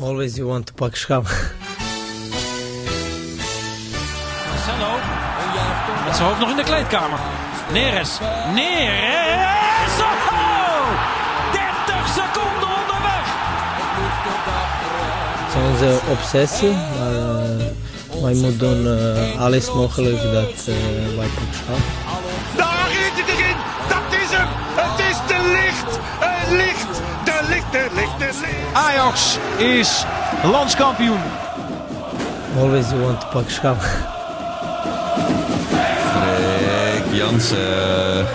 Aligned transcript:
Always 0.00 0.36
you 0.36 0.46
want 0.46 0.66
to 0.66 0.74
pak 0.74 0.94
schaal. 0.94 1.22
Marcelo. 4.48 4.92
Met 6.04 6.16
zijn 6.16 6.28
hoofd 6.28 6.40
nog 6.40 6.50
in 6.50 6.56
de 6.56 6.62
kleedkamer. 6.62 7.18
Neres. 7.72 8.18
Neres. 8.54 9.98
Oh! 10.00 10.86
30 11.52 12.08
seconden 12.08 12.68
onderweg. 12.80 13.26
Het 15.38 15.54
is 15.54 15.60
onze 15.70 16.00
obsessie, 16.10 16.72
maar 16.98 17.12
uh, 17.12 18.22
wij 18.22 18.34
moeten 18.34 18.58
doen 18.58 18.84
uh, 18.86 19.40
alles 19.40 19.72
mogelijk 19.72 20.22
dat 20.22 20.66
uh, 20.68 20.74
wij 21.16 21.26
pak 21.26 21.54
Ajax 28.76 29.38
is 29.58 30.04
landskampioen. 30.44 31.18
Always 32.58 32.88
you 32.90 33.00
want 33.00 33.20
to 33.20 33.26
pak 33.32 33.50
schaal. 33.50 33.76
Freek 36.12 37.14
Jansen. 37.14 38.26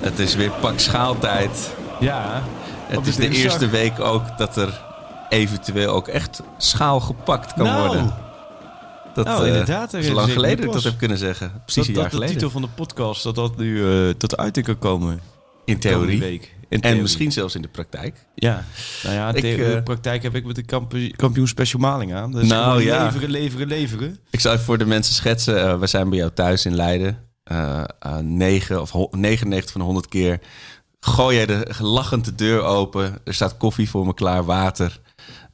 Het 0.00 0.18
is 0.18 0.34
weer 0.34 0.50
pak 0.50 0.78
schaaltijd. 0.78 1.74
Ja. 2.00 2.42
Het 2.86 3.06
is 3.06 3.16
de 3.16 3.28
eerste 3.28 3.68
week 3.68 4.00
ook 4.00 4.38
dat 4.38 4.56
er 4.56 4.80
eventueel 5.28 5.92
ook 5.92 6.08
echt 6.08 6.42
schaal 6.58 7.00
gepakt 7.00 7.52
kan 7.54 7.64
Nou. 7.64 7.86
worden. 7.86 8.14
Dat 9.14 9.24
Nou, 9.24 9.40
eh, 9.42 9.46
inderdaad, 9.48 9.90
daar 9.90 10.00
is 10.00 10.08
lang 10.08 10.32
geleden 10.32 10.56
dat 10.56 10.66
ik 10.66 10.72
dat 10.72 10.82
heb 10.82 10.98
kunnen 10.98 11.18
zeggen. 11.18 11.52
Precies 11.64 11.74
dat, 11.74 11.86
een 11.86 11.92
dat 11.92 12.02
jaar 12.02 12.10
de 12.10 12.16
geleden. 12.16 12.34
titel 12.34 12.50
van 12.50 12.62
de 12.62 12.68
podcast, 12.74 13.22
dat 13.22 13.34
dat 13.34 13.56
nu 13.56 13.90
eh, 14.08 14.14
tot 14.14 14.36
uiting 14.36 14.66
kan 14.66 14.78
komen. 14.78 15.20
in 15.64 15.78
theorie. 15.78 16.20
Week. 16.20 16.54
En 16.68 16.80
theorie. 16.80 17.02
misschien 17.02 17.32
zelfs 17.32 17.54
in 17.54 17.62
de 17.62 17.68
praktijk. 17.68 18.26
Ja. 18.34 18.64
Nou 19.02 19.14
ja, 19.14 19.34
Ik, 19.34 19.44
in 19.44 19.62
eh, 19.64 19.72
de 19.72 19.82
praktijk 19.82 20.22
heb 20.22 20.34
ik 20.34 20.44
met 20.44 20.54
de 20.56 20.62
kampioen, 20.64 21.12
kampioen 21.16 21.48
special 21.48 21.80
maling 21.80 22.14
aan. 22.14 22.32
Dus 22.32 22.48
Nou, 22.48 22.82
ja. 22.82 23.04
leveren, 23.04 23.30
leveren, 23.30 23.66
leveren. 23.66 24.18
Ik 24.30 24.40
zal 24.40 24.52
even 24.52 24.64
voor 24.64 24.78
de 24.78 24.86
mensen 24.86 25.14
schetsen. 25.14 25.62
Eh, 25.62 25.78
we 25.78 25.86
zijn 25.86 26.08
bij 26.08 26.18
jou 26.18 26.30
thuis 26.34 26.64
in 26.66 26.74
Leiden. 26.74 27.18
Eh 27.44 27.82
eh, 28.00 28.16
9 28.18 28.80
of 28.80 28.90
ho- 28.90 29.08
99 29.10 29.70
van 29.72 29.80
de 29.80 29.86
100 29.86 30.08
keer 30.08 30.40
gooi 31.00 31.36
jij 31.36 31.46
de 31.46 31.66
lachend 31.80 32.24
de 32.24 32.34
deur 32.34 32.62
open. 32.62 33.18
Er 33.24 33.34
staat 33.34 33.56
koffie 33.56 33.90
voor 33.90 34.06
me 34.06 34.14
klaar, 34.14 34.44
water. 34.44 35.00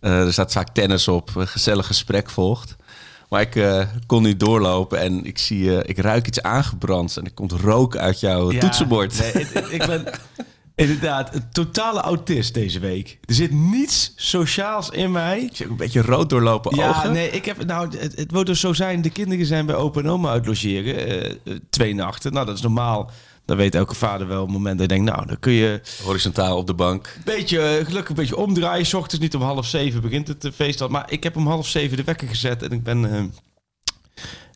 Eh, 0.00 0.20
er 0.27 0.33
staat 0.33 0.52
vaak 0.52 0.68
tennis 0.74 1.08
op. 1.08 1.34
Een 1.36 1.48
gezellig 1.48 1.86
gesprek 1.86 2.30
volgt. 2.30 2.77
Maar 3.28 3.40
ik 3.40 3.56
eh, 3.56 3.86
kon 4.06 4.22
nu 4.22 4.36
doorlopen 4.36 4.98
en 5.00 5.24
ik 5.24 5.38
zie, 5.38 5.77
eh, 5.80 5.88
ik 5.90 5.98
ruik 5.98 6.27
iets 6.27 6.42
aangebrand 6.42 7.16
en 7.16 7.24
er 7.24 7.33
komt 7.33 7.52
rook 7.52 7.96
uit 7.96 8.20
jouw 8.20 8.52
Ja, 8.52 8.60
toetsenbord. 8.60 9.18
nee, 9.18 9.44
het- 9.46 9.72
ik 9.72 9.86
ben 9.86 10.05
inderdaad 10.74 11.34
een 11.34 11.50
totale 11.52 12.00
autist 12.00 12.54
deze 12.54 12.78
week. 12.80 13.18
Er 13.24 13.34
zit 13.34 13.50
niets 13.52 14.12
sociaals 14.16 14.88
in 14.90 15.10
mij. 15.12 15.40
Ik 15.40 15.56
zie 15.56 15.64
ook 15.66 15.70
een 15.70 15.76
beetje 15.76 16.02
rood 16.02 16.30
doorlopen 16.30 16.76
Ja, 16.76 16.88
ogen. 16.88 17.12
nee, 17.12 17.30
ik 17.30 17.44
heb, 17.44 17.64
nou, 17.66 17.96
het, 17.98 18.16
het 18.16 18.32
moet 18.32 18.46
dus 18.46 18.60
zo 18.60 18.72
zijn. 18.72 19.02
De 19.02 19.10
kinderen 19.10 19.46
zijn 19.46 19.66
bij 19.66 19.74
opa 19.74 20.00
en 20.00 20.08
oma 20.08 20.30
uit 20.30 20.46
logeren. 20.46 21.08
eh, 21.44 21.54
twee 21.70 21.94
nachten. 21.94 22.32
Nou, 22.32 22.46
dat 22.46 22.56
is 22.56 22.62
normaal. 22.62 23.10
Dan 23.44 23.56
weet 23.56 23.74
elke 23.74 23.94
vader 23.94 24.26
wel 24.26 24.40
op 24.40 24.46
het 24.48 24.56
moment 24.56 24.78
dat 24.78 24.90
je 24.90 24.96
denkt... 24.96 25.12
nou, 25.12 25.26
dan 25.26 25.38
kun 25.38 25.52
je 25.52 25.80
Horizontaal 26.04 26.56
op 26.56 26.66
de 26.66 26.74
bank. 26.74 27.16
beetje, 27.24 27.58
eh, 27.60 27.84
gelukkig 27.84 28.08
een 28.08 28.14
beetje 28.14 28.36
omdraaien. 28.36 28.86
's 28.86 28.94
ochtends 28.94 29.22
niet 29.22 29.34
om 29.34 29.42
half 29.42 29.66
zeven 29.66 30.00
begint 30.00 30.28
het 30.28 30.44
eh, 30.44 30.52
feest 30.52 30.80
al. 30.80 30.88
Maar 30.88 31.10
ik 31.12 31.22
heb 31.22 31.36
om 31.36 31.46
half 31.46 31.66
zeven 31.66 31.96
de 31.96 32.04
wekker 32.04 32.28
gezet. 32.28 32.62
En 32.62 32.70
ik 32.70 32.82
ben 32.82 33.32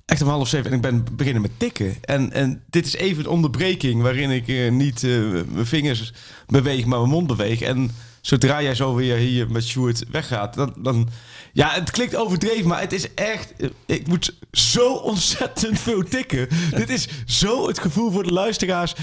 echt 0.06 0.22
om 0.22 0.28
half 0.28 0.48
zeven... 0.48 0.70
en 0.70 0.76
ik 0.76 0.82
ben 0.82 1.04
beginnen 1.12 1.42
met 1.42 1.50
tikken. 1.56 1.94
En, 2.00 2.32
en 2.32 2.62
dit 2.70 2.86
is 2.86 2.94
even 2.94 3.24
een 3.24 3.30
onderbreking... 3.30 4.02
waarin 4.02 4.30
ik 4.30 4.48
eh, 4.48 4.70
niet 4.70 5.02
eh, 5.04 5.10
mijn 5.48 5.66
vingers 5.66 6.12
beweeg, 6.46 6.84
maar 6.84 6.98
mijn 6.98 7.10
mond 7.10 7.26
beweeg. 7.26 7.60
En 7.60 7.90
zodra 8.20 8.62
jij 8.62 8.74
zo 8.74 8.94
weer 8.94 9.16
hier 9.16 9.50
met 9.50 9.64
Sjoerd 9.66 10.04
weggaat... 10.10 10.54
dan... 10.54 10.74
dan 10.78 11.08
ja, 11.52 11.70
het 11.70 11.90
klinkt 11.90 12.16
overdreven, 12.16 12.66
maar 12.68 12.80
het 12.80 12.92
is 12.92 13.14
echt... 13.14 13.52
eh, 13.56 13.68
Ik 13.86 14.06
moet 14.06 14.34
zo 14.52 14.92
ontzettend 14.92 15.78
veel 15.80 16.02
tikken. 16.02 16.48
Dit 16.76 16.90
is 16.90 17.08
zo 17.26 17.66
het 17.66 17.78
gevoel 17.78 18.10
voor 18.10 18.22
de 18.22 18.32
luisteraars 18.32 18.94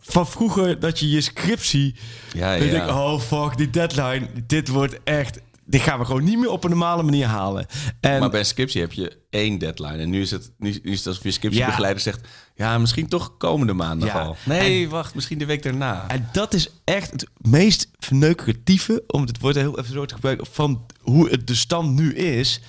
van 0.00 0.26
vroeger... 0.26 0.80
dat 0.80 0.98
je 0.98 1.10
je 1.10 1.20
scriptie... 1.20 1.94
Ja, 2.34 2.52
ja. 2.52 2.88
oh 3.02 3.20
fuck, 3.20 3.56
die 3.56 3.70
deadline. 3.70 4.28
Dit 4.46 4.68
wordt 4.68 4.98
echt... 5.04 5.40
Dit 5.64 5.80
gaan 5.80 5.98
we 5.98 6.04
gewoon 6.04 6.24
niet 6.24 6.38
meer 6.38 6.50
op 6.50 6.64
een 6.64 6.70
normale 6.70 7.02
manier 7.02 7.26
halen. 7.26 7.66
En 8.00 8.20
Maar 8.20 8.30
bij 8.30 8.40
een 8.40 8.46
scriptie 8.46 8.80
heb 8.80 8.92
je 8.92 9.18
één 9.30 9.58
deadline. 9.58 9.96
En 9.96 10.10
nu 10.10 10.20
is 10.20 10.30
het, 10.30 10.52
nu, 10.58 10.80
nu 10.82 10.90
is 10.90 10.98
het 10.98 11.06
alsof 11.06 11.22
je 11.22 11.30
scriptiebegeleider 11.30 12.02
zegt... 12.02 12.28
Ja, 12.54 12.78
misschien 12.78 13.08
toch 13.08 13.36
komende 13.36 13.72
maandag 13.72 14.08
Ja. 14.08 14.20
al. 14.20 14.36
Nee, 14.44 14.88
wacht, 14.88 15.14
misschien 15.14 15.38
de 15.38 15.46
week 15.46 15.62
daarna. 15.62 16.08
En 16.08 16.28
dat 16.32 16.54
is 16.54 16.68
echt 16.84 17.10
het 17.10 17.26
meest 17.36 17.90
verneukeratieve, 17.98 19.04
om 19.06 19.22
het 19.26 19.38
woord 19.40 19.54
heel 19.54 19.78
even 19.78 19.92
zo 19.92 20.04
te 20.04 20.14
gebruiken, 20.14 20.46
van 20.46 20.86
hoe 21.00 21.28
het 21.30 21.46
de 21.46 21.54
stand 21.54 21.94
nu 21.98 22.14
is. 22.14 22.60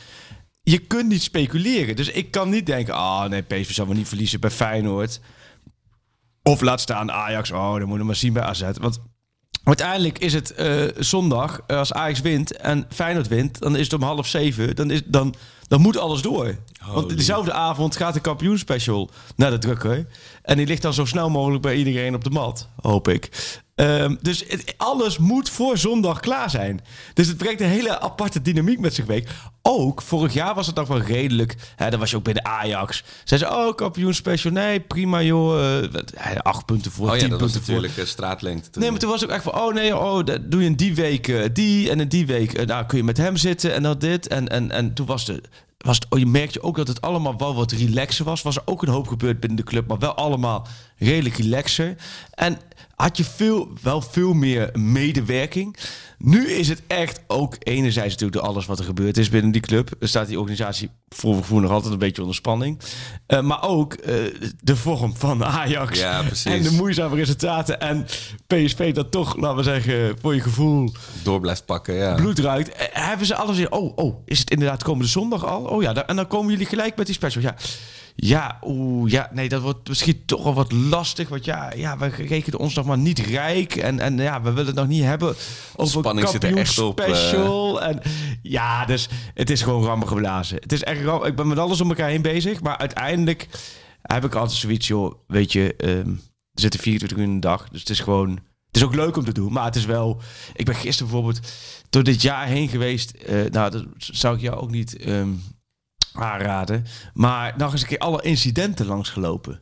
Je 0.63 0.77
kunt 0.77 1.09
niet 1.09 1.21
speculeren. 1.23 1.95
Dus 1.95 2.09
ik 2.09 2.31
kan 2.31 2.49
niet 2.49 2.65
denken, 2.65 2.93
ah 2.93 3.29
nee, 3.29 3.41
PSV 3.41 3.71
zal 3.71 3.85
wel 3.87 3.95
niet 3.95 4.07
verliezen 4.07 4.39
bij 4.39 4.49
Feyenoord. 4.51 5.19
Of 6.43 6.61
laat 6.61 6.81
staan 6.81 7.11
Ajax, 7.11 7.51
oh, 7.51 7.71
dan 7.71 7.79
moeten 7.79 7.97
we 7.99 8.03
maar 8.03 8.15
zien 8.15 8.33
bij 8.33 8.43
AZ. 8.43 8.63
Want 8.79 8.99
uiteindelijk 9.63 10.19
is 10.19 10.33
het 10.33 10.53
eh, 10.53 10.83
zondag, 10.97 11.59
eh, 11.67 11.77
als 11.77 11.93
Ajax 11.93 12.21
wint 12.21 12.57
en 12.57 12.85
Feyenoord 12.89 13.27
wint, 13.27 13.59
dan 13.59 13.75
is 13.75 13.83
het 13.83 13.93
om 13.93 14.01
half 14.01 14.27
zeven. 14.27 14.75
Dan, 14.75 14.91
is, 14.91 15.01
dan, 15.05 15.35
dan 15.67 15.81
moet 15.81 15.97
alles 15.97 16.21
door. 16.21 16.55
Want 16.93 17.09
dezelfde 17.09 17.53
avond 17.53 17.95
gaat 17.95 18.13
de 18.13 18.19
kampioenspecial 18.19 19.09
naar 19.35 19.51
de 19.51 19.57
drukker. 19.57 20.07
En 20.41 20.57
die 20.57 20.67
ligt 20.67 20.81
dan 20.81 20.93
zo 20.93 21.05
snel 21.05 21.29
mogelijk 21.29 21.61
bij 21.61 21.75
iedereen 21.75 22.15
op 22.15 22.23
de 22.23 22.29
mat, 22.29 22.69
hoop 22.81 23.07
ik. 23.07 23.29
Ehm, 23.83 24.15
dus 24.21 24.43
het- 24.47 24.73
alles 24.77 25.17
moet 25.17 25.49
voor 25.49 25.77
zondag 25.77 26.19
klaar 26.19 26.49
zijn. 26.49 26.81
Dus 27.13 27.27
het 27.27 27.37
brengt 27.37 27.61
een 27.61 27.67
hele 27.67 27.99
aparte 27.99 28.41
dynamiek 28.41 28.79
met 28.79 28.93
zich 28.93 29.07
mee. 29.07 29.23
Ook 29.61 30.01
vorig 30.01 30.33
jaar 30.33 30.55
was 30.55 30.67
het 30.67 30.75
nog 30.75 30.87
wel 30.87 30.99
redelijk. 31.01 31.55
Hè, 31.75 31.89
dan 31.89 31.99
was 31.99 32.09
je 32.09 32.15
ook 32.15 32.23
bij 32.23 32.33
de 32.33 32.43
Ajax. 32.43 33.03
Zij 33.23 33.37
ze, 33.37 33.49
oh, 33.49 33.75
kampioenspecial. 33.75 34.53
Nee, 34.53 34.79
prima 34.79 35.21
joh. 35.21 35.77
Eh, 36.15 36.35
acht 36.37 36.65
punten 36.65 36.91
voor, 36.91 37.07
Oh 37.09 37.13
ja, 37.13 37.19
tien 37.19 37.29
dat 37.29 37.39
was 37.39 37.51
punten 37.51 37.65
voor. 37.65 37.81
natuurlijk 37.81 38.07
eh, 38.07 38.13
straatlengte. 38.13 38.69
toen. 38.69 38.81
Nee, 38.81 38.91
maar 38.91 38.99
toen 38.99 39.09
was 39.09 39.23
ook 39.23 39.29
echt 39.29 39.43
van, 39.43 39.55
oh 39.55 39.73
nee, 39.73 39.97
oh, 39.97 40.25
dat 40.25 40.51
doe 40.51 40.59
je 40.61 40.65
in 40.67 40.75
die 40.75 40.95
week 40.95 41.27
eh, 41.27 41.43
die 41.53 41.89
en 41.89 41.99
in 41.99 42.07
die 42.07 42.25
week, 42.25 42.53
eh, 42.53 42.65
nou 42.65 42.85
kun 42.85 42.97
je 42.97 43.03
met 43.03 43.17
hem 43.17 43.37
zitten 43.37 43.73
en 43.73 43.83
dan 43.83 43.99
dit. 43.99 44.27
En, 44.27 44.47
en, 44.49 44.71
en 44.71 44.93
toen 44.93 45.05
was 45.05 45.25
de, 45.25 45.41
was 45.77 45.95
het, 45.95 46.05
oh, 46.09 46.19
je 46.19 46.25
merkte 46.25 46.63
ook 46.63 46.75
dat 46.75 46.87
het 46.87 47.01
allemaal 47.01 47.37
wel 47.37 47.55
wat 47.55 47.71
relaxer 47.71 48.25
was. 48.25 48.41
Was 48.41 48.55
er 48.55 48.61
ook 48.65 48.81
een 48.83 48.89
hoop 48.93 49.07
gebeurd 49.07 49.39
binnen 49.39 49.57
de 49.57 49.63
club, 49.63 49.87
maar 49.87 49.99
wel 49.99 50.13
allemaal 50.15 50.67
redelijk 50.97 51.37
relaxer. 51.37 51.95
En 52.33 52.57
had 52.95 53.17
je 53.17 53.23
veel, 53.23 53.69
wel 53.81 54.01
veel 54.01 54.33
meer 54.33 54.69
medewerking. 54.73 55.77
Nu 56.17 56.47
is 56.51 56.69
het 56.69 56.81
echt 56.87 57.19
ook 57.27 57.55
enerzijds 57.59 58.11
natuurlijk 58.13 58.41
door 58.41 58.49
alles 58.49 58.65
wat 58.65 58.79
er 58.79 58.85
gebeurd 58.85 59.17
is 59.17 59.29
binnen 59.29 59.51
die 59.51 59.61
club. 59.61 59.89
Er 59.99 60.07
staat 60.07 60.27
die 60.27 60.39
organisatie 60.39 60.89
voor 61.09 61.35
gevoel 61.35 61.59
nog 61.59 61.71
altijd 61.71 61.93
een 61.93 61.99
beetje 61.99 62.21
onder 62.21 62.35
spanning. 62.35 62.79
Eh, 63.27 63.41
maar 63.41 63.63
ook 63.63 63.93
eh, 63.93 64.15
de 64.61 64.75
vorm 64.75 65.15
van 65.15 65.43
Ajax. 65.45 65.99
Ja, 65.99 66.21
precies. 66.23 66.43
En 66.51 66.63
de 66.63 66.71
moeizame 66.71 67.15
resultaten. 67.15 67.79
En 67.81 68.05
PSV 68.47 68.93
dat 68.93 69.11
toch, 69.11 69.35
laten 69.35 69.57
we 69.57 69.63
zeggen, 69.63 70.15
voor 70.21 70.35
je 70.35 70.41
gevoel 70.41 70.91
Door 71.23 71.39
blijft 71.39 71.65
pakken, 71.65 71.93
ja. 71.93 72.13
bloed 72.15 72.39
ruikt. 72.39 72.69
Eh, 72.71 72.85
Hebben 72.91 73.27
ze 73.27 73.35
alles 73.35 73.57
in? 73.57 73.71
Oh, 73.71 73.91
oh, 73.97 74.21
is 74.25 74.39
het 74.39 74.49
inderdaad 74.51 74.83
komende 74.83 75.07
zondag 75.09 75.45
al? 75.45 75.63
Oh 75.63 75.81
ja, 75.81 75.93
da- 75.93 76.05
en 76.07 76.15
dan 76.15 76.27
komen 76.27 76.51
jullie 76.51 76.65
gelijk 76.67 76.95
met 76.95 77.05
die 77.05 77.15
special. 77.15 77.43
Ja, 77.43 77.55
ja, 78.15 78.57
oeh, 78.61 79.11
ja, 79.11 79.29
nee, 79.33 79.49
dat 79.49 79.61
wordt 79.61 79.87
misschien 79.87 80.25
toch 80.25 80.43
wel 80.43 80.53
wat 80.53 80.71
lastig. 80.71 81.29
Want 81.29 81.45
ja, 81.45 81.73
ja 81.75 81.97
we 81.97 82.07
rekenen 82.07 82.59
ons 82.59 82.73
nog 82.73 82.85
maar 82.85 82.97
niet 82.97 83.19
rijk. 83.19 83.75
En, 83.75 83.99
en 83.99 84.17
ja, 84.17 84.41
we 84.41 84.49
willen 84.49 84.65
het 84.65 84.75
nog 84.75 84.87
niet 84.87 85.03
hebben 85.03 85.35
over 85.75 85.99
Spanning 85.99 86.27
zit 86.27 86.43
er 86.43 86.57
echt 86.57 86.79
op, 86.79 86.99
eh. 86.99 87.05
special. 87.05 87.81
En 87.81 88.01
ja, 88.41 88.85
dus 88.85 89.09
het 89.33 89.49
is 89.49 89.61
gewoon 89.61 89.83
rammen 89.83 90.07
geblazen. 90.07 90.57
Het 90.61 90.71
is 90.71 90.83
echt 90.83 91.01
ram. 91.01 91.23
Ik 91.23 91.35
ben 91.35 91.47
met 91.47 91.57
alles 91.57 91.81
om 91.81 91.89
elkaar 91.89 92.09
heen 92.09 92.21
bezig. 92.21 92.61
Maar 92.61 92.77
uiteindelijk 92.77 93.47
heb 94.01 94.25
ik 94.25 94.35
altijd 94.35 94.59
zoiets, 94.59 94.87
joh, 94.87 95.13
weet 95.27 95.51
je, 95.51 95.75
ehm, 95.75 96.09
er 96.53 96.61
zitten 96.61 96.79
24 96.79 97.17
uur 97.17 97.23
in 97.23 97.33
de 97.33 97.47
dag. 97.47 97.69
Dus 97.69 97.79
het 97.79 97.89
is 97.89 97.99
gewoon, 97.99 98.29
het 98.67 98.75
is 98.75 98.83
ook 98.83 98.95
leuk 98.95 99.17
om 99.17 99.25
te 99.25 99.33
doen. 99.33 99.53
Maar 99.53 99.65
het 99.65 99.75
is 99.75 99.85
wel, 99.85 100.21
ik 100.53 100.65
ben 100.65 100.75
gisteren 100.75 101.11
bijvoorbeeld 101.11 101.47
door 101.89 102.03
dit 102.03 102.21
jaar 102.21 102.45
heen 102.45 102.67
geweest. 102.69 103.11
eh, 103.11 103.35
nou, 103.51 103.71
dat 103.71 103.85
zou 103.97 104.35
ik 104.35 104.41
jou 104.41 104.57
ook 104.57 104.71
niet 104.71 104.97
ehm, 104.97 105.29
aanraden. 106.13 106.85
Maar 107.13 107.53
nog 107.57 107.71
eens 107.71 107.81
een 107.81 107.87
keer 107.87 107.97
alle 107.97 108.21
incidenten 108.21 108.85
langsgelopen. 108.85 109.61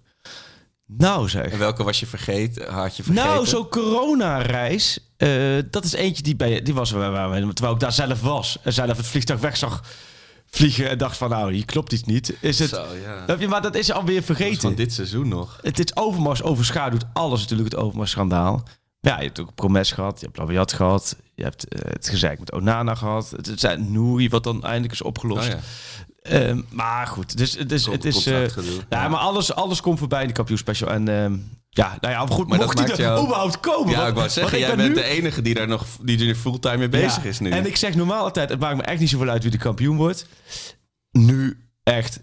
Nou 0.86 1.30
zeg. 1.30 1.46
En 1.46 1.60
welke 1.60 1.84
was 1.84 2.00
je 2.00 2.06
vergeten? 2.06 2.74
Had 2.74 2.98
je 2.98 3.04
vergeten? 3.04 3.28
Nou, 3.28 3.46
zo'n 3.46 3.68
coronareis, 3.70 5.12
eh 5.18 5.30
dat 5.72 5.84
is 5.84 5.94
eentje 5.94 6.24
die, 6.24 6.36
bij, 6.36 6.62
die 6.62 6.74
was 6.74 6.92
waar, 6.92 7.12
waar, 7.12 7.40
terwijl 7.40 7.74
ik 7.74 7.80
daar 7.80 7.92
zelf 7.92 8.22
was. 8.22 8.58
En 8.64 8.74
zelf 8.74 8.98
het 8.98 9.08
vliegtuig 9.08 9.40
weg 9.40 9.58
zag 9.58 9.82
vliegen 10.52 10.90
en 10.90 10.98
dacht 10.98 11.18
van 11.18 11.30
nou, 11.30 11.54
hier 11.54 11.66
klopt 11.66 11.92
iets 11.92 12.04
niet. 12.04 12.34
Is 12.40 12.60
het, 12.60 12.70
Zo, 12.70 12.86
ja. 13.04 13.24
Heb 13.26 13.40
je, 13.40 13.48
maar 13.48 13.62
dat 13.62 13.76
is 13.76 13.92
alweer 13.92 14.24
vergeten. 14.24 14.62
van 14.62 14.76
dit 14.76 14.94
seizoen 14.94 15.28
nog. 15.28 15.60
Het 15.62 15.80
is 15.80 15.96
Overmars 15.96 16.44
overschaduwt 16.44 17.06
alles 17.14 17.40
natuurlijk, 17.42 17.72
het 17.72 17.80
Overmars-schandaal. 17.80 18.64
Ja, 19.00 19.18
je 19.18 19.26
hebt 19.26 19.40
ook 19.40 19.56
Promes 19.56 19.92
gehad, 19.92 20.20
je 20.20 20.26
hebt 20.26 20.38
Labiat 20.38 20.74
gehad, 20.74 21.16
je 21.36 21.44
hebt 21.44 21.68
eh, 21.68 21.92
het 21.92 22.10
gezeik 22.10 22.40
met 22.40 22.52
Onana 22.52 22.96
gehad. 22.96 23.30
Het 23.30 23.48
is 23.48 23.76
Nouri 23.78 24.30
wat 24.30 24.44
dan 24.44 24.64
eindelijk 24.64 24.94
is 24.94 25.02
opgelost. 25.02 25.48
Oh 25.48 25.54
ja. 25.54 25.60
Ehm, 26.22 26.62
maar 26.70 27.08
goed, 27.08 27.38
dus, 27.38 27.52
dus 27.52 27.84
Con- 27.84 27.94
het 27.94 28.06
is... 28.06 28.16
eh, 28.16 28.24
contractgedoe. 28.34 28.80
ja, 28.90 29.02
Ja. 29.04 29.08
maar 29.10 29.20
alles, 29.20 29.54
alles 29.54 29.82
komt 29.82 30.00
voorbij 30.00 30.22
in 30.22 30.28
de 30.28 30.34
kampioenspecial. 30.34 30.90
En 30.90 31.08
ehm, 31.08 31.38
Ja, 31.74 31.98
nou 32.02 32.14
ja, 32.14 32.20
goed, 32.20 32.48
Maar 32.48 32.58
dat 32.58 32.68
mocht 32.68 32.78
hij 32.80 32.88
maakt 32.88 33.00
er 33.00 33.06
jou- 33.06 33.24
überhaupt 33.26 33.60
komen? 33.60 33.90
Ja, 33.92 33.98
want- 33.98 34.10
ik 34.10 34.16
wou 34.16 34.30
zeggen, 34.30 34.60
jij 34.60 34.68
ben 34.68 34.78
bent 34.78 34.90
nu- 34.90 34.96
de 34.96 35.04
enige 35.04 35.42
die 35.42 35.54
daar 35.54 35.68
nog 35.68 35.86
die 36.02 36.30
er 36.30 36.36
fulltime 36.36 36.78
mee 36.78 36.90
bezig 36.90 37.24
Ja, 37.24 37.30
is 37.30 37.40
nu. 37.40 37.50
En 37.50 37.66
ik 37.66 37.76
zeg 37.76 37.96
normaal 37.96 38.24
altijd, 38.24 38.50
het 38.50 38.60
maakt 38.60 38.76
me 38.78 38.84
echt 38.84 39.00
niet 39.00 39.10
zoveel 39.10 39.30
uit 39.30 39.42
wie 39.42 39.52
de 39.52 39.58
kampioen 39.58 39.98
wordt. 39.98 40.26
Nu 41.12 41.68
echt, 41.84 42.20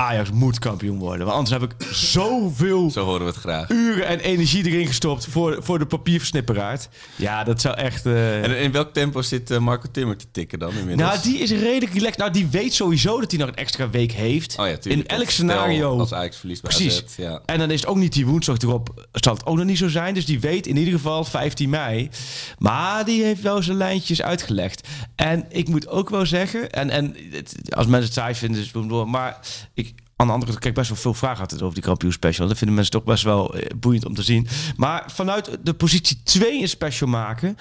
Ajax 0.00 0.30
moet 0.30 0.58
kampioen 0.58 0.98
worden. 0.98 1.26
Want 1.26 1.38
anders 1.38 1.60
heb 1.60 1.62
ik 1.72 1.86
zoveel 1.92 2.90
Zo 2.90 3.04
horen 3.04 3.20
we 3.20 3.26
het 3.26 3.36
graag. 3.36 3.68
uren 3.70 4.06
en 4.06 4.18
energie 4.20 4.66
erin 4.66 4.86
gestopt 4.86 5.26
voor, 5.26 5.56
voor 5.62 5.78
de 5.78 5.86
papierversnipperaard. 5.86 6.88
Ja, 7.16 7.44
dat 7.44 7.60
zou 7.60 7.76
echt... 7.76 8.06
eh, 8.06 8.42
En 8.44 8.58
in 8.58 8.72
welk 8.72 8.92
tempo 8.92 9.22
zit 9.22 9.50
eh, 9.50 9.58
Marco 9.58 9.88
Timmer 9.92 10.16
te 10.16 10.24
tikken 10.32 10.58
dan 10.58 10.72
inmiddels? 10.76 11.08
nou, 11.10 11.22
die 11.22 11.38
is 11.38 11.50
redelijk 11.50 11.92
relaxed. 11.92 12.18
Nou, 12.18 12.30
die 12.32 12.46
weet 12.46 12.74
sowieso 12.74 13.20
dat 13.20 13.30
hij 13.30 13.40
nog 13.40 13.48
een 13.48 13.54
extra 13.54 13.90
week 13.90 14.12
heeft. 14.12 14.58
Oh 14.58 14.66
ja, 14.68 14.76
tuurlijk. 14.76 15.10
In 15.10 15.16
elk 15.18 15.30
scenario. 15.30 15.98
Als 15.98 16.12
Ajax 16.14 16.36
verliest 16.36 16.62
bij 16.62 16.70
Precies. 16.74 17.02
AZ, 17.04 17.16
ja. 17.16 17.42
En 17.46 17.58
dan 17.58 17.70
is 17.70 17.80
het 17.80 17.88
ook 17.90 17.96
niet 17.96 18.12
die 18.12 18.26
woensdag 18.26 18.58
erop. 18.58 19.06
Zal 19.12 19.34
het 19.34 19.46
ook 19.46 19.56
nog 19.56 19.66
niet 19.66 19.78
zo 19.78 19.88
zijn. 19.88 20.14
Dus 20.14 20.26
die 20.26 20.40
weet 20.40 20.66
in 20.66 20.76
ieder 20.76 20.92
geval 20.94 21.24
15 21.24 21.70
mei. 21.70 22.10
Maar 22.58 23.04
die 23.04 23.22
heeft 23.24 23.42
wel 23.42 23.62
zijn 23.62 23.76
lijntjes 23.76 24.22
uitgelegd. 24.22 24.88
En 25.16 25.44
ik 25.48 25.68
moet 25.68 25.88
ook 25.88 26.10
wel 26.10 26.26
zeggen. 26.26 26.70
En, 26.70 26.90
en 26.90 27.16
het- 27.30 27.54
als 27.76 27.86
mensen 27.86 28.04
het 28.04 28.12
saai 28.14 28.34
vinden. 28.34 28.88
Wel- 28.88 29.06
maar 29.06 29.38
ik. 29.74 29.93
Aan 30.24 30.30
de 30.30 30.34
andere 30.36 30.50
kant, 30.52 30.62
kijk 30.64 30.74
best 30.74 30.88
wel 30.88 30.98
veel 30.98 31.14
vragen 31.14 31.40
altijd 31.40 31.62
over 31.62 31.74
die 31.74 31.82
kampioen 31.82 32.12
special. 32.12 32.48
Dat 32.48 32.56
vinden 32.56 32.74
mensen 32.76 32.92
toch 32.94 33.04
best 33.04 33.24
wel 33.24 33.54
eh, 33.54 33.66
boeiend 33.76 34.04
om 34.04 34.14
te 34.14 34.22
zien. 34.22 34.48
Maar 34.76 35.04
vanuit 35.06 35.58
de 35.62 35.74
positie 35.74 36.20
2 36.22 36.60
een 36.62 36.68
special 36.68 37.08
maken 37.08 37.56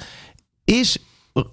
is 0.65 0.97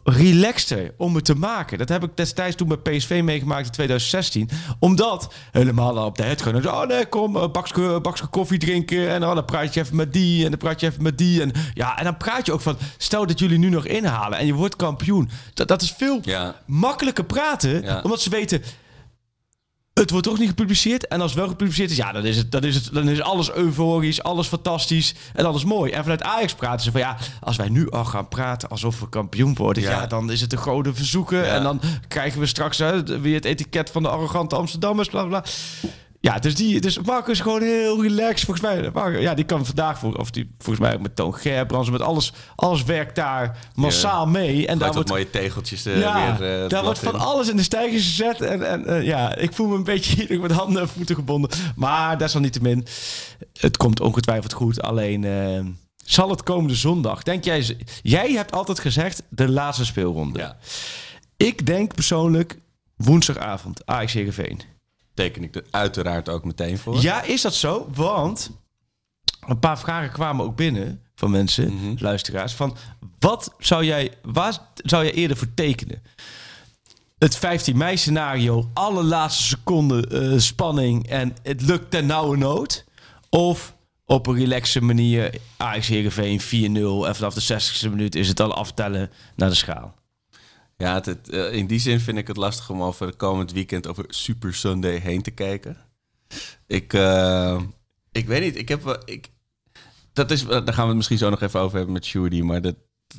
relaxter 0.05 0.95
om 0.97 1.15
het 1.15 1.25
te 1.25 1.35
maken. 1.35 1.79
Dat 1.79 1.89
heb 1.89 2.05
ik 2.05 2.17
destijds 2.17 2.57
toen 2.57 2.69
bij 2.69 2.77
PSV 2.77 3.21
meegemaakt 3.25 3.67
in 3.67 3.73
2016. 3.73 4.49
Omdat 4.79 5.33
helemaal 5.51 6.05
op 6.05 6.17
de 6.17 6.23
head 6.23 6.43
gaan. 6.43 6.67
Oh 6.69 6.87
nee, 6.87 7.07
kom, 7.07 7.37
een 7.37 7.53
bakje, 7.53 8.01
bakje 8.01 8.27
koffie 8.27 8.59
drinken. 8.59 9.09
En 9.09 9.25
oh, 9.25 9.35
dan 9.35 9.45
praat 9.45 9.75
je 9.75 9.81
even 9.81 9.97
met 9.97 10.13
die. 10.13 10.45
En 10.45 10.51
dan 10.51 10.59
praat 10.59 10.81
je 10.81 10.87
even 10.87 11.03
met 11.03 11.19
die. 11.19 11.43
En, 11.43 11.53
ja, 11.75 11.99
en 11.99 12.05
dan 12.05 12.17
praat 12.17 12.47
je 12.47 12.53
ook 12.53 12.61
van, 12.61 12.77
stel 12.97 13.27
dat 13.27 13.39
jullie 13.39 13.59
nu 13.59 13.69
nog 13.69 13.87
inhalen. 13.87 14.39
En 14.39 14.47
je 14.47 14.55
wordt 14.55 14.77
kampioen. 14.77 15.31
Dat, 15.55 15.69
dat 15.69 15.83
is 15.83 15.91
veel 15.99 16.19
Ja. 16.23 16.55
makkelijker 16.67 17.25
praten. 17.25 17.83
Ja. 17.83 18.01
Omdat 18.03 18.21
ze 18.21 18.31
weten... 18.31 18.63
Het 19.95 20.11
wordt 20.11 20.27
toch 20.27 20.39
niet 20.39 20.49
gepubliceerd. 20.49 21.07
En 21.09 21.21
als 21.21 21.31
het 21.31 21.41
wel 21.41 21.49
gepubliceerd 21.49 21.91
is, 21.91 21.97
ja, 21.97 22.13
dan 22.13 22.25
is, 22.25 22.37
het, 22.37 22.53
dan, 22.53 22.65
is 22.65 22.75
het, 22.75 22.91
dan 22.93 23.09
is 23.09 23.21
alles 23.21 23.51
euforisch, 23.53 24.23
alles 24.23 24.47
fantastisch 24.47 25.15
en 25.35 25.45
alles 25.47 25.65
mooi. 25.65 25.93
En 25.93 26.03
vanuit 26.03 26.23
Ajax 26.23 26.55
praten 26.55 26.85
ze 26.85 26.91
van 26.91 27.01
ja, 27.01 27.17
als 27.41 27.57
wij 27.57 27.69
nu 27.69 27.91
al 27.91 28.05
gaan 28.05 28.29
praten 28.29 28.69
alsof 28.69 29.01
we 29.01 29.09
kampioen 29.09 29.55
worden, 29.55 29.83
ja, 29.83 29.91
Ja. 29.91 30.07
dan 30.07 30.31
is 30.31 30.41
het 30.41 30.53
een 30.53 30.59
grote 30.59 30.95
verzoeken. 30.95 31.39
Ja. 31.39 31.45
En 31.45 31.63
dan 31.63 31.81
krijgen 32.09 32.41
we 32.41 32.47
straks 32.47 32.79
hè, 32.79 33.21
weer 33.21 33.35
het 33.35 33.45
etiket 33.45 33.91
van 33.91 34.03
de 34.03 34.09
arrogante 34.09 34.57
Amsterdammers, 34.57 35.09
bla 35.09 35.25
bla. 35.25 35.45
Ja, 36.23 36.39
dus, 36.39 36.55
die, 36.55 36.81
dus 36.81 36.99
Marco 36.99 37.31
is 37.31 37.41
gewoon 37.41 37.63
heel 37.63 38.03
relaxed. 38.03 38.45
Volgens 38.45 38.61
mij, 38.67 38.91
Marco, 38.93 39.19
ja, 39.19 39.35
die 39.35 39.45
kan 39.45 39.67
vandaag, 39.67 39.99
voor- 39.99 40.15
of 40.17 40.31
die, 40.31 40.55
volgens 40.59 40.87
mij 40.87 40.95
ook 40.95 41.01
met 41.01 41.17
Toon 41.17 41.35
Gerbrands, 41.35 41.91
met 41.91 42.01
alles, 42.01 42.33
alles 42.57 42.85
werkt 42.85 43.15
daar 43.15 43.59
massaal 43.75 44.27
mee. 44.27 44.67
En 44.67 44.79
daar 44.79 44.93
wordt 44.93 45.09
mooie 45.09 45.31
tegeltjes 45.31 45.85
eh, 45.87 46.01
ja, 46.01 46.37
weer. 46.39 46.63
eh, 46.63 46.69
daar 46.69 46.85
wordt 46.85 46.99
van 46.99 47.15
in. 47.15 47.21
alles 47.21 47.49
in 47.49 47.57
de 47.57 47.63
stijgers 47.63 48.05
gezet. 48.05 48.41
En, 48.41 48.69
en 48.69 48.87
eh, 48.87 49.03
ja, 49.03 49.35
ik 49.37 49.53
voel 49.53 49.67
me 49.69 49.75
een 49.77 49.85
beetje 49.85 50.17
hier 50.27 50.41
met 50.41 50.53
handen 50.53 50.83
en 50.83 50.89
voeten 50.89 51.15
gebonden. 51.15 51.51
Maar 51.77 52.19
desalniettemin, 52.19 52.87
het 53.61 53.77
komt 53.77 54.01
ongetwijfeld 54.01 54.53
goed. 54.53 54.83
Alleen 54.83 55.27
zal 56.05 56.31
het 56.31 56.43
komende 56.43 56.75
zondag. 56.75 57.23
Denk 57.23 57.45
jij, 57.45 57.77
jij 58.03 58.33
hebt 58.33 58.53
altijd 58.53 58.79
gezegd 58.79 59.23
de 59.29 59.49
laatste 59.49 59.85
speelronde. 59.85 60.39
Ja, 60.39 60.57
Ik 61.37 61.67
denk 61.67 61.95
persoonlijk 61.95 62.59
woensdagavond, 62.97 63.87
Ajax 63.87 64.13
Heerenveen. 64.13 64.61
Teken 65.21 65.43
ik 65.43 65.55
er 65.55 65.65
uiteraard 65.71 66.29
ook 66.29 66.45
meteen 66.45 66.79
voor. 66.79 67.01
Ja, 67.01 67.23
is 67.23 67.41
dat 67.43 67.55
zo? 67.55 67.89
Want 67.95 68.51
een 69.47 69.59
paar 69.59 69.79
vragen 69.79 70.11
kwamen 70.13 70.45
ook 70.45 70.57
binnen 70.57 71.03
van 71.15 71.31
mensen, 71.31 71.75
Mhm. 71.75 71.95
luisteraars. 71.99 72.53
Van 72.53 72.77
wat 73.19 73.55
zou 73.59 73.85
jij, 73.85 74.13
waar 74.23 74.59
zou 74.75 75.05
jij 75.05 75.13
eerder 75.13 75.37
voor 75.37 75.55
tekenen? 75.55 76.03
Het 77.19 77.37
15 77.37 77.77
mei 77.77 77.97
scenario, 77.97 78.71
allerlaatste 78.75 79.43
seconde 79.43 80.07
eh, 80.07 80.39
spanning 80.39 81.09
en 81.09 81.37
het 81.43 81.63
lukt 81.63 81.91
ten 81.91 82.07
nauwe 82.07 82.37
nood? 82.37 82.85
Of 83.29 83.75
op 84.07 84.27
een 84.27 84.35
relaxe 84.37 84.81
manier 84.81 85.35
Ajax 85.57 85.89
Heerenveen 85.89 86.41
4-0 86.41 87.07
en 87.09 87.15
vanaf 87.17 87.35
de 87.35 87.41
60ste 87.41 87.89
minuut 87.91 88.15
is 88.15 88.29
het 88.29 88.41
al 88.41 88.55
aftellen 88.55 89.11
naar 89.37 89.49
de 89.49 89.55
schaal? 89.55 89.95
Ja, 90.81 90.95
het, 90.95 91.07
het, 91.07 91.29
eh, 91.29 91.53
in 91.53 91.67
die 91.67 91.79
zin 91.79 92.01
vind 92.01 92.19
ik 92.19 92.27
het 92.27 92.37
lastig 92.37 92.71
om 92.71 92.83
over 92.83 93.07
het 93.07 93.17
komend 93.17 93.53
weekend 93.53 93.87
over 93.87 94.05
Super 94.09 94.55
Sunday 94.55 94.97
heen 94.99 95.23
te 95.23 95.31
kijken. 95.31 95.77
Ik, 96.67 96.93
eh, 96.93 97.61
ik 98.13 98.27
weet 98.27 98.43
niet, 98.43 98.57
ik 98.57 98.69
heb 98.69 98.83
wel... 98.83 98.97
Ik, 99.05 99.29
dat 100.13 100.31
is, 100.31 100.45
daar 100.47 100.73
gaan 100.73 100.83
we 100.83 100.89
het 100.89 100.97
misschien 100.97 101.19
zo 101.19 101.31
nog 101.31 101.41
even 101.43 101.61
over 101.61 101.77
hebben 101.77 101.95
met 101.95 102.05
Sjoerdi, 102.05 102.43
maar 102.43 102.61
dat, 102.63 102.75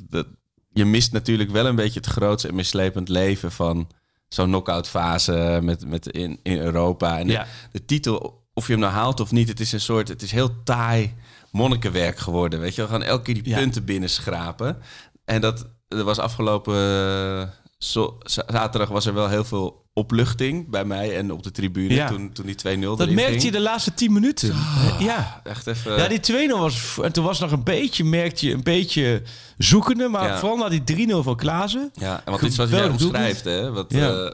dat, 0.10 0.28
je 0.70 0.86
mist 0.86 1.12
natuurlijk 1.12 1.50
wel 1.52 1.66
een 1.66 1.76
beetje 1.76 2.00
het 2.00 2.10
grootste 2.10 2.48
en 2.48 2.56
mislepend 2.56 3.10
leven 3.10 3.52
van 3.52 3.88
zo'n 4.28 4.48
knock-out 4.48 4.88
fase 4.90 5.60
met, 5.64 5.86
met 5.86 6.08
in, 6.08 6.40
in 6.44 6.58
Europa. 6.60 7.20
En 7.20 7.28
Ja. 7.28 7.44
de, 7.44 7.50
de 7.80 7.86
titel, 7.86 8.46
of 8.54 8.66
je 8.66 8.72
hem 8.72 8.82
nou 8.82 8.94
haalt 8.94 9.20
of 9.20 9.32
niet, 9.32 9.48
het 9.48 9.60
is 9.60 9.72
een 9.72 9.80
soort, 9.82 10.08
het 10.08 10.22
is 10.22 10.32
heel 10.32 10.64
taai 10.64 11.14
monnikenwerk 11.52 12.18
geworden. 12.18 12.60
Weet 12.60 12.76
je, 12.76 12.82
we 12.82 12.88
gaan 12.88 13.04
elke 13.04 13.24
keer 13.24 13.34
die 13.34 13.50
Ja. 13.54 13.58
punten 13.58 13.86
binnenschrapen. 13.86 14.78
En 15.26 15.42
dat 15.42 15.70
er 15.98 16.04
was 16.04 16.18
afgelopen 16.20 16.76
eh, 16.76 17.48
zo- 17.78 18.18
zaterdag 18.26 18.90
was 18.90 19.06
er 19.06 19.14
wel 19.14 19.28
heel 19.30 19.44
veel 19.46 19.80
opluchting 19.94 20.70
bij 20.70 20.86
mij 20.86 21.18
en 21.18 21.32
op 21.32 21.44
de 21.44 21.52
tribune 21.52 21.94
Ja. 21.94 22.08
toen, 22.08 22.32
toen 22.32 22.46
die 22.46 22.56
2-0 22.56 22.80
Dat 22.98 23.10
merkte 23.10 23.32
ging. 23.32 23.44
je 23.44 23.52
de 23.52 23.60
laatste 23.60 23.94
10 23.94 24.14
minuten. 24.14 24.56
Ja. 25.00 25.42
Echt 25.44 25.68
even... 25.68 25.96
Ja, 25.98 26.08
die 26.08 26.50
2-0 26.50 26.58
was... 26.58 26.98
En 27.02 27.12
toen 27.12 27.24
was 27.26 27.40
nog 27.40 27.52
een 27.52 27.64
beetje, 27.64 28.04
merkte 28.04 28.48
je, 28.48 28.54
een 28.54 28.64
beetje 28.64 29.22
zoekende. 29.58 30.08
Maar 30.08 30.28
Ja. 30.28 30.38
vooral 30.40 30.58
na 30.58 30.70
die 30.70 31.08
3-0 31.10 31.24
van 31.24 31.36
Klaassen. 31.36 31.90
Ja, 31.94 32.22
en 32.26 32.32
wat 32.32 32.42
jij 32.42 32.50
Geweldig 32.52 32.80
doelpunt. 32.98 33.04
omschrijft, 33.04 33.44
hè? 33.44 33.72
Wat, 33.72 33.86
Ja. 33.94 34.10
eh, 34.14 34.34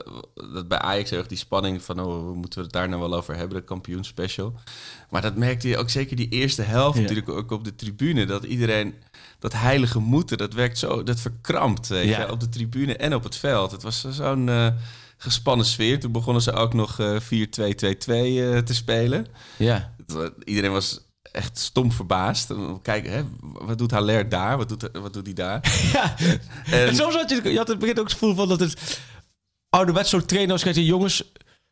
dat 0.54 0.68
bij 0.68 0.80
Ajax 0.80 1.10
heel 1.10 1.20
erg 1.20 1.28
die 1.28 1.38
spanning 1.38 1.84
van, 1.84 2.00
oh, 2.00 2.36
moeten 2.36 2.60
we 2.60 2.66
het 2.66 2.74
daar 2.74 2.90
nou 2.90 3.02
wel 3.02 3.14
over 3.16 3.36
hebben, 3.36 3.58
de 3.58 3.64
kampioenspecial. 3.64 4.54
Maar 5.10 5.22
dat 5.22 5.36
merkte 5.36 5.68
je 5.68 5.78
ook 5.78 5.90
zeker 5.90 6.16
die 6.16 6.30
eerste 6.30 6.62
helft 6.62 7.00
natuurlijk 7.00 7.30
ook 7.30 7.52
op 7.52 7.64
de 7.64 7.76
tribune, 7.76 8.26
dat 8.26 8.44
iedereen, 8.44 8.94
dat 9.40 9.54
heilige 9.54 10.00
moeten, 10.00 10.38
dat 10.38 10.54
werkt 10.54 10.78
zo, 10.78 11.04
dat 11.04 11.20
verkrampt, 11.20 11.88
weet 11.88 12.08
Ja. 12.08 12.20
je, 12.20 12.32
op 12.32 12.40
de 12.40 12.50
tribune 12.50 12.96
en 12.96 13.14
op 13.16 13.24
het 13.24 13.36
veld. 13.36 13.72
Het 13.72 13.84
was 13.84 14.06
zo'n 14.10 14.50
eh, 14.50 14.68
gespannen 15.18 15.66
sfeer. 15.66 16.00
Toen 16.00 16.12
begonnen 16.12 16.42
ze 16.44 16.52
ook 16.52 16.74
nog 16.74 17.00
eh 17.00 17.16
4-2-2-2 17.20 17.28
eh, 17.28 18.58
te 18.58 18.74
spelen. 18.74 19.28
Ja. 19.58 19.94
Iedereen 20.44 20.72
was 20.72 21.00
echt 21.32 21.58
stom 21.60 21.92
verbaasd. 21.92 22.54
Kijk, 22.82 23.08
hè, 23.08 23.22
wat 23.42 23.78
doet 23.78 23.92
Haller 23.92 24.30
daar? 24.30 24.58
Wat 24.58 24.70
doet, 24.70 24.90
wat 24.94 25.14
doet 25.14 25.26
hij 25.26 25.34
daar? 25.34 25.80
ja. 25.94 26.16
En- 26.66 26.88
En 26.88 26.96
soms 26.96 27.16
had 27.16 27.30
je, 27.30 27.52
je 27.52 27.58
had 27.58 27.68
het 27.68 27.80
begin 27.80 27.98
ook 28.00 28.04
het 28.04 28.14
gevoel 28.14 28.36
van 28.36 28.48
dat 28.48 28.60
het 28.60 29.00
ouderwets 29.70 30.10
zo'n 30.10 30.26
trainer 30.26 30.60
schrijft, 30.60 30.80
jongens, 30.80 31.24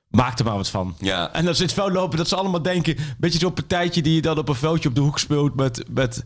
maak 0.07 0.39
er 0.39 0.45
maar 0.45 0.55
wat 0.55 0.69
van. 0.69 0.95
Ja. 0.99 1.33
En 1.33 1.47
als 1.47 1.55
ze 1.57 1.61
in 1.63 1.69
het 1.69 1.77
veld 1.77 1.91
lopen, 1.91 2.17
dat 2.17 2.27
ze 2.27 2.35
allemaal 2.35 2.61
denken, 2.61 2.97
beetje 3.17 3.39
zo'n 3.39 3.53
partijtje 3.53 4.01
die 4.01 4.13
je 4.15 4.21
dan 4.21 4.37
op 4.37 4.49
een 4.49 4.55
veldje 4.55 4.89
op 4.89 4.95
de 4.95 5.01
hoek 5.01 5.19
speelt 5.19 5.55
met, 5.55 5.83
met 5.89 6.23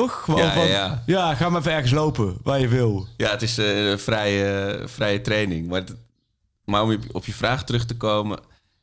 toch? 0.00 0.24
Ja, 0.36 0.52
van, 0.52 0.66
ja, 1.06 1.34
ga 1.34 1.48
maar 1.48 1.60
even 1.60 1.72
ergens 1.72 1.92
lopen, 1.92 2.36
waar 2.42 2.60
je 2.60 2.68
wil. 2.68 3.06
Ja, 3.16 3.30
het 3.30 3.42
is 3.42 3.58
eh, 3.58 3.90
een 3.90 3.98
vrije, 3.98 4.80
vrije 4.86 5.20
training. 5.20 5.68
Maar, 5.68 5.80
het- 5.80 5.94
maar 6.64 6.82
om 6.82 6.90
je- 6.90 6.98
op 7.12 7.24
je 7.26 7.32
vraag 7.32 7.64
terug 7.64 7.86
te 7.86 7.96
komen... 7.96 8.38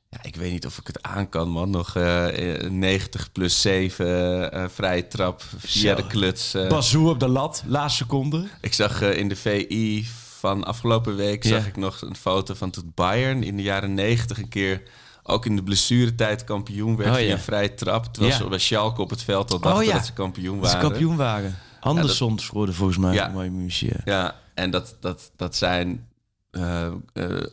Ja, 0.10 0.20
ik 0.22 0.36
weet 0.36 0.52
niet 0.52 0.66
of 0.66 0.78
ik 0.78 0.88
het 0.88 1.02
aan 1.04 1.30
kan, 1.30 1.50
man. 1.50 1.70
Nog 1.70 1.96
eh, 1.96 2.56
eh, 2.64 2.72
90 2.72 3.32
plus 3.32 3.62
7 3.62 4.52
eh, 4.52 4.64
vrije 4.74 5.08
trap 5.08 5.42
via 5.58 5.96
Zo. 5.96 6.02
de 6.02 6.08
kluts. 6.08 6.54
eh. 6.54 6.68
Bazoo 6.70 7.10
op 7.10 7.20
de 7.20 7.28
lat, 7.28 7.64
laatste 7.68 8.04
seconde. 8.04 8.48
Ik 8.62 8.74
zag 8.74 9.02
eh, 9.02 9.18
in 9.18 9.28
de 9.30 9.36
VI 9.36 10.08
van 10.40 10.64
afgelopen 10.64 11.16
week... 11.16 11.44
zag 11.46 11.68
ik 11.68 11.76
nog 11.78 12.02
een 12.02 12.16
foto 12.16 12.54
van 12.54 12.70
toen 12.70 12.92
Bayern 12.96 13.44
in 13.44 13.56
de 13.58 13.64
jaren 13.64 13.94
90 13.94 14.38
een 14.38 14.50
keer... 14.50 14.82
ook 15.24 15.46
in 15.46 15.56
de 15.56 15.64
blessuretijd 15.64 16.44
kampioen 16.44 16.96
werd 16.96 17.10
Oh, 17.10 17.16
via 17.16 17.26
ja. 17.26 17.32
een 17.34 17.40
vrije 17.40 17.74
trap. 17.74 18.06
Terwijl 18.06 18.34
Ja. 18.34 18.40
ze 18.44 18.48
bij 18.50 18.60
Schalke 18.60 19.02
op 19.02 19.10
het 19.10 19.24
veld 19.24 19.52
al 19.52 19.60
dachten 19.60 19.88
Oh, 19.88 19.94
dat 19.94 20.06
ze 20.06 20.14
kampioen 20.14 20.60
Dat 20.60 20.70
ze 20.70 20.74
waren. 20.76 20.90
kampioen 20.90 21.16
waren. 21.16 21.58
Anderson 21.80 22.40
scoorde 22.40 22.74
volgens 22.74 22.98
mij 22.98 23.14
Ja. 23.14 23.32
bij 23.32 23.50
München. 23.50 24.02
Ja, 24.06 24.36
en 24.54 24.72
dat, 24.72 24.98
dat, 25.00 25.32
dat 25.36 25.56
zijn 25.56 26.08
eh, 26.52 26.86
eh, 26.86 26.92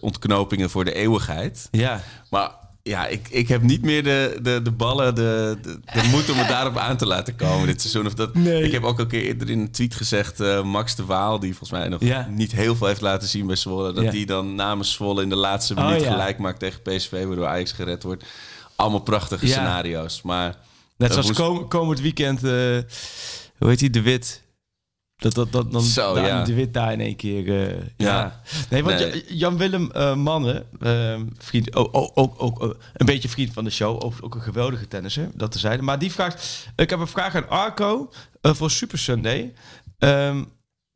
ontknopingen 0.01 0.71
voor 0.71 0.85
de 0.85 0.93
eeuwigheid. 0.95 1.69
Ja. 1.71 2.01
Maar 2.31 2.51
ja, 2.91 3.07
ik, 3.07 3.29
ik 3.31 3.49
heb 3.49 3.63
niet 3.63 3.83
meer 3.83 4.03
de, 4.03 4.39
de, 4.43 4.63
de 4.63 4.71
ballen, 4.71 5.15
de, 5.15 5.59
de, 5.63 5.81
de 5.93 6.09
moed 6.11 6.31
om 6.31 6.37
het 6.39 6.49
daarop 6.57 6.77
aan 6.77 6.97
te 6.97 7.07
laten 7.07 7.37
komen 7.37 7.67
dit 7.67 7.81
seizoen. 7.81 8.07
Of 8.07 8.15
dat, 8.15 8.35
Nee. 8.35 8.63
Ik 8.63 8.73
heb 8.73 8.83
ook 8.85 8.99
een 8.99 9.07
keer 9.07 9.23
eerder 9.23 9.51
in 9.51 9.59
een 9.59 9.71
tweet 9.71 9.95
gezegd, 9.95 10.41
eh, 10.41 10.63
Max 10.63 10.95
de 10.95 11.05
Waal, 11.05 11.39
die 11.41 11.51
volgens 11.57 11.71
mij 11.81 11.89
nog 11.89 12.01
Ja. 12.03 12.27
niet 12.31 12.53
heel 12.53 12.77
veel 12.77 12.87
heeft 12.87 13.01
laten 13.01 13.29
zien 13.29 13.47
bij 13.47 13.57
Zwolle, 13.57 13.93
dat 13.93 14.05
Ja. 14.05 14.11
die 14.11 14.27
dan 14.27 14.55
namens 14.55 14.93
Zwolle 14.93 15.23
in 15.23 15.29
de 15.29 15.37
laatste 15.37 15.75
Oh, 15.75 15.85
minuut 15.87 16.03
ja. 16.03 16.11
gelijk 16.11 16.39
maakt 16.39 16.59
tegen 16.59 16.83
PSV, 16.83 17.25
waardoor 17.27 17.47
Ajax 17.47 17.73
gered 17.73 18.03
wordt. 18.03 18.25
Allemaal 18.77 19.01
prachtige 19.01 19.47
scenario's. 19.47 20.23
Maar 20.23 20.57
Net 20.97 21.13
zoals 21.13 21.33
kom, 21.33 21.69
komend 21.69 22.01
weekend, 22.01 22.45
eh, 22.45 22.51
hoe 23.59 23.69
heet 23.69 23.81
hij, 23.81 23.91
De 23.91 24.01
Wit. 24.03 24.43
Dat, 25.21 25.35
dat, 25.35 25.53
dat, 25.53 25.73
dan 25.73 25.83
Zo, 25.83 26.15
Dani 26.15 26.27
ja. 26.27 26.45
de 26.45 26.55
Wit 26.55 26.75
daar 26.75 26.93
in 26.93 27.01
één 27.01 27.17
keer... 27.17 27.49
eh, 27.49 27.77
ja. 27.77 27.83
Ja. 27.97 28.41
Nee, 28.71 28.85
want 28.85 28.99
Nee. 28.99 29.15
Ja- 29.15 29.35
Jan-Willem 29.35 29.91
eh, 29.91 30.15
Mannen, 30.15 30.67
eh, 30.81 31.21
vriend, 31.39 31.75
ook, 31.77 32.11
ook, 32.15 32.43
ook, 32.43 32.63
eh, 32.63 32.69
een 32.95 33.07
beetje 33.07 33.29
vriend 33.29 33.53
van 33.53 33.65
de 33.65 33.71
show, 33.71 34.05
ook, 34.05 34.15
ook 34.21 34.35
een 34.35 34.41
geweldige 34.41 34.89
tennisser, 34.89 35.31
dat 35.35 35.51
terzijde. 35.51 35.83
Maar 35.83 35.99
die 35.99 36.13
vraagt, 36.13 36.67
ik 36.77 36.91
heb 36.91 36.99
een 36.99 37.07
vraag 37.07 37.35
aan 37.35 37.49
Arco 37.49 38.11
eh, 38.41 38.55
voor 38.55 38.71
Super 38.71 38.99
Sunday. 38.99 39.53
Ehm, 39.99 40.45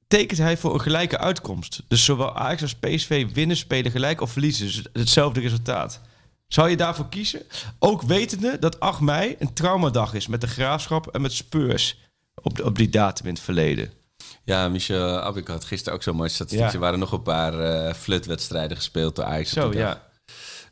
tekent 0.06 0.38
hij 0.40 0.56
voor 0.56 0.74
een 0.74 0.80
gelijke 0.80 1.18
uitkomst? 1.18 1.82
Dus 1.88 2.04
zowel 2.04 2.36
Ajax 2.36 2.62
als 2.62 2.74
PSV 2.74 3.26
winnen, 3.32 3.56
spelen 3.56 3.90
gelijk 3.90 4.20
of 4.20 4.30
verliezen. 4.32 4.66
Dus 4.66 4.82
hetzelfde 4.92 5.40
resultaat. 5.40 6.00
Zou 6.48 6.68
je 6.70 6.76
daarvoor 6.76 7.08
kiezen? 7.08 7.42
Ook 7.78 8.02
wetende 8.02 8.56
dat 8.58 8.80
8 8.80 9.00
mei 9.00 9.36
een 9.38 9.52
traumadag 9.52 10.14
is 10.14 10.26
met 10.26 10.40
de 10.40 10.46
Graafschap 10.46 11.06
en 11.06 11.20
met 11.20 11.32
Spurs 11.32 11.98
op, 12.34 12.60
op 12.64 12.76
die 12.76 12.88
datum 12.88 13.26
in 13.26 13.34
het 13.34 13.42
verleden. 13.42 13.90
Ja, 14.44 14.68
Michel 14.68 15.18
Abik 15.20 15.48
had 15.48 15.64
gisteren 15.64 15.94
ook 15.94 16.02
zo'n 16.02 16.16
mooi 16.16 16.28
statistiek. 16.28 16.66
Ja. 16.66 16.72
Er 16.72 16.78
waren 16.78 16.98
nog 16.98 17.12
een 17.12 17.22
paar 17.22 17.58
eh 17.60 17.94
flutwedstrijden 17.94 18.76
gespeeld 18.76 19.16
door 19.16 19.24
Ajax. 19.24 19.50
Zo, 19.50 19.72
ja. 19.72 20.02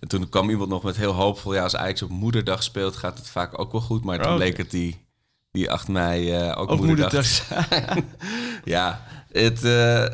En 0.01 0.09
toen 0.09 0.29
kwam 0.29 0.51
iemand 0.51 0.69
nog 0.69 0.83
met 0.83 0.97
heel 0.97 1.13
hoopvol... 1.13 1.55
ja, 1.55 1.63
als 1.63 1.77
Ajax 1.77 2.03
op 2.03 2.11
moederdag 2.11 2.63
speelt, 2.63 2.97
gaat 2.97 3.19
het 3.19 3.29
vaak 3.29 3.59
ook 3.59 3.73
wel 3.73 3.81
goed. 3.81 4.05
Maar 4.05 4.19
toen 4.23 4.31
Oh, 4.31 4.37
bleek 4.37 4.57
het 4.57 4.71
die, 4.71 5.05
die 5.53 5.71
8 5.71 5.89
mei 5.89 6.31
eh, 6.33 6.49
ook, 6.59 6.71
Ook 6.71 6.81
moederdag 6.81 7.13
moederdag. 7.13 7.27
te 7.27 7.75
zijn. 7.85 8.05
ja, 8.65 9.07
het... 9.33 9.65
eh, 9.65 10.05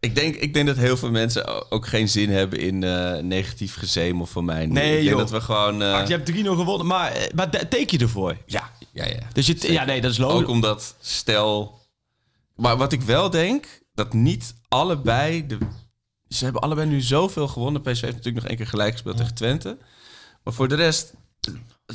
ik 0.00 0.14
denk, 0.14 0.34
ik 0.34 0.54
denk 0.54 0.66
dat 0.66 0.76
heel 0.76 0.96
veel 0.96 1.10
mensen 1.10 1.70
ook 1.70 1.86
geen 1.86 2.08
zin 2.08 2.30
hebben 2.30 2.58
in 2.58 2.82
eh, 2.84 3.22
negatief 3.22 3.76
gezemel 3.76 4.26
van 4.26 4.44
mij. 4.44 4.66
Nee, 4.66 4.88
ik 4.88 4.94
denk 4.96 5.08
joh. 5.08 5.18
dat 5.18 5.30
we 5.30 5.40
gewoon... 5.40 5.82
Ach, 5.82 6.08
je 6.08 6.12
hebt 6.14 6.30
3-0 6.32 6.34
gewonnen, 6.34 6.86
maar, 6.86 7.28
maar 7.34 7.50
teken 7.50 7.98
je 7.98 8.04
ervoor? 8.04 8.36
ja, 8.46 8.70
ja, 8.92 9.04
ja. 9.06 9.18
Dus 9.32 9.46
je, 9.46 9.72
ja, 9.72 9.84
nee, 9.84 10.00
dat 10.00 10.10
is 10.10 10.18
logisch. 10.18 10.42
Ook 10.42 10.48
omdat, 10.48 10.94
stel... 11.00 11.84
Maar 12.56 12.76
wat 12.76 12.92
ik 12.92 13.02
wel 13.02 13.30
denk, 13.30 13.66
dat 13.94 14.12
niet 14.12 14.54
allebei... 14.68 15.46
De, 15.46 15.58
ze 16.28 16.44
hebben 16.44 16.62
allebei 16.62 16.88
nu 16.88 17.00
zoveel 17.00 17.48
gewonnen. 17.48 17.80
PSV 17.82 18.00
heeft 18.00 18.02
natuurlijk 18.16 18.34
nog 18.36 18.44
één 18.46 18.56
keer 18.56 18.66
gelijk 18.66 18.92
gespeeld 18.92 19.16
tegen 19.16 19.34
Twente. 19.34 19.78
Maar 20.44 20.54
voor 20.54 20.68
de 20.68 20.74
rest, 20.74 21.12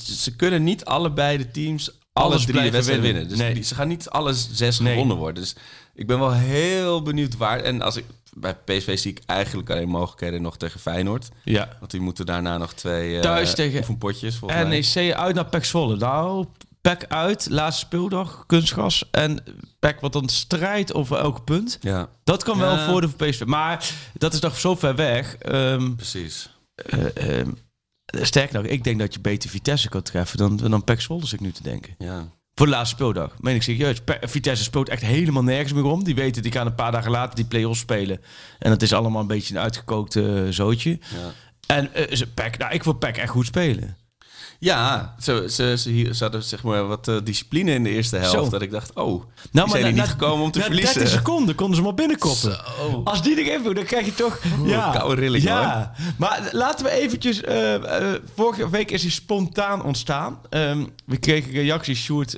ze 0.02 0.36
kunnen 0.36 0.64
niet 0.64 0.86
allebei 0.86 1.38
de 1.38 1.52
teams 1.52 2.00
alle 2.14 2.40
drie 2.40 2.72
wedstrijden 2.72 3.04
winnen. 3.06 3.28
Dus 3.30 3.38
Nee. 3.38 3.62
ze 3.62 3.76
gaan 3.76 3.88
niet 3.88 4.10
alle 4.10 4.34
zes 4.34 4.80
Nee. 4.80 4.92
gewonnen 4.92 5.18
worden. 5.18 5.44
Dus 5.44 5.56
ik 5.94 6.08
ben 6.08 6.20
wel 6.20 6.34
heel 6.34 7.02
benieuwd 7.02 7.38
waar... 7.38 7.60
En 7.60 7.82
als 7.82 7.96
ik, 7.96 8.06
bij 8.34 8.56
PSV 8.56 9.00
zie 9.00 9.12
ik 9.12 9.22
eigenlijk 9.26 9.70
alleen 9.70 9.90
mogelijkheden 9.90 10.42
nog 10.42 10.58
tegen 10.58 10.80
Feyenoord. 10.80 11.30
Ja. 11.44 11.76
Want 11.80 11.92
die 11.92 12.00
moeten 12.02 12.26
daarna 12.26 12.58
nog 12.58 12.74
twee 12.74 13.14
uh, 13.16 13.22
Thuis 13.22 13.56
tegen 13.56 13.80
oefenpotjes. 13.80 14.40
NEC 14.40 15.14
uit 15.14 15.36
naar 15.36 15.46
PEC 15.46 15.66
Zwolle. 15.66 15.96
Nou, 15.98 16.46
PEC 16.82 17.06
uit, 17.08 17.48
laatste 17.50 17.86
speeldag, 17.86 18.44
kunstgras. 18.48 19.10
En 19.12 19.44
PEC 19.82 20.00
wat 20.00 20.14
dan 20.14 20.30
strijdt 20.30 20.94
over 20.94 21.18
elk 21.18 21.44
punt. 21.44 21.78
Ja, 21.82 22.10
Dat 22.24 22.44
kan 22.44 22.58
wel 22.58 22.78
voor 22.78 23.10
PSV. 23.16 23.42
Maar 23.46 23.90
dat 24.14 24.34
is 24.34 24.40
nog 24.40 24.60
zo 24.60 24.76
ver 24.76 24.96
weg. 24.96 25.36
Ehm 25.36 25.96
precies. 25.96 26.50
eh, 26.76 27.40
ehm, 27.40 27.52
sterker 28.06 28.56
nog, 28.62 28.66
ik 28.72 28.84
denk 28.84 29.00
dat 29.00 29.14
je 29.14 29.20
beter 29.20 29.50
Vitesse 29.50 29.90
kan 29.90 30.02
treffen 30.02 30.38
dan, 30.38 30.58
dan 30.58 30.84
PEC 30.84 31.02
Zwolle, 31.02 31.26
zit 31.26 31.34
ik 31.40 31.46
nu 31.46 31.52
te 31.52 31.64
denken. 31.64 31.96
Ja. 31.98 32.28
Voor 32.56 32.66
de 32.66 32.72
laatste 32.72 32.96
speeldag. 32.96 33.36
Meen 33.40 33.56
ik 33.56 33.64
serieus. 33.64 34.00
Vitesse 34.22 34.64
speelt 34.64 34.90
echt 34.90 35.02
helemaal 35.02 35.44
nergens 35.44 35.74
meer 35.74 35.84
om. 35.84 36.04
Die 36.04 36.16
weten, 36.16 36.42
die 36.42 36.52
gaan 36.52 36.66
een 36.66 36.76
paar 36.76 36.92
dagen 36.92 37.12
later 37.12 37.36
die 37.36 37.46
play-offs 37.46 37.80
spelen. 37.80 38.22
En 38.60 38.70
dat 38.70 38.82
is 38.82 38.94
allemaal 38.94 39.22
een 39.22 39.28
beetje 39.28 39.56
een 39.56 39.62
uitgekookt 39.62 40.16
eh, 40.16 40.42
zootje. 40.50 40.90
Ja. 40.90 41.32
En 41.68 41.94
eh, 41.94 42.16
ze 42.16 42.28
PEC, 42.28 42.58
nou, 42.58 42.74
ik 42.74 42.84
wil 42.84 42.94
PEC 42.94 43.18
echt 43.18 43.30
goed 43.30 43.46
spelen. 43.46 43.98
Ja, 44.64 45.16
ze, 45.20 45.46
ze, 45.50 45.74
ze, 46.12 46.24
hadden 46.24 46.44
zeg 46.44 46.64
maar 46.64 46.88
wat 46.88 47.08
eh, 47.08 47.16
discipline 47.24 47.72
in 47.74 47.84
de 47.84 47.90
eerste 47.90 48.18
helft. 48.18 48.44
Zo. 48.44 48.50
Dat 48.50 48.62
ik 48.62 48.72
dacht, 48.72 48.94
oh, 48.94 49.22
die 49.22 49.50
Nou, 49.52 49.70
zijn 49.70 49.82
na- 49.82 49.88
niet 49.88 49.98
na- 49.98 50.06
gekomen 50.06 50.44
om 50.46 50.52
te 50.52 50.60
na 50.60 50.66
verliezen. 50.66 50.94
30 50.94 51.14
seconden 51.14 51.56
konden 51.56 51.76
ze 51.78 51.84
al 51.84 51.94
binnenkoppen. 51.94 52.58
Als 53.04 53.22
die 53.24 53.44
erin 53.46 53.62
viel, 53.64 53.74
dan 53.74 53.84
krijg 53.84 54.06
je 54.06 54.14
toch... 54.16 54.40
ja, 54.66 54.92
koude 54.92 55.22
rilling, 55.22 55.44
ja. 55.44 55.92
Maar 56.18 56.50
laten 56.52 56.86
we 56.86 56.92
eventjes... 56.92 57.42
eh, 57.42 57.76
eh, 58.14 58.22
vorige 58.36 58.70
week 58.70 58.92
is 58.92 59.02
hij 59.02 59.12
spontaan 59.12 59.84
ontstaan. 59.84 60.40
Ehm, 60.50 60.86
we 61.06 61.18
kregen 61.18 61.52
reacties. 61.52 62.00
Sjoerd 62.04 62.38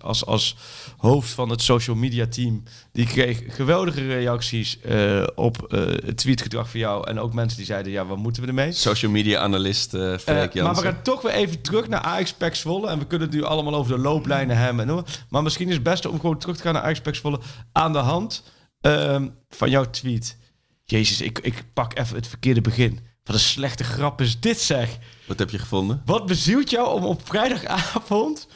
als, 0.00 0.26
als 0.26 0.56
hoofd 0.96 1.30
van 1.30 1.48
het 1.48 1.62
social 1.62 1.96
media 1.96 2.26
team... 2.26 2.62
die 2.92 3.06
kreeg 3.06 3.42
geweldige 3.48 4.06
reacties 4.06 4.80
eh, 4.80 5.26
op 5.34 5.72
eh, 5.72 5.80
het 5.80 6.16
tweetgedrag 6.16 6.70
van 6.70 6.80
jou. 6.80 7.08
En 7.08 7.18
ook 7.20 7.34
mensen 7.34 7.56
die 7.56 7.66
zeiden, 7.66 7.92
ja, 7.92 8.06
wat 8.06 8.18
moeten 8.18 8.42
we 8.42 8.48
ermee? 8.48 8.72
Social 8.72 9.10
media 9.10 9.40
analist 9.40 9.94
eh 9.94 10.18
Eh, 10.54 10.64
maar 10.64 10.74
we 10.74 10.80
gaan 10.80 11.02
toch 11.02 11.22
weer 11.22 11.32
even 11.32 11.60
terug 11.60 11.88
naar 11.88 12.00
Ajax 12.00 12.32
Pek 12.32 12.54
Zwolle. 12.54 12.88
En 12.88 12.98
we 12.98 13.06
kunnen 13.06 13.28
het 13.28 13.36
nu 13.36 13.44
allemaal 13.44 13.74
over 13.74 13.96
de 13.96 14.02
looplijnen 14.02 14.56
hebben. 14.56 14.86
En. 14.86 15.04
Maar 15.28 15.42
misschien 15.42 15.68
is 15.68 15.74
het 15.74 15.82
beste 15.82 16.10
om 16.10 16.20
gewoon 16.20 16.38
terug 16.38 16.56
te 16.56 16.62
gaan 16.62 16.72
naar 16.72 16.82
Ajax 16.82 17.00
Pek 17.00 17.14
Zwolle. 17.14 17.40
Aan 17.72 17.92
de 17.92 17.98
hand 17.98 18.42
ehm, 18.80 19.28
van 19.48 19.70
jouw 19.70 19.90
tweet. 19.90 20.38
Jezus, 20.84 21.20
ik, 21.20 21.38
ik 21.38 21.64
pak 21.72 21.98
even 21.98 22.16
het 22.16 22.26
verkeerde 22.26 22.60
begin. 22.60 23.00
Wat 23.24 23.34
een 23.34 23.42
slechte 23.42 23.84
grap 23.84 24.20
is 24.20 24.40
dit 24.40 24.60
zeg. 24.60 24.98
Wat 25.26 25.38
heb 25.38 25.50
je 25.50 25.58
gevonden? 25.58 26.02
Wat 26.04 26.26
bezielt 26.26 26.70
jou 26.70 26.94
om 26.94 27.04
op 27.04 27.26
vrijdagavond... 27.26 28.48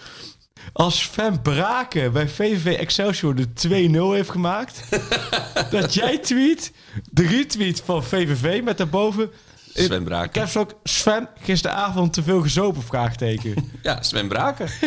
als 0.73 1.03
Sven 1.03 1.43
Braken 1.43 2.13
bij 2.13 2.29
VVV 2.29 2.79
Excelsior 2.79 3.35
de 3.35 3.47
2-0 3.69 4.15
heeft 4.15 4.31
gemaakt... 4.31 4.89
dat 5.71 5.95
jij 5.95 6.19
tweet, 6.19 6.73
de 7.11 7.27
retweet 7.27 7.83
van 7.85 8.05
VVV 8.05 8.63
met 8.63 8.79
daarboven... 8.79 9.31
Sven 9.75 9.99
Ik 9.99 10.05
Braken. 10.05 10.41
heb 10.43 10.57
ook 10.57 10.79
Sven 10.85 11.29
gisteravond 11.41 12.13
te 12.13 12.23
veel 12.23 12.41
gezopen? 12.41 12.83
Vraagteken. 12.83 13.55
Ja, 13.83 14.03
Sven 14.03 14.29
Braken. 14.29 14.69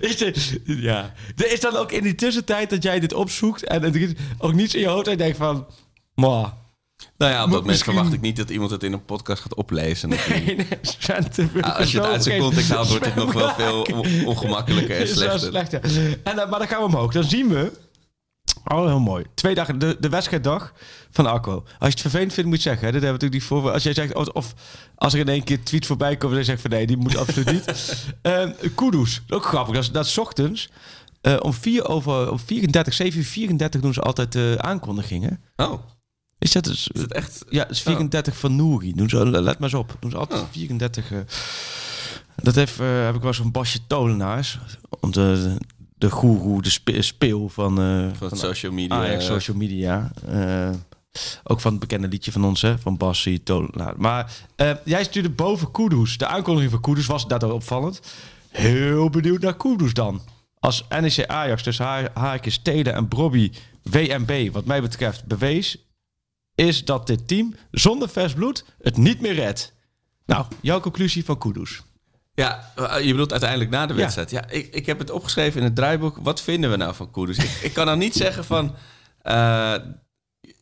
is, 0.00 0.56
ja. 0.64 1.12
Er 1.36 1.52
is 1.52 1.60
dan 1.60 1.76
ook 1.76 1.92
in 1.92 2.02
die 2.02 2.14
tussentijd 2.14 2.70
dat 2.70 2.82
jij 2.82 3.00
dit 3.00 3.12
opzoekt 3.12 3.64
en 3.64 4.16
ook 4.38 4.52
niets 4.52 4.74
in 4.74 4.80
je 4.80 4.86
hoofd 4.88 5.08
en 5.08 5.18
denkt 5.18 5.36
van, 5.36 5.66
nou 7.22 7.32
ja, 7.32 7.38
op 7.44 7.44
dat 7.44 7.48
moment 7.48 7.66
misschien- 7.66 7.92
verwacht 7.92 8.14
ik 8.14 8.20
niet 8.20 8.36
dat 8.36 8.50
iemand 8.50 8.70
het 8.70 8.82
in 8.82 8.92
een 8.92 9.04
podcast 9.04 9.42
gaat 9.42 9.54
oplezen. 9.54 10.08
nee, 10.08 10.18
nee, 10.44 10.56
Ah, 11.60 11.76
als 11.78 11.92
je 11.92 11.98
het 12.00 12.06
uit 12.06 12.22
zijn 12.22 12.40
context 12.40 12.70
haalt, 12.70 12.88
wordt 12.88 13.04
het 13.04 13.14
nog 13.14 13.32
wel 13.32 13.48
veel 13.60 13.82
on- 13.82 14.26
ongemakkelijker 14.26 14.96
en 15.00 15.08
slechter. 15.08 15.80
en, 16.22 16.36
dan- 16.36 16.48
maar 16.48 16.58
dan 16.58 16.68
gaan 16.68 16.78
we 16.78 16.84
omhoog. 16.84 17.12
Dan 17.12 17.24
zien 17.24 17.48
we, 17.48 17.72
oh 18.64 18.86
heel 18.86 19.00
mooi, 19.00 19.24
twee 19.34 19.54
dagen, 19.54 19.78
de, 19.78 19.96
de 20.00 20.08
wedstrijddag 20.08 20.72
van 21.10 21.26
Akko. 21.26 21.52
Als 21.52 21.64
je 21.78 21.86
het 21.86 22.00
vervelend 22.00 22.32
vindt, 22.32 22.48
moet 22.50 22.62
je 22.62 22.68
zeggen. 22.68 22.86
Hè? 22.86 22.92
Dat 22.92 23.02
hebben 23.02 23.20
we 23.20 23.24
natuurlijk 23.26 23.52
niet 23.52 23.62
voor. 23.62 23.72
Als 23.72 23.82
jij 23.82 23.94
zegt, 23.94 24.14
of, 24.14 24.26
of 24.28 24.54
als 24.96 25.12
er 25.14 25.18
in 25.20 25.28
één 25.28 25.44
keer 25.44 25.62
tweet 25.64 25.86
voorbij 25.86 26.16
komt 26.16 26.32
en 26.32 26.38
je 26.38 26.44
zegt 26.44 26.60
van 26.60 26.70
nee, 26.70 26.86
die 26.86 26.96
moet 26.96 27.16
absoluut 27.16 27.50
niet. 27.52 28.04
Kudus, 28.74 29.22
ook 29.28 29.44
grappig. 29.44 29.74
Dat 29.74 29.82
is, 29.82 29.90
dat 29.90 30.06
is 30.06 30.18
ochtends. 30.18 30.68
eh, 31.20 31.36
om 31.40 31.52
4 31.52 31.88
over 31.88 32.30
om 32.30 32.38
34, 32.38 32.94
7 32.94 33.18
uur 33.18 33.24
34 33.26 33.80
doen 33.80 33.94
ze 33.94 34.00
altijd 34.00 34.32
de 34.32 34.56
aankondigingen. 34.60 35.42
Oh, 35.56 35.72
Is 36.42 36.52
dat 36.52 36.64
dus, 36.64 36.88
is 36.92 37.00
het 37.00 37.12
echt? 37.12 37.44
ja, 37.48 37.68
is 37.68 37.82
34 37.82 38.36
van 38.38 38.56
Nouri. 38.56 38.92
Doen 38.94 39.08
ze, 39.08 39.26
let 39.26 39.44
maar 39.58 39.68
eens 39.68 39.74
op. 39.78 39.96
Doen 40.00 40.10
ze 40.10 40.16
altijd 40.16 40.40
Oh. 40.40 40.46
34. 40.50 41.12
eh, 41.12 41.18
dat 42.36 42.54
heeft, 42.54 42.80
eh, 42.80 43.04
heb 43.04 43.14
ik 43.14 43.22
wel 43.22 43.32
van 43.32 43.50
Basje 43.50 43.78
Tolenaars. 43.86 44.58
De, 45.10 45.56
de 45.98 46.10
goeroe, 46.10 46.62
de 46.62 46.70
spe- 46.70 47.02
speel 47.02 47.48
van, 47.48 47.80
eh, 47.80 48.06
Van 48.18 48.28
het 48.28 48.38
social 48.38 48.72
media. 48.72 48.96
Ajax 48.96 49.26
social 49.26 49.56
media. 49.56 50.10
Ook 51.44 51.60
van 51.60 51.70
het 51.70 51.80
bekende 51.80 52.08
liedje 52.08 52.32
van 52.32 52.44
ons, 52.44 52.62
hè, 52.62 52.78
van 52.78 52.96
Bassie 52.96 53.42
Tolenaar. 53.42 53.94
Maar 53.96 54.32
jij 54.84 55.04
stuurde 55.04 55.30
boven 55.30 55.70
Kudus. 55.70 56.18
De 56.18 56.26
aankondiging 56.26 56.72
van 56.72 56.80
Kudus 56.80 57.06
was 57.06 57.26
daardoor 57.26 57.52
opvallend. 57.52 58.00
Heel 58.48 59.10
benieuwd 59.10 59.40
naar 59.40 59.56
Kudus 59.56 59.92
dan. 59.94 60.20
Als 60.60 60.84
NEC 61.00 61.26
Ajax 61.26 61.62
tussen 61.62 61.84
Ha- 61.84 62.08
Haakjes 62.14 62.58
Teden 62.62 62.94
en 62.94 63.08
Brobby 63.08 63.52
WMB, 63.82 64.52
wat 64.52 64.64
mij 64.64 64.82
betreft, 64.82 65.24
bewees... 65.24 65.76
is 66.66 66.84
dat 66.84 67.06
dit 67.06 67.28
team 67.28 67.54
zonder 67.70 68.08
vers 68.08 68.32
bloed 68.32 68.64
het 68.82 68.96
niet 68.96 69.20
meer 69.20 69.34
redt. 69.34 69.72
Nou, 70.26 70.46
jouw 70.60 70.80
conclusie 70.80 71.24
van 71.24 71.38
Kudus. 71.38 71.82
Ja, 72.34 72.72
eh, 72.76 73.04
je 73.04 73.10
bedoelt 73.10 73.30
uiteindelijk 73.30 73.70
na 73.70 73.86
de 73.86 73.94
wedstrijd. 73.94 74.30
Ja, 74.30 74.48
ik, 74.50 74.74
ik 74.74 74.86
heb 74.86 74.98
het 74.98 75.10
opgeschreven 75.10 75.58
in 75.58 75.66
het 75.66 75.74
draaiboek. 75.76 76.18
Wat 76.22 76.40
vinden 76.42 76.70
we 76.70 76.76
nou 76.76 76.94
van 76.94 77.10
Kudus? 77.10 77.38
ik, 77.38 77.50
ik 77.62 77.72
kan 77.72 77.86
dan 77.86 77.98
niet 77.98 78.14
zeggen 78.14 78.44
van... 78.44 78.74
eh, 79.22 79.74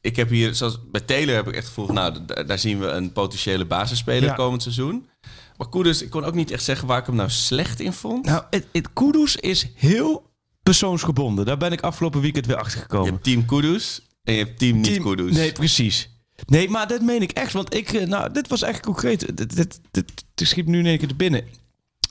ik 0.00 0.16
heb 0.16 0.28
hier, 0.28 0.54
zoals 0.54 0.78
bij 0.90 1.00
Taylor 1.00 1.34
heb 1.34 1.46
ik 1.48 1.54
echt 1.54 1.56
het 1.64 1.66
gevoel 1.68 1.86
van... 1.86 1.94
Nou, 1.94 2.24
daar 2.46 2.58
zien 2.58 2.80
we 2.80 2.86
een 2.86 3.12
potentiële 3.12 3.64
basisspeler 3.64 4.28
Ja. 4.28 4.34
komend 4.34 4.62
seizoen. 4.62 5.08
Maar 5.56 5.68
Kudus, 5.68 6.02
ik 6.02 6.10
kon 6.10 6.24
ook 6.24 6.34
niet 6.34 6.50
echt 6.50 6.64
zeggen 6.64 6.88
waar 6.88 6.98
ik 6.98 7.06
hem 7.06 7.14
nou 7.14 7.30
slecht 7.30 7.80
in 7.80 7.92
vond. 7.92 8.24
Nou, 8.24 8.42
het, 8.50 8.66
het 8.72 8.92
Kudus 8.92 9.36
is 9.36 9.66
heel 9.74 10.30
persoonsgebonden. 10.62 11.44
Daar 11.44 11.56
ben 11.56 11.72
ik 11.72 11.80
afgelopen 11.80 12.20
weekend 12.20 12.46
weer 12.46 12.56
achter 12.56 12.76
je 12.76 12.82
gekomen. 12.82 13.10
hebt 13.12 13.24
team 13.24 13.44
Kudus 13.44 14.02
en 14.24 14.32
je 14.32 14.38
hebt 14.44 14.58
team 14.58 14.76
niet 14.76 14.84
Team- 14.84 15.02
Kudus. 15.02 15.32
Nee, 15.36 15.52
precies. 15.52 16.08
Nee, 16.46 16.68
maar 16.68 16.86
dat 16.86 17.02
meen 17.02 17.22
ik 17.22 17.30
echt. 17.32 17.52
Want 17.52 17.74
ik, 17.74 17.92
eh, 17.92 18.06
nou, 18.06 18.32
dit 18.32 18.48
was 18.48 18.62
echt 18.62 18.80
concreet. 18.80 19.36
Dit, 19.36 19.56
dit, 19.56 19.80
dit, 19.90 20.12
dit 20.34 20.48
schiet 20.48 20.66
nu 20.66 20.78
in 20.78 20.86
één 20.86 20.98
keer 20.98 21.08
te 21.08 21.14
binnen. 21.14 21.44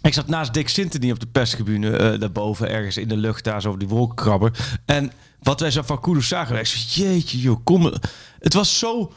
Ik 0.02 0.14
zat 0.14 0.28
naast 0.28 0.54
Dick 0.54 0.70
Sintony 0.70 1.12
op 1.12 1.20
de 1.20 1.28
perstribune 1.28 1.98
eh, 1.98 2.20
daarboven, 2.20 2.70
ergens 2.70 2.98
in 2.98 3.08
de 3.08 3.18
lucht, 3.18 3.44
daar 3.44 3.62
zo 3.62 3.72
op 3.72 3.80
die 3.80 3.88
wolkenkrabber. 3.88 4.80
En 4.86 5.12
wat 5.40 5.60
wij 5.60 5.72
zo 5.72 5.82
van 5.82 6.02
Kudus 6.02 6.28
zagen, 6.28 6.68
zei, 6.68 6.84
jeetje 7.10 7.40
joh, 7.40 7.60
kom. 7.64 7.94
Het 8.40 8.54
was 8.54 8.80
zo 8.80 9.12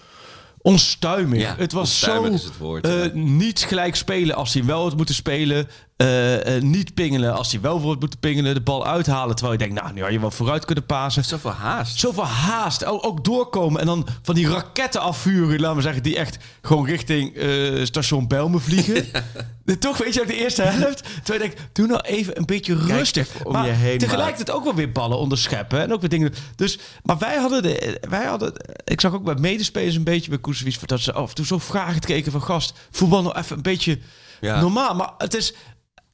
onstuimig. 0.59 1.41
Ja, 1.41 1.55
het 1.59 1.73
was 1.73 1.89
onstuimig 1.89 2.29
zo 2.29 2.35
is 2.35 2.45
het 2.45 2.59
woord, 2.59 2.87
eh, 2.87 3.05
ja. 3.05 3.11
niet 3.15 3.61
gelijk 3.61 3.97
spelen 3.97 4.35
als 4.37 4.55
hij 4.55 4.65
wel 4.65 4.83
had 4.83 4.97
moeten 4.97 5.15
spelen. 5.15 5.69
Eh, 5.97 6.57
eh, 6.57 6.63
niet 6.63 6.95
pingelen 6.95 7.35
als 7.35 7.53
hij 7.53 7.61
wel 7.61 7.81
wordt 7.81 8.01
moeten 8.01 8.19
pingelen. 8.19 8.55
De 8.55 8.61
bal 8.61 8.87
uithalen. 8.87 9.37
Terwijl 9.37 9.59
je 9.59 9.67
denkt, 9.67 9.83
nou, 9.83 9.95
nu 9.95 10.03
had 10.03 10.13
je 10.13 10.21
wel 10.21 10.31
vooruit 10.31 10.65
kunnen 10.65 10.87
pasen. 10.87 11.25
Zoveel 11.25 11.51
haast. 11.51 11.99
Zoveel 11.99 12.27
haast. 12.27 12.85
Ook, 12.85 13.07
ook 13.07 13.25
doorkomen. 13.25 13.81
En 13.81 13.87
dan 13.87 14.07
van 14.23 14.35
die 14.35 14.49
raketten 14.49 15.01
afvuren. 15.01 15.61
Laten 15.61 15.77
we 15.77 15.83
zeggen, 15.83 16.03
die 16.03 16.17
echt 16.17 16.39
gewoon 16.63 16.87
richting 16.87 17.37
eh, 17.37 17.85
station 17.85 18.29
Belmen 18.29 18.61
vliegen. 18.61 19.07
Toch, 19.79 19.99
weet 19.99 20.15
je, 20.15 20.21
ook 20.21 20.27
de 20.27 20.37
eerste 20.37 20.63
helft. 20.63 21.03
Terwijl 21.23 21.43
je 21.43 21.49
denkt, 21.49 21.75
doe 21.75 21.87
nou 21.87 22.01
even 22.01 22.39
een 22.39 22.47
beetje 22.47 22.75
rustig. 22.75 23.45
om 23.45 23.53
maar 23.53 23.67
je 23.67 23.73
heen, 23.73 23.99
tegelijkertijd 23.99 24.51
ook 24.51 24.65
wel 24.65 24.75
weer 24.75 24.93
ballen 24.93 25.19
onderscheppen. 25.19 25.81
En 25.81 25.93
ook 25.93 26.01
weer 26.01 26.11
dingen. 26.11 26.35
Dus, 26.57 26.79
maar 27.03 27.19
wij 27.19 27.37
hadden, 27.37 27.63
de, 27.63 27.99
wij 28.09 28.25
hadden... 28.25 28.53
Ik 28.85 29.01
zag 29.01 29.13
ook 29.15 29.25
bij 29.25 29.35
medespelers 29.35 29.95
een 29.97 30.05
beetje 30.05 30.31
bij 30.31 30.39
Koesewits... 30.39 30.79
dat 30.79 31.01
ze 31.01 31.13
af 31.13 31.29
en 31.29 31.35
toe 31.35 31.47
zo 31.47 31.59
vragen 31.59 32.01
kregen 32.01 32.33
van 32.33 32.43
gast. 32.43 32.75
Voetbal 32.91 33.23
nou 33.23 33.39
even 33.39 33.57
een 33.57 33.63
beetje 33.63 33.99
Ja. 34.41 34.61
normaal. 34.61 34.95
Maar 34.95 35.11
het 35.19 35.35
is... 35.35 35.55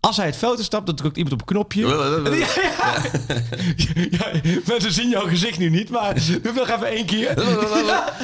Als 0.09 0.17
hij 0.17 0.27
het 0.27 0.37
veld 0.37 0.59
instapt, 0.59 0.87
dan 0.87 0.95
drukt 0.95 1.17
iemand 1.17 1.35
op 1.35 1.41
een 1.41 1.47
knopje. 1.47 1.87
Ja, 1.89 3.03
ja. 3.77 4.31
ja, 4.33 4.41
mensen 4.67 4.93
zien 4.93 5.09
jouw 5.09 5.27
gezicht 5.29 5.59
nu 5.59 5.71
niet, 5.71 5.91
maar 5.91 6.15
doe 6.43 6.53
nog 6.53 6.69
even 6.69 6.87
één 6.87 7.07
keer. 7.07 7.35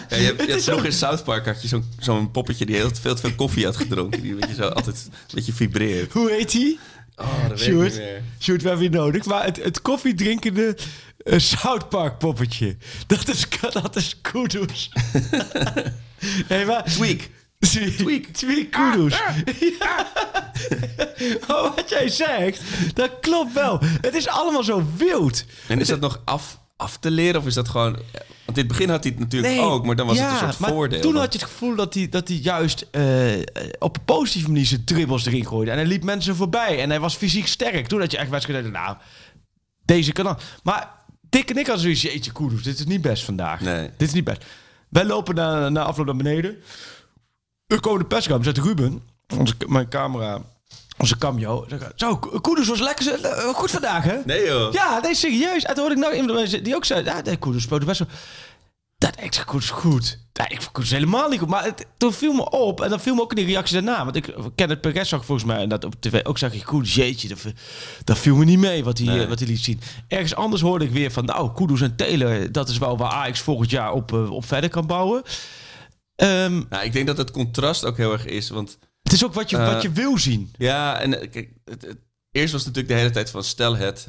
Ja, 0.09 0.17
je 0.17 0.35
hebt, 0.37 0.65
je 0.65 0.81
in 0.83 0.93
South 0.93 1.25
Park 1.25 1.47
had 1.47 1.63
je 1.63 1.69
zo'n 1.69 1.85
zo'n 1.99 2.31
poppetje 2.31 2.67
die 2.67 2.77
heel 2.77 2.91
veel 3.01 3.15
te 3.15 3.21
veel 3.21 3.35
koffie 3.35 3.65
had 3.65 3.77
gedronken. 3.77 4.23
Die 4.23 4.35
weet 4.35 4.49
je 4.49 4.55
zo 4.55 4.69
altijd 4.69 5.09
een 5.11 5.35
beetje 5.35 5.53
vibreert. 5.53 6.13
Hoe 6.13 6.31
heet 6.31 6.53
hij? 6.53 6.79
Oh, 7.17 7.49
dat 7.49 7.59
Sjoerd, 7.59 8.63
we 8.63 8.69
hebben 8.69 8.83
je 8.83 8.91
nodig. 8.91 9.25
Maar 9.25 9.45
het, 9.45 9.63
het 9.63 9.83
koffiedrinkende 9.83 10.77
uh, 11.25 11.39
South 11.39 11.89
Park 11.89 12.19
poppetje. 12.19 12.77
Dat 13.07 13.29
is, 13.29 13.47
dat 13.83 13.97
is 13.97 14.19
kudos. 14.21 14.91
hey, 16.47 16.67
maar, 16.67 16.85
Tweak. 16.85 17.29
Tweak. 17.71 18.25
Tweak 18.27 18.71
kudos. 18.71 19.19
Ja. 19.79 20.07
Oh, 21.49 21.75
wat 21.75 21.89
jij 21.89 22.09
zegt, 22.09 22.61
dat 22.95 23.11
klopt 23.21 23.53
wel. 23.53 23.79
Het 24.01 24.15
is 24.15 24.29
allemaal 24.29 24.63
zo 24.63 24.87
wild. 24.97 25.45
En 25.69 25.81
is 25.81 25.89
dat 25.89 26.01
nog 26.01 26.21
af, 26.25 26.59
af 26.77 26.97
te 26.97 27.11
leren 27.11 27.41
of 27.41 27.47
is 27.47 27.55
dat 27.55 27.69
gewoon... 27.69 27.93
Want 28.45 28.59
in 28.59 28.65
het 28.65 28.67
begin 28.67 28.89
had 28.89 29.03
hij 29.05 29.13
het 29.13 29.21
natuurlijk 29.21 29.63
ook, 29.63 29.85
maar 29.85 29.97
dan 29.97 30.07
was 30.07 30.19
het 30.19 30.31
een 30.31 30.39
soort 30.39 30.59
maar 30.59 30.71
voordeel. 30.71 31.01
Toen 31.01 31.17
had 31.17 31.33
je 31.33 31.39
het 31.39 31.49
gevoel 31.49 31.75
dat 31.75 31.95
hij, 31.95 32.09
dat 32.09 32.29
hij 32.29 32.37
juist 32.37 32.87
eh, 32.91 33.05
op 33.79 33.97
een 33.97 34.05
positieve 34.05 34.49
manier 34.49 34.67
zijn 34.67 34.85
dribbles 34.85 35.27
erin 35.27 35.47
gooide. 35.47 35.71
En 35.71 35.77
hij 35.77 35.87
liep 35.87 36.05
mensen 36.05 36.37
voorbij. 36.37 36.81
En 36.81 36.91
hij 36.91 37.01
was 37.01 37.17
fysiek 37.17 37.47
sterk. 37.47 37.87
Toen 37.87 38.01
had 38.01 38.11
je 38.11 38.19
echt 38.19 38.31
wedstrijden, 38.31 38.73
nou, 38.73 38.97
deze 39.85 40.13
kan 40.13 40.25
dan. 40.25 40.39
Maar 40.63 40.91
Dick 41.21 41.51
en 41.51 41.57
ik 41.57 41.67
hadden 41.67 41.83
zoiets, 41.83 42.03
jeetje 42.03 42.33
koedoes, 42.33 42.63
dit 42.63 42.79
is 42.79 42.85
niet 42.85 43.03
best 43.03 43.25
vandaag. 43.25 43.61
Nee. 43.61 43.91
Dit 43.97 44.09
is 44.09 44.15
niet 44.15 44.25
best. 44.25 44.45
Wij 44.89 45.05
lopen 45.05 45.35
na, 45.35 45.69
na 45.69 45.83
afloop 45.83 46.07
naar 46.07 46.17
beneden. 46.17 46.57
We 47.75 47.81
komen 47.81 47.99
de 48.01 48.07
persruimte, 48.07 48.49
zet 48.55 48.65
Ruben, 48.65 49.03
onze, 49.39 49.55
mijn 49.67 49.89
camera, 49.89 50.41
onze 50.99 51.19
cameo. 51.19 51.67
Zo, 51.97 52.17
Koeders 52.17 52.69
was 52.69 52.81
lekker, 52.81 53.25
eh, 53.25 53.49
goed 53.55 53.71
vandaag, 53.71 54.05
hè? 54.05 54.17
Nee 54.25 54.47
joh. 54.47 54.73
Ja, 54.73 55.01
nee, 55.03 55.15
serieus. 55.15 55.63
En 55.63 55.75
toen 55.75 55.85
hoorde 55.85 56.01
ik 56.01 56.07
nog 56.07 56.15
iemand 56.15 56.65
die 56.65 56.75
ook 56.75 56.85
zei... 56.85 57.05
Ja, 57.05 57.21
nee, 57.21 57.37
Koeders 57.37 57.65
speelde 57.65 57.85
best 57.85 57.99
wel... 57.99 58.09
Dat 58.99 59.15
ik 59.21 59.35
zeg, 59.35 59.45
Koeders 59.45 59.71
goed. 59.71 60.19
Ja, 60.33 60.49
ik 60.49 60.63
vond 60.63 60.89
helemaal 60.89 61.29
niet 61.29 61.39
goed. 61.39 61.49
Maar 61.49 61.65
het, 61.65 61.87
toen 61.97 62.13
viel 62.13 62.33
me 62.33 62.51
op. 62.51 62.81
En 62.81 62.91
dan 62.91 63.01
viel 63.01 63.15
me 63.15 63.21
ook 63.21 63.31
in 63.31 63.37
die 63.37 63.47
reactie 63.55 63.75
daarna. 63.83 64.05
Want 64.05 64.17
ik 64.17 64.35
ken 64.55 64.69
het 64.71 64.81
Perez 64.81 65.09
zag 65.09 65.25
volgens 65.25 65.47
mij. 65.47 65.59
En 65.63 65.69
dat 65.69 65.85
op 65.85 65.95
tv 66.01 66.25
ook 66.25 66.39
zag 66.39 66.53
ik 66.53 66.65
Koeders. 66.65 66.95
Jeetje, 66.95 67.29
dat, 67.29 67.39
dat 68.05 68.19
viel 68.19 68.37
me 68.37 68.45
niet 68.45 68.59
mee 68.59 68.85
wat 68.85 68.99
hij, 68.99 69.07
Nee. 69.07 69.27
wat 69.27 69.39
hij 69.39 69.49
liet 69.49 69.65
zien. 69.65 69.81
Ergens 70.09 70.35
anders 70.35 70.63
hoorde 70.63 70.85
ik 70.85 70.91
weer 70.91 71.11
van... 71.11 71.25
Nou, 71.25 71.49
Koeders 71.51 71.81
en 71.81 71.97
Taylor, 71.97 72.53
dat 72.53 72.69
is 72.69 72.79
wel 72.79 72.97
waar 72.97 73.11
Ajax 73.11 73.41
volgend 73.41 73.71
jaar 73.71 73.93
op, 73.93 74.13
eh, 74.13 74.31
op 74.31 74.47
verder 74.47 74.71
kan 74.71 74.87
bouwen. 74.87 75.23
Ehm, 76.17 76.63
Nou, 76.69 76.85
ik 76.85 76.93
denk 76.93 77.07
dat 77.07 77.17
het 77.17 77.31
contrast 77.31 77.85
ook 77.85 77.97
heel 77.97 78.13
erg 78.13 78.25
is, 78.27 78.49
want... 78.49 78.79
het 79.03 79.13
is 79.13 79.25
ook 79.25 79.35
wat 79.35 79.51
je, 79.51 79.57
Eh, 79.57 79.73
wat 79.73 79.83
je 79.83 79.91
wil 79.93 80.19
zien. 80.19 80.53
Ja, 80.59 80.99
en 81.01 81.21
eh, 81.21 81.31
kijk, 81.31 81.51
het, 81.65 81.83
het- 81.83 81.99
eerst 82.31 82.53
was 82.53 82.65
het 82.65 82.75
natuurlijk 82.75 82.89
de 82.89 83.01
hele 83.01 83.11
tijd 83.11 83.31
van 83.31 83.45
stel 83.45 83.77
het 83.77 84.09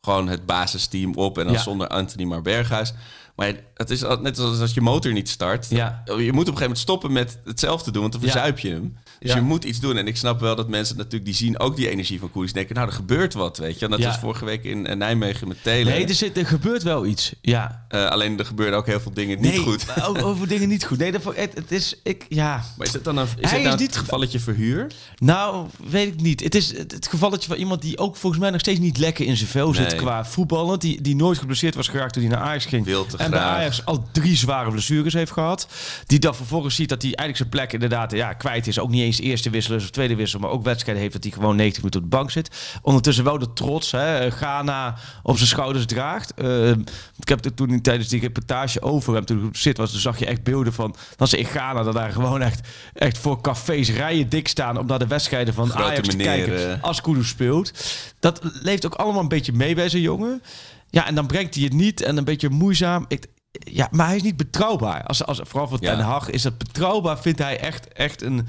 gewoon 0.00 0.28
het 0.28 0.46
basisteam 0.46 1.14
op 1.14 1.38
en 1.38 1.44
dan 1.44 1.52
Ja. 1.52 1.60
zonder 1.60 1.88
Anthony 1.88 2.24
maar 2.24 2.42
Berghuis. 2.42 2.92
Maar 3.36 3.54
het 3.74 3.90
is 3.90 4.00
net 4.00 4.38
als 4.38 4.60
als 4.60 4.74
je 4.74 4.80
motor 4.80 5.12
niet 5.12 5.28
start. 5.28 5.66
Ja. 5.68 6.02
Je 6.04 6.12
moet 6.14 6.18
op 6.26 6.26
een 6.32 6.36
gegeven 6.36 6.60
moment 6.60 6.78
stoppen 6.78 7.12
met 7.12 7.38
hetzelfde 7.44 7.90
doen, 7.90 8.00
want 8.00 8.12
dan 8.12 8.22
verzuip 8.22 8.58
je 8.58 8.70
hem. 8.70 8.96
Dus 9.20 9.32
je 9.32 9.40
moet 9.40 9.64
iets 9.64 9.80
doen. 9.80 9.96
En 9.96 10.06
ik 10.06 10.16
snap 10.16 10.40
wel 10.40 10.56
dat 10.56 10.68
mensen 10.68 10.96
natuurlijk 10.96 11.24
die 11.24 11.34
zien 11.34 11.58
ook 11.58 11.76
die 11.76 11.88
energie 11.90 12.18
van 12.18 12.30
Koers. 12.30 12.52
denken, 12.52 12.74
nou, 12.74 12.86
er 12.86 12.94
gebeurt 12.94 13.34
wat, 13.34 13.58
weet 13.58 13.78
je. 13.78 13.84
En 13.84 13.90
dat 13.90 14.04
was 14.04 14.18
vorige 14.18 14.44
week 14.44 14.64
in 14.64 14.98
Nijmegen 14.98 15.48
met 15.48 15.62
Taylor. 15.62 15.92
Nee, 15.92 16.06
er, 16.06 16.14
zit, 16.14 16.36
er 16.36 16.46
gebeurt 16.46 16.82
wel 16.82 17.06
iets. 17.06 17.32
Ja. 17.40 17.84
Eh, 17.88 18.06
alleen 18.06 18.38
er 18.38 18.44
gebeurden 18.44 18.78
ook 18.78 18.86
heel 18.86 19.00
veel 19.00 19.12
dingen 19.12 19.40
niet 19.40 19.52
nee, 19.52 19.60
goed. 19.60 19.84
ook 20.02 20.22
over 20.22 20.48
dingen 20.48 20.68
niet 20.68 20.84
goed. 20.84 20.98
Nee, 20.98 21.12
dat, 21.12 21.22
het, 21.24 21.54
het 21.54 21.72
is... 21.72 21.94
Ik, 22.02 22.26
ja... 22.28 22.64
Maar 22.76 22.86
is 22.86 22.92
het 22.92 23.04
dan 23.04 23.16
een, 23.16 23.26
is 23.26 23.32
Hij 23.34 23.42
het 23.50 23.58
is 23.58 23.64
nou 23.64 23.76
niet 23.78 23.90
het 23.90 23.96
gevalletje 23.96 24.40
verhuur? 24.40 24.86
Nou, 25.16 25.66
weet 25.88 26.06
ik 26.06 26.20
niet. 26.20 26.42
Het 26.42 26.54
is 26.54 26.76
het, 26.76 26.92
het 26.92 27.08
gevalletje 27.08 27.48
van 27.48 27.56
iemand 27.56 27.82
die 27.82 27.98
ook 27.98 28.16
volgens 28.16 28.42
mij 28.42 28.50
nog 28.50 28.60
steeds 28.60 28.80
niet 28.80 28.98
lekker 28.98 29.26
in 29.26 29.36
zijn 29.36 29.50
vel 29.50 29.74
zit 29.74 29.86
Nee. 29.88 29.96
qua 29.96 30.24
voetballen. 30.24 30.78
Die, 30.78 31.00
die 31.00 31.16
nooit 31.16 31.38
geblesseerd 31.38 31.74
was 31.74 31.88
geraakt 31.88 32.12
toen 32.12 32.22
hij 32.22 32.32
naar 32.32 32.40
Ajax 32.40 32.64
ging. 32.64 32.86
En 32.86 33.06
bij 33.16 33.26
graag. 33.26 33.56
Ajax 33.56 33.84
al 33.84 34.08
drie 34.12 34.36
zware 34.36 34.70
blessures 34.70 35.12
heeft 35.12 35.32
gehad. 35.32 35.68
Die 36.06 36.18
dan 36.18 36.34
vervolgens 36.34 36.74
ziet 36.74 36.88
dat 36.88 37.02
hij 37.02 37.14
eigenlijk 37.14 37.38
zijn 37.38 37.48
plek 37.48 37.72
inderdaad 37.72 38.12
ja, 38.12 38.32
kwijt 38.32 38.66
is. 38.66 38.78
Ook 38.78 38.90
niet 38.90 39.02
eens 39.08 39.20
eerste 39.20 39.50
wissel 39.50 39.74
is 39.74 39.82
of 39.84 39.90
tweede 39.90 40.14
wissel. 40.16 40.40
Maar 40.40 40.50
ook 40.50 40.64
wedstrijden 40.64 41.02
heeft 41.02 41.14
dat 41.14 41.24
hij 41.24 41.32
gewoon 41.32 41.56
90 41.56 41.82
minuten 41.82 42.02
op 42.04 42.10
de 42.10 42.16
bank 42.16 42.30
zit. 42.30 42.78
Ondertussen 42.82 43.24
wel 43.24 43.38
de 43.38 43.52
trots. 43.52 43.90
Hè, 43.90 44.30
Ghana 44.30 44.94
op 45.22 45.36
zijn 45.36 45.48
schouders 45.48 45.86
draagt. 45.86 46.34
Eh, 46.34 46.70
ik 47.18 47.28
heb 47.28 47.44
het 47.44 47.56
toen 47.56 47.80
tijdens 47.80 48.08
die 48.08 48.20
reportage 48.20 48.82
over 48.82 49.14
hem 49.14 49.24
toen 49.24 49.46
ik 49.46 49.56
zit 49.56 49.76
was. 49.76 49.90
Toen 49.90 50.00
zag 50.00 50.18
je 50.18 50.26
echt 50.26 50.42
beelden 50.42 50.72
van 50.72 50.94
dat 51.16 51.28
ze 51.28 51.38
in 51.38 51.44
Ghana 51.46 51.82
dat 51.82 51.94
daar 51.94 52.12
gewoon 52.12 52.42
echt, 52.42 52.68
echt 52.94 53.18
voor 53.18 53.40
cafés 53.40 53.90
rijen 53.90 54.28
dik 54.28 54.48
staan. 54.48 54.78
Om 54.78 54.86
naar 54.86 54.98
de 54.98 55.06
wedstrijden 55.06 55.54
van 55.54 55.68
Grote 55.68 55.84
Ajax 55.90 56.08
te 56.08 56.16
meneer, 56.16 56.34
kijken. 56.46 56.74
eh. 56.76 56.82
Als 56.82 57.00
Kudus 57.00 57.28
speelt. 57.28 57.72
Dat 58.20 58.40
leeft 58.62 58.86
ook 58.86 58.94
allemaal 58.94 59.22
een 59.22 59.28
beetje 59.28 59.52
mee 59.52 59.74
bij 59.74 59.88
zijn 59.88 60.02
jongen. 60.02 60.42
Ja, 60.90 61.06
en 61.06 61.14
dan 61.14 61.26
brengt 61.26 61.54
hij 61.54 61.64
het 61.64 61.72
niet 61.72 62.02
en 62.02 62.16
een 62.16 62.24
beetje 62.24 62.48
moeizaam. 62.48 63.04
Ik, 63.08 63.26
ja, 63.52 63.88
maar 63.90 64.06
hij 64.06 64.16
is 64.16 64.22
niet 64.22 64.36
betrouwbaar. 64.36 65.02
Als, 65.04 65.24
als, 65.24 65.40
vooral 65.42 65.68
voor 65.68 65.78
Ja. 65.80 65.96
Ten 65.96 66.04
Hag 66.04 66.30
is 66.30 66.42
dat 66.42 66.58
betrouwbaar, 66.58 67.18
vindt 67.18 67.38
hij 67.38 67.58
echt, 67.60 67.92
echt 67.92 68.22
een 68.22 68.48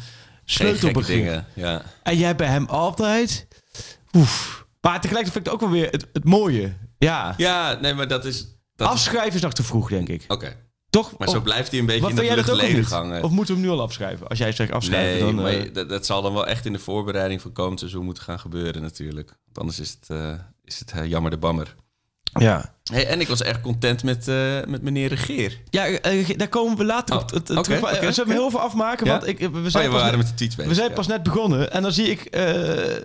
Geen 0.49 0.67
gekke 0.67 0.79
sleutelbegrip. 0.79 1.17
dingen. 1.17 1.45
Ja. 1.53 1.81
En 2.03 2.17
jij 2.17 2.35
bij 2.35 2.47
hem 2.47 2.65
altijd... 2.65 3.47
Oef. 4.15 4.65
Maar 4.81 5.01
tegelijkertijd 5.01 5.31
vind 5.31 5.45
ik 5.47 5.51
het 5.51 5.53
ook 5.53 5.59
wel 5.59 5.81
weer 5.81 5.91
het, 5.91 6.07
het 6.13 6.23
mooie. 6.23 6.77
Ja. 6.97 7.33
ja, 7.37 7.77
nee, 7.81 7.93
maar 7.93 8.07
dat 8.07 8.25
is... 8.25 8.57
Dat 8.75 8.87
Afschrijven 8.87 9.33
is 9.33 9.41
nog 9.41 9.53
te 9.53 9.63
vroeg, 9.63 9.89
denk 9.89 10.09
ik. 10.09 10.25
Oké. 10.27 10.55
Toch? 10.89 11.17
Maar 11.17 11.29
zo 11.29 11.41
blijft 11.41 11.71
hij 11.71 11.79
een 11.79 11.85
beetje 11.85 12.09
in 12.09 12.35
luchtledig 12.35 12.75
niet? 12.75 12.89
hangen. 12.89 13.23
Of 13.23 13.31
moeten 13.31 13.55
we 13.55 13.59
hem 13.61 13.69
nu 13.69 13.75
al 13.75 13.81
afschrijven? 13.81 14.27
Als 14.27 14.37
jij 14.37 14.51
zegt 14.51 14.71
afschrijven, 14.71 15.25
nee, 15.25 15.35
dan... 15.35 15.43
maar 15.43 15.53
eh, 15.53 15.73
dat, 15.73 15.89
dat 15.89 16.05
zal 16.05 16.21
dan 16.21 16.33
wel 16.33 16.47
echt 16.47 16.65
in 16.65 16.73
de 16.73 16.79
voorbereiding 16.79 17.41
van 17.41 17.51
komend 17.51 17.79
seizoen 17.79 18.05
moeten 18.05 18.23
gaan 18.23 18.39
gebeuren 18.39 18.81
natuurlijk. 18.81 19.27
Want 19.45 19.57
anders 19.57 19.79
is 19.79 19.89
het, 19.89 20.09
eh, 20.09 20.33
is 20.63 20.79
het 20.79 20.91
eh, 20.91 21.05
jammer 21.05 21.31
de 21.31 21.37
bammer. 21.37 21.75
Ja. 22.33 22.73
Hey, 22.91 23.07
en 23.07 23.21
ik 23.21 23.27
was 23.27 23.41
echt 23.41 23.61
content 23.61 24.03
met, 24.03 24.27
eh, 24.27 24.63
met 24.67 24.81
meneer 24.81 25.07
Regeer. 25.09 25.61
Ja, 25.69 25.85
eh, 25.85 26.29
daar 26.37 26.47
komen 26.47 26.77
we 26.77 26.83
later 26.85 27.15
Oh, 27.15 27.21
op 27.21 27.27
terug. 27.45 27.81
Eh, 27.81 28.11
Zullen 28.11 28.27
we 28.29 28.33
heel 28.33 28.49
veel 28.49 28.59
afmaken? 28.59 29.05
Ja? 29.05 29.11
Want 29.11 29.27
ik, 29.27 29.39
we 29.39 29.45
Oh, 29.45 29.65
zijn, 29.65 29.83
ja, 29.83 29.89
we 29.89 29.95
pas, 29.95 30.01
waren 30.01 30.17
net, 30.19 30.39
met 30.39 30.55
de 30.57 30.63
we 30.67 30.73
zijn 30.73 30.89
ja. 30.89 30.95
pas 30.95 31.07
net 31.07 31.23
begonnen. 31.23 31.71
En 31.71 31.81
dan 31.81 31.91
zie 31.91 32.07
ik... 32.07 32.21
eh, 32.25 32.95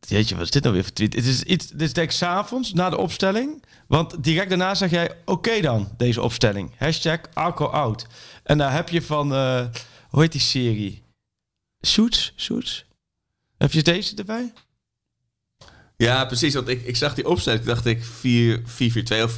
jeetje, 0.00 0.34
wat 0.34 0.44
is 0.44 0.50
dit 0.50 0.62
nou 0.62 0.74
weer 0.74 0.84
voor 0.84 0.92
tweet? 0.92 1.14
Het 1.14 1.24
is, 1.24 1.42
iets, 1.42 1.66
dit 1.68 1.80
is 1.80 1.92
denk 1.92 2.10
ik 2.10 2.16
's 2.16 2.22
avonds, 2.22 2.72
na 2.72 2.90
de 2.90 2.98
opstelling. 2.98 3.64
Want 3.86 4.24
direct 4.24 4.48
daarna 4.48 4.74
zeg 4.74 4.90
jij... 4.90 5.10
Oké 5.24 5.60
dan, 5.60 5.88
deze 5.96 6.22
opstelling. 6.22 6.70
Hashtag 6.76 7.20
out. 7.34 8.06
En 8.42 8.58
daar 8.58 8.72
heb 8.72 8.88
je 8.88 9.02
van... 9.02 9.34
eh, 9.34 9.66
hoe 10.08 10.20
heet 10.20 10.32
die 10.32 10.40
serie? 10.40 11.02
Suits? 11.80 12.32
Suits? 12.36 12.84
Heb 13.58 13.72
je 13.72 13.82
deze 13.82 14.14
erbij? 14.16 14.52
Ja, 16.04 16.24
precies. 16.24 16.54
Want 16.54 16.68
ik, 16.68 16.82
ik 16.86 16.96
zag 16.96 17.14
die 17.14 17.28
opstelling. 17.28 17.62
Toen 17.64 17.74
dacht 17.74 17.86
ik 17.86 18.04
4 18.04 18.58
4-4-2 18.60 18.62
of 19.22 19.30
4-2-2-2. 19.30 19.34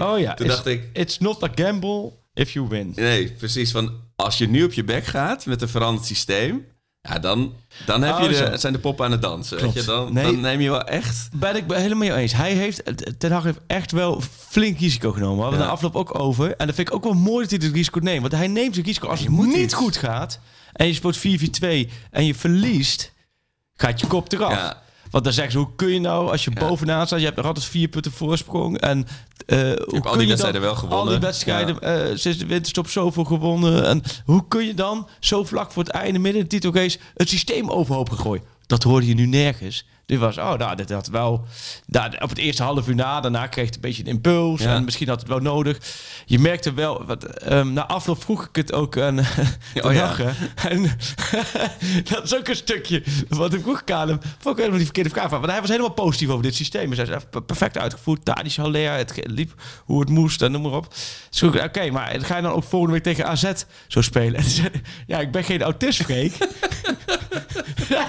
Oh 0.00 0.18
ja. 0.18 0.34
Toen 0.34 0.46
It's- 0.46 0.54
dacht 0.54 0.66
ik... 0.66 0.88
It's 0.92 1.18
not 1.18 1.42
a 1.42 1.48
gamble 1.54 2.12
if 2.34 2.50
you 2.50 2.68
win. 2.68 2.92
Nee, 2.94 3.30
precies. 3.32 3.70
Van 3.70 3.92
als 4.16 4.38
je 4.38 4.48
nu 4.48 4.64
op 4.64 4.72
je 4.72 4.84
bek 4.84 5.04
gaat 5.06 5.46
met 5.46 5.62
een 5.62 5.68
veranderd 5.68 6.06
systeem... 6.06 6.66
Ja, 7.00 7.18
dan, 7.18 7.54
dan 7.84 8.02
heb 8.02 8.14
Oh, 8.14 8.20
je 8.30 8.34
zo. 8.34 8.50
de, 8.50 8.56
zijn 8.56 8.72
de 8.72 8.78
poppen 8.78 9.04
aan 9.04 9.10
het 9.10 9.22
dansen. 9.22 9.60
Weet 9.60 9.72
je? 9.72 9.84
Dan, 9.84 10.12
Nee. 10.12 10.24
dan 10.24 10.40
neem 10.40 10.60
je 10.60 10.70
wel 10.70 10.84
echt... 10.84 11.28
Ben 11.32 11.56
ik 11.56 11.64
helemaal 11.68 11.96
mee 12.08 12.14
eens. 12.14 12.32
Hij 12.32 12.52
heeft, 12.52 12.82
Ten 13.18 13.32
Hag 13.32 13.42
heeft 13.44 13.60
echt 13.66 13.92
wel 13.92 14.20
flink 14.48 14.78
risico 14.78 15.12
genomen. 15.12 15.36
We 15.36 15.42
hadden 15.42 15.60
Ja. 15.60 15.66
de 15.66 15.70
afloop 15.72 15.96
ook 15.96 16.18
over. 16.18 16.56
En 16.56 16.66
dat 16.66 16.74
vind 16.74 16.88
ik 16.88 16.94
ook 16.94 17.04
wel 17.04 17.12
mooi 17.12 17.46
dat 17.46 17.50
hij 17.58 17.66
het 17.68 17.76
risico 17.76 17.98
neemt. 17.98 18.20
Want 18.20 18.32
hij 18.32 18.46
neemt 18.48 18.76
het 18.76 18.86
risico 18.86 19.08
als 19.08 19.20
het 19.20 19.28
niet 19.28 19.56
iets. 19.56 19.74
goed 19.74 19.96
gaat. 19.96 20.40
En 20.72 20.86
je 20.86 20.94
speelt 20.94 21.18
4-4-2 21.18 21.90
en 22.10 22.24
je 22.26 22.34
verliest. 22.34 23.12
Gaat 23.74 24.00
je 24.00 24.06
kop 24.06 24.32
eraf. 24.32 24.52
Ja. 24.52 24.82
Want 25.10 25.24
dan 25.24 25.32
zeggen 25.32 25.52
ze, 25.52 25.58
hoe 25.58 25.68
kun 25.76 25.88
je 25.92 26.00
nou, 26.00 26.30
als 26.30 26.44
je 26.44 26.50
Ja. 26.54 26.66
bovenaan 26.68 27.06
staat, 27.06 27.18
je 27.18 27.24
hebt 27.24 27.36
nog 27.36 27.46
altijd 27.46 27.64
vier 27.64 27.88
punten 27.88 28.12
voorsprong. 28.12 28.78
En 28.80 29.06
eh, 29.46 29.58
hoe 29.58 29.68
al 29.68 30.00
kun 30.00 30.12
die 30.12 30.20
je 30.20 30.26
wedstrijden 30.26 30.52
dan, 30.52 30.70
wel 30.70 30.74
gewonnen. 30.74 30.98
Al 30.98 31.10
die 31.10 31.18
wedstrijden, 31.18 31.80
eh, 31.80 32.16
sinds 32.16 32.38
de 32.38 32.46
winterstop 32.46 32.88
zoveel 32.88 33.24
gewonnen. 33.24 33.86
En 33.86 34.02
hoe 34.24 34.44
kun 34.48 34.66
je 34.66 34.74
dan 34.74 35.08
zo 35.20 35.44
vlak 35.44 35.72
voor 35.72 35.82
het 35.82 35.92
einde 35.92 36.18
midden 36.18 36.40
in 36.42 36.48
de 36.48 36.54
titelrace 36.54 36.98
het 37.14 37.28
systeem 37.28 37.70
overhoop 37.70 38.10
gegooid? 38.10 38.42
Dat 38.66 38.82
hoorde 38.82 39.06
je 39.06 39.14
nu 39.14 39.26
nergens. 39.26 39.84
Dit 40.06 40.18
was, 40.18 40.38
oh, 40.38 40.54
nou, 40.54 40.76
dit 40.76 40.90
had 40.90 41.06
wel... 41.06 41.44
Nou, 41.86 42.12
op 42.18 42.28
het 42.28 42.38
eerste 42.38 42.62
half 42.62 42.88
uur 42.88 42.94
na, 42.94 43.20
daarna 43.20 43.46
kreeg 43.46 43.66
het 43.66 43.74
een 43.74 43.80
beetje 43.80 44.02
een 44.02 44.08
impuls. 44.08 44.60
Ja. 44.62 44.74
En 44.74 44.84
misschien 44.84 45.08
had 45.08 45.20
het 45.20 45.28
wel 45.28 45.38
nodig. 45.38 45.78
Je 46.26 46.38
merkte 46.38 46.72
wel, 46.74 47.04
wat, 47.04 47.24
ehm, 47.24 47.72
na 47.72 47.86
afloop 47.86 48.22
vroeg 48.22 48.44
ik 48.48 48.56
het 48.56 48.72
ook 48.72 48.98
aan 48.98 49.18
Oh, 49.82 49.92
ja. 49.92 50.14
En 50.68 50.82
dat 52.10 52.24
is 52.24 52.34
ook 52.36 52.48
een 52.48 52.56
stukje 52.56 53.02
wat 53.28 53.54
ik 53.54 53.62
vroeg 53.62 53.82
aan 53.84 54.08
hem. 54.08 54.18
Vond 54.20 54.44
ik 54.44 54.56
helemaal 54.56 54.76
die 54.76 54.84
verkeerde 54.84 55.10
vraag 55.10 55.28
van. 55.28 55.38
Want 55.40 55.50
hij 55.52 55.60
was 55.60 55.70
helemaal 55.70 55.92
positief 55.92 56.28
over 56.28 56.42
dit 56.42 56.54
systeem. 56.54 56.92
Hij 56.92 57.06
zei, 57.06 57.18
"Per- 57.30 57.42
perfect 57.42 57.78
uitgevoerd. 57.78 58.24
Tadic 58.24 58.56
Haller, 58.56 58.92
het 58.92 59.12
liep 59.22 59.54
hoe 59.84 60.00
het 60.00 60.08
moest 60.08 60.42
en 60.42 60.52
noem 60.52 60.62
maar 60.62 60.72
op. 60.72 60.94
Dus 61.30 61.42
oké, 61.42 61.90
maar 61.90 62.16
ga 62.20 62.36
je 62.36 62.42
dan 62.42 62.52
ook 62.52 62.64
volgende 62.64 62.94
week 62.94 63.02
tegen 63.02 63.26
AZ 63.26 63.52
zo 63.86 64.00
spelen? 64.00 64.34
En 64.40 64.44
zei, 64.60 64.70
ja, 65.06 65.18
ik 65.20 65.30
ben 65.30 65.44
geen 65.44 65.62
autist, 65.62 66.02
Freek. 66.02 66.36
ja, 67.88 68.08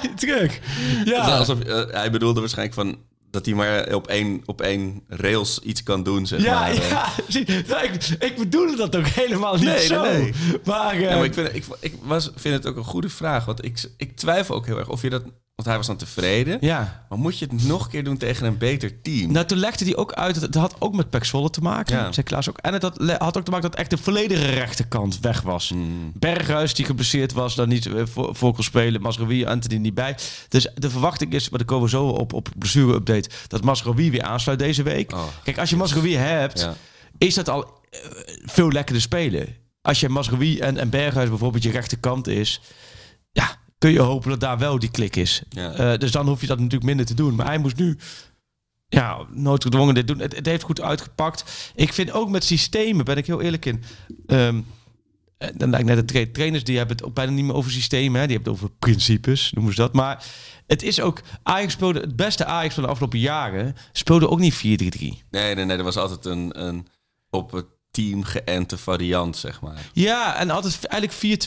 Ja. 1.06 1.38
alsof, 1.38 1.60
eh, 1.60 1.84
hij 1.88 2.12
bedoelde 2.12 2.40
waarschijnlijk 2.40 2.76
van 2.80 2.98
dat 3.32 3.46
hij 3.46 3.56
maar 3.56 3.94
op 3.96 4.08
één, 4.08 4.42
op 4.46 4.62
één 4.62 5.04
rails 5.08 5.60
iets 5.60 5.84
kan 5.84 6.04
doen, 6.04 6.26
zeg 6.28 6.42
Ja, 6.44 6.60
maar. 6.60 6.70
eh. 6.72 6.90
ja, 6.90 7.06
zie, 7.28 7.46
nou, 7.68 7.84
ik, 7.84 7.94
ik 8.20 8.38
bedoelde 8.38 8.76
dat 8.76 8.96
ook 8.96 9.06
helemaal 9.08 9.54
niet 9.56 9.63
Nee, 9.63 9.74
nee, 9.76 9.86
zo. 9.86 10.02
nee. 10.04 10.34
Maar, 10.66 10.94
eh, 10.94 11.02
Ja, 11.02 11.16
maar 11.16 11.26
ik, 11.26 11.34
vind, 11.34 11.56
ik, 11.56 11.66
ik 11.80 11.94
was, 12.02 12.32
vind 12.36 12.56
het 12.56 12.66
ook 12.68 12.76
een 12.78 12.84
goede 12.84 13.10
vraag. 13.10 13.46
Want 13.46 13.66
ik, 13.66 13.90
ik 13.98 14.16
twijfel 14.16 14.56
ook 14.56 14.66
heel 14.66 14.78
erg 14.78 14.90
of 14.90 15.02
je 15.02 15.10
dat... 15.10 15.24
Want 15.58 15.70
hij 15.70 15.78
was 15.78 15.88
dan 15.88 15.98
tevreden. 15.98 16.58
ja. 16.62 17.06
Maar 17.10 17.17
moet 17.17 17.39
je 17.39 17.46
het 17.46 17.63
nog 17.63 17.84
een 17.86 17.89
keer 17.91 18.04
doen 18.04 18.17
tegen 18.17 18.46
een 18.46 18.58
beter 18.58 19.02
team? 19.02 19.32
Nou, 19.32 19.46
toen 19.46 19.58
legde 19.58 19.86
hij 19.86 19.96
ook 19.96 20.13
uit, 20.13 20.34
dat 20.34 20.43
het 20.43 20.56
had 20.56 20.76
ook 20.80 20.96
met 20.96 21.10
Pek 21.10 21.24
Zwolle 21.24 21.50
te 21.50 21.62
maken. 21.62 21.96
Ja. 21.96 22.12
Zei 22.12 22.26
Klaas 22.26 22.50
ook. 22.50 22.58
En 22.58 22.74
het 22.74 22.82
had, 22.82 22.98
had 23.17 23.38
ook 23.38 23.43
te 23.46 23.52
maken 23.52 23.70
dat 23.70 23.80
echt 23.80 23.89
de 23.89 23.98
volledige 23.98 24.46
rechterkant 24.46 25.20
weg 25.20 25.41
was. 25.41 25.70
Hmm. 25.70 26.12
Berghuis, 26.13 26.74
die 26.74 26.86
geblesseerd 26.86 27.34
was, 27.34 27.56
dan 27.56 27.67
niet 27.70 27.86
eh, 27.86 28.02
voor, 28.06 28.36
voor 28.36 28.54
kon 28.54 28.63
spelen. 28.63 29.02
Masrowi, 29.02 29.46
Anthony 29.46 29.78
niet 29.78 29.93
bij. 29.93 30.17
Dus 30.50 30.67
de 30.76 30.89
verwachting 30.89 31.34
is, 31.34 31.50
maar 31.50 31.60
daar 31.60 31.67
komen 31.67 31.84
we 31.84 31.89
zo 31.89 32.08
op, 32.08 32.34
op 32.34 32.50
blessure-update... 32.58 33.30
dat 33.48 33.63
Masrowi 33.63 34.12
weer 34.12 34.24
aansluit 34.24 34.60
deze 34.60 34.84
week. 34.84 35.13
Oh, 35.13 35.24
Kijk, 35.43 35.58
als 35.58 35.70
je 35.70 35.76
Masrowi 35.76 36.15
hebt, 36.15 36.60
Ja. 36.60 36.74
is 37.17 37.34
dat 37.34 37.50
al 37.50 37.63
eh, 37.89 38.00
veel 38.46 38.72
lekkerder 38.72 39.02
spelen. 39.02 39.56
Als 39.82 40.00
je 40.00 40.10
Masrowi 40.10 40.60
en, 40.60 40.78
en 40.78 40.89
Berghuis 40.89 41.30
bijvoorbeeld 41.30 41.63
je 41.63 41.72
rechterkant 41.72 42.28
is... 42.28 42.62
kun 43.78 43.92
je 43.92 44.00
hopen 44.00 44.30
dat 44.30 44.40
daar 44.40 44.58
wel 44.58 44.80
die 44.80 44.92
klik 44.92 45.16
is. 45.16 45.42
Ja. 45.50 45.74
Eh, 45.74 46.00
dus 46.00 46.12
dan 46.12 46.28
hoef 46.28 46.42
je 46.42 46.48
dat 46.48 46.58
natuurlijk 46.58 46.86
minder 46.86 47.06
te 47.06 47.13
doen. 47.13 47.36
Maar 47.36 47.46
hij 47.46 47.58
moest 47.58 47.78
nu 47.78 47.98
ja, 48.88 49.26
noodgedwongen 49.30 49.94
dit 49.94 50.08
doen. 50.08 50.20
Het, 50.20 50.36
het 50.36 50.46
heeft 50.46 50.63
goed 50.63 50.82
uitgepakt. 50.82 51.72
Ik 51.76 51.94
vind 51.94 52.12
ook 52.12 52.30
met 52.30 52.44
systemen, 52.44 53.06
ben 53.06 53.18
ik 53.18 53.26
heel 53.28 53.42
eerlijk 53.42 53.66
in. 53.66 53.84
Ehm, 54.26 54.62
eh, 55.38 55.50
dan 55.56 55.70
lijkt 55.70 55.86
net 55.86 55.98
de 55.98 56.06
tra- 56.06 56.32
trainers 56.32 56.63
die 56.63 56.78
hebben 56.78 56.96
het 56.96 57.06
ook 57.06 57.13
bijna 57.13 57.32
niet 57.32 57.46
meer 57.46 57.56
over 57.56 57.72
systemen. 57.72 58.20
Hè? 58.22 58.28
Die 58.28 58.36
hebben 58.36 58.54
het 58.54 58.63
over 58.63 58.76
principes, 58.80 59.52
noemen 59.52 59.74
ze 59.74 59.82
dat. 59.82 59.94
Maar 59.94 60.26
het 60.68 60.84
is 60.84 61.02
ook 61.02 61.22
Ajax 61.44 61.74
speelde 61.74 62.00
het 62.00 62.16
beste 62.16 62.46
Ajax 62.46 62.74
van 62.74 62.84
de 62.84 62.90
afgelopen 62.90 63.20
jaren 63.20 63.76
speelde 63.92 64.30
ook 64.30 64.40
niet 64.40 64.56
4-3-3. 64.56 64.60
Nee, 65.30 65.56
nee, 65.56 65.66
nee. 65.66 65.78
Er 65.78 65.84
was 65.84 65.98
altijd 65.98 66.26
een, 66.26 66.66
een 66.66 66.88
op 67.30 67.52
het 67.52 67.66
team 68.04 68.24
geënte 68.24 68.78
variant, 68.78 69.38
zeg 69.38 69.62
maar. 69.62 69.90
Ja, 69.94 70.36
en 70.40 70.50
altijd 70.50 70.86
eigenlijk 70.86 71.42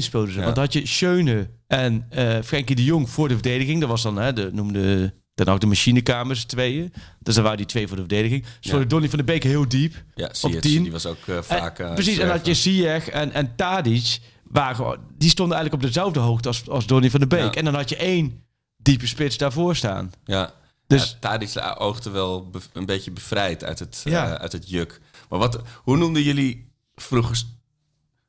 4-2-3-1 0.00 0.04
speelden 0.04 0.32
ze. 0.32 0.38
Ja. 0.38 0.44
Want 0.44 0.56
had 0.56 0.72
je 0.72 0.86
Schöne 0.86 1.48
en 1.66 2.06
eh 2.10 2.38
Frenkie 2.44 2.76
de 2.76 2.84
Jong 2.84 3.10
voor 3.10 3.28
de 3.28 3.34
verdediging. 3.34 3.80
Dat 3.80 3.88
was 3.88 4.02
dan, 4.02 4.16
hè, 4.16 4.32
de, 4.32 4.50
noemde 4.52 5.14
dan 5.34 5.48
ook 5.48 5.60
de 5.60 5.66
machinekamers 5.66 6.44
tweeën. 6.44 6.92
Dus 7.20 7.34
dan 7.34 7.42
waren 7.42 7.58
die 7.58 7.66
twee 7.66 7.86
voor 7.86 7.96
de 7.96 8.02
verdediging. 8.02 8.44
Speelde 8.60 8.82
Ja. 8.82 8.88
Donny 8.88 9.08
van 9.08 9.18
de 9.18 9.24
Beek 9.24 9.42
heel 9.42 9.68
diep. 9.68 9.94
Ja, 10.14 10.30
op 10.42 10.50
10. 10.50 10.82
die 10.82 10.92
was 10.92 11.06
ook 11.06 11.26
eh, 11.26 11.38
vaak... 11.42 11.78
En- 11.78 11.88
eh, 11.88 11.94
precies, 11.94 12.18
en 12.18 12.30
had 12.30 12.46
je. 12.46 12.54
Ziyech 12.54 13.08
en, 13.08 13.32
en 13.32 13.56
Tadic. 13.56 14.18
Waren, 14.44 14.98
die 15.18 15.30
stonden 15.30 15.56
eigenlijk 15.56 15.84
op 15.84 15.92
dezelfde 15.92 16.20
hoogte 16.20 16.48
als, 16.48 16.68
als 16.68 16.86
Donny 16.86 17.10
van 17.10 17.20
de 17.20 17.26
Beek. 17.26 17.40
Ja. 17.40 17.52
En 17.52 17.64
dan 17.64 17.74
had 17.74 17.88
je 17.88 17.96
één 17.96 18.42
diepe 18.76 19.06
spits 19.06 19.36
daarvoor 19.36 19.76
staan. 19.76 20.12
Ja, 20.24 20.52
Dus- 20.86 21.10
ja, 21.10 21.28
Tadic 21.28 21.50
oogde 21.78 22.10
wel 22.10 22.50
bev- 22.50 22.64
een 22.72 22.86
beetje 22.86 23.10
bevrijd 23.10 23.64
uit 23.64 23.78
het, 23.78 24.00
Ja. 24.04 24.26
eh, 24.26 24.32
uit 24.34 24.52
het 24.52 24.68
juk. 24.70 25.00
Maar 25.34 25.42
wat, 25.42 25.62
hoe 25.82 25.96
noemden 25.96 26.22
jullie 26.22 26.72
vroeger, 26.94 27.42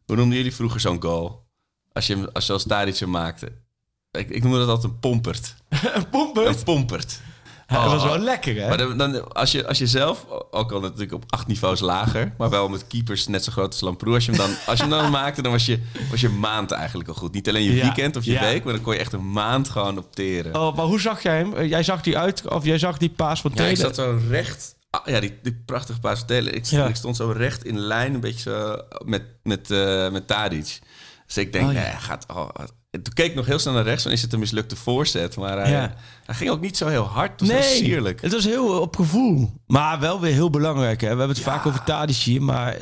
hoe 0.05 0.15
noemden 0.15 0.37
jullie 0.37 0.55
vroeger 0.55 0.79
zo'n 0.79 1.01
goal? 1.01 1.45
Als 1.93 2.07
je, 2.07 2.29
als 2.33 2.45
je 2.45 2.53
als 2.53 2.63
Tadic 2.63 3.05
maakte. 3.05 3.51
Ik, 4.11 4.29
ik 4.29 4.43
noemde 4.43 4.57
dat 4.57 4.67
altijd 4.67 4.91
een 4.93 4.99
pompert. 4.99 5.55
Een 5.95 6.09
pompert. 6.09 6.47
Een 6.57 6.63
pompert. 6.63 7.21
dat 7.67 7.83
was 7.85 8.01
Oh. 8.03 8.07
wel 8.09 8.17
lekker, 8.17 8.55
hè? 8.61 8.67
Maar 8.67 8.77
dan, 8.77 8.97
dan, 8.97 9.33
als, 9.33 9.51
je, 9.51 9.67
als 9.67 9.77
je 9.77 9.87
zelf, 9.87 10.25
ook 10.51 10.71
al 10.71 10.79
natuurlijk 10.79 11.13
op 11.13 11.23
acht 11.27 11.47
niveaus 11.47 11.79
lager, 11.79 12.33
maar 12.37 12.49
wel 12.49 12.69
met 12.69 12.87
keepers 12.87 13.27
net 13.27 13.43
zo 13.43 13.51
groot 13.51 13.71
als 13.71 13.81
Lamproe, 13.81 14.13
als 14.13 14.25
je 14.25 14.31
hem 14.31 14.39
dan, 14.39 14.49
als 14.67 14.77
je 14.79 14.85
hem 14.85 14.91
dan 14.91 15.11
maakte, 15.11 15.41
dan 15.41 15.51
was 15.51 15.65
je, 15.65 15.79
was 16.09 16.21
je 16.21 16.29
maand 16.29 16.71
eigenlijk 16.71 17.09
al 17.09 17.15
goed. 17.15 17.33
Niet 17.33 17.49
alleen 17.49 17.63
je 17.63 17.75
Ja, 17.75 17.81
weekend 17.83 18.15
of 18.15 18.23
je 18.23 18.31
ja. 18.31 18.41
week, 18.41 18.63
maar 18.63 18.73
dan 18.73 18.81
kon 18.81 18.93
je 18.93 18.99
echt 18.99 19.13
een 19.13 19.31
maand 19.31 19.69
gewoon 19.69 19.97
opteren. 19.97 20.55
Oh, 20.55 20.75
maar 20.75 20.85
hoe 20.85 20.99
zag 21.01 21.23
jij 21.23 21.37
hem? 21.37 21.53
Eh, 21.53 21.69
Jij 21.69 21.83
zag 21.83 22.01
die 22.01 22.17
uit, 22.17 22.47
of 22.49 22.65
jij 22.65 22.77
zag 22.77 22.97
die 22.97 23.09
paas 23.09 23.41
van 23.41 23.51
Ja, 23.55 23.63
ik 23.63 23.75
Taylor? 23.75 23.95
zat 23.95 24.05
zo 24.05 24.19
recht. 24.29 24.75
Ah, 24.99 25.07
ja, 25.07 25.19
die, 25.19 25.39
die 25.43 25.61
prachtige 25.65 25.99
paas 25.99 26.17
van 26.17 26.27
Taylor. 26.27 26.53
Ik, 26.53 26.65
Ja. 26.65 26.87
ik 26.87 26.95
stond 26.95 27.15
zo 27.15 27.31
recht 27.31 27.65
in 27.65 27.79
lijn, 27.79 28.13
een 28.13 28.19
beetje 28.19 28.49
zo 28.49 28.77
met, 29.05 29.23
met, 29.43 29.71
eh 29.71 30.11
met 30.11 30.27
Tadic. 30.27 30.79
Dus 31.25 31.37
ik 31.37 31.53
denk, 31.53 31.67
Oh, 31.67 31.73
ja. 31.73 31.79
nee, 31.79 31.89
hij 31.89 31.99
gaat. 31.99 32.25
Oh, 32.33 32.49
en 32.91 33.01
toen 33.01 33.13
keek 33.13 33.29
ik 33.29 33.35
nog 33.35 33.45
heel 33.45 33.59
snel 33.59 33.73
naar 33.73 33.83
rechts, 33.83 34.03
dan 34.03 34.11
is 34.11 34.21
het 34.21 34.33
een 34.33 34.39
mislukte 34.39 34.75
voorzet. 34.75 35.35
Maar 35.37 35.57
hij, 35.59 35.71
Ja. 35.71 35.93
hij 36.25 36.35
ging 36.35 36.49
ook 36.49 36.61
niet 36.61 36.77
zo 36.77 36.87
heel 36.87 37.03
hard. 37.03 37.39
Het 37.39 37.49
was 37.51 37.65
heel 37.65 37.77
sierlijk. 37.77 38.21
het 38.21 38.31
was 38.33 38.45
heel 38.45 38.81
op 38.81 38.95
gevoel. 38.95 39.51
Maar 39.67 39.99
wel 39.99 40.19
weer 40.19 40.33
heel 40.33 40.49
belangrijk. 40.49 41.01
Hè? 41.01 41.09
We 41.11 41.17
hebben 41.17 41.35
het 41.35 41.45
vaak 41.45 41.65
over 41.65 41.83
Tadic 41.83 42.15
hier, 42.15 42.41
maar 42.41 42.77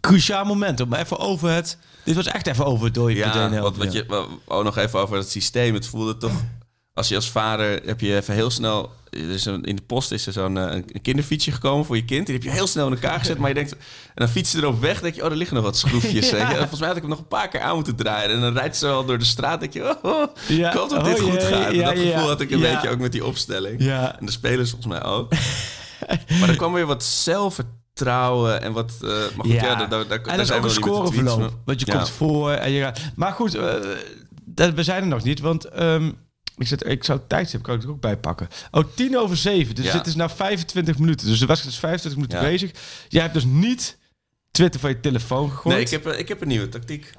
cruciaal 0.00 0.44
moment. 0.44 0.80
Om 0.80 0.94
even 0.94 1.18
over 1.18 1.50
het... 1.50 1.78
Dit 2.04 2.14
was 2.14 2.26
echt 2.26 2.46
even 2.46 2.64
over 2.64 2.84
het 2.84 2.94
dode 2.94 3.14
Ja, 3.14 3.60
wat, 3.60 3.76
wat 3.76 3.92
je, 3.92 4.28
oh, 4.46 4.64
nog 4.64 4.76
even 4.76 5.00
over 5.00 5.16
het 5.16 5.30
systeem. 5.30 5.74
Het 5.74 5.86
voelde 5.86 6.16
toch, 6.16 6.32
als 6.94 7.08
je 7.08 7.14
als 7.14 7.30
vader 7.30 7.80
heb 7.84 8.00
je 8.00 8.16
even 8.16 8.34
heel 8.34 8.50
snel. 8.50 8.92
in 9.62 9.76
de 9.76 9.82
post 9.86 10.10
is 10.12 10.26
er 10.26 10.32
zo'n 10.32 10.58
eh, 10.58 10.82
kinderfietsje 11.02 11.52
gekomen 11.52 11.84
voor 11.84 11.96
je 11.96 12.04
kind. 12.04 12.26
Die 12.26 12.34
heb 12.34 12.44
je 12.44 12.50
heel 12.50 12.66
snel 12.66 12.86
in 12.86 12.92
elkaar 12.92 13.18
gezet. 13.18 13.38
Maar 13.38 13.48
je 13.48 13.54
denkt, 13.54 13.72
en 13.72 13.78
dan 14.14 14.28
fiets 14.28 14.52
je 14.52 14.58
erop 14.58 14.80
weg. 14.80 15.00
denk 15.00 15.14
je, 15.14 15.24
oh, 15.24 15.30
er 15.30 15.36
liggen 15.36 15.56
nog 15.56 15.64
wat 15.64 15.76
schroefjes. 15.76 16.30
Ja. 16.30 16.36
En 16.50 16.56
volgens 16.56 16.78
mij 16.78 16.88
had 16.88 16.96
ik 16.96 17.02
hem 17.02 17.10
nog 17.10 17.20
een 17.20 17.28
paar 17.28 17.48
keer 17.48 17.60
aan 17.60 17.74
moeten 17.74 17.96
draaien. 17.96 18.30
En 18.30 18.40
dan 18.40 18.52
rijdt 18.54 18.76
ze 18.76 18.86
wel 18.86 19.04
door 19.04 19.18
de 19.18 19.24
straat. 19.24 19.60
denk 19.60 19.72
je, 19.72 19.82
oh, 20.02 20.04
oh, 20.12 20.28
Ja. 20.48 20.70
ik 20.72 20.76
hoop 20.78 20.90
dat 20.90 21.04
dit 21.04 21.20
Oh, 21.22 21.30
goed 21.30 21.40
jee, 21.42 21.50
gaat. 21.52 21.74
Dat 21.74 21.98
gevoel 22.04 22.28
had 22.28 22.40
ik 22.40 22.50
een 22.50 22.60
beetje 22.60 22.88
ook 22.90 22.98
met 22.98 23.12
die 23.12 23.24
opstelling. 23.24 23.82
Ja. 23.82 24.18
En 24.18 24.26
de 24.26 24.32
spelers 24.32 24.70
volgens 24.70 24.92
mij 24.92 25.02
ook. 25.04 25.32
maar 26.40 26.48
er 26.48 26.56
kwam 26.56 26.72
weer 26.72 26.86
wat 26.86 27.04
zelfvertrouwen 27.04 28.62
en 28.62 28.72
wat... 28.72 28.92
eh, 29.02 29.08
maar 29.08 29.44
goed, 29.46 29.52
ja, 29.52 29.74
daar, 29.74 29.88
daar, 29.88 30.06
daar 30.08 30.20
en 30.20 30.36
dat 30.36 30.46
is 30.48 30.52
ook 30.52 30.64
een 30.64 30.70
scoreverloop. 30.70 31.52
Want 31.64 31.80
je 31.80 31.86
Ja. 31.86 31.96
komt 31.96 32.10
voor 32.10 32.50
en 32.50 32.70
je 32.70 32.80
gaat... 32.82 33.00
Maar 33.14 33.32
goed, 33.32 33.54
eh, 33.54 33.74
dat, 34.44 34.74
we 34.74 34.82
zijn 34.82 35.02
er 35.02 35.08
nog 35.08 35.22
niet. 35.24 35.40
Want 35.40 35.64
ehm, 35.64 36.10
ik, 36.56 36.66
zit, 36.66 36.86
ik 36.86 37.04
zou 37.04 37.18
het 37.18 37.28
tijdstip 37.28 37.62
kan 37.62 37.74
ik 37.74 37.82
er 37.82 37.88
ook 37.90 38.00
bij 38.00 38.16
pakken. 38.16 38.48
Oh, 38.70 38.84
tien 38.94 39.18
over 39.18 39.36
zeven. 39.36 39.74
Dus 39.74 39.84
Ja. 39.84 39.92
dit 39.92 40.06
is 40.06 40.14
na 40.14 40.28
25 40.28 40.98
minuten. 40.98 41.26
Dus 41.26 41.38
de 41.38 41.46
wedstrijd 41.46 41.74
is 41.74 41.80
25 41.80 42.20
minuten 42.20 42.40
Ja. 42.46 42.50
bezig. 42.52 42.70
Jij 43.08 43.22
hebt 43.22 43.34
dus 43.34 43.44
niet 43.44 43.98
Twitter 44.50 44.80
van 44.80 44.90
je 44.90 45.00
telefoon 45.00 45.50
gegooid. 45.50 45.74
Nee, 45.76 45.84
ik 45.84 45.90
heb, 45.90 46.06
eh, 46.06 46.18
ik 46.18 46.28
heb 46.28 46.40
een 46.42 46.48
nieuwe 46.48 46.68
tactiek. 46.68 47.12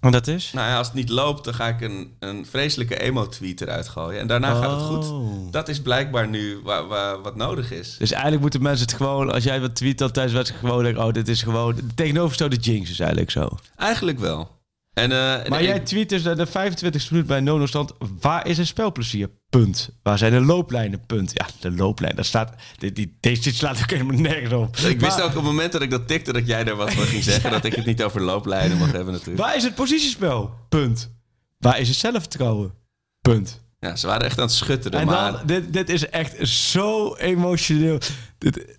En 0.00 0.10
dat 0.12 0.26
is? 0.26 0.52
Nou 0.52 0.68
ja, 0.68 0.76
als 0.78 0.86
het 0.86 0.96
niet 0.96 1.08
loopt, 1.08 1.44
dan 1.44 1.54
ga 1.54 1.66
ik 1.68 1.80
een, 1.80 2.12
een 2.18 2.46
vreselijke 2.46 2.98
emo-tweet 3.00 3.60
eruit 3.60 3.88
gooien. 3.88 4.20
En 4.20 4.26
daarna 4.26 4.54
gaat 4.60 4.70
het 4.70 4.80
goed. 4.82 5.10
Oh. 5.10 5.52
Dat 5.52 5.68
is 5.68 5.82
blijkbaar 5.82 6.28
nu 6.28 6.60
wa- 6.62 6.86
wa- 6.86 7.20
wat 7.20 7.36
nodig 7.36 7.70
is. 7.72 7.96
Dus 7.98 8.10
eigenlijk 8.10 8.42
moeten 8.42 8.62
mensen 8.62 8.86
het 8.86 8.96
gewoon, 8.96 9.32
als 9.32 9.44
jij 9.44 9.60
wat 9.60 9.74
tweet 9.74 9.98
dan 9.98 10.10
tijdens 10.10 10.32
de 10.34 10.38
wedstrijd, 10.38 10.66
gewoon 10.66 10.84
denken, 10.84 11.04
oh, 11.04 11.12
dit 11.12 11.28
is 11.28 11.42
gewoon 11.42 11.74
de 11.74 11.94
tegenovergestelde 11.94 12.56
jinx 12.56 12.90
is 12.90 12.98
eigenlijk 13.00 13.30
zo. 13.30 13.48
Eigenlijk 13.76 14.18
wel. 14.18 14.57
En, 14.98 15.12
eh, 15.12 15.44
en 15.44 15.50
Maar 15.50 15.62
jij 15.62 15.80
tweet 15.80 16.08
dus 16.08 16.22
de 16.22 16.46
25 16.46 17.10
minuut 17.10 17.26
bij 17.26 17.40
Nono 17.40 17.66
stand, 17.66 17.92
waar 18.20 18.46
is 18.46 18.58
het 18.58 18.66
spelplezier? 18.66 19.30
Punt. 19.50 19.90
Waar 20.02 20.18
zijn 20.18 20.32
de 20.32 20.40
looplijnen? 20.40 21.06
Punt. 21.06 21.32
Ja, 21.34 21.46
de 21.60 21.70
looplijn, 21.70 22.16
dat 22.16 22.26
staat, 22.26 22.54
die, 22.76 22.92
die, 22.92 23.16
deze 23.20 23.42
dit 23.42 23.54
slaat 23.54 23.80
ook 23.82 23.90
helemaal 23.90 24.20
nergens 24.20 24.52
op. 24.52 24.76
ik 24.76 25.00
wist 25.00 25.20
ook 25.20 25.28
op 25.28 25.34
het 25.34 25.42
moment 25.42 25.72
dat 25.72 25.82
ik 25.82 25.90
dat 25.90 26.08
tikte 26.08 26.32
dat 26.32 26.46
jij 26.46 26.64
daar 26.64 26.76
wat 26.76 26.92
van 26.92 27.04
ging 27.04 27.22
zeggen. 27.22 27.50
Dat 27.58 27.64
ik 27.64 27.74
het 27.74 27.86
niet 27.86 28.02
over 28.02 28.20
looplijnen 28.20 28.78
mag 28.78 28.92
hebben 28.92 29.12
natuurlijk. 29.12 29.38
Waar 29.38 29.56
is 29.56 29.64
het 29.64 29.74
positiespel? 29.74 30.54
Punt. 30.68 31.10
Waar 31.58 31.78
is 31.78 31.88
het 31.88 31.96
zelfvertrouwen? 31.96 32.74
Punt. 33.20 33.60
Ja, 33.80 33.96
ze 33.96 34.06
waren 34.06 34.26
echt 34.26 34.38
aan 34.38 34.44
het 34.44 34.54
schutteren. 34.54 35.00
En 35.00 35.06
maar 35.06 35.32
dan, 35.32 35.46
dit, 35.46 35.72
dit 35.72 35.88
is 35.90 36.08
echt 36.08 36.48
zo 36.48 37.14
emotioneel. 37.14 37.98
Dit, 38.38 38.78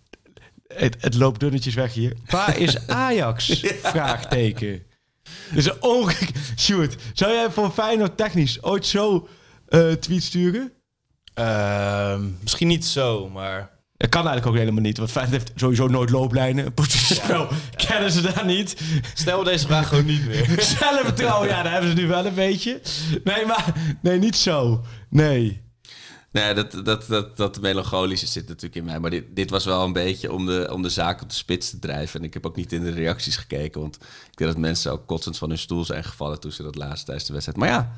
het, 0.68 0.96
het 1.00 1.16
loopt 1.16 1.40
dunnetjes 1.40 1.74
weg 1.74 1.94
hier. 1.94 2.14
Waar 2.30 2.58
is 2.58 2.88
Ajax? 2.88 3.64
Vraagteken. 3.82 4.88
Dus 5.54 5.66
een 5.66 5.82
onge... 5.82 6.16
Sjoerd, 6.58 6.96
zou 7.14 7.32
jij 7.34 7.52
voor 7.52 7.72
Feyenoord 7.72 8.18
technisch 8.18 8.64
ooit 8.64 8.86
zo 8.86 9.28
eh 9.68 9.92
tweet 9.92 10.24
sturen? 10.24 10.72
Ehm, 11.34 12.22
misschien 12.42 12.68
niet 12.68 12.86
zo, 12.86 13.30
maar 13.30 13.78
Dat 13.98 14.10
kan 14.10 14.22
eigenlijk 14.28 14.48
ook 14.48 14.60
helemaal 14.62 14.82
niet, 14.82 14.98
want 14.98 15.12
Feyenoord 15.12 15.38
heeft 15.38 15.52
sowieso 15.60 15.88
nooit 15.88 16.10
looplijnen. 16.10 16.74
Positiespel 16.82 17.48
kennen 17.76 18.12
ze 18.12 18.22
daar 18.22 18.46
niet. 18.46 18.82
stel 19.14 19.44
deze 19.44 19.68
vraag 19.68 19.88
gewoon 19.88 20.06
niet 20.06 20.26
meer. 20.28 20.46
Zelfvertrouwen, 20.80 21.48
ja, 21.48 21.64
daar 21.64 21.72
hebben 21.72 21.90
ze 21.90 21.96
nu 21.96 22.08
wel 22.08 22.26
een 22.26 22.34
beetje. 22.34 22.82
Nee, 23.24 23.46
maar 23.46 23.74
nee, 24.02 24.20
niet 24.20 24.36
zo. 24.36 24.84
Nee. 25.10 25.68
Nee, 26.32 26.54
dat, 26.54 26.72
dat, 26.84 27.06
dat, 27.08 27.38
dat 27.38 27.62
melancholische 27.62 28.28
zit 28.28 28.48
natuurlijk 28.48 28.76
in 28.76 28.86
mij. 28.86 29.00
Maar 29.00 29.10
dit, 29.10 29.24
dit 29.30 29.50
was 29.50 29.66
wel 29.66 29.84
een 29.84 29.94
beetje 29.94 30.32
om 30.32 30.46
de, 30.46 30.70
om 30.72 30.82
de 30.82 30.90
zaak 30.90 31.22
op 31.22 31.30
de 31.30 31.36
spits 31.36 31.70
te 31.70 31.80
drijven. 31.80 32.20
En 32.20 32.26
ik 32.26 32.34
heb 32.34 32.46
ook 32.46 32.56
niet 32.56 32.74
in 32.74 32.84
de 32.84 32.92
reacties 32.92 33.38
gekeken. 33.38 33.82
Want 33.82 33.96
ik 34.32 34.38
denk 34.38 34.52
dat 34.52 34.60
mensen 34.60 34.92
ook 34.92 35.08
kotsend 35.08 35.38
van 35.38 35.50
hun 35.50 35.58
stoel 35.58 35.86
zijn 35.86 36.04
gevallen 36.04 36.40
toen 36.40 36.52
ze 36.52 36.64
dat 36.64 36.76
laatst 36.76 37.06
tijdens 37.06 37.28
de 37.28 37.34
wedstrijd. 37.34 37.60
Maar 37.60 37.70
ja, 37.70 37.92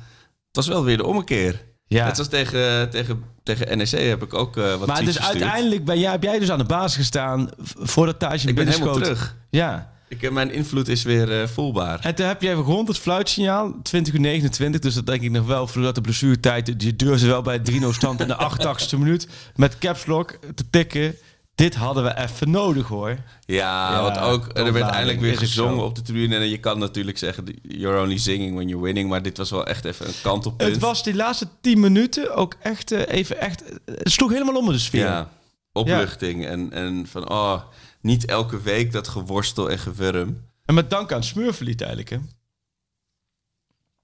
het 0.46 0.56
was 0.56 0.66
wel 0.66 0.84
weer 0.84 0.96
de 0.96 1.06
ommekeer. 1.06 1.64
Ja. 1.86 2.06
Net 2.06 2.18
als 2.18 2.28
tegen, 2.28 2.90
tegen, 2.90 3.24
tegen 3.42 3.78
NEC 3.78 3.88
heb 3.88 4.22
ik 4.22 4.34
ook 4.34 4.56
eh 4.56 4.76
wat 4.76 4.86
maar 4.86 5.04
dus 5.04 5.16
verstuurd. 5.16 5.42
uiteindelijk 5.42 5.84
ben 5.84 5.98
jij, 5.98 6.10
heb 6.10 6.22
jij 6.22 6.38
dus 6.38 6.50
aan 6.50 6.58
de 6.58 6.64
basis 6.64 6.96
gestaan 6.96 7.50
voordat 7.78 8.18
Thijs 8.18 8.42
je 8.42 8.48
Ik 8.48 8.54
ben 8.54 8.68
helemaal 8.68 8.94
terug. 8.94 9.36
Ja. 9.50 9.91
Ik, 10.12 10.20
heb- 10.20 10.32
mijn 10.32 10.52
invloed 10.52 10.88
is 10.88 11.02
weer 11.02 11.40
eh, 11.40 11.46
voelbaar. 11.48 12.00
En 12.00 12.14
toen 12.14 12.26
heb 12.26 12.42
jij 12.42 12.52
rond 12.52 12.88
het 12.88 12.98
fluitsignaal, 12.98 13.74
20 13.82 14.14
uur 14.14 14.20
29, 14.20 14.80
dus 14.80 14.94
dat 14.94 15.06
denk 15.06 15.22
ik 15.22 15.30
nog 15.30 15.46
wel, 15.46 15.66
voordat 15.66 15.94
de 15.94 16.00
blessuretijd, 16.00 16.74
je 16.82 16.96
durfde 16.96 17.26
wel 17.26 17.42
bij 17.42 17.60
3-0 17.70 17.88
stand 17.90 18.20
in 18.20 18.28
de 18.28 18.36
88ste 18.50 18.98
minuut 18.98 19.28
met 19.56 19.78
caps 19.78 20.06
lock 20.06 20.38
te 20.54 20.64
tikken. 20.70 21.14
Dit 21.54 21.74
hadden 21.74 22.04
we 22.04 22.18
even 22.18 22.50
nodig 22.50 22.86
hoor. 22.88 23.08
Ja, 23.46 23.92
Ja, 23.92 24.02
want 24.02 24.18
ook 24.18 24.58
er 24.58 24.72
werd 24.72 24.88
eindelijk 24.90 25.20
weer 25.20 25.38
gezongen 25.38 25.78
zo. 25.78 25.84
op 25.84 25.94
de 25.94 26.02
tribune. 26.02 26.36
En 26.36 26.48
je 26.48 26.58
kan 26.58 26.78
natuurlijk 26.78 27.18
zeggen, 27.18 27.44
you're 27.62 28.00
only 28.00 28.18
singing 28.18 28.54
when 28.54 28.68
you're 28.68 28.84
winning. 28.84 29.08
Maar 29.08 29.22
dit 29.22 29.36
was 29.38 29.50
wel 29.50 29.66
echt 29.66 29.84
even 29.84 30.06
een 30.06 30.12
kantelpunt. 30.22 30.70
Het 30.70 30.80
was 30.80 31.02
die 31.02 31.14
laatste 31.14 31.48
10 31.60 31.80
minuten 31.80 32.34
ook 32.36 32.54
echt 32.62 32.92
eh, 32.92 33.18
even 33.18 33.40
echt. 33.40 33.62
Het 33.84 34.12
sloeg 34.12 34.30
helemaal 34.32 34.56
om 34.56 34.66
in 34.66 34.72
de 34.72 34.78
sfeer. 34.78 35.00
Ja, 35.00 35.28
opluchting. 35.72 36.46
En, 36.46 36.72
en 36.72 37.06
van, 37.10 37.30
oh, 37.30 37.60
niet 38.02 38.24
elke 38.24 38.60
week 38.60 38.92
dat 38.92 39.08
geworstel 39.08 39.70
en 39.70 39.78
gewurm. 39.78 40.46
En 40.64 40.74
met 40.74 40.90
dank 40.90 41.12
aan 41.12 41.24
Smurflied 41.24 41.80
eigenlijk 41.80 42.10
hè. 42.10 42.18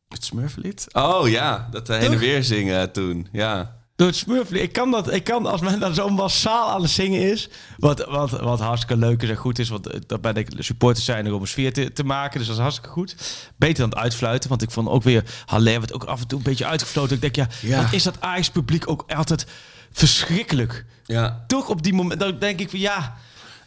Het 0.08 0.24
Smurflied? 0.24 0.87
Oh 0.92 1.28
ja, 1.28 1.68
dat 1.70 1.88
heen 1.88 2.12
en 2.12 2.18
weer 2.18 2.44
zingen 2.44 2.92
toen. 2.92 3.28
Ja. 3.32 3.76
Door 3.96 4.06
het 4.06 4.16
Smurflied. 4.16 4.62
Ik 4.62 4.72
kan 4.72 4.90
dat, 4.90 5.12
ik 5.12 5.24
kan 5.24 5.46
als 5.46 5.61
men 5.61 5.80
dan 5.80 5.94
zo 5.94 6.08
massaal 6.08 6.70
aan 6.70 6.82
het 6.82 6.90
zingen 6.90 7.20
is. 7.30 7.48
Wat, 7.76 8.04
wat, 8.04 8.30
wat 8.30 8.61
hartstikke 8.61 8.96
leuk 8.96 9.22
is 9.22 9.28
en 9.28 9.37
goed 9.37 9.58
is. 9.58 9.68
Want 9.68 9.87
eh, 9.87 10.00
dat 10.06 10.20
ben 10.20 10.34
ik 10.34 10.56
de 10.56 10.62
supporters 10.62 11.04
zijn 11.04 11.26
er 11.26 11.32
om 11.34 11.40
een 11.40 11.46
sfeer 11.46 11.72
te, 11.72 11.92
te 11.92 12.04
maken. 12.04 12.38
Dus 12.38 12.46
dat 12.46 12.56
is 12.56 12.62
hartstikke 12.62 12.90
goed. 12.90 13.16
Beter 13.56 13.76
dan 13.78 13.88
het 13.88 13.98
uitfluiten. 13.98 14.48
Want 14.48 14.62
ik 14.62 14.70
vond 14.70 14.88
ook 14.88 15.02
weer 15.02 15.24
Haller 15.46 15.78
werd 15.78 15.92
ook 15.92 16.04
af 16.04 16.20
en 16.20 16.26
toe 16.26 16.38
een 16.38 16.44
beetje 16.44 16.66
uitgefloten. 16.66 17.14
Ik 17.14 17.20
denk, 17.20 17.37
ja, 17.37 17.48
Ja. 17.61 17.82
wat 17.82 17.92
is 17.92 18.02
dat 18.02 18.20
Ajax 18.20 18.50
publiek 18.50 18.90
ook 18.90 19.04
altijd 19.12 19.46
verschrikkelijk. 19.92 20.84
ja. 21.06 21.44
Toch 21.46 21.68
op 21.68 21.82
die 21.82 21.92
moment, 21.94 22.20
dan 22.20 22.38
denk 22.38 22.61
ik 22.61 22.70
van 22.70 22.78
ja. 22.78 23.16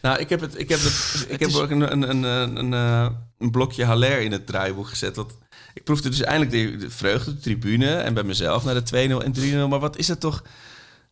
Nou, 0.01 0.19
ik 0.19 0.29
heb, 0.29 0.41
het, 0.41 0.59
ik 0.59 0.69
heb, 0.69 0.79
het, 0.79 1.25
ik 1.29 1.39
heb 1.39 1.53
ook 1.53 1.69
een, 1.69 1.91
een, 1.91 2.09
een, 2.09 2.23
een, 2.23 2.55
een, 2.55 2.73
eh, 2.73 3.15
een 3.37 3.51
blokje 3.51 3.85
Haller 3.85 4.21
in 4.21 4.31
het 4.31 4.47
draaiboek 4.47 4.87
gezet. 4.87 5.15
Want 5.15 5.37
ik 5.73 5.83
proefde 5.83 6.09
dus 6.09 6.21
eindelijk 6.21 6.51
de, 6.51 6.77
de 6.77 6.89
vreugde 6.89 7.33
de 7.33 7.39
tribune 7.39 7.95
en 7.95 8.13
bij 8.13 8.23
mezelf 8.23 8.63
naar 8.63 8.83
de 8.83 9.19
2-0 9.21 9.23
en 9.23 9.65
3-0. 9.65 9.69
Maar 9.69 9.79
wat 9.79 9.97
is 9.97 10.07
het 10.07 10.19
toch... 10.19 10.43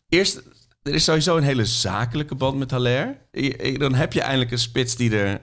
Eerst, 0.10 0.42
er 0.84 0.94
is 0.94 1.04
sowieso 1.04 1.38
een 1.38 1.44
hele 1.44 1.66
zakelijke 1.66 2.36
band 2.36 2.58
met 2.58 2.72
Haller. 2.72 3.18
Dan 3.78 3.94
heb 3.94 4.14
je 4.14 4.22
eindelijk 4.22 4.52
een 4.52 4.60
spits 4.60 4.96
die 4.96 5.18
er 5.18 5.42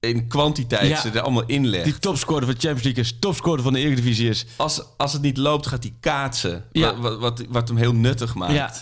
in 0.00 0.28
kwantiteit 0.28 0.88
Ja. 0.88 1.00
ze 1.00 1.10
er 1.10 1.20
allemaal 1.20 1.46
in 1.46 1.66
legt. 1.66 1.84
Die 1.84 1.98
topscorer 1.98 2.44
van 2.44 2.54
de 2.54 2.60
Champions 2.60 2.82
League 2.82 3.02
is, 3.02 3.16
topscorer 3.18 3.62
van 3.62 3.72
de 3.72 3.78
Eredivisie 3.78 4.28
is. 4.28 4.46
Als, 4.56 4.82
als 4.96 5.12
het 5.12 5.22
niet 5.22 5.36
loopt, 5.36 5.66
gaat 5.66 5.82
hij 5.82 5.94
kaatsen. 6.00 6.64
Ja. 6.72 6.96
Wat, 6.96 7.18
wat, 7.18 7.44
wat 7.48 7.68
hem 7.68 7.76
heel 7.76 7.94
nuttig 7.94 8.34
maakt. 8.34 8.52
Ja. 8.52 8.72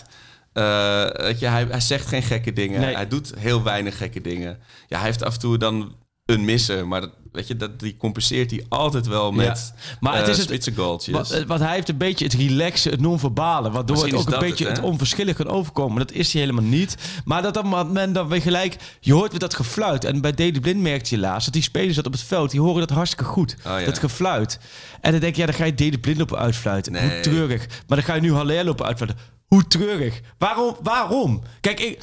Eh, 0.57 1.25
weet 1.25 1.39
je, 1.39 1.45
hij, 1.45 1.67
hij 1.69 1.79
zegt 1.79 2.07
geen 2.07 2.23
gekke 2.23 2.53
dingen. 2.53 2.81
Nee. 2.81 2.95
Hij 2.95 3.07
doet 3.07 3.33
heel 3.39 3.63
weinig 3.63 3.97
gekke 3.97 4.21
dingen. 4.21 4.59
Ja, 4.87 4.97
hij 4.97 5.05
heeft 5.05 5.23
af 5.23 5.33
en 5.33 5.39
toe 5.39 5.57
dan 5.57 5.95
een 6.25 6.45
misser. 6.45 6.87
Maar 6.87 7.01
dat, 7.01 7.11
weet 7.31 7.47
je, 7.47 7.55
dat, 7.55 7.79
die 7.79 7.97
compenseert 7.97 8.51
hij 8.51 8.65
altijd 8.69 9.07
wel 9.07 9.31
met 9.31 9.73
Maar 9.99 10.15
het 10.15 10.23
eh, 10.23 10.31
is 10.31 10.37
het-. 10.37 10.75
Wat, 11.11 11.31
eh, 11.31 11.45
wat 11.45 11.59
hij 11.59 11.73
heeft 11.73 11.89
een 11.89 11.97
beetje 11.97 12.25
het 12.25 12.33
relaxen, 12.33 12.91
het 12.91 13.01
non-verbale. 13.01 13.71
Waardoor 13.71 13.95
Misschien 13.95 14.17
het 14.17 14.27
ook 14.27 14.33
een 14.33 14.47
beetje 14.47 14.67
het, 14.67 14.81
onverschillig 14.81 15.35
kan 15.35 15.47
overkomen. 15.47 15.97
Dat 15.97 16.11
is 16.11 16.33
hij 16.33 16.41
helemaal 16.41 16.63
niet. 16.63 16.97
Maar 17.25 17.41
dat 17.41 17.57
op 17.57 17.91
men 17.91 18.13
dan 18.13 18.27
weer 18.27 18.41
gelijk... 18.41 18.75
Je 18.99 19.13
hoort 19.13 19.31
weer 19.31 19.39
dat 19.39 19.55
gefluit. 19.55 20.05
En 20.05 20.21
bij 20.21 20.31
Deli 20.33 20.59
Blind 20.59 20.81
merkte 20.81 21.15
je 21.15 21.21
laatst... 21.21 21.45
dat 21.45 21.53
die 21.53 21.63
spelers 21.63 21.95
dat 21.95 22.05
op 22.05 22.11
het 22.11 22.23
veld... 22.23 22.51
die 22.51 22.61
horen 22.61 22.79
dat 22.79 22.89
hartstikke 22.89 23.25
goed. 23.25 23.55
Oh, 23.65 23.79
ja. 23.79 23.85
Dat 23.85 23.99
gefluit. 23.99 24.59
En 25.01 25.11
dan 25.11 25.19
denk 25.19 25.35
je... 25.35 25.41
ja, 25.41 25.47
dan 25.47 25.55
ga 25.55 25.65
je 25.65 25.73
Deli 25.73 25.99
Blind 25.99 26.17
lopen 26.17 26.37
uitfluiten. 26.37 26.91
Nee. 26.91 27.09
Hoe 27.09 27.19
treurig. 27.19 27.67
Maar 27.87 27.97
dan 27.97 28.05
ga 28.05 28.13
je 28.13 28.21
nu 28.21 28.33
Haller 28.33 28.63
lopen 28.63 28.85
uitfluiten. 28.85 29.36
Hoe 29.47 29.67
treurig. 29.67 30.21
Waarom? 30.37 30.75
Waarom? 30.81 31.43
Kijk, 31.61 31.79
ik... 31.79 31.99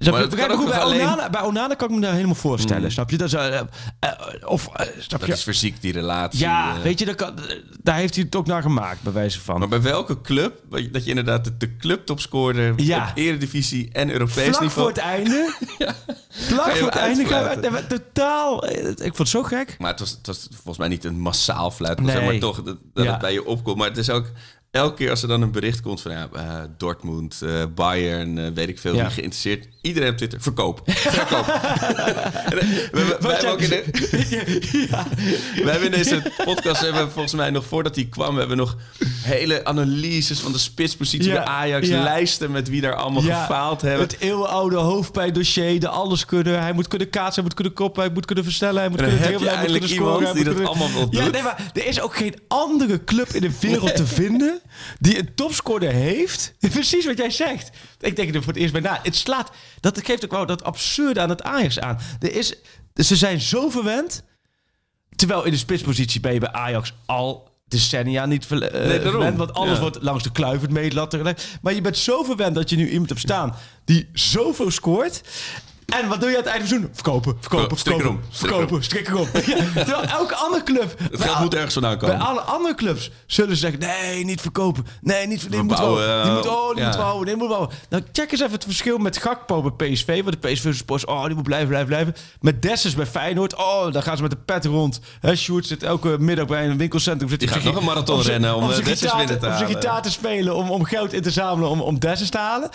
Snap 0.00 0.12
Maar 0.12 0.22
je? 0.22 0.28
dat 0.28 0.38
Begrijp 0.38 0.58
goed? 0.60 0.68
bij, 0.70 0.78
alleen- 0.78 1.00
Onana, 1.00 1.30
bij 1.30 1.40
Onana 1.42 1.74
kan 1.74 1.88
ik 1.88 1.94
me 1.94 2.00
daar 2.00 2.12
helemaal 2.14 2.34
voorstellen. 2.34 2.90
Snap 2.92 3.10
je? 3.10 3.16
Dat 3.16 3.26
is, 3.26 3.34
eh, 3.34 3.60
of, 4.44 4.68
eh, 4.74 4.86
snap 4.98 5.20
dat 5.20 5.28
je? 5.28 5.34
is 5.34 5.42
fysiek, 5.42 5.80
die 5.80 5.92
relatie. 5.92 6.38
Ja, 6.40 6.76
weet 6.82 6.98
je, 6.98 7.04
dat 7.04 7.14
kan, 7.14 7.34
daar 7.82 7.96
heeft 7.96 8.14
hij 8.14 8.24
het 8.24 8.36
ook 8.36 8.46
naar 8.46 8.62
gemaakt, 8.62 9.02
bij 9.02 9.12
wijze 9.12 9.40
van. 9.40 9.58
Maar 9.58 9.68
bij 9.68 9.82
welke 9.82 10.20
club, 10.20 10.60
dat 10.92 11.04
je 11.04 11.08
inderdaad 11.08 11.44
de, 11.44 11.56
de 11.56 11.76
clubtopscorer 11.76 12.72
Ja. 12.76 13.08
op 13.10 13.16
eredivisie 13.16 13.88
en 13.92 14.10
Europees 14.10 14.48
Vlak 14.48 14.60
niveau... 14.60 14.70
voor 14.70 14.88
het 14.88 14.98
einde. 14.98 15.54
Vlak 16.28 16.64
Ga 16.64 16.70
je 16.72 16.76
voor 16.78 16.88
het 16.90 16.96
einde 16.96 17.70
we 17.70 17.86
totaal. 17.86 18.66
Ik 18.70 18.96
vond 18.98 19.18
het 19.18 19.28
zo 19.28 19.42
gek. 19.42 19.76
Maar 19.78 19.90
het 19.90 20.00
was, 20.00 20.10
het 20.10 20.26
was 20.26 20.48
volgens 20.50 20.78
mij 20.78 20.88
niet 20.88 21.04
een 21.04 21.20
massaal 21.20 21.70
fluit. 21.70 22.00
Nee. 22.00 22.10
Zeg 22.16 22.24
maar 22.24 22.38
toch 22.38 22.62
dat, 22.62 22.76
dat 22.94 23.04
Ja. 23.04 23.10
het 23.10 23.20
bij 23.20 23.32
je 23.32 23.44
opkomt. 23.46 23.76
Maar 23.78 23.88
het 23.88 23.96
is 23.96 24.10
ook 24.10 24.26
elke 24.70 24.94
keer 24.94 25.10
als 25.10 25.22
er 25.22 25.28
dan 25.28 25.42
een 25.42 25.50
bericht 25.50 25.80
komt 25.80 26.00
van 26.00 26.12
ja, 26.12 26.28
eh, 26.32 26.60
Dortmund, 26.78 27.42
eh, 27.42 27.62
Bayern, 27.74 28.38
eh, 28.38 28.50
weet 28.54 28.68
ik 28.68 28.78
veel, 28.78 28.94
Ja. 28.94 29.02
niet 29.02 29.12
geïnteresseerd. 29.12 29.68
Iedereen 29.82 30.10
op 30.10 30.16
Twitter, 30.16 30.40
verkoop. 30.40 30.80
Verkoop. 30.86 31.46
We, 32.50 33.16
we, 33.20 33.28
hebben 33.28 33.50
ook 33.52 33.60
in 33.60 33.68
de, 33.68 33.84
we 35.64 35.70
hebben 35.70 35.84
in 35.84 35.90
deze 35.90 36.22
podcast, 36.44 36.80
hebben 36.80 37.10
volgens 37.10 37.34
mij 37.34 37.50
nog 37.50 37.64
voordat 37.66 37.94
hij 37.94 38.04
kwam, 38.10 38.32
we 38.32 38.38
hebben 38.38 38.56
nog 38.56 38.76
hele 39.22 39.64
analyses 39.64 40.40
van 40.40 40.52
de 40.52 40.58
spitspositie 40.58 41.28
Ja. 41.28 41.34
bij 41.34 41.44
Ajax, 41.44 41.88
Ja. 41.88 42.02
lijsten 42.02 42.50
met 42.50 42.68
wie 42.68 42.80
daar 42.80 42.94
allemaal 42.94 43.22
Ja, 43.22 43.40
gefaald 43.40 43.80
hebben. 43.82 44.00
Het 44.06 44.16
eeuwenoude 44.18 44.76
hoofdpijndossier, 44.76 45.80
de 45.80 45.88
alles 45.88 46.24
kunnen. 46.24 46.60
Hij 46.62 46.72
moet 46.72 46.88
kunnen 46.88 47.10
kaatsen, 47.10 47.34
hij 47.34 47.42
moet 47.42 47.54
kunnen 47.54 47.72
koppen, 47.72 48.02
hij 48.02 48.12
moet 48.12 48.24
kunnen 48.24 48.44
versnellen, 48.44 48.80
hij 48.80 48.88
moet 48.88 48.98
kunnen 49.00 49.16
dribbelen, 49.22 49.52
hij 49.58 49.62
moet 49.62 49.70
kunnen 49.70 49.88
scoren. 49.88 50.16
iemand 50.18 50.34
die 50.34 50.44
dat 50.44 50.54
kunnen- 50.54 50.70
allemaal 50.70 50.92
wel 50.92 51.08
Ja, 51.10 51.22
doet. 51.24 51.32
nee, 51.32 51.42
maar 51.42 51.70
er 51.74 51.86
is 51.86 52.00
ook 52.00 52.16
geen 52.16 52.34
andere 52.48 53.04
club 53.04 53.28
in 53.28 53.40
de 53.40 53.50
wereld 53.60 53.96
te 53.96 54.06
vinden 54.06 54.57
die 54.98 55.18
een 55.18 55.34
topscorer 55.34 55.92
heeft. 55.92 56.54
Precies 56.70 57.06
wat 57.06 57.18
jij 57.18 57.30
zegt. 57.30 57.70
Ik 58.00 58.16
denk 58.16 58.34
er 58.34 58.42
voor 58.42 58.52
het 58.52 58.62
eerst 58.62 58.72
bij 58.72 58.82
na. 58.82 59.00
Het 59.02 59.16
slaat, 59.16 59.50
dat 59.80 60.04
geeft 60.04 60.24
ook 60.24 60.30
wel 60.30 60.46
dat 60.46 60.64
absurde 60.64 61.20
aan 61.20 61.28
het 61.28 61.42
Ajax 61.42 61.78
aan. 61.80 61.98
Er 62.20 62.34
is, 62.36 62.54
ze 62.94 63.16
zijn 63.16 63.40
zo 63.40 63.68
verwend. 63.68 64.22
Terwijl 65.16 65.44
in 65.44 65.50
de 65.50 65.56
spitspositie 65.56 66.20
ben 66.20 66.32
je 66.32 66.40
bij 66.40 66.52
Ajax 66.52 66.94
al 67.06 67.48
decennia 67.66 68.26
niet 68.26 68.46
ver, 68.46 68.62
eh, 68.62 68.72
Nee, 68.72 68.88
daarom. 68.88 69.10
verwend. 69.10 69.36
Want 69.36 69.52
alles 69.54 69.74
Ja. 69.74 69.80
wordt 69.80 70.02
langs 70.02 70.22
de 70.22 70.32
kluivert 70.32 71.10
tegelijk. 71.10 71.42
Maar 71.62 71.74
je 71.74 71.80
bent 71.80 71.98
zo 71.98 72.22
verwend 72.22 72.54
dat 72.54 72.70
je 72.70 72.76
nu 72.76 72.88
iemand 72.90 73.08
hebt 73.08 73.20
staan 73.20 73.54
die 73.84 74.08
zoveel 74.12 74.70
scoort. 74.70 75.20
En 75.94 76.08
wat 76.08 76.20
doe 76.20 76.30
je 76.30 76.36
aan 76.36 76.42
het 76.42 76.52
einde 76.52 76.68
van 76.68 76.76
het 76.82 76.86
seizoen? 76.86 76.90
Verkopen, 76.92 77.36
verkopen, 77.40 77.76
verkopen. 77.78 78.20
verkopen, 78.30 78.84
strik 78.84 79.08
erop. 79.08 79.28
Ja, 79.46 79.56
terwijl 79.84 80.02
elke 80.02 80.34
andere 80.34 80.62
club... 80.62 80.94
Het 81.10 81.20
geld 81.20 81.38
moet 81.40 81.54
ergens 81.54 81.72
vandaan 81.72 81.98
komen. 81.98 82.18
Bij 82.18 82.26
alle 82.26 82.40
andere 82.40 82.74
clubs 82.74 83.10
zullen 83.26 83.50
ze 83.56 83.60
zeggen: 83.60 83.80
nee, 83.80 84.24
niet 84.24 84.40
verkopen. 84.40 84.86
Nee, 85.00 85.26
niet 85.26 85.50
die 85.50 85.62
moet 85.62 85.78
wel. 85.78 85.94
Die 85.94 86.32
moet, 86.32 86.46
oh, 86.48 86.74
die 86.74 86.84
moet. 86.84 87.26
Die 87.26 87.36
moet 87.36 87.48
bouwen. 87.48 87.68
Nou, 87.88 88.02
check 88.12 88.30
eens 88.32 88.40
even 88.40 88.52
het 88.52 88.64
verschil 88.64 88.98
met 88.98 89.16
Gakpo 89.18 89.72
bij 89.72 89.90
PSV. 89.92 90.22
Want 90.24 90.42
de 90.42 90.48
PSV 90.48 90.74
supporters, 90.74 91.10
oh, 91.12 91.24
die 91.24 91.34
moet 91.34 91.42
blijven, 91.44 91.68
blijven, 91.68 91.88
blijven. 91.88 92.14
Met 92.40 92.62
Dessers 92.62 92.94
bij 92.94 93.06
Feyenoord, 93.06 93.56
oh, 93.56 93.92
dan 93.92 94.02
gaan 94.02 94.16
ze 94.16 94.22
met 94.22 94.30
de 94.30 94.36
pet 94.44 94.64
rond. 94.64 95.00
Sjoerd 95.34 95.66
zit 95.66 95.82
elke 95.82 96.16
middag 96.18 96.46
bij 96.46 96.68
een 96.68 96.76
winkelcentrum. 96.78 97.28
Zit 97.28 97.38
Die 97.40 97.48
gaat 97.48 97.62
zijn 97.62 97.72
nog 97.74 97.82
een 97.82 97.88
marathon 97.88 98.22
zijn- 98.22 98.32
rennen 98.32 98.54
om, 98.54 98.62
eh, 98.62 98.68
zijn 98.68 98.84
Dessers 98.84 99.00
gitaar 99.00 99.16
binnen 99.18 99.38
te 99.40 99.46
Op 99.46 99.52
zijn 99.52 99.64
halen. 99.64 99.80
gitaar 99.82 100.02
te 100.02 100.10
spelen 100.10 100.54
om, 100.54 100.70
om 100.70 100.84
geld 100.84 101.12
in 101.12 101.22
te 101.22 101.30
zamelen 101.30 101.70
om, 101.70 101.80
om 101.80 101.98
Dessers 101.98 102.30
te 102.30 102.38
halen. 102.38 102.70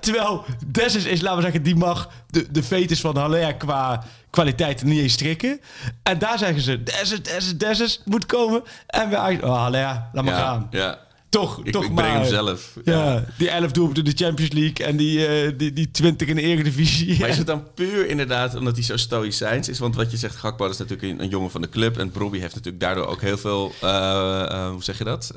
Terwijl 0.00 0.44
Dessers 0.66 1.04
is, 1.04 1.20
laten 1.20 1.36
we 1.36 1.42
zeggen, 1.42 1.62
die 1.62 1.76
mag 1.76 2.08
de, 2.30 2.46
de 2.50 2.62
fetus 2.62 3.00
van 3.00 3.16
Haller 3.16 3.54
qua 3.56 4.04
kwaliteit 4.30 4.82
niet 4.82 5.00
eens 5.00 5.12
strikken. 5.12 5.60
En 6.02 6.18
daar 6.18 6.38
zeggen 6.38 6.62
ze, 6.62 6.82
Dessers, 6.82 7.22
Dessers, 7.22 7.56
Dessers 7.56 8.00
moet 8.04 8.26
komen. 8.26 8.62
En 8.86 9.10
wij 9.10 9.18
eigenlijk, 9.18 9.52
oh 9.54 9.60
Haller, 9.62 9.84
laat 10.12 10.24
maar 10.24 10.34
ja, 10.34 10.40
gaan. 10.40 10.66
ja. 10.70 11.08
Toch, 11.28 11.60
Ik, 11.64 11.72
toch 11.72 11.84
ik 11.84 11.90
maar. 11.92 12.04
breng 12.04 12.18
hem 12.18 12.28
zelf. 12.28 12.76
Ja, 12.84 13.24
die 13.38 13.50
11 13.50 13.70
doelpunten 13.72 14.04
in 14.04 14.10
de 14.10 14.24
Champions 14.24 14.52
League 14.52 14.86
en 14.86 14.96
die, 14.96 15.26
eh, 15.26 15.52
die, 15.58 15.72
die 15.72 15.90
20 15.90 16.28
in 16.28 16.34
de 16.36 16.42
Eredivisie. 16.42 17.18
Maar 17.20 17.28
is 17.28 17.38
het 17.38 17.46
dan 17.46 17.72
puur 17.74 18.06
inderdaad 18.08 18.54
omdat 18.54 18.74
hij 18.74 18.84
zo 18.84 18.96
stoïcijns 18.96 19.68
is? 19.68 19.78
Want 19.78 19.94
wat 19.96 20.10
je 20.10 20.16
zegt, 20.16 20.36
Gakpo 20.36 20.68
is 20.68 20.76
natuurlijk 20.76 21.12
een, 21.12 21.22
een 21.22 21.28
jongen 21.28 21.50
van 21.50 21.60
de 21.60 21.68
club. 21.68 21.98
En 21.98 22.10
Brobby 22.10 22.38
heeft 22.38 22.54
natuurlijk 22.54 22.82
daardoor 22.82 23.06
ook 23.06 23.20
heel 23.20 23.38
veel, 23.38 23.72
eh, 23.80 24.42
eh, 24.50 24.68
hoe 24.70 24.82
zeg 24.82 24.98
je 24.98 25.04
dat? 25.04 25.34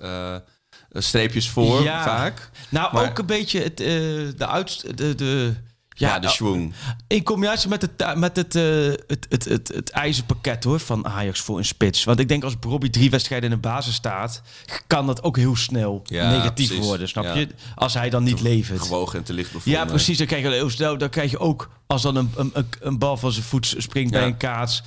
Streepjes 0.92 1.50
voor, 1.50 1.84
Ja. 1.84 2.04
vaak. 2.04 2.50
Nou, 2.70 2.94
Maar- 2.94 3.10
ook 3.10 3.18
een 3.18 3.26
beetje 3.26 3.60
het, 3.62 3.78
de 3.78 4.48
uit... 4.48 4.98
De, 4.98 5.16
de, 5.16 5.54
Ja, 5.96 6.20
de 6.20 6.28
schwung. 6.30 6.74
In 7.08 7.24
combinatie 7.24 7.70
met 7.70 7.82
het, 7.82 8.16
met 8.16 8.36
het, 8.36 8.56
eh, 8.56 8.64
het, 9.08 9.26
het, 9.30 9.44
het, 9.46 9.68
het 9.68 9.90
ijzerpakket 9.90 10.64
hoor, 10.64 10.80
van 10.80 11.08
Ajax 11.08 11.40
voor 11.40 11.58
een 11.58 11.66
spits. 11.66 12.04
Want 12.04 12.20
ik 12.20 12.28
denk 12.28 12.44
als 12.44 12.56
Robbie 12.62 12.90
drie 12.90 13.10
wedstrijden 13.10 13.50
in 13.50 13.56
de 13.56 13.62
basis 13.62 13.96
staat, 13.96 14.42
kan 14.88 15.06
dat 15.06 15.24
ook 15.24 15.38
heel 15.38 15.56
snel 15.56 16.02
negatief 16.30 16.68
worden, 16.78 17.08
snap 17.08 17.24
je? 17.36 17.48
Als 17.76 17.94
hij 17.94 18.10
dan 18.10 18.24
niet 18.24 18.42
levert. 18.42 18.82
Gewogen 18.82 19.20
en 19.20 19.26
te 19.26 19.34
licht. 19.34 19.52
Ja, 19.64 19.86
precies. 19.86 20.18
Dan 20.18 20.28
krijg 20.28 20.44
je 20.44 20.50
heel 20.50 20.70
snel. 20.70 20.98
Dan 20.98 21.10
krijg 21.10 21.32
je 21.32 21.40
ook 21.40 21.70
als 21.88 22.02
dan 22.02 22.16
een, 22.16 22.32
een, 22.36 22.54
een- 22.80 22.98
bal 22.98 23.18
van 23.18 23.32
zijn 23.32 23.46
voet 23.46 23.76
springt 23.78 24.12
bij 24.12 24.26
een 24.26 24.38
kaats. 24.38 24.84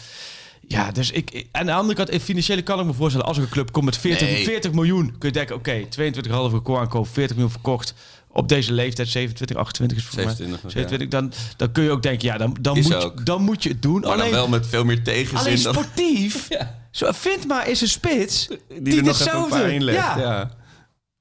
Ja, 0.68 0.90
dus 0.92 1.10
ik, 1.10 1.30
ik- 1.30 1.46
aan 1.52 1.66
de 1.66 1.72
andere 1.72 1.94
kant, 1.94 2.10
in 2.10 2.20
financiële 2.20 2.62
kan 2.62 2.80
ik 2.80 2.86
me 2.86 2.92
voorstellen, 2.92 3.26
als 3.26 3.36
er 3.36 3.42
een 3.42 3.48
club 3.48 3.72
komt 3.72 3.84
met 3.84 3.96
40, 3.96 4.28
Nee. 4.28 4.44
40 4.44 4.72
miljoen, 4.72 5.14
kun 5.18 5.28
je 5.28 5.34
denken, 5.34 5.54
oké, 5.56 5.84
22,5 5.88 6.52
record 6.52 6.80
aankoop, 6.80 7.08
40 7.08 7.36
miljoen 7.36 7.52
verkocht. 7.52 7.94
Op 8.36 8.48
deze 8.48 8.72
leeftijd, 8.72 9.08
27, 9.08 9.56
28 9.56 9.98
is 9.98 10.04
voor 10.04 10.12
27, 10.12 10.62
mij. 10.62 10.82
ja. 10.82 10.88
27, 10.88 11.08
dan, 11.20 11.32
dan 11.56 11.72
kun 11.72 11.84
je 11.84 11.90
ook 11.90 12.02
denken, 12.02 12.28
ja, 12.28 12.38
dan, 12.38 12.56
dan, 12.60 12.76
Is 12.76 12.88
moet, 12.88 13.02
je, 13.02 13.12
dan 13.24 13.42
moet 13.42 13.62
je 13.62 13.68
het 13.68 13.82
doen. 13.82 14.00
Maar 14.00 14.10
dan 14.10 14.20
alleen 14.20 14.30
wel 14.30 14.48
met 14.48 14.66
veel 14.66 14.84
meer 14.84 15.02
tegenzin 15.02 15.38
alleen 15.38 15.62
dan 15.62 15.74
sportief, 15.74 16.46
Ja. 16.58 16.88
zo, 16.90 17.12
vind 17.12 17.46
maar 17.46 17.66
eens 17.66 17.80
een 17.80 17.88
spits 17.88 18.48
die, 18.80 18.96
er 18.96 19.02
nog 19.02 19.20
even 19.20 19.42
een 19.42 19.48
paar. 19.48 19.82
Ja. 19.82 20.18
Ja. 20.18 20.50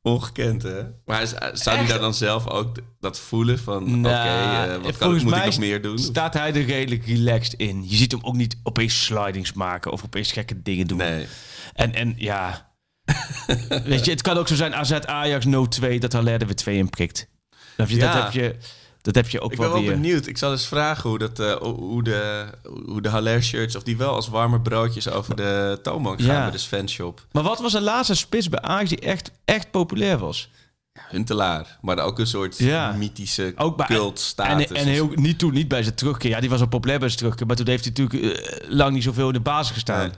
Ongekend, 0.02 0.64
hè? 0.64 0.82
Maar 1.06 1.28
zou 1.54 1.78
hij 1.78 1.88
daar 1.88 2.00
dan 2.00 2.14
zelf 2.14 2.48
ook 2.48 2.78
dat 3.00 3.20
voelen 3.20 3.60
van... 3.60 3.84
Oké, 3.84 3.96
Nou, 3.96 4.70
eh, 4.70 4.74
wat 4.74 4.82
kan, 4.82 4.94
volgens 4.98 5.24
moet 5.24 5.36
ik 5.36 5.46
nog 5.46 5.58
meer 5.58 5.82
doen? 5.82 5.98
Staat 6.00 6.34
hij 6.34 6.54
er 6.54 6.66
redelijk 6.66 7.06
relaxed 7.06 7.54
in. 7.54 7.84
Je 7.90 7.96
ziet 7.96 8.12
hem 8.12 8.22
ook 8.24 8.36
niet 8.36 8.58
opeens 8.64 9.04
slidings 9.04 9.54
maken 9.54 9.92
of 9.92 10.04
opeens 10.04 10.32
gekke 10.32 10.62
dingen 10.62 10.88
doen. 10.88 10.98
Nee. 10.98 11.26
En, 11.74 11.94
en 11.94 12.14
ja, 12.18 12.65
weet 13.86 14.06
je, 14.06 14.12
het 14.12 14.22
kan 14.22 14.38
ook 14.38 14.48
zo 14.48 14.56
zijn 14.56 14.76
AZ 14.76 14.92
Ajax 14.92 15.46
0-2 15.46 15.50
dat 16.00 16.14
Haller 16.14 16.40
er 16.42 16.46
weer 16.46 16.56
2 16.56 16.78
in 16.78 16.90
prikt. 16.90 17.28
Dat, 17.78 17.90
je, 17.90 17.96
Ja. 17.96 18.14
dat, 18.14 18.24
heb 18.24 18.32
je, 18.32 18.56
dat 19.02 19.16
heb 19.16 19.30
je 19.30 19.40
ook 19.42 19.52
Ik 19.52 19.58
wel 19.58 19.68
ben 19.68 19.76
wel 19.78 19.86
weer. 19.88 20.00
benieuwd. 20.02 20.28
Ik 20.28 20.38
zal 20.38 20.52
eens 20.52 20.68
vragen 20.68 21.10
hoe, 21.10 21.18
dat, 21.20 21.40
eh, 21.40 21.56
hoe 21.56 22.04
de, 22.04 22.46
hoe 22.86 23.02
de 23.02 23.10
Haller 23.10 23.44
shirts... 23.44 23.76
of 23.76 23.84
die 23.84 23.98
wel 23.98 24.14
als 24.14 24.28
warme 24.28 24.62
broodjes 24.62 25.10
over 25.10 25.36
de 25.36 25.80
toonbank 25.84 26.22
gaan 26.22 26.36
Ja. 26.36 26.42
bij 26.42 26.52
de 26.52 26.60
fanshop. 26.60 27.26
Maar 27.32 27.44
wat 27.44 27.60
was 27.60 27.72
de 27.72 27.82
laatste 27.82 28.16
spits 28.16 28.50
bij 28.50 28.62
Ajax 28.62 28.90
die 28.90 29.00
echt, 29.00 29.32
echt 29.46 29.72
populair 29.72 30.18
was? 30.18 30.50
Huntelaar. 31.10 31.78
Maar 31.82 32.00
ook 32.00 32.20
een 32.20 32.28
soort 32.28 32.58
Ja. 32.58 32.92
mythische 32.92 33.54
Ook 33.56 33.78
bij, 33.78 33.86
cultstatus. 33.86 34.66
En, 34.68 34.76
en 34.76 34.86
heel, 34.88 35.10
niet 35.16 35.40
toen, 35.40 35.54
niet 35.54 35.68
bij 35.68 35.84
zijn 35.84 35.96
terugkeer. 35.96 36.30
Ja, 36.30 36.40
die 36.40 36.50
was 36.50 36.60
al 36.62 36.68
populair 36.68 37.00
bij 37.00 37.08
zijn 37.08 37.20
terugkeer. 37.20 37.46
Maar 37.48 37.56
toen 37.56 37.68
heeft 37.68 37.84
hij 37.86 37.94
natuurlijk 37.98 38.40
eh, 38.40 38.70
lang 38.70 38.94
niet 38.94 39.04
zoveel 39.04 39.28
in 39.28 39.34
de 39.34 39.40
basis 39.40 39.74
gestaan. 39.74 40.00
Nee. 40.00 40.10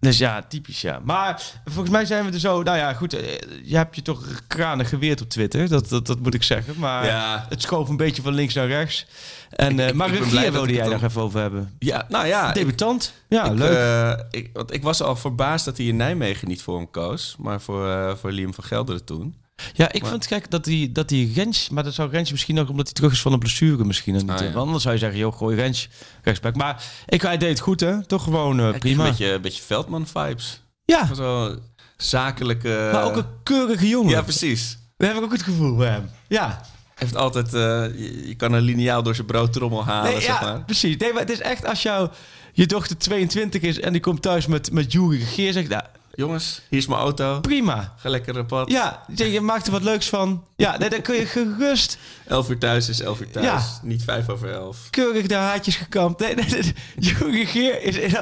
Dus 0.00 0.18
ja, 0.18 0.42
typisch 0.48 0.80
ja. 0.80 1.00
Maar 1.04 1.42
volgens 1.64 1.90
mij 1.90 2.04
zijn 2.04 2.24
we 2.26 2.32
er 2.32 2.38
zo... 2.40 2.62
Nou 2.62 2.76
ja, 2.76 2.92
goed. 2.92 3.12
eh, 3.14 3.38
Je 3.64 3.76
hebt 3.76 3.96
je 3.96 4.02
toch 4.02 4.24
kranig 4.46 4.88
geweerd 4.88 5.20
op 5.20 5.28
Twitter. 5.28 5.68
Dat, 5.68 5.88
dat, 5.88 6.06
dat 6.06 6.18
moet 6.20 6.34
ik 6.34 6.42
zeggen. 6.42 6.74
Maar 6.78 7.04
Ja. 7.06 7.46
het 7.48 7.62
schoof 7.62 7.88
een 7.88 7.96
beetje 7.96 8.22
van 8.22 8.34
links 8.34 8.54
naar 8.54 8.66
rechts. 8.66 9.06
En, 9.50 9.80
eh 9.80 9.88
ik 9.88 9.94
maar 9.94 10.10
ben 10.10 10.18
regie 10.22 10.50
wilde 10.50 10.72
jij 10.72 10.88
nog 10.88 11.02
even 11.02 11.22
over 11.22 11.40
hebben. 11.40 11.74
Ja, 11.78 12.06
nou 12.08 12.26
ja. 12.26 12.48
ik- 12.48 12.54
Debutant. 12.54 13.12
Ja, 13.28 13.44
ik, 13.44 13.58
leuk. 13.58 13.76
eh, 13.76 14.24
ik, 14.30 14.50
want 14.52 14.72
ik 14.74 14.82
was 14.82 15.02
al 15.02 15.16
verbaasd 15.16 15.64
dat 15.64 15.76
hij 15.76 15.86
in 15.86 15.96
Nijmegen 15.96 16.48
niet 16.48 16.62
voor 16.62 16.76
hem 16.76 16.90
koos. 16.90 17.34
Maar 17.38 17.60
voor, 17.60 17.88
eh, 17.90 18.14
voor 18.14 18.32
Liam 18.32 18.54
van 18.54 18.64
Gelderen 18.64 19.04
toen. 19.04 19.34
Ja, 19.72 19.92
ik 19.92 20.00
maar- 20.02 20.10
vond 20.10 20.24
het 20.24 20.32
gek 20.32 20.50
dat 20.50 20.64
die, 20.64 20.92
dat 20.92 21.08
die 21.08 21.32
Rens... 21.34 21.68
Maar 21.68 21.84
dat 21.84 21.94
zou 21.94 22.10
Rens 22.10 22.30
misschien 22.30 22.58
ook 22.60 22.68
omdat 22.68 22.84
hij 22.86 22.94
terug 22.94 23.12
is 23.12 23.20
van 23.22 23.32
een 23.32 23.38
blessure 23.38 23.84
misschien. 23.84 24.14
Niet, 24.14 24.30
Ah, 24.30 24.38
ja. 24.38 24.44
Want 24.44 24.54
anders 24.56 24.82
zou 24.82 24.94
je 24.94 25.00
zeggen, 25.00 25.18
joh, 25.18 25.36
gooi 25.36 25.56
Rens 25.56 25.88
rechtsback. 26.22 26.56
Maar 26.56 26.84
ik, 27.06 27.22
hij 27.22 27.36
deed 27.36 27.48
het 27.48 27.60
goed, 27.60 27.80
hè? 27.80 28.04
Toch 28.06 28.22
gewoon 28.22 28.60
eh, 28.60 28.78
prima. 28.78 29.04
Een 29.04 29.10
beetje, 29.10 29.32
een 29.32 29.40
beetje 29.40 29.62
Veldman-vibes. 29.62 30.62
Ja, 30.84 31.14
Zo 31.14 31.56
zakelijke... 31.96 32.90
maar 32.92 33.04
ook 33.04 33.16
een 33.16 33.26
keurige 33.42 33.88
jongen. 33.88 34.10
Ja, 34.10 34.22
precies. 34.22 34.78
Daar 34.96 35.08
heb 35.08 35.18
ik 35.18 35.24
ook 35.24 35.32
het 35.32 35.42
gevoel 35.42 35.76
bij 35.76 35.88
hem. 35.90 36.10
Ja, 36.28 36.60
Heeft 36.94 37.16
altijd... 37.16 37.46
eh, 37.54 37.60
je, 37.98 38.26
je 38.28 38.34
kan 38.34 38.52
een 38.52 38.62
liniaal 38.62 39.02
door 39.02 39.14
zijn 39.14 39.26
broodtrommel 39.26 39.84
halen, 39.84 40.10
nee, 40.12 40.20
zeg 40.20 40.40
ja 40.40 40.46
maar. 40.46 40.64
precies. 40.64 40.96
Nee, 40.96 41.12
maar 41.12 41.22
het 41.22 41.30
is 41.30 41.40
echt 41.40 41.66
als 41.66 41.82
jouw 41.82 42.10
je 42.52 42.66
dochter 42.66 42.98
22 42.98 43.62
is 43.62 43.80
en 43.80 43.92
die 43.92 44.00
komt 44.00 44.22
thuis 44.22 44.46
met, 44.46 44.72
met 44.72 44.92
Jury 44.92 45.20
Geer, 45.20 45.52
zegt 45.52 45.68
nou, 45.68 45.82
Jongens, 46.20 46.60
hier 46.68 46.78
is 46.78 46.86
mijn 46.86 47.00
auto. 47.00 47.40
prima. 47.40 47.94
Ga 47.98 48.08
lekker 48.08 48.38
op 48.38 48.46
pad. 48.46 48.70
Ja, 48.70 49.02
je 49.14 49.40
maakt 49.40 49.66
er 49.66 49.72
wat 49.72 49.82
leuks 49.82 50.08
van. 50.08 50.44
Ja, 50.56 50.78
nee, 50.78 50.88
dan 50.90 51.00
kun 51.02 51.14
je 51.14 51.26
gerust 51.26 51.98
11 52.26 52.48
uur 52.50 52.58
thuis 52.58 52.88
is 52.88 53.00
11 53.00 53.20
uur 53.20 53.30
thuis. 53.30 53.46
Ja. 53.46 53.62
Niet 53.82 54.04
5 54.04 54.28
over 54.28 54.50
11. 54.52 54.76
keurig 54.90 55.26
de 55.26 55.34
haartjes 55.34 55.76
gekamd. 55.76 56.18
Nee, 56.18 56.34
nee, 56.34 56.44
nee. 56.50 56.74
Jury 56.98 57.44
Geer 57.46 57.82
is 57.82 57.96
is- 57.96 58.12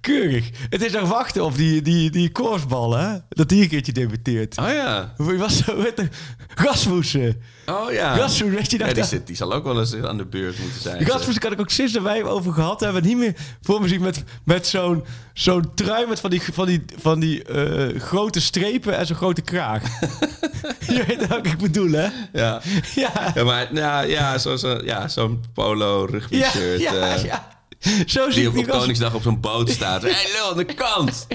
keurig. 0.00 0.50
Het 0.70 0.82
is 0.82 0.92
nog 0.92 1.08
wachten 1.08 1.44
op 1.44 1.56
die, 1.56 1.82
die, 1.82 2.10
die 2.10 2.30
korfballen, 2.30 3.10
hè? 3.10 3.18
dat 3.28 3.48
die 3.48 3.62
een 3.62 3.68
keertje 3.68 3.92
debuteert. 3.92 4.58
Oh 4.58 4.68
ja. 4.68 5.14
Hoe 5.16 5.36
was 5.36 5.64
zo 5.64 5.76
met 5.76 5.96
de? 5.96 6.08
Oh 7.66 7.92
ja. 7.92 8.16
Rasmussen, 8.16 8.50
weet 8.50 8.70
je 8.70 8.78
dat? 8.78 8.88
Ja, 8.88 8.94
die, 8.94 9.04
zit, 9.04 9.26
die 9.26 9.36
zal 9.36 9.52
ook 9.52 9.64
wel 9.64 9.78
eens 9.78 9.94
aan 9.96 10.16
de 10.16 10.24
beurt 10.24 10.58
moeten 10.58 10.80
zijn. 10.80 11.06
Rasmussen 11.06 11.42
kan 11.42 11.52
ik 11.52 11.60
ook 11.60 11.70
sinds 11.70 11.92
dat 11.92 12.02
wij 12.02 12.24
over 12.24 12.52
gehad 12.52 12.80
hebben 12.80 13.02
niet 13.02 13.16
meer 13.16 13.34
voor 13.62 13.80
me 13.80 13.88
zien 13.88 14.00
met, 14.00 14.24
met 14.44 14.66
zo'n 14.66 15.04
zo'n 15.32 15.74
trui 15.74 16.06
met 16.06 16.20
van 16.20 16.30
die, 16.30 16.42
van 16.52 16.66
die, 16.66 16.84
van 16.96 17.20
die 17.20 17.42
eh, 17.44 18.00
grote 18.00 18.40
strepen 18.40 18.96
en 18.96 19.06
zo'n 19.06 19.16
grote 19.16 19.40
kraag. 19.40 19.82
je 20.94 21.04
weet 21.06 21.26
wat 21.26 21.46
ik 21.46 21.58
bedoel, 21.58 21.90
hè? 21.90 22.08
Ja. 22.32 22.60
Ja, 22.94 23.32
Ja, 23.34 23.44
maar 23.44 23.74
ja, 23.74 24.00
ja, 24.00 24.38
zo'n 24.38 24.58
zo, 24.58 24.80
ja, 24.84 25.08
zo'n 25.08 25.44
polo 25.54 26.04
rugby 26.04 26.42
shirt. 26.42 26.80
ja, 26.80 27.14
eh, 27.14 27.24
ja. 27.24 27.57
Zo 28.06 28.30
zie 28.30 28.32
Die 28.32 28.42
ik 28.42 28.48
op, 28.48 28.54
die 28.54 28.62
op 28.64 28.68
Ras- 28.70 28.78
Koningsdag 28.78 29.14
op 29.14 29.22
zo'n 29.22 29.40
boot 29.40 29.70
staat. 29.70 30.02
Hé, 30.02 30.10
hey, 30.20 30.26
lul, 30.32 30.50
aan 30.50 30.56
de 30.56 30.64
kant! 30.64 31.26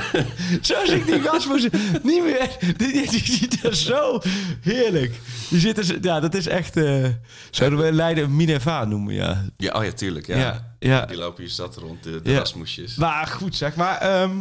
Zo 0.68 0.74
zie 0.84 0.96
ik 0.96 1.06
die 1.06 1.22
Rasmussen 1.22 1.70
niet 2.02 2.22
meer. 2.22 2.56
Die, 2.76 2.76
die, 2.92 3.10
die 3.10 3.24
ziet 3.24 3.64
er 3.64 3.76
zo 3.76 4.20
heerlijk. 4.60 5.20
Die 5.50 5.60
zit 5.60 5.78
er, 5.78 5.98
ja, 6.00 6.20
dat 6.20 6.34
is 6.34 6.46
echt. 6.46 6.76
eh 6.76 7.06
zouden 7.50 7.78
we 7.78 7.92
Leiden 7.92 8.36
Minerva 8.36 8.84
noemen, 8.84 9.14
ja. 9.14 9.44
Ja, 9.56 9.72
oh 9.72 9.84
ja, 9.84 9.92
tuurlijk. 9.92 10.26
Ja. 10.26 10.36
Ja, 10.36 10.74
ja. 10.78 11.06
Die 11.06 11.16
lopen 11.16 11.42
hier 11.42 11.52
zat 11.52 11.76
rond, 11.76 12.02
de, 12.02 12.22
de 12.22 12.30
Ja. 12.30 12.38
Rasmusjes. 12.38 12.94
Maar 12.94 13.26
goed, 13.26 13.56
zeg 13.56 13.74
maar. 13.76 13.96
ehm, 13.98 14.36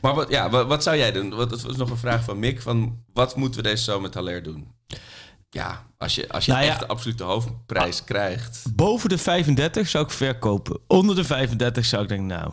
Maar 0.00 0.14
wat, 0.14 0.28
ja, 0.30 0.50
wat, 0.50 0.66
wat 0.66 0.82
zou 0.82 0.96
jij 0.96 1.12
doen? 1.12 1.34
Wat, 1.34 1.50
dat 1.50 1.62
was 1.62 1.76
nog 1.76 1.90
een 1.90 1.96
vraag 1.96 2.24
van 2.24 2.38
Mick. 2.38 2.62
Van, 2.62 3.02
wat 3.12 3.36
moeten 3.36 3.62
we 3.62 3.68
deze 3.68 3.82
zomer 3.84 4.02
met 4.02 4.14
Haller 4.14 4.42
doen? 4.42 4.68
Ja, 5.50 5.85
als 5.98 6.14
je, 6.14 6.28
als 6.28 6.44
je 6.44 6.52
Nou 6.52 6.64
ja. 6.64 6.70
echt 6.70 6.80
de 6.80 6.86
absolute 6.86 7.22
hoofdprijs 7.24 8.04
krijgt. 8.04 8.62
boven 8.74 9.08
de 9.08 9.18
35 9.18 9.88
zou 9.88 10.04
ik 10.04 10.10
verkopen. 10.10 10.78
Onder 10.86 11.16
de 11.16 11.24
35 11.24 11.84
zou 11.84 12.02
ik 12.02 12.08
denken, 12.08 12.26
nou. 12.26 12.52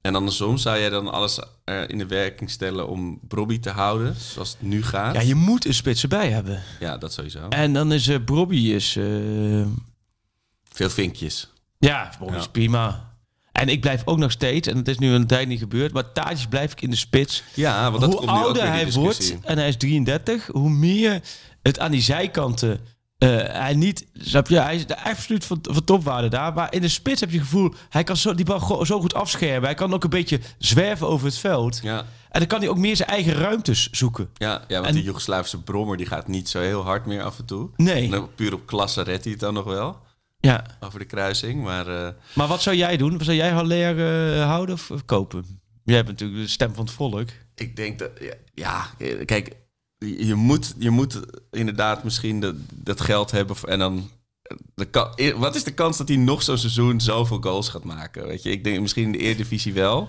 En 0.00 0.14
andersom, 0.14 0.56
zou 0.56 0.78
jij 0.78 0.88
dan 0.88 1.12
alles 1.12 1.38
er 1.64 1.90
in 1.90 1.98
de 1.98 2.06
werking 2.06 2.50
stellen 2.50 2.88
om 2.88 3.18
Bobby 3.22 3.58
te 3.58 3.70
houden? 3.70 4.14
Zoals 4.16 4.50
het 4.50 4.62
nu 4.62 4.82
gaat? 4.84 5.14
Ja, 5.14 5.20
je 5.20 5.34
moet 5.34 5.64
een 5.64 5.74
spits 5.74 6.02
erbij 6.02 6.30
hebben. 6.30 6.62
Ja, 6.80 6.98
dat 6.98 7.12
sowieso. 7.12 7.48
En 7.48 7.72
dan 7.72 7.92
is 7.92 8.08
uh, 8.08 8.18
Bobby 8.24 8.56
is... 8.56 8.96
eh, 8.96 9.04
Veel 10.72 10.90
vinkjes. 10.90 11.48
ja, 11.78 12.12
Bobby 12.18 12.32
Ja. 12.34 12.38
is 12.40 12.48
prima. 12.48 13.06
En 13.52 13.68
ik 13.68 13.80
blijf 13.80 14.02
ook 14.04 14.18
nog 14.18 14.30
steeds, 14.30 14.68
en 14.68 14.76
het 14.76 14.88
is 14.88 14.98
nu 14.98 15.10
een 15.12 15.26
tijd 15.26 15.48
niet 15.48 15.58
gebeurd, 15.58 15.92
maar 15.92 16.12
Tadic 16.12 16.48
blijf 16.48 16.72
ik 16.72 16.80
in 16.82 16.90
de 16.90 16.96
spits. 16.96 17.42
Ja, 17.54 17.88
want 17.90 18.00
dat 18.00 18.10
hoe 18.12 18.18
komt 18.18 18.30
nu 18.30 18.36
ook 18.38 18.44
ouder 18.44 18.62
hij 18.68 18.92
wordt, 18.92 19.36
en 19.42 19.58
hij 19.58 19.68
is 19.68 19.76
33, 19.76 20.46
hoe 20.46 20.70
meer 20.70 21.20
het 21.68 21.78
aan 21.78 21.90
die 21.90 22.00
zijkanten... 22.02 22.80
eh, 23.18 23.28
hij 23.36 23.74
niet, 23.74 24.06
snap 24.12 24.48
je, 24.48 24.60
hij 24.60 24.74
is 24.76 24.86
de 24.86 25.04
absoluut 25.04 25.44
van, 25.44 25.58
van 25.62 25.84
topwaarde 25.84 26.28
daar. 26.28 26.52
Maar 26.52 26.74
in 26.74 26.80
de 26.80 26.88
spits 26.88 27.20
heb 27.20 27.30
je 27.30 27.36
het 27.38 27.44
gevoel, 27.46 27.72
hij 27.88 28.04
kan 28.04 28.16
zo, 28.16 28.34
die 28.34 28.44
bal 28.44 28.86
zo 28.86 29.00
goed 29.00 29.14
afschermen. 29.14 29.62
Hij 29.64 29.74
kan 29.74 29.94
ook 29.94 30.04
een 30.04 30.10
beetje 30.10 30.40
zwerven 30.58 31.08
over 31.08 31.26
het 31.26 31.38
veld. 31.38 31.80
Ja, 31.82 31.98
En 32.30 32.38
dan 32.38 32.48
kan 32.48 32.60
hij 32.60 32.68
ook 32.68 32.78
meer 32.78 32.96
zijn 32.96 33.08
eigen 33.08 33.32
ruimtes 33.32 33.90
zoeken. 33.90 34.30
ja, 34.34 34.64
ja 34.68 34.74
want 34.74 34.86
En- 34.86 34.94
die 34.94 35.02
Joegoslavische 35.02 35.62
brommer 35.62 35.96
die 35.96 36.06
gaat 36.06 36.28
niet 36.28 36.48
zo 36.48 36.60
heel 36.60 36.82
hard 36.82 37.06
meer 37.06 37.22
af 37.22 37.38
en 37.38 37.44
toe. 37.44 37.70
Nee. 37.76 38.12
En 38.14 38.34
puur 38.34 38.54
op 38.54 38.66
klasse 38.66 39.02
redt 39.02 39.22
hij 39.22 39.32
het 39.32 39.40
dan 39.40 39.54
nog 39.54 39.64
wel. 39.64 39.98
Ja. 40.40 40.64
Over 40.80 40.98
de 40.98 41.04
kruising. 41.04 41.62
Maar 41.62 41.86
eh, 41.86 42.08
Maar 42.34 42.46
wat 42.46 42.62
zou 42.62 42.76
jij 42.76 42.96
doen? 42.96 43.20
Zou 43.22 43.36
jij 43.36 43.50
Haller 43.50 44.32
eh, 44.38 44.44
houden 44.46 44.74
of, 44.74 44.90
of 44.90 45.04
kopen? 45.04 45.60
Jij 45.84 45.96
hebt 45.96 46.08
natuurlijk 46.08 46.40
de 46.40 46.48
stem 46.48 46.74
van 46.74 46.84
het 46.84 46.94
volk. 46.94 47.28
ik 47.54 47.76
denk 47.76 47.98
dat... 47.98 48.10
Ja, 48.20 48.34
ja, 48.54 48.86
kijk... 49.24 49.52
Je 49.98 50.34
moet, 50.34 50.74
je 50.78 50.90
moet 50.90 51.20
inderdaad 51.50 52.04
misschien 52.04 52.40
dat, 52.40 52.54
dat 52.74 53.00
geld 53.00 53.30
hebben. 53.30 53.56
En 53.64 53.78
dan... 53.78 54.10
De 54.74 54.84
ka- 54.84 55.14
wat 55.36 55.54
is 55.54 55.64
de 55.64 55.74
kans 55.74 55.96
dat 55.98 56.08
hij 56.08 56.16
nog 56.16 56.42
zo'n 56.42 56.58
seizoen 56.58 57.00
zoveel 57.00 57.40
goals 57.40 57.68
gaat 57.68 57.84
maken? 57.84 58.26
Weet 58.26 58.42
je, 58.42 58.50
ik 58.50 58.64
denk 58.64 58.80
misschien 58.80 59.04
in 59.04 59.12
de 59.12 59.18
Eredivisie 59.18 59.72
wel. 59.72 60.08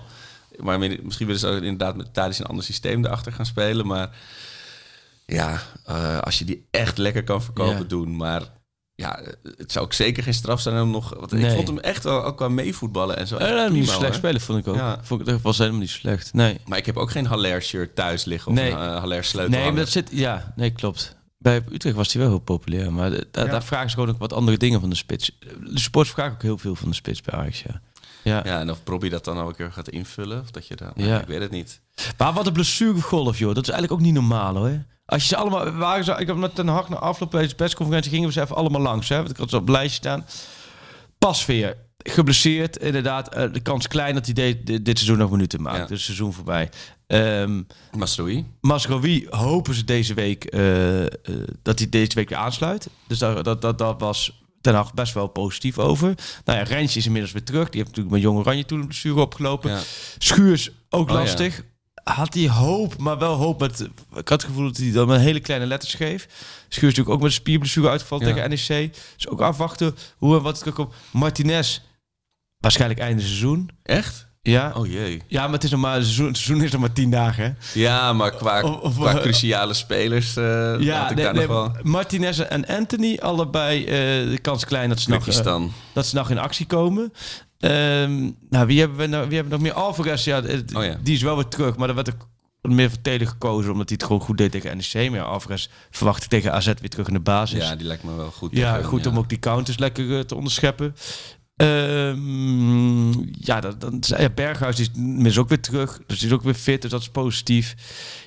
Maar 0.58 0.78
misschien 0.78 1.26
willen 1.26 1.40
ze 1.40 1.54
inderdaad 1.54 1.96
met 1.96 2.14
tijdens 2.14 2.38
een 2.38 2.46
ander 2.46 2.64
systeem 2.64 3.04
erachter 3.04 3.32
gaan 3.32 3.46
spelen. 3.46 3.86
Maar 3.86 4.16
ja, 5.26 5.62
eh, 5.84 6.18
als 6.18 6.38
je 6.38 6.44
die 6.44 6.66
echt 6.70 6.98
lekker 6.98 7.24
kan 7.24 7.42
verkopen, 7.42 7.78
Ja. 7.78 7.84
doen. 7.84 8.16
Maar 8.16 8.42
ja, 9.00 9.20
het 9.56 9.72
zou 9.72 9.84
ook 9.84 9.92
zeker 9.92 10.22
geen 10.22 10.34
straf 10.34 10.60
zijn 10.60 10.80
om 10.82 10.90
nog... 10.90 11.14
Want 11.18 11.32
Ik 11.32 11.50
vond 11.50 11.68
hem 11.68 11.78
echt 11.78 12.04
wel 12.04 12.24
ook 12.24 12.36
qua 12.36 12.48
meevoetballen 12.48 13.16
en 13.16 13.26
zo. 13.26 13.36
echt 13.36 13.50
Eh, 13.50 13.70
niet 13.70 13.84
slecht 13.88 14.02
hoor. 14.02 14.14
spelen, 14.14 14.40
vond 14.40 14.58
ik 14.58 14.68
ook. 14.68 14.74
Ja. 14.76 14.98
Vond 15.02 15.20
ik, 15.20 15.26
dat 15.26 15.40
was 15.40 15.58
helemaal 15.58 15.80
niet 15.80 15.90
slecht. 15.90 16.32
Nee. 16.32 16.58
Maar 16.66 16.78
ik 16.78 16.86
heb 16.86 16.96
ook 16.96 17.10
geen 17.10 17.26
Haller 17.26 17.62
shirt 17.62 17.94
thuis 17.94 18.24
liggen 18.24 18.50
of 18.52 18.56
Nee. 18.58 18.70
een 18.70 18.78
uh, 18.88 18.96
Haller 18.98 19.24
sleutel. 19.24 19.58
Nee, 19.58 19.66
maar 19.70 19.80
dat 19.80 19.88
zit... 19.88 20.08
Ja, 20.12 20.52
nee, 20.56 20.70
klopt. 20.70 21.16
Bij 21.38 21.62
Utrecht 21.72 21.96
was 21.96 22.12
hij 22.12 22.22
wel 22.22 22.30
heel 22.30 22.40
populair. 22.40 22.92
Maar 22.92 23.10
de- 23.10 23.28
daar, 23.30 23.48
daar 23.50 23.64
vragen 23.64 23.90
ze 23.90 23.94
gewoon 23.94 24.10
ook 24.10 24.18
wat 24.18 24.32
andere 24.32 24.56
dingen 24.56 24.80
van 24.80 24.90
de 24.90 24.96
spits. 24.96 25.38
De 25.64 25.78
sports 25.80 26.10
vragen 26.10 26.32
ook 26.32 26.42
heel 26.42 26.58
veel 26.58 26.74
van 26.74 26.88
de 26.88 26.94
spits 26.94 27.20
bij 27.20 27.34
Ajax, 27.38 27.62
ja. 27.62 27.80
Ja. 28.22 28.40
Ja, 28.44 28.60
en 28.60 28.70
of 28.70 28.82
Bobby 28.84 29.08
dat 29.08 29.24
dan 29.24 29.38
ook 29.38 29.48
een 29.48 29.54
keer 29.54 29.72
gaat 29.72 29.88
invullen. 29.88 30.40
Of 30.40 30.50
dat 30.50 30.66
je 30.66 30.76
dan... 30.76 30.90
Ja. 30.94 31.20
Ik 31.20 31.26
weet 31.26 31.40
het 31.40 31.50
niet. 31.50 31.80
Maar 32.18 32.32
wat 32.32 32.46
een 32.46 32.52
blessuregolf, 32.52 33.38
joh. 33.38 33.54
Dat 33.54 33.62
is 33.62 33.68
eigenlijk 33.70 34.00
ook 34.00 34.06
niet 34.06 34.14
normaal, 34.14 34.56
hoor. 34.56 34.84
Als 35.10 35.22
je 35.22 35.28
ze 35.28 35.36
allemaal... 35.36 35.72
Waren 35.72 36.04
ze, 36.04 36.12
ik 36.18 36.26
heb 36.26 36.36
met 36.36 36.54
Ten 36.54 36.68
Hag 36.68 36.88
na 36.88 36.96
afloop 36.96 37.30
deze 37.30 37.54
persconferentie... 37.54 38.10
gingen 38.10 38.26
we 38.26 38.32
ze 38.32 38.40
even 38.40 38.56
allemaal 38.56 38.80
langs, 38.80 39.08
hè. 39.08 39.16
Want 39.16 39.30
ik 39.30 39.36
had 39.36 39.50
ze 39.50 39.56
op 39.56 39.62
het 39.66 39.70
lijstje 39.70 39.96
staan. 39.96 40.24
Pasveer, 41.18 41.76
geblesseerd. 41.98 42.76
Inderdaad, 42.76 43.34
eh, 43.34 43.52
de 43.52 43.60
kans 43.60 43.88
klein 43.88 44.14
dat 44.14 44.24
hij 44.24 44.34
de- 44.34 44.62
de- 44.64 44.82
dit 44.82 44.98
seizoen 44.98 45.18
nog 45.18 45.30
minuten 45.30 45.62
maakt. 45.62 45.78
Ja. 45.78 45.86
Dus 45.86 46.04
seizoen 46.04 46.32
voorbij. 46.32 46.68
Ehm 47.06 47.62
Masroui? 47.96 48.46
Masrowi 48.60 49.26
hopen 49.30 49.74
ze 49.74 49.84
deze 49.84 50.14
week 50.14 50.44
eh, 50.44 51.02
eh, 51.04 51.10
dat 51.62 51.78
hij 51.78 51.88
deze 51.88 52.14
week 52.14 52.28
weer 52.28 52.38
aansluit. 52.38 52.88
Dus 53.06 53.18
dat, 53.18 53.44
dat, 53.44 53.62
dat, 53.62 53.78
dat 53.78 54.00
was 54.00 54.42
Ten 54.60 54.74
Hag 54.74 54.94
best 54.94 55.14
wel 55.14 55.26
positief 55.26 55.78
over. 55.78 56.14
Nou 56.44 56.58
ja, 56.58 56.64
Rensje 56.64 56.98
is 56.98 57.06
inmiddels 57.06 57.32
weer 57.32 57.44
terug. 57.44 57.68
Die 57.68 57.80
heeft 57.80 57.86
natuurlijk 57.96 58.14
met 58.14 58.22
Jong 58.24 58.38
Oranje 58.38 58.64
toen 58.64 58.80
een 58.80 58.86
blessure 58.86 59.20
opgelopen. 59.20 59.70
Ja. 59.70 59.80
Schuurs 60.18 60.70
ook 60.90 61.08
Oh, 61.08 61.14
lastig. 61.14 61.62
Had 62.04 62.34
hij 62.34 62.48
hoop, 62.48 62.98
maar 62.98 63.18
wel 63.18 63.34
hoop 63.34 63.60
met... 63.60 63.80
Ik 64.14 64.28
had 64.28 64.28
het 64.28 64.44
gevoel 64.44 64.64
dat 64.66 64.76
hij 64.76 64.92
dan 64.92 65.06
met 65.06 65.20
hele 65.20 65.40
kleine 65.40 65.66
letters 65.66 65.92
schreef. 65.92 66.22
Schuurs 66.68 66.68
is 66.68 66.80
natuurlijk 66.82 67.08
ook 67.08 67.18
met 67.18 67.26
een 67.26 67.32
spierblessure 67.32 67.88
uitgevallen 67.88 68.26
Ja. 68.26 68.34
tegen 68.34 68.50
NEC. 68.50 68.92
Dus 69.16 69.28
ook 69.28 69.40
afwachten 69.40 69.94
hoe 70.16 70.36
en 70.36 70.42
wat 70.42 70.64
het 70.64 70.74
komt. 70.74 70.94
Martinez, 71.10 71.80
waarschijnlijk 72.58 73.00
einde 73.00 73.22
seizoen. 73.22 73.70
Echt? 73.82 74.28
Ja. 74.42 74.72
Oh 74.76 74.86
jee. 74.86 75.22
Ja, 75.26 75.42
maar 75.44 75.52
het 75.52 75.64
is 75.64 75.70
nog 75.70 75.80
maar, 75.80 75.94
het 75.94 76.04
seizoen, 76.06 76.62
is 76.62 76.70
nog 76.72 76.80
maar 76.80 76.92
tien 76.92 77.10
dagen. 77.10 77.44
Hè? 77.44 77.80
Ja, 77.80 78.12
maar 78.12 78.30
qua, 78.30 78.62
Of- 78.62 78.80
of, 78.80 78.94
qua 78.96 79.14
cruciale 79.14 79.74
spelers 79.74 80.36
eh 80.36 80.74
Ja, 80.78 81.00
had 81.00 81.10
ik 81.10 81.16
nee, 81.16 81.24
daar 81.24 81.34
nee, 81.34 81.46
nog 81.46 81.72
wel... 81.72 81.72
Martinez 81.82 82.38
en 82.38 82.66
Anthony, 82.66 83.18
allebei 83.22 83.84
eh, 83.84 83.92
de 84.30 84.38
kans 84.42 84.64
klein 84.64 84.88
dat 84.88 85.00
ze, 85.00 85.10
nog, 85.10 85.22
Kyrgyzstan. 85.22 85.72
dat 85.92 86.06
ze 86.06 86.16
nog 86.16 86.30
in 86.30 86.38
actie 86.38 86.66
komen. 86.66 87.12
Ehm, 87.58 88.30
nou, 88.50 88.66
wie 88.66 88.80
hebben 88.80 88.98
we 88.98 89.06
nou, 89.06 89.28
wie 89.28 89.34
hebben 89.38 89.58
we 89.58 89.64
nog 89.64 89.74
meer? 89.74 89.84
Alvarez, 89.84 90.24
ja, 90.24 90.38
Oh 90.74 90.84
ja. 90.84 90.96
die 91.02 91.14
is 91.14 91.22
wel 91.22 91.34
weer 91.36 91.48
terug, 91.48 91.76
maar 91.76 91.86
daar 91.86 91.96
werd 91.96 92.12
ook 92.12 92.28
meer 92.72 92.88
voor 92.90 93.00
Telen 93.02 93.26
gekozen, 93.26 93.72
omdat 93.72 93.88
hij 93.88 93.96
het 94.00 94.06
gewoon 94.06 94.22
goed 94.22 94.38
deed 94.38 94.50
tegen 94.50 94.76
NEC. 94.76 95.10
Maar 95.10 95.20
Alvarez 95.22 95.68
verwacht 95.90 96.22
ik 96.22 96.28
tegen 96.28 96.52
AZ 96.52 96.66
weer 96.66 96.88
terug 96.90 97.06
in 97.06 97.14
de 97.14 97.20
basis. 97.20 97.64
Ja, 97.68 97.76
die 97.76 97.86
lijkt 97.86 98.02
me 98.02 98.14
wel 98.16 98.30
goed. 98.30 98.50
Ja, 98.56 98.74
tegen- 98.74 98.88
goed 98.88 99.04
ja. 99.04 99.10
om 99.10 99.18
ook 99.18 99.28
die 99.28 99.38
counters 99.38 99.78
lekker 99.78 100.26
te 100.26 100.34
onderscheppen. 100.34 100.94
Ehm, 101.60 103.10
ja, 103.38 103.60
dat, 103.60 103.80
dan, 103.80 104.02
ja, 104.06 104.28
Berghuis 104.30 104.80
is, 104.80 104.90
is 105.22 105.38
ook 105.38 105.48
weer 105.48 105.60
terug. 105.60 106.00
Dus 106.06 106.22
is 106.22 106.32
ook 106.32 106.42
weer 106.42 106.54
fit, 106.54 106.82
dus 106.82 106.90
dat 106.90 107.00
is 107.00 107.08
positief. 107.08 107.74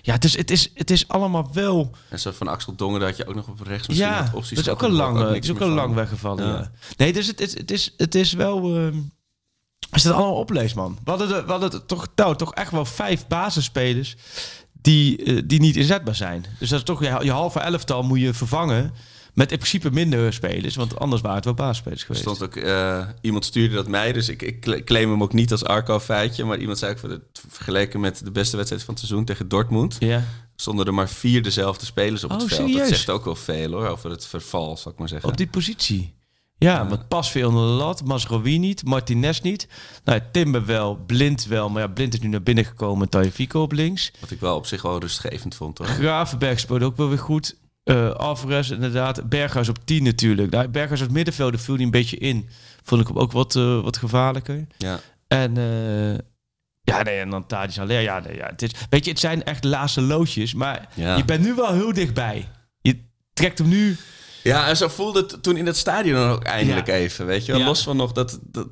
Ja, 0.02 0.14
het 0.14 0.24
is, 0.24 0.38
het 0.38 0.52
is, 0.52 0.72
het 0.74 0.92
is 0.92 1.08
allemaal 1.08 1.50
wel... 1.54 1.92
En 2.10 2.20
zo 2.20 2.32
van 2.32 2.48
Axel 2.48 2.76
Dongen, 2.76 3.00
dat 3.00 3.18
je 3.18 3.26
ook 3.28 3.36
nog 3.36 3.48
op 3.48 3.62
rechts 3.62 3.88
misschien 3.88 4.10
Ja, 4.10 4.32
opties 4.34 4.58
dat 4.58 4.66
is 4.66 4.72
ook 4.72 4.82
een 4.82 4.96
maar 4.96 5.14
lang, 5.14 5.18
niks 5.18 5.34
het 5.34 5.44
is 5.44 5.52
ook 5.52 5.60
een 5.60 5.76
lang 5.76 5.94
weggevallen. 5.94 6.48
Ja. 6.48 6.54
Ja. 6.54 6.72
Nee, 6.98 7.14
dus 7.14 7.28
het, 7.28 7.40
is 7.42 7.58
het, 7.58 7.72
is, 7.72 7.94
het 7.98 8.16
is 8.16 8.34
wel... 8.34 8.76
ehm, 8.76 8.98
als 9.90 10.04
dat 10.04 10.14
allemaal 10.14 10.36
opleest, 10.36 10.76
man. 10.76 10.98
We 11.04 11.10
hadden, 11.10 11.28
de, 11.28 11.44
we 11.46 11.52
hadden 11.52 11.72
het 11.72 11.88
toch, 11.88 12.08
nou, 12.16 12.36
toch 12.36 12.54
echt 12.54 12.72
wel 12.72 12.86
vijf 12.86 13.28
basisspelers 13.28 14.16
die, 14.82 15.24
eh, 15.24 15.42
die 15.46 15.60
niet 15.60 15.76
inzetbaar 15.76 16.16
zijn. 16.16 16.46
Dus 16.60 16.70
dat 16.70 16.80
is 16.80 16.86
toch 16.86 17.00
je, 17.04 17.18
je 17.22 17.32
halve 17.32 17.60
elftal 17.60 18.04
moet 18.04 18.20
je 18.20 18.34
vervangen 18.34 18.94
met 19.34 19.52
in 19.52 19.58
principe 19.58 19.92
minder 19.92 20.34
spelers. 20.34 20.76
Want 20.76 21.00
anders 21.00 21.22
waren 21.22 21.36
het 21.36 21.46
wel 21.46 21.54
basisspelers 21.54 22.02
Er 22.02 22.06
geweest. 22.08 22.24
stond 22.26 22.44
ook, 22.44 22.56
eh, 22.56 23.08
iemand 23.22 23.46
stuurde 23.46 23.76
dat 23.76 23.88
mij, 23.88 24.12
dus 24.14 24.30
ik, 24.30 24.42
ik 24.42 24.62
cla- 24.62 24.84
claim 24.84 25.10
hem 25.10 25.24
ook 25.24 25.34
niet 25.34 25.52
als 25.52 25.64
Arco-feitje. 25.66 26.46
Maar 26.46 26.58
iemand 26.58 26.78
zei 26.78 26.92
ook, 26.92 27.02
het- 27.12 27.22
vergeleken 27.50 28.00
met 28.00 28.22
de 28.24 28.32
beste 28.32 28.56
wedstrijd 28.56 28.84
van 28.84 28.94
het 28.94 29.04
seizoen 29.04 29.26
tegen 29.26 29.48
Dortmund, 29.48 29.96
Ja. 30.00 30.24
stonden 30.56 30.86
er 30.86 30.94
maar 30.94 31.10
vier 31.10 31.44
dezelfde 31.44 31.86
spelers 31.86 32.24
op 32.24 32.30
het 32.30 32.42
Oh, 32.42 32.48
veld. 32.48 32.60
Dat 32.62 32.70
serieus? 32.70 32.88
zegt 32.88 33.10
ook 33.10 33.26
wel 33.26 33.36
veel 33.36 33.72
hoor, 33.72 33.88
over 33.88 34.10
het 34.10 34.26
verval, 34.26 34.78
zal 34.78 34.92
ik 34.92 34.98
maar 34.98 35.08
zeggen. 35.10 35.30
Op 35.30 35.38
die 35.38 35.48
positie. 35.48 36.14
Ja, 36.58 36.88
want 36.88 37.08
pas 37.08 37.32
veel 37.32 37.48
onder 37.48 37.64
de 37.68 37.72
lat. 37.74 38.04
Masrowi 38.04 38.58
niet, 38.60 38.86
Martinez 38.86 39.40
niet. 39.42 39.68
Nou, 40.04 40.20
Timber 40.32 40.66
wel, 40.66 40.96
Blind 41.06 41.46
wel. 41.46 41.70
Maar 41.70 41.82
ja, 41.82 41.88
Blind 41.88 42.14
is 42.14 42.20
nu 42.20 42.28
naar 42.28 42.44
binnen 42.44 42.66
gekomen. 42.66 43.10
Tagliafico 43.10 43.62
op 43.62 43.72
links. 43.72 44.12
Wat 44.20 44.32
ik 44.32 44.40
wel 44.40 44.56
op 44.56 44.66
zich 44.66 44.82
wel 44.82 45.00
rustgevend 45.00 45.56
vond 45.56 45.78
hoor. 45.78 45.88
Gravenberg 45.88 46.60
speelde 46.60 46.86
ook 46.86 46.98
wel 46.98 47.10
weer 47.10 47.20
goed. 47.20 47.56
Eh 47.84 48.10
Alvarez 48.12 48.70
inderdaad. 48.70 49.30
Berghuis 49.30 49.70
op 49.70 49.78
10 49.86 50.04
natuurlijk. 50.04 50.52
Nou, 50.52 50.68
Berghuis 50.68 51.02
als 51.02 51.10
middenvelder 51.10 51.60
viel 51.60 51.76
hij 51.76 51.84
een 51.84 51.92
beetje 51.92 52.18
in. 52.18 52.50
Vond 52.84 53.02
ik 53.02 53.08
hem 53.08 53.18
ook 53.18 53.32
wat, 53.32 53.56
eh, 53.56 53.82
wat 53.82 53.98
gevaarlijker. 53.98 54.68
Ja. 54.78 55.00
En 55.28 55.58
eh, 55.58 56.14
ja, 56.82 57.02
nee, 57.04 57.20
en 57.20 57.30
dan 57.30 57.46
Tadis 57.48 57.78
Haller. 57.78 58.02
Ja, 58.02 58.20
nee, 58.20 58.36
ja, 58.36 58.46
het 58.48 58.62
is, 58.62 58.72
weet 58.90 59.04
je, 59.06 59.12
het 59.12 59.20
zijn 59.20 59.44
echt 59.44 59.64
laatste 59.64 60.02
loodjes. 60.02 60.54
Maar 60.54 60.88
Ja. 60.96 61.16
je 61.18 61.26
bent 61.26 61.44
nu 61.44 61.54
wel 61.54 61.74
heel 61.74 61.94
dichtbij. 61.94 62.48
Je 62.82 63.00
trekt 63.34 63.58
hem 63.58 63.68
nu... 63.68 63.98
Ja, 64.44 64.68
en 64.68 64.78
zo 64.78 64.88
voelde 64.88 65.20
het 65.20 65.44
toen 65.44 65.58
in 65.58 65.66
het 65.66 65.78
stadion 65.78 66.30
ook 66.30 66.44
eindelijk 66.44 66.88
Ja. 66.88 66.94
even. 66.94 67.26
Weet 67.26 67.46
je 67.46 67.52
wel, 67.52 67.62
Ja. 67.62 67.68
los 67.68 67.84
van 67.84 67.98
nog 67.98 68.12
dat, 68.12 68.40
dat 68.44 68.68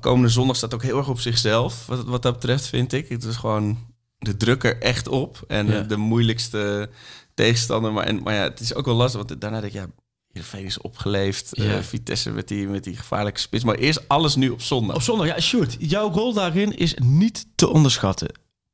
komende 0.00 0.28
zondag 0.28 0.56
staat 0.56 0.74
ook 0.74 0.82
heel 0.82 0.98
erg 0.98 1.08
op 1.08 1.20
zichzelf. 1.20 1.86
Wat, 1.86 2.04
wat 2.04 2.22
dat 2.22 2.32
betreft, 2.32 2.66
vind 2.66 2.92
ik. 2.92 3.08
Het 3.08 3.24
is 3.24 3.36
gewoon 3.36 3.78
de 4.18 4.36
druk 4.36 4.64
er 4.64 4.78
echt 4.82 5.08
op. 5.08 5.44
En 5.48 5.66
Ja. 5.66 5.80
de 5.80 5.96
moeilijkste 5.96 6.90
tegenstander. 7.38 7.92
Maar, 7.92 8.04
en, 8.04 8.22
maar 8.22 8.34
ja, 8.34 8.42
het 8.42 8.60
is 8.60 8.74
ook 8.74 8.84
wel 8.84 8.94
lastig. 8.94 9.26
Want 9.26 9.40
daarna 9.40 9.60
denk 9.60 9.72
ik, 9.72 9.80
ja, 9.80 9.86
Heerenveen 10.32 10.64
is 10.64 10.80
opgeleefd. 10.80 11.48
Ja. 11.52 11.76
Eh, 11.76 11.82
Vitesse 11.82 12.30
met 12.30 12.48
die, 12.48 12.68
met 12.68 12.84
die 12.84 12.96
gevaarlijke 12.96 13.40
spits. 13.40 13.64
Maar 13.64 13.74
eerst 13.74 14.08
alles 14.08 14.34
nu 14.34 14.48
op 14.48 14.62
zondag. 14.62 14.96
Op 14.96 15.02
zondag, 15.02 15.26
ja, 15.26 15.40
Sjoerd, 15.40 15.76
jouw 15.78 16.10
rol 16.10 16.32
daarin 16.32 16.76
is 16.76 16.94
niet 16.94 17.46
te 17.54 17.68
onderschatten. 17.68 18.28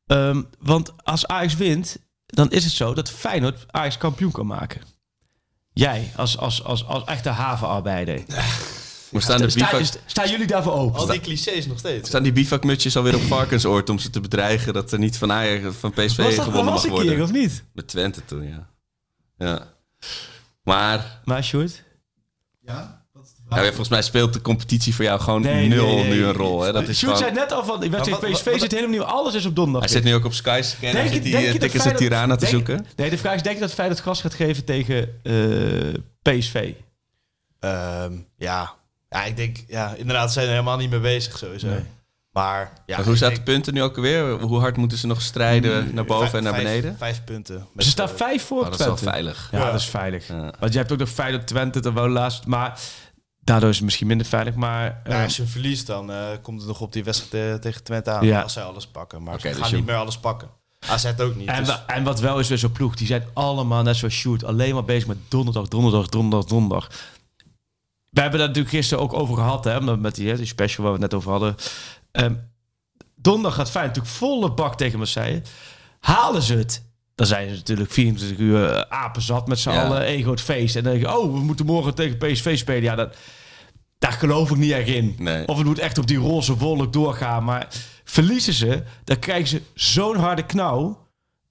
Ehm, 0.07 0.43
want 0.59 0.93
als 1.05 1.27
Ajax 1.27 1.55
wint, 1.55 1.99
dan 2.27 2.51
is 2.51 2.65
het 2.65 2.73
zo 2.73 2.95
dat 2.95 3.11
Feyenoord 3.11 3.65
Ajax 3.71 3.99
kampioen 3.99 4.33
kan 4.33 4.47
maken. 4.47 4.81
Jij, 5.73 6.13
als, 6.17 6.39
als, 6.39 6.65
als, 6.65 6.87
als 6.87 7.05
echte 7.05 7.29
havenarbeider. 7.29 8.25
Maar 9.15 9.23
staan, 9.23 9.41
de 9.49 9.55
bivak, 9.55 9.85
sta- 9.85 9.99
staan 10.07 10.31
jullie 10.31 10.47
daarvoor 10.47 10.73
open? 10.73 11.01
Al 11.01 11.07
die 11.07 11.21
clichés 11.21 11.67
nog 11.67 11.79
steeds. 11.79 12.09
staan 12.09 12.23
die 12.23 12.33
bivakmutjes 12.33 12.97
alweer 12.97 13.15
op 13.15 13.21
varkensoord 13.23 13.91
om 13.91 13.99
ze 13.99 14.11
te 14.11 14.21
bedreigen 14.21 14.73
dat 14.73 14.93
er 14.93 14.99
niet 14.99 15.19
van 15.19 15.33
Ajax 15.33 15.77
van 15.79 15.91
PSV 15.91 16.17
was 16.17 16.17
dat, 16.17 16.45
gewonnen 16.45 16.73
was 16.73 16.83
mag 16.83 16.85
een 16.85 16.91
keer, 17.07 17.07
worden? 17.19 17.25
of 17.25 17.33
niet? 17.33 17.65
Met 17.73 17.89
Twente 17.89 18.25
toen, 18.25 18.43
ja. 18.49 18.69
Ja. 19.39 19.73
Maar 20.63 21.21
Maar 21.25 21.45
Sjoerd? 21.45 21.83
Ja? 22.63 23.03
Ja, 23.49 23.63
volgens 23.65 23.89
mij 23.89 24.03
speelt 24.03 24.33
de 24.33 24.41
competitie 24.43 24.95
voor 24.95 25.05
jou 25.05 25.21
gewoon 25.21 25.41
Nee, 25.43 25.69
nul 25.69 25.87
nee, 25.87 25.95
nee. 25.97 26.13
nu 26.13 26.25
een 26.25 26.33
rol. 26.33 26.63
Hè? 26.63 26.73
Dat 26.73 26.89
is 26.89 26.99
Sjoerd 26.99 27.17
gewoon... 27.17 27.33
zei 27.35 27.45
net 27.47 27.53
al 27.53 27.65
van, 27.65 27.83
ik 27.83 27.91
werd 27.91 28.05
tegen 28.05 28.21
wat- 28.21 28.31
PSV 28.31 28.45
wat- 28.51 28.61
zit 28.61 28.71
helemaal 28.71 28.91
nieuw. 28.91 29.03
Alles 29.03 29.35
is 29.35 29.47
op 29.47 29.55
donderdag. 29.57 29.91
Hij 29.91 30.01
zit 30.01 30.05
nu 30.05 30.15
ook 30.15 30.25
op 30.25 30.33
Sky 30.33 30.61
Scanner, 30.65 30.93
Denk 30.93 31.07
je- 31.07 31.13
zit 31.15 31.23
die 31.23 31.33
denk 31.33 31.45
je 31.45 31.53
eh, 31.53 31.61
dat 31.61 31.71
tickets 31.71 31.99
Tirana 31.99 32.35
te 32.35 32.41
denk- 32.41 32.51
zoeken. 32.53 32.87
Nee, 32.97 33.11
de 33.11 33.19
vraag 33.19 33.35
is, 33.35 33.43
denk 33.43 33.55
je 33.55 33.61
dat 33.61 33.73
Feyenoord 33.73 34.01
gas 34.01 34.21
gaat 34.21 34.35
geven 34.35 34.65
tegen 34.65 35.21
eh, 35.23 35.95
PSV? 36.23 36.73
Ehm, 37.61 38.13
ja. 38.37 38.75
Ja, 39.15 39.25
ik 39.25 39.37
denk, 39.37 39.57
ja, 39.67 39.95
inderdaad, 39.97 40.27
ze 40.27 40.33
zijn 40.33 40.45
er 40.47 40.53
helemaal 40.53 40.77
niet 40.77 40.91
mee 40.91 41.01
bezig 41.01 41.39
sowieso. 41.39 41.67
Nee. 41.67 41.85
Maar 42.31 42.73
ja, 42.87 42.97
Maar 42.97 43.07
hoe 43.07 43.17
staat 43.17 43.35
de 43.35 43.43
punten 43.43 43.75
nu 43.75 43.83
ook 43.83 43.97
alweer? 43.97 44.31
Hoe 44.41 44.59
hard 44.61 44.77
moeten 44.77 44.99
ze 44.99 45.07
nog 45.07 45.23
strijden 45.23 45.95
naar 45.95 46.05
boven 46.05 46.29
vijf- 46.29 46.33
en 46.35 46.43
naar 46.43 46.53
vijf- 46.53 46.65
beneden? 46.67 46.97
Vijf 46.99 47.25
punten. 47.25 47.67
Ze 47.77 47.89
staan 47.89 48.09
vijf 48.09 48.45
voor 48.45 48.59
Oh, 48.59 48.65
op 48.65 48.71
dat 48.71 48.81
is 48.81 48.87
wel 48.87 48.95
Twente. 48.95 49.13
veilig. 49.13 49.49
Ja, 49.53 49.59
Ja. 49.59 49.71
dat 49.71 49.81
is 49.81 49.87
veilig. 49.87 50.29
Ja. 50.29 50.53
Want 50.59 50.73
je 50.73 50.79
hebt 50.79 50.93
ook 50.93 50.99
nog 50.99 51.09
Feyenoord 51.09 51.47
Twente, 51.47 51.81
dat 51.81 51.93
wel 51.93 52.09
laatst. 52.09 52.47
Maar 52.47 52.81
daardoor 53.41 53.69
is 53.69 53.77
het 53.77 53.85
misschien 53.85 54.07
minder 54.07 54.27
veilig. 54.27 54.55
Maar 54.55 54.85
ja, 55.05 55.17
eh, 55.17 55.23
als 55.23 55.37
je 55.37 55.43
hem 55.43 55.51
verliest, 55.51 55.87
dan 55.87 56.11
eh, 56.13 56.19
komt 56.43 56.59
het 56.59 56.69
nog 56.69 56.81
op 56.81 56.93
die 56.93 57.05
wedstrijd 57.05 57.63
tegen 57.63 57.83
Twente 57.85 58.11
aan. 58.11 58.27
Ja. 58.27 58.41
Als 58.41 58.53
zij 58.53 58.63
alles 58.63 58.87
pakken. 58.87 59.23
Maar 59.23 59.35
Oké, 59.35 59.43
ze 59.43 59.49
dus 59.49 59.59
gaan 59.59 59.71
je- 59.71 59.77
niet 59.77 59.87
meer 59.87 59.97
alles 59.97 60.19
pakken. 60.19 60.49
AZ 60.89 61.07
ook 61.21 61.37
niet. 61.37 61.49
en, 61.49 61.59
dus- 61.59 61.67
wa- 61.69 61.85
en 61.87 62.05
wat 62.05 62.21
wel 62.21 62.39
is 62.39 62.49
weer 62.49 62.59
zo'n 62.59 62.73
ploeg. 62.73 62.95
Die 62.97 63.07
zijn 63.07 63.25
allemaal 63.35 63.83
net 63.83 63.97
zoals 63.97 64.15
Shoot. 64.15 64.45
Alleen 64.45 64.75
maar 64.75 64.85
bezig 64.85 65.07
met 65.09 65.17
donderdag, 65.29 65.69
donderdag, 65.69 66.09
donderdag, 66.09 66.49
donderdag. 66.49 66.91
We 68.15 68.21
hebben 68.21 68.39
daar 68.39 68.49
natuurlijk 68.49 68.75
gisteren 68.75 69.05
ook 69.05 69.13
over 69.13 69.35
gehad. 69.35 69.65
Hè, 69.65 69.97
met 69.97 70.15
die, 70.15 70.45
special 70.45 70.85
waar 70.85 70.95
we 70.95 71.01
het 71.03 71.11
net 71.11 71.15
over 71.21 71.31
hadden. 71.31 71.55
Ehm, 72.13 72.35
donderdag 73.17 73.55
gaat 73.55 73.71
Feyenoord 73.71 73.97
natuurlijk 73.97 74.17
volle 74.25 74.53
bak 74.53 74.77
tegen 74.77 74.99
Marseille. 74.99 75.43
Halen 76.01 76.43
ze 76.43 76.55
het? 76.55 76.83
Dan 77.15 77.27
zijn 77.27 77.49
ze 77.49 77.55
natuurlijk 77.55 77.91
24 77.91 78.39
uur 78.39 78.71
eh, 78.71 78.81
apenzat 78.99 79.47
met 79.47 79.59
z'n 79.59 79.71
Ja. 79.71 79.85
allen. 79.85 80.01
Ego 80.03 80.31
het 80.31 80.41
feest. 80.41 80.77
En 80.77 80.83
dan 80.83 80.93
denk 80.93 81.05
je, 81.05 81.19
oh, 81.19 81.33
we 81.33 81.41
moeten 81.41 81.67
morgen 81.67 81.95
tegen 81.95 82.19
PSV 82.19 82.59
spelen. 82.59 82.83
Ja, 82.83 82.95
dat, 82.95 83.17
daar 83.99 84.13
geloof 84.13 84.51
ik 84.51 84.57
niet 84.57 84.73
echt 84.73 84.89
in. 84.89 85.15
Nee. 85.19 85.49
Of 85.49 85.57
het 85.57 85.67
moet 85.67 85.79
echt 85.79 85.99
op 85.99 86.07
die 86.07 86.19
roze 86.19 86.57
wolk 86.57 86.93
doorgaan. 86.93 87.45
Maar 87.45 87.69
verliezen 88.05 88.53
ze, 88.53 88.83
dan 89.05 89.19
krijgen 89.19 89.49
ze 89.49 89.63
zo'n 89.75 90.17
harde 90.17 90.47
knauw 90.47 91.09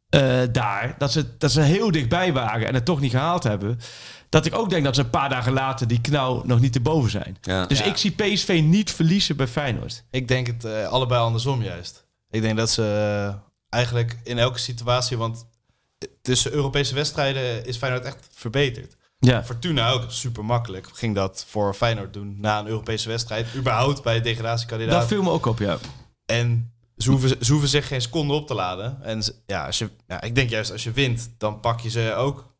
eh, 0.09 0.41
daar. 0.51 0.95
Dat 0.97 1.11
ze, 1.11 1.37
dat 1.37 1.51
ze 1.51 1.61
heel 1.61 1.91
dichtbij 1.91 2.33
waren 2.33 2.67
en 2.67 2.73
het 2.73 2.85
toch 2.85 2.99
niet 2.99 3.11
gehaald 3.11 3.43
hebben. 3.43 3.79
Dat 4.33 4.45
ik 4.45 4.55
ook 4.55 4.69
denk 4.69 4.83
dat 4.83 4.95
ze 4.95 5.01
een 5.01 5.09
paar 5.09 5.29
dagen 5.29 5.53
later 5.53 5.87
die 5.87 6.01
knauw 6.01 6.41
nog 6.45 6.59
niet 6.59 6.73
te 6.73 6.79
boven 6.79 7.09
zijn. 7.11 7.37
Ja. 7.41 7.65
Dus 7.65 7.79
Ja. 7.79 7.85
ik 7.85 7.97
zie 7.97 8.11
PSV 8.11 8.61
niet 8.63 8.91
verliezen 8.91 9.35
bij 9.35 9.47
Feyenoord. 9.47 10.03
Ik 10.11 10.27
denk 10.27 10.47
het 10.47 10.65
eh, 10.65 10.87
allebei 10.87 11.21
andersom 11.21 11.61
juist. 11.63 12.05
Ik 12.29 12.41
denk 12.41 12.57
dat 12.57 12.69
ze 12.69 12.83
eh, 13.29 13.35
eigenlijk 13.69 14.19
in 14.23 14.37
elke 14.37 14.59
situatie... 14.59 15.17
Want 15.17 15.45
tussen 16.21 16.51
Europese 16.51 16.93
wedstrijden 16.95 17.65
is 17.65 17.77
Feyenoord 17.77 18.05
echt 18.05 18.27
verbeterd. 18.31 18.95
Ja. 19.19 19.43
Fortuna 19.43 19.89
ook 19.91 20.03
super 20.07 20.45
makkelijk. 20.45 20.87
Ging 20.93 21.15
dat 21.15 21.45
voor 21.47 21.73
Feyenoord 21.73 22.13
doen 22.13 22.35
na 22.39 22.59
een 22.59 22.67
Europese 22.67 23.09
wedstrijd. 23.09 23.47
Überhaupt 23.55 24.03
bij 24.03 24.21
degradatiekandidaat. 24.21 24.99
Dat 24.99 25.07
viel 25.07 25.23
me 25.23 25.29
ook 25.29 25.45
op, 25.45 25.59
ja. 25.59 25.77
En 26.25 26.71
ze 26.97 27.09
hoeven, 27.09 27.45
ze 27.45 27.51
hoeven 27.51 27.69
zich 27.69 27.87
geen 27.87 28.01
seconde 28.01 28.33
op 28.33 28.47
te 28.47 28.53
laden. 28.53 28.97
En 29.03 29.23
ze- 29.23 29.35
ja, 29.45 29.65
als 29.65 29.77
je, 29.77 29.89
ja, 30.07 30.21
ik 30.21 30.35
denk 30.35 30.49
juist 30.49 30.71
als 30.71 30.83
je 30.83 30.91
wint, 30.91 31.29
dan 31.37 31.59
pak 31.59 31.79
je 31.79 31.89
ze 31.89 32.13
ook. 32.17 32.51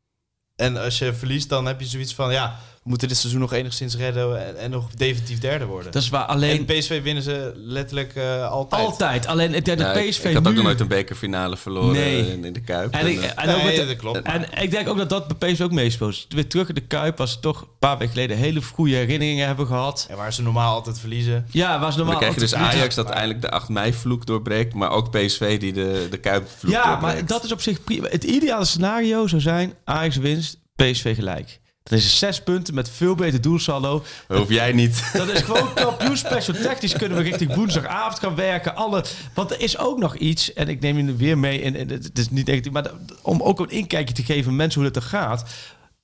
En 0.64 0.78
als 0.78 0.97
je 0.97 1.14
verliest, 1.14 1.49
dan 1.49 1.66
heb 1.66 1.80
je 1.80 1.86
zoiets 1.86 2.16
van... 2.16 2.32
ja, 2.32 2.59
we 2.84 2.89
moeten 2.89 3.07
dit 3.07 3.17
seizoen 3.17 3.41
nog 3.41 3.53
enigszins 3.53 3.95
redden... 3.95 4.47
en, 4.47 4.57
en 4.57 4.69
nog 4.69 4.89
definitief 4.95 5.39
derde 5.39 5.65
worden. 5.65 5.91
Dat 5.91 6.01
is 6.01 6.09
waar. 6.09 6.21
en 6.21 6.27
Alleen 6.27 6.65
PSV 6.65 7.03
winnen 7.03 7.23
ze 7.23 7.51
letterlijk 7.55 8.15
eh, 8.15 8.51
altijd. 8.51 8.81
altijd. 8.86 9.25
Alleen 9.27 9.53
ik 9.53 9.65
denk 9.65 9.79
Ja, 9.79 9.93
dat 9.93 9.95
ik, 10.03 10.09
PSV 10.09 10.23
ik 10.25 10.34
had 10.34 10.47
ook 10.47 10.53
nog 10.53 10.63
nooit 10.63 10.79
een 10.79 10.88
bekerfinale 10.88 11.57
verloren 11.57 11.91
Nee. 11.93 12.31
in, 12.31 12.45
in 12.45 12.53
de 12.53 12.59
Kuip. 12.61 12.93
En, 12.93 13.07
ik, 13.07 13.21
En, 13.21 13.23
eh, 13.38 13.43
en, 13.43 13.49
ook 13.55 13.63
Nee, 13.63 13.77
met- 13.77 13.88
dat 13.88 13.95
klopt. 13.97 14.21
en 14.21 14.45
ik 14.61 14.71
denk 14.71 14.88
ook 14.89 14.97
dat 14.97 15.09
dat 15.09 15.39
bij 15.39 15.51
PSV 15.53 15.61
ook 15.61 15.71
meespeelt. 15.71 16.25
Weer 16.29 16.47
terug 16.47 16.67
in 16.69 16.75
de 16.75 16.81
Kuip, 16.81 17.19
als 17.19 17.31
ze 17.31 17.39
toch 17.39 17.61
een 17.61 17.67
paar 17.79 17.97
weken 17.97 18.13
geleden 18.13 18.38
hele 18.38 18.61
goede 18.61 18.95
herinneringen 18.95 19.45
hebben 19.47 19.67
gehad. 19.67 20.07
En 20.09 20.17
waar 20.17 20.34
ze 20.34 20.41
normaal 20.41 20.73
altijd 20.73 20.99
verliezen. 20.99 21.45
Ja, 21.51 21.79
waar 21.79 21.91
ze 21.91 21.97
dan 21.97 22.05
normaal 22.05 22.17
krijg 22.17 22.34
je 22.34 22.39
dus. 22.39 22.53
Ajax 22.55 22.95
dat 22.95 23.09
eindelijk 23.09 23.41
de 23.41 23.49
8 23.51 23.69
mei-vloek 23.69 24.25
doorbreekt. 24.25 24.73
Maar 24.73 24.89
ook 24.91 25.11
PSV 25.11 25.59
die 25.59 25.73
de, 25.73 26.07
de 26.09 26.17
Kuip-vloek 26.17 26.71
Ja, 26.73 26.88
doorbreekt. 26.88 27.15
maar 27.15 27.25
dat 27.25 27.43
is 27.43 27.51
op 27.51 27.61
zich 27.61 27.84
prima. 27.84 28.07
Het 28.09 28.23
ideale 28.23 28.65
scenario 28.65 29.27
zou 29.27 29.41
zijn 29.41 29.73
Ajax 29.84 30.15
winst, 30.17 30.57
PSV 30.75 31.15
gelijk. 31.15 31.61
Dan 31.84 31.97
is 31.97 32.17
zes 32.17 32.43
punten 32.43 32.73
met 32.73 32.89
veel 32.89 33.15
beter 33.15 33.41
doelsaldo. 33.41 34.03
Dat 34.27 34.38
hoef 34.38 34.49
jij 34.49 34.71
niet. 34.71 35.03
Dat 35.13 35.29
is 35.29 35.41
gewoon 35.41 35.73
kampioen 35.73 36.17
special 36.17 36.61
tactisch 36.61 36.93
kunnen 36.93 37.17
we 37.17 37.23
richting 37.23 37.55
woensdagavond 37.55 38.19
gaan 38.19 38.36
werken. 38.36 38.75
Alle, 38.75 39.05
want 39.34 39.51
er 39.51 39.61
is 39.61 39.77
ook 39.77 39.99
nog 39.99 40.15
iets, 40.15 40.53
en 40.53 40.67
ik 40.67 40.79
neem 40.79 40.97
je 40.97 41.05
er 41.05 41.17
weer 41.17 41.38
mee, 41.38 41.61
en, 41.61 41.75
en 41.75 41.89
het 41.89 42.17
is 42.17 42.29
niet 42.29 42.47
negatief, 42.47 42.71
maar 42.71 42.91
om 43.21 43.41
ook 43.41 43.59
een 43.59 43.69
inkijkje 43.69 44.13
te 44.13 44.23
geven 44.23 44.55
mensen 44.55 44.79
hoe 44.79 44.89
het 44.89 44.99
er 44.99 45.09
gaat. 45.09 45.43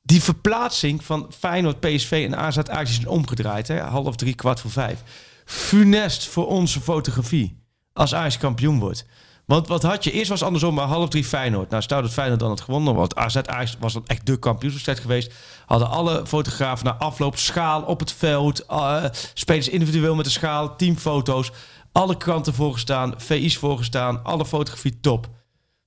Die 0.01 0.23
verplaatsing 0.23 1.03
van 1.03 1.31
Feyenoord, 1.37 1.79
PSV 1.79 2.25
en 2.27 2.37
AZ 2.37 2.57
Ajax 2.57 2.89
is 2.89 3.05
omgedraaid. 3.05 3.67
Hè? 3.67 3.79
Half 3.79 4.15
drie, 4.15 4.35
kwart 4.35 4.59
voor 4.59 4.71
vijf. 4.71 5.03
Funest 5.45 6.27
voor 6.27 6.47
onze 6.47 6.81
fotografie. 6.81 7.57
als 7.93 8.13
Ajax 8.15 8.37
kampioen 8.37 8.79
wordt. 8.79 9.05
Want 9.49 9.67
wat 9.67 9.83
had 9.83 10.03
je? 10.03 10.11
Eerst 10.11 10.29
was 10.29 10.43
andersom, 10.43 10.73
maar 10.73 10.87
half 10.87 11.09
drie 11.09 11.23
Feyenoord. 11.23 11.69
Nou, 11.69 11.81
stel 11.81 12.01
dat 12.01 12.11
Feyenoord 12.11 12.39
dan 12.39 12.49
het 12.49 12.61
gewonnen. 12.61 12.95
Want 12.95 13.15
AZ 13.15 13.41
was 13.79 13.93
dan 13.93 14.03
echt 14.07 14.25
de 14.25 14.37
kampioenswedstrijd 14.37 14.99
geweest. 14.99 15.33
Hadden 15.65 15.89
alle 15.89 16.25
fotografen 16.25 16.85
na 16.85 16.95
afloop 16.95 17.37
schaal 17.37 17.81
op 17.81 17.99
het 17.99 18.11
veld. 18.11 18.65
eh, 18.65 19.03
spelers 19.33 19.69
individueel 19.69 20.15
met 20.15 20.25
de 20.25 20.31
schaal, 20.31 20.75
teamfoto's. 20.75 21.51
Alle 21.91 22.17
kranten 22.17 22.53
voorgestaan, 22.53 23.13
VI's 23.17 23.57
voorgestaan. 23.57 24.23
Alle 24.23 24.45
fotografie 24.45 24.99
top. 24.99 25.29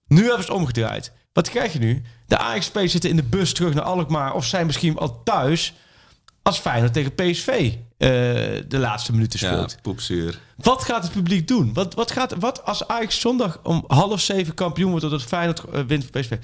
Nu 0.06 0.26
hebben 0.26 0.44
ze 0.44 0.52
omgedraaid. 0.52 1.12
Wat 1.32 1.50
krijg 1.50 1.72
je 1.72 1.78
nu? 1.78 2.02
De 2.26 2.38
Ajax-spelers 2.38 2.92
zitten 2.92 3.10
in 3.10 3.16
de 3.16 3.22
bus 3.22 3.52
terug 3.52 3.74
naar 3.74 3.84
Alkmaar... 3.84 4.34
of 4.34 4.44
zijn 4.44 4.66
misschien 4.66 4.98
al 4.98 5.22
thuis 5.22 5.74
als 6.42 6.58
Feyenoord 6.58 6.92
tegen 6.92 7.14
PSV 7.14 7.74
de 8.68 8.78
laatste 8.78 9.12
minuten 9.12 9.46
Ja, 9.46 9.52
speelt. 9.52 9.76
poepzuur. 9.82 10.38
Wat 10.56 10.82
gaat 10.82 11.02
het 11.02 11.12
publiek 11.12 11.48
doen? 11.48 11.72
Wat, 11.72 11.94
wat, 11.94 12.10
gaat, 12.10 12.34
wat 12.38 12.64
als 12.64 12.88
Ajax 12.88 13.20
zondag 13.20 13.58
om 13.62 13.84
half 13.86 14.20
zeven 14.20 14.54
kampioen 14.54 14.90
wordt... 14.90 15.04
doordat 15.04 15.22
Feyenoord 15.22 15.64
eh, 15.64 15.80
wint 15.86 16.06
van 16.10 16.20
PSV? 16.20 16.36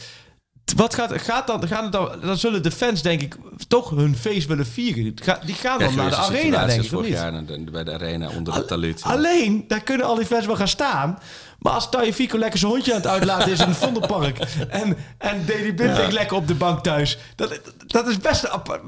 Wat 0.76 0.94
gaat, 0.94 1.22
gaat 1.22 1.46
dan, 1.46 1.68
gaan 1.68 1.82
het 1.82 1.92
dan, 1.92 2.10
dan 2.22 2.36
zullen 2.36 2.62
de 2.62 2.70
fans 2.70 3.02
denk 3.02 3.20
ik 3.22 3.36
toch 3.68 3.90
hun 3.90 4.16
feest 4.16 4.46
willen 4.46 4.66
vieren. 4.66 5.14
Die 5.44 5.54
gaan 5.54 5.78
dan 5.78 5.94
naar 5.94 6.10
de 6.10 6.16
arena, 6.16 6.66
denk 6.66 6.82
ik, 6.82 6.88
vorig 6.88 7.08
jaar 7.08 7.44
bij 7.72 7.84
de 7.84 7.92
arena 7.92 8.28
onder 8.36 8.64
ja. 8.68 8.94
Alleen, 9.00 9.64
daar 9.68 9.82
kunnen 9.82 10.06
al 10.06 10.14
die 10.14 10.26
fans 10.26 10.46
wel 10.46 10.56
gaan 10.56 10.68
staan. 10.68 11.18
Maar 11.58 11.72
als 11.72 11.90
Taje 11.90 12.14
Fico 12.14 12.38
lekker 12.38 12.58
zijn 12.58 12.72
hondje 12.72 12.90
aan 12.92 13.00
het 13.00 13.06
uitlaten 13.06 13.52
is 13.52 13.60
in 13.60 13.68
het 13.68 13.76
Vondelpark... 13.76 14.38
en, 14.68 14.96
en 15.18 15.44
Deli 15.44 15.74
lekker 16.12 16.36
op 16.36 16.46
de 16.46 16.54
bank 16.54 16.82
thuis... 16.82 17.18
dat, 17.34 17.60
dat 17.86 18.08
is 18.08 18.18
best... 18.18 18.48
apart- 18.48 18.82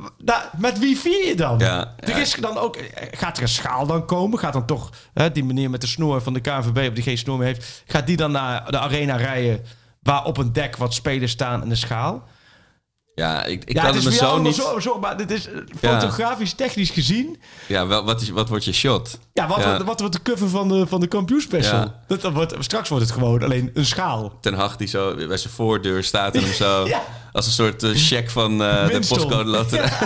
met 0.57 0.79
wie 0.79 0.99
vier 0.99 1.27
je 1.27 1.37
dan? 1.37 1.59
Ja, 1.59 1.95
er 1.99 2.19
is 2.19 2.35
dan 2.35 2.59
ook... 2.59 2.79
Gaat 3.11 3.37
er 3.37 3.43
een 3.43 3.49
schaal 3.49 3.87
dan 3.87 4.07
komen? 4.07 4.39
Gaat 4.39 4.53
dan 4.53 4.67
toch 4.67 4.91
hè, 5.15 5.33
die 5.33 5.45
meneer 5.45 5.71
met 5.71 5.81
de 5.81 5.87
snoer 5.87 6.23
van 6.23 6.33
de 6.33 6.41
KNVB... 6.41 6.89
of 6.89 6.95
die 6.95 7.03
geen 7.03 7.19
snoer 7.19 7.39
meer 7.39 7.47
heeft... 7.47 7.83
gaat 7.87 8.07
die 8.07 8.17
dan 8.17 8.33
naar 8.33 8.71
de 8.71 8.79
arena 8.79 9.17
rijden... 9.17 9.65
waar 10.03 10.25
op 10.25 10.37
een 10.37 10.53
dek 10.53 10.77
wat 10.77 10.95
spelers 10.95 11.33
staan 11.33 11.63
en 11.63 11.71
een 11.71 11.77
schaal? 11.77 12.29
Ja, 13.21 13.45
ik, 13.45 13.65
ik 13.65 13.75
ja, 13.75 13.85
kan 13.85 13.95
het 13.95 14.05
me 14.05 14.13
zo 14.13 14.39
niet... 14.39 14.55
zo, 14.55 14.79
zo, 14.79 14.99
maar 14.99 15.17
dit 15.17 15.31
is 15.31 15.47
eh, 15.47 15.55
Ja. 15.81 16.01
fotografisch, 16.01 16.53
technisch 16.53 16.91
gezien... 16.91 17.41
Ja, 17.67 17.87
wel, 17.87 18.05
wat, 18.05 18.21
is, 18.21 18.31
wat 18.31 18.49
wordt 18.49 18.65
je 18.65 18.73
shot? 18.73 19.19
Ja, 19.33 19.49
wat, 19.49 19.59
Ja. 19.59 19.69
Wordt, 19.69 19.85
wat 19.85 20.01
wordt 20.01 20.15
de 20.15 20.23
cover 20.23 20.49
van 20.49 20.69
de, 20.69 20.87
van 20.87 21.01
de? 21.01 21.59
Ja. 21.61 22.01
Dat, 22.07 22.21
dat 22.21 22.33
wordt, 22.33 22.55
straks 22.59 22.89
wordt 22.89 23.05
het 23.05 23.15
gewoon 23.15 23.43
alleen 23.43 23.71
een 23.75 23.87
schaal. 23.87 24.39
Ten 24.41 24.55
Hag 24.55 24.77
die 24.77 24.89
zo 24.89 25.15
bij 25.15 25.37
zijn 25.37 25.53
voordeur 25.53 26.05
staat 26.05 26.35
en 26.35 26.43
hem 26.43 26.53
zo... 26.53 26.87
Ja. 26.89 27.03
Als 27.33 27.47
een 27.47 27.53
soort 27.53 27.83
eh, 27.83 27.91
check 27.95 28.31
van 28.31 28.63
eh, 28.63 28.89
de 28.89 28.99
postcode 29.09 29.51
loterij. 29.51 29.91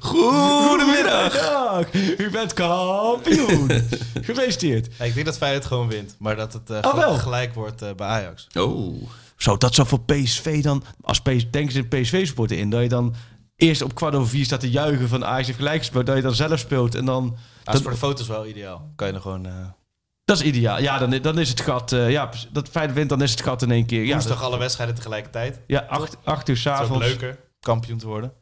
Goedemiddag. 0.00 1.32
Dag, 1.32 1.92
u 1.92 2.30
bent 2.30 2.52
kampioen. 2.52 3.70
Gefeliciteerd. 4.22 4.88
Ja, 4.98 5.04
ik 5.04 5.14
denk 5.14 5.26
dat 5.26 5.36
Feyenoord 5.36 5.66
gewoon 5.66 5.88
wint. 5.88 6.14
Maar 6.18 6.36
dat 6.36 6.52
het 6.52 6.70
Oh, 6.86 7.18
gelijk 7.18 7.54
wordt 7.54 7.96
bij 7.96 8.06
Ajax. 8.06 8.46
Oh. 8.54 9.02
Zo, 9.36 9.56
dat 9.56 9.74
zou 9.74 9.88
voor 9.88 10.00
PSV 10.00 10.62
dan... 10.62 10.84
Als 11.02 11.20
PS, 11.20 11.50
denken 11.50 11.72
ze 11.72 11.88
de 11.88 11.96
PSV-sporten 12.00 12.58
in, 12.58 12.70
dat 12.70 12.82
je 12.82 12.88
dan 12.88 13.14
eerst 13.56 13.82
op 13.82 13.94
kwart 13.94 14.14
over 14.14 14.28
vier 14.28 14.44
staat 14.44 14.60
te 14.60 14.70
juichen 14.70 15.08
van 15.08 15.24
Ajax 15.24 15.46
heeft 15.46 15.58
gelijk 15.58 15.78
gespeeld, 15.78 16.06
dat 16.06 16.16
je 16.16 16.22
dan 16.22 16.34
zelf 16.34 16.58
speelt 16.58 16.94
en 16.94 17.04
dan... 17.04 17.36
Dat 17.64 17.74
is 17.74 17.80
voor 17.82 17.90
de 17.90 17.96
foto's 17.96 18.26
wel 18.26 18.46
ideaal. 18.46 18.92
Kan 18.96 19.06
je 19.08 19.12
er 19.12 19.20
gewoon... 19.20 19.46
eh 19.46 19.52
dat 20.24 20.38
is 20.40 20.44
ideaal. 20.44 20.80
Ja, 20.80 20.98
dan, 20.98 21.10
dan 21.22 21.38
is 21.38 21.48
het 21.48 21.60
gat... 21.60 21.92
eh, 21.92 22.10
ja, 22.10 22.30
dat 22.52 22.68
feit 22.68 22.92
wint, 22.92 23.08
dan 23.08 23.22
is 23.22 23.30
het 23.30 23.40
gat 23.42 23.62
in 23.62 23.70
één 23.70 23.86
keer. 23.86 24.04
Ja, 24.04 24.12
woensdag 24.12 24.38
dat- 24.38 24.46
alle 24.46 24.58
wedstrijden 24.58 24.94
tegelijkertijd. 24.94 25.60
ja 25.66 25.84
acht, 25.88 26.16
acht 26.24 26.48
uur 26.48 26.54
Dat 26.64 26.64
is 26.64 26.66
ook 26.66 26.76
s'avonds. 26.76 27.06
leuker. 27.06 27.38
Kampioen 27.60 27.98
te 27.98 28.06
worden. 28.06 28.32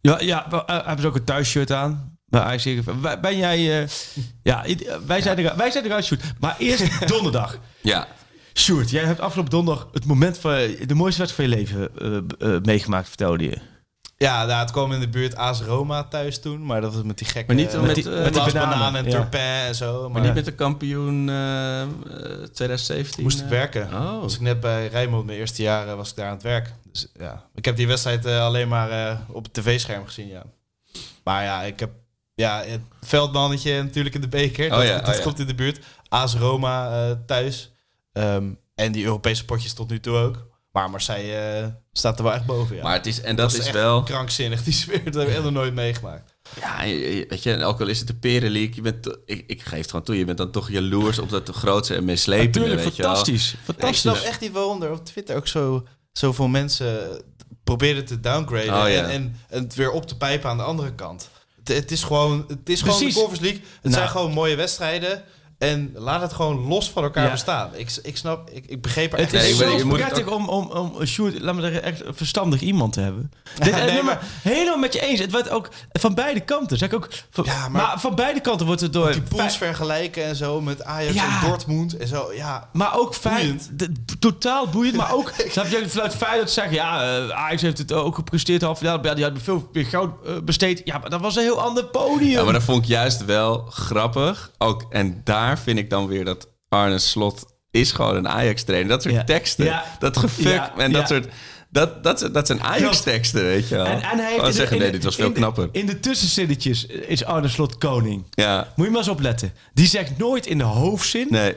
Ja, 0.00 0.20
ja 0.20 0.50
eh, 0.50 0.60
hebben 0.66 1.00
ze 1.00 1.06
ook 1.06 1.14
een 1.16 1.24
thuisshirt 1.24 1.72
aan? 1.72 2.18
Bij 2.26 2.40
Ajax 2.40 2.64
Heerenveen. 2.64 3.00
Ben- 3.20 3.36
jij... 3.36 3.82
eh, 3.82 3.88
ja, 4.42 4.64
wij 5.06 5.20
zijn, 5.22 5.38
er, 5.38 5.56
wij 5.56 5.70
zijn 5.70 5.84
eruit, 5.84 6.04
Sjoerd. 6.04 6.22
Maar 6.40 6.56
eerst 6.58 7.08
donderdag. 7.08 7.58
Ja. 7.82 8.06
Sjoerd, 8.58 8.90
jij 8.90 9.04
hebt 9.04 9.20
afgelopen 9.20 9.50
donderdag 9.50 9.88
het 9.92 10.04
moment 10.04 10.38
van 10.38 10.50
de 10.86 10.94
mooiste 10.94 11.20
wedstrijd 11.22 11.32
van 11.32 11.44
je 11.44 11.50
leven 11.50 11.88
eh, 12.38 12.54
eh, 12.54 12.62
meegemaakt, 12.62 13.08
vertelde 13.08 13.44
je. 13.44 13.58
Ja, 14.16 14.44
nou, 14.44 14.60
het 14.60 14.70
kwam 14.70 14.92
in 14.92 15.00
de 15.00 15.08
buurt 15.08 15.36
AS 15.36 15.62
Roma 15.62 16.04
thuis 16.04 16.40
toen. 16.40 16.66
Maar 16.66 16.80
dat 16.80 16.94
was 16.94 17.02
met 17.02 17.18
die 17.18 17.26
gekke... 17.26 17.46
Maar 17.54 17.62
niet 17.64 17.80
met, 17.80 17.94
die- 17.94 18.04
met 18.04 18.22
met 18.22 18.34
die 18.34 18.42
die 18.42 18.52
bananen, 18.52 18.78
bananen 18.78 19.04
en 19.04 19.10
ja. 19.10 19.16
Turpin 19.18 19.40
en 19.40 19.74
zo. 19.74 20.00
Maar, 20.02 20.10
Maar 20.10 20.22
niet 20.22 20.34
met 20.34 20.44
de 20.44 20.54
kampioen 20.54 21.28
eh, 21.28 21.82
eh, 21.82 21.88
2017? 22.52 23.22
moest 23.22 23.40
ik 23.40 23.46
werken. 23.48 23.82
Oh. 23.94 24.20
Was 24.20 24.34
ik 24.34 24.40
net 24.40 24.60
bij 24.60 24.86
Rijnmond, 24.88 25.26
mijn 25.26 25.38
eerste 25.38 25.62
jaar, 25.62 25.88
eh, 25.88 25.94
was 25.94 26.10
ik 26.10 26.16
daar 26.16 26.26
aan 26.26 26.32
het 26.32 26.42
werk. 26.42 26.72
Dus 26.92 27.06
ja, 27.18 27.44
ik 27.54 27.64
heb 27.64 27.76
die 27.76 27.86
wedstrijd 27.86 28.26
alleen 28.26 28.68
maar 28.68 28.90
eh, 28.90 29.18
op 29.28 29.44
het 29.44 29.52
tv-scherm 29.52 30.04
gezien, 30.06 30.28
ja. 30.28 30.42
Maar 31.24 31.44
ja, 31.44 31.62
ik 31.62 31.80
heb 31.80 31.90
ja, 32.34 32.62
het 32.66 32.80
veldmannetje 33.00 33.82
natuurlijk 33.82 34.14
in 34.14 34.20
de 34.20 34.28
beker. 34.28 34.64
Oh 34.70 34.76
dat 34.78 34.86
ja, 34.86 34.98
dat 34.98 35.08
oh 35.08 35.14
ja. 35.14 35.22
komt 35.22 35.38
in 35.38 35.46
de 35.46 35.54
buurt. 35.54 35.78
AS 36.08 36.34
Roma 36.34 36.90
eh, 37.08 37.16
thuis. 37.26 37.72
Ehm, 38.18 38.50
en 38.74 38.92
die 38.92 39.04
Europese 39.04 39.44
potjes 39.44 39.72
tot 39.72 39.90
nu 39.90 40.00
toe 40.00 40.16
ook. 40.16 40.46
Maar 40.72 40.90
Marseille 40.90 41.34
eh, 41.36 41.66
staat 41.92 42.18
er 42.18 42.24
wel 42.24 42.32
echt 42.34 42.46
boven, 42.46 42.76
ja. 42.76 42.82
Maar 42.82 42.92
het 42.94 43.06
is, 43.06 43.20
en 43.20 43.36
dat, 43.36 43.52
is 43.52 43.58
echt 43.58 43.70
wel... 43.70 44.02
krankzinnig, 44.02 44.62
die 44.62 44.72
sfeer. 44.72 45.04
Dat 45.04 45.14
heb 45.26 45.36
ik 45.36 45.42
nog 45.42 45.52
nooit 45.52 45.74
meegemaakt. 45.74 46.34
Ja, 46.60 46.82
je- 46.82 47.26
weet 47.28 47.42
je, 47.42 47.64
ook 47.64 47.80
al 47.80 47.86
is 47.86 47.98
het 47.98 48.06
de 48.06 48.14
Perenleague, 48.14 48.74
je 48.74 48.80
bent, 48.80 49.06
ik, 49.24 49.44
ik 49.46 49.62
geef 49.62 49.78
het 49.80 49.90
gewoon 49.90 50.04
toe, 50.04 50.18
je 50.18 50.24
bent 50.24 50.38
dan 50.38 50.50
toch 50.50 50.70
jaloers 50.70 51.18
op 51.18 51.30
dat 51.30 51.46
de 51.46 51.52
grootste 51.52 51.94
en 51.94 52.04
meeslepende, 52.04 52.58
Natuurlijk, 52.58 52.84
weet 52.84 52.96
je 52.96 53.02
wel. 53.02 53.14
fantastisch. 53.14 53.52
ik 53.52 53.58
Fantastisch. 53.64 54.00
snap 54.00 54.16
echt 54.16 54.40
niet 54.40 54.52
waarom 54.52 54.82
er 54.82 54.90
op 54.90 55.04
Twitter 55.04 55.36
ook 55.36 55.46
zo, 55.48 55.86
zoveel 56.12 56.48
mensen 56.48 57.22
probeerden 57.64 58.04
te 58.04 58.20
downgraden. 58.20 58.82
Oh, 58.82 58.88
ja. 58.90 59.02
en, 59.02 59.10
en, 59.10 59.36
en 59.48 59.62
het 59.62 59.74
weer 59.74 59.90
op 59.90 60.06
te 60.06 60.16
pijpen 60.16 60.50
aan 60.50 60.56
de 60.56 60.62
andere 60.62 60.94
kant. 60.94 61.28
Het, 61.56 61.68
het 61.68 61.90
is 61.90 62.02
gewoon, 62.02 62.44
het 62.48 62.68
is 62.68 62.80
gewoon 62.82 62.98
de. 62.98 63.04
Conference 63.12 63.42
League. 63.42 63.60
Het 63.60 63.82
Nou. 63.82 63.94
zijn 63.94 64.08
gewoon 64.08 64.32
mooie 64.32 64.56
wedstrijden. 64.56 65.22
En 65.58 65.90
laat 65.94 66.20
het 66.20 66.32
gewoon 66.32 66.66
los 66.66 66.90
van 66.90 67.02
elkaar 67.02 67.24
Ja. 67.24 67.30
bestaan. 67.30 67.70
Ik, 67.74 67.98
ik 68.02 68.16
snap, 68.16 68.50
ik, 68.50 68.64
ik 68.66 68.82
begreep 68.82 69.12
er 69.12 69.18
Het 69.18 69.32
echt 69.32 69.44
is 69.44 69.58
Nee, 69.58 69.78
zo 69.78 69.84
moet 69.86 69.98
het 69.98 70.08
prettig 70.12 70.32
om, 70.34 70.48
om, 70.48 70.66
om 70.70 71.06
Sjoerd, 71.06 71.40
laat 71.40 71.54
me 71.54 71.60
zeggen, 71.60 71.82
echt 71.82 72.04
een 72.04 72.14
verstandig 72.14 72.60
iemand 72.60 72.92
te 72.92 73.00
hebben. 73.00 73.32
Dit, 73.62 73.72
nee, 73.74 73.84
nee, 73.90 74.02
maar, 74.02 74.20
helemaal 74.42 74.76
met 74.78 74.92
je 74.92 75.00
eens. 75.00 75.20
Het 75.20 75.30
wordt 75.30 75.50
ook 75.50 75.68
van 75.92 76.14
beide 76.14 76.40
kanten. 76.40 76.78
Zeg 76.78 76.88
ik 76.88 76.94
ook, 76.94 77.08
van, 77.30 77.44
Ja, 77.44 77.68
maar, 77.68 77.70
maar- 77.82 78.00
van 78.00 78.14
beide 78.14 78.40
kanten 78.40 78.66
wordt 78.66 78.80
het 78.80 78.92
door... 78.92 79.12
die 79.12 79.22
pools 79.22 79.56
vergelijken 79.56 80.24
en 80.24 80.36
zo 80.36 80.60
met 80.60 80.84
Ajax 80.84 81.14
Ja. 81.14 81.40
en 81.42 81.48
Dortmund 81.48 81.96
en 81.96 82.08
zo. 82.08 82.32
Ja, 82.32 82.68
Maar 82.72 82.98
ook 82.98 83.14
de- 83.22 83.92
totaal 84.18 84.66
boeiend, 84.68 84.96
maar 84.96 85.12
ook 85.14 85.32
snap 85.48 85.66
je 85.66 85.88
vanuit 85.88 86.14
Feyenoord 86.14 86.50
zeggen 86.50 86.74
ja, 86.74 87.16
eh, 87.18 87.30
Ajax 87.30 87.62
heeft 87.62 87.78
het 87.78 87.92
ook 87.92 88.14
gepresteerd 88.14 88.62
half 88.62 88.80
jaar, 88.80 88.98
ja, 89.06 89.14
die 89.14 89.24
hadden 89.24 89.42
veel 89.42 89.68
meer 89.72 89.86
goud 89.86 90.10
eh, 90.26 90.32
besteed. 90.44 90.80
Ja, 90.84 90.98
maar 90.98 91.10
dat 91.10 91.20
was 91.20 91.36
een 91.36 91.42
heel 91.42 91.60
ander 91.60 91.84
podium. 91.84 92.30
Ja, 92.30 92.42
maar 92.44 92.52
dat 92.52 92.62
vond 92.62 92.82
ik 92.82 92.88
juist 92.88 93.24
wel 93.24 93.66
grappig. 93.70 94.50
Ook, 94.58 94.86
en 94.90 95.20
daar 95.24 95.47
vind 95.56 95.78
ik 95.78 95.90
dan 95.90 96.06
weer 96.06 96.24
dat 96.24 96.48
Arne 96.68 96.98
Slot 96.98 97.44
is 97.70 97.92
gewoon 97.92 98.16
een 98.16 98.28
Ajax-trainer. 98.28 98.88
Dat 98.88 99.02
soort 99.02 99.14
Ja. 99.14 99.24
teksten, 99.24 99.64
Ja. 99.64 99.84
dat 99.98 100.16
gefuck 100.16 100.46
Ja. 100.54 100.72
en 100.76 100.92
dat 100.92 101.00
Ja. 101.08 101.14
soort... 101.16 101.26
Dat, 101.70 102.02
dat, 102.04 102.28
dat 102.32 102.46
zijn 102.46 102.62
Ajax-teksten, 102.62 103.42
weet 103.44 103.68
je 103.68 103.74
wel. 103.74 103.84
En, 103.86 104.02
en 104.02 104.18
hij 104.18 104.26
heeft 104.30 104.38
in 104.38 104.44
de- 104.44 104.52
zeggen, 104.52 104.76
in 104.76 104.82
nee, 104.82 104.90
de- 104.90 104.96
dit 104.96 105.04
was 105.04 105.16
in 105.16 105.22
veel 105.24 105.32
de- 105.32 105.38
knapper. 105.38 105.68
In 105.72 105.86
de 105.86 106.00
tussenzinnetjes 106.00 106.86
is 106.86 107.24
Arne 107.24 107.48
Slot 107.48 107.78
koning. 107.78 108.24
Ja, 108.30 108.72
Moet 108.76 108.86
je 108.86 108.92
maar 108.92 109.00
eens 109.00 109.10
opletten. 109.10 109.52
Die 109.74 109.86
zegt 109.86 110.18
nooit 110.18 110.46
in 110.46 110.58
de 110.58 110.64
hoofdzin 110.64 111.26
nee. 111.30 111.54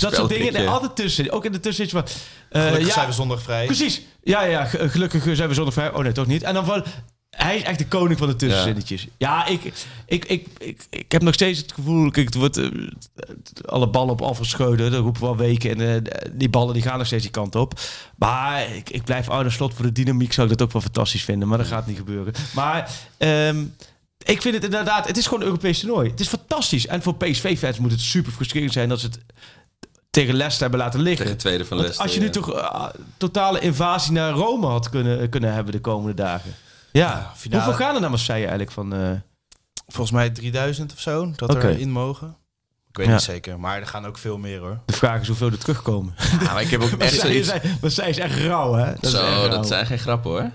dat 0.00 0.14
soort 0.14 0.28
dingen. 0.28 0.52
Nee, 0.52 0.68
altijd 0.68 0.96
tussen. 0.96 1.30
Ook 1.30 1.44
in 1.44 1.52
de 1.52 1.60
tussenzinnetjes 1.60 2.20
van... 2.50 2.60
eh, 2.60 2.62
gelukkig 2.66 2.88
ja, 2.88 2.94
zijn 2.94 3.06
we 3.06 3.12
zondag 3.12 3.42
vrij. 3.42 3.66
Precies. 3.66 4.02
Ja, 4.22 4.42
ja, 4.44 4.64
ge- 4.64 4.88
gelukkig 4.88 5.22
zijn 5.36 5.48
we 5.48 5.54
zonder 5.54 5.72
vrij. 5.72 5.92
Oh 5.92 5.98
nee, 6.02 6.12
toch 6.12 6.26
niet. 6.26 6.42
En 6.42 6.54
dan 6.54 6.64
van... 6.64 6.84
Hij 7.36 7.56
is 7.56 7.62
echt 7.62 7.78
de 7.78 7.86
koning 7.86 8.18
van 8.18 8.28
de 8.28 8.36
tussenzinnetjes. 8.36 9.06
Ja, 9.16 9.46
ik, 9.46 9.64
ik, 10.06 10.24
ik, 10.24 10.46
ik, 10.58 10.86
ik 10.90 11.12
heb 11.12 11.22
nog 11.22 11.34
steeds 11.34 11.60
het 11.60 11.72
gevoel... 11.72 12.10
Kijk, 12.10 12.26
het 12.26 12.34
wordt 12.34 12.56
eh, 12.56 12.68
alle 13.64 13.88
ballen 13.88 14.12
op 14.12 14.22
afgescheuden. 14.22 14.90
Dat 14.90 15.00
roepen 15.00 15.20
we 15.20 15.26
al 15.26 15.36
weken. 15.36 15.70
En 15.70 16.06
eh, 16.06 16.22
die 16.32 16.48
ballen 16.48 16.74
die 16.74 16.82
gaan 16.82 16.98
nog 16.98 17.06
steeds 17.06 17.22
die 17.22 17.32
kant 17.32 17.54
op. 17.54 17.80
Maar 18.16 18.74
ik, 18.74 18.90
ik 18.90 19.04
blijf 19.04 19.28
Arne 19.28 19.50
Slot 19.50 19.74
voor 19.74 19.84
de 19.84 19.92
dynamiek. 19.92 20.32
Zou 20.32 20.50
ik 20.50 20.58
dat 20.58 20.66
ook 20.66 20.72
wel 20.72 20.82
fantastisch 20.82 21.24
vinden. 21.24 21.48
Maar 21.48 21.58
dat 21.58 21.66
gaat 21.66 21.86
niet 21.86 21.96
gebeuren. 21.96 22.32
Maar... 22.54 22.90
ehm, 23.16 23.64
ik 24.24 24.42
vind 24.42 24.54
het 24.54 24.64
inderdaad... 24.64 25.06
Het 25.06 25.16
is 25.16 25.24
gewoon 25.24 25.40
een 25.40 25.46
Europees 25.46 25.80
toernooi. 25.80 26.10
Het 26.10 26.20
is 26.20 26.28
fantastisch. 26.28 26.86
En 26.86 27.02
voor 27.02 27.16
PSV-fans 27.16 27.78
moet 27.78 27.90
het 27.90 28.00
super 28.00 28.32
frustrerend 28.32 28.72
zijn... 28.72 28.88
dat 28.88 29.00
ze 29.00 29.06
het 29.06 29.18
tegen 30.14 30.34
Leicester 30.34 30.62
hebben 30.62 30.80
laten 30.80 31.00
liggen. 31.00 31.24
Tegen 31.24 31.38
tweede 31.38 31.64
van 31.64 31.76
Leicester. 31.76 32.04
als 32.04 32.14
je 32.14 32.20
nu 32.20 32.26
ja. 32.26 32.32
toch 32.32 32.54
eh, 32.54 32.84
totale 33.16 33.60
invasie 33.60 34.12
naar 34.12 34.32
Rome 34.32 34.66
had 34.66 34.88
kunnen, 34.88 35.28
kunnen 35.28 35.52
hebben 35.52 35.72
de 35.72 35.80
komende 35.80 36.14
dagen. 36.14 36.54
Ja, 37.00 37.32
finale. 37.36 37.64
hoeveel 37.64 37.84
gaan 37.86 37.94
er 37.94 38.00
naar 38.00 38.10
Marseille 38.10 38.40
eigenlijk 38.46 38.70
van... 38.72 38.94
eh, 38.94 39.10
Volgens 39.86 40.10
mij 40.16 40.30
3000 40.30 40.92
of 40.92 41.00
zo, 41.00 41.32
dat 41.36 41.50
Oké. 41.50 41.66
er 41.66 41.78
in 41.78 41.90
mogen. 41.90 42.36
Ik 42.88 42.96
weet 42.96 43.06
Ja. 43.06 43.12
niet 43.12 43.22
zeker, 43.22 43.60
maar 43.60 43.80
er 43.80 43.86
gaan 43.86 44.06
ook 44.06 44.18
veel 44.18 44.38
meer 44.38 44.58
hoor. 44.60 44.80
de 44.86 44.92
vraag 44.92 45.20
is 45.20 45.26
hoeveel 45.26 45.50
er 45.50 45.58
terugkomen. 45.58 46.14
Ja, 46.40 46.52
maar 46.52 46.62
ik 46.62 46.70
heb 46.70 46.82
ook 46.82 46.90
echt 46.98 47.20
zoiets... 47.20 47.52
is, 47.52 47.60
Marseille 47.80 48.10
is 48.10 48.18
echt 48.18 48.38
rauw, 48.38 48.72
hè? 48.74 48.84
Dat 48.92 49.02
is 49.04 49.10
Zo, 49.10 49.18
rauw. 49.20 49.48
dat 49.48 49.66
zijn 49.66 49.86
geen 49.86 49.98
grappen 49.98 50.30
hoor. 50.30 50.50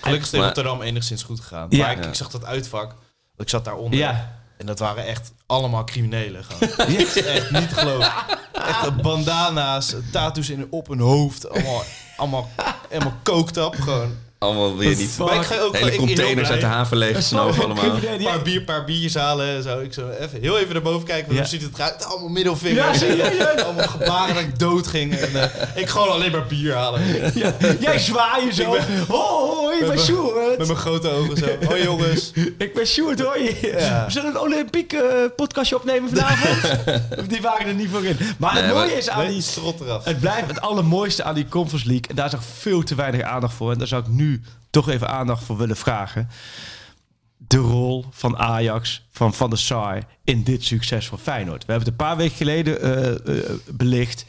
Gelukkig 0.00 0.26
is 0.26 0.32
Maar- 0.38 0.44
Rotterdam 0.46 0.82
enigszins 0.82 1.22
goed 1.22 1.40
gegaan. 1.40 1.66
Ja. 1.70 1.78
maar 1.86 1.96
ik, 1.98 2.04
ik 2.04 2.14
zag 2.14 2.30
dat 2.30 2.44
uitvak. 2.44 2.94
Ik 3.36 3.48
zat 3.48 3.64
daaronder. 3.64 3.98
Ja. 3.98 4.38
En 4.58 4.66
dat 4.66 4.78
waren 4.78 5.06
echt 5.06 5.32
allemaal 5.46 5.84
criminelen. 5.84 6.44
Gewoon. 6.44 6.88
echt 6.96 7.50
niet 7.50 7.68
te 7.68 7.74
geloven. 7.74 8.12
Echt 8.52 8.86
eh, 8.86 8.96
bandana's, 8.96 9.94
tattoos 10.12 10.50
in, 10.50 10.66
op 10.70 10.88
hun 10.88 11.00
hoofd. 11.00 11.50
Allemaal, 11.50 11.82
allemaal 12.16 12.48
helemaal 12.88 13.16
coked 13.22 13.56
up. 13.56 13.74
Gewoon. 13.80 14.16
Allemaal 14.40 14.76
weer 14.76 14.96
niet. 14.96 15.18
Maar 15.18 15.34
ik 15.34 15.42
ga 15.42 15.58
ook 15.58 15.72
Hele 15.76 15.86
ik- 15.86 15.92
ik- 15.92 15.98
heel 15.98 16.06
containers 16.06 16.48
uit 16.50 16.60
de 16.60 16.66
haven 16.66 16.96
leeggesnoven 16.96 17.64
allemaal. 17.64 17.84
Een 17.84 18.22
paar, 18.22 18.42
bier, 18.42 18.62
paar 18.62 18.84
biertjes 18.84 19.14
halen 19.14 19.48
en 19.56 19.62
zo. 19.62 19.80
Ik 19.80 19.92
zo 19.92 20.08
even, 20.08 20.40
heel 20.40 20.58
even 20.58 20.72
naar 20.72 20.82
boven 20.82 21.06
kijken. 21.06 21.26
want. 21.26 21.38
Hoe 21.38 21.48
ziet 21.48 21.62
het 21.62 21.74
eruit? 21.74 22.04
Allemaal 22.04 22.28
middelvingers. 22.28 23.02
Allemaal 23.64 23.88
gebaren 23.88 24.34
dat 24.34 24.42
ik 24.42 24.58
dood 24.58 24.86
ging. 24.86 25.14
En, 25.14 25.42
eh, 25.42 25.82
ik 25.82 25.88
gewoon 25.88 26.08
alleen 26.08 26.30
maar 26.30 26.46
bier 26.46 26.74
halen. 26.74 27.02
Ja, 27.34 27.54
jij 27.80 27.98
zwaaien 27.98 28.54
zo. 28.54 28.74
Ik 28.74 28.82
oh, 29.08 29.18
oh, 29.62 29.72
ik 29.74 29.80
ben 29.80 29.88
Met 29.88 30.00
Sjoerd. 30.00 30.56
mijn 30.58 30.76
grote 30.76 31.10
ogen 31.10 31.36
zo. 31.36 31.46
Hoi 31.68 31.82
jongens. 31.82 32.30
Ik 32.58 32.74
ben 32.74 32.86
Sjoerd, 32.86 33.20
hoor 33.20 33.38
je. 33.38 33.74
Ja. 33.78 34.04
We 34.06 34.12
zullen 34.12 34.30
een 34.30 34.38
Olympiek 34.40 34.92
eh, 34.92 35.00
podcastje 35.36 35.76
opnemen 35.76 36.08
vanavond. 36.10 36.58
die 37.30 37.40
waren 37.42 37.66
er 37.66 37.74
niet 37.74 37.88
voor 37.90 38.04
in. 38.04 38.16
Maar 38.38 38.54
het 38.54 38.66
mooie 38.66 38.74
maar- 38.88 38.96
is 38.96 39.08
aan 39.08 39.26
die... 39.28 39.42
strot 39.42 39.80
eraf. 39.80 40.04
Het 40.04 40.20
blijft 40.20 40.46
het 40.48 40.60
allermooiste 40.60 41.22
aan 41.24 41.34
die 41.34 41.48
Conference 41.48 41.86
League. 41.86 42.06
En 42.08 42.14
daar 42.16 42.26
is 42.26 42.32
nog 42.32 42.42
veel 42.58 42.82
te 42.82 42.94
weinig 42.94 43.22
aandacht 43.22 43.54
voor. 43.54 43.72
En 43.72 43.78
daar 43.78 43.86
zou 43.86 44.02
ik 44.02 44.08
nu 44.08 44.28
toch 44.70 44.88
even 44.88 45.08
aandacht 45.08 45.44
voor 45.44 45.56
willen 45.56 45.76
vragen. 45.76 46.28
De 47.36 47.56
rol 47.56 48.04
van 48.10 48.38
Ajax, 48.38 49.06
van 49.10 49.34
Van 49.34 49.50
der 49.50 49.58
Sar 49.58 50.02
in 50.24 50.42
dit 50.42 50.64
succes 50.64 51.08
van 51.08 51.18
Feyenoord. 51.18 51.64
We 51.64 51.72
hebben 51.72 51.92
het 51.92 52.00
een 52.00 52.06
paar 52.06 52.16
weken 52.16 52.36
geleden 52.36 52.80
eh, 52.80 53.38
eh, 53.38 53.50
belicht. 53.70 54.24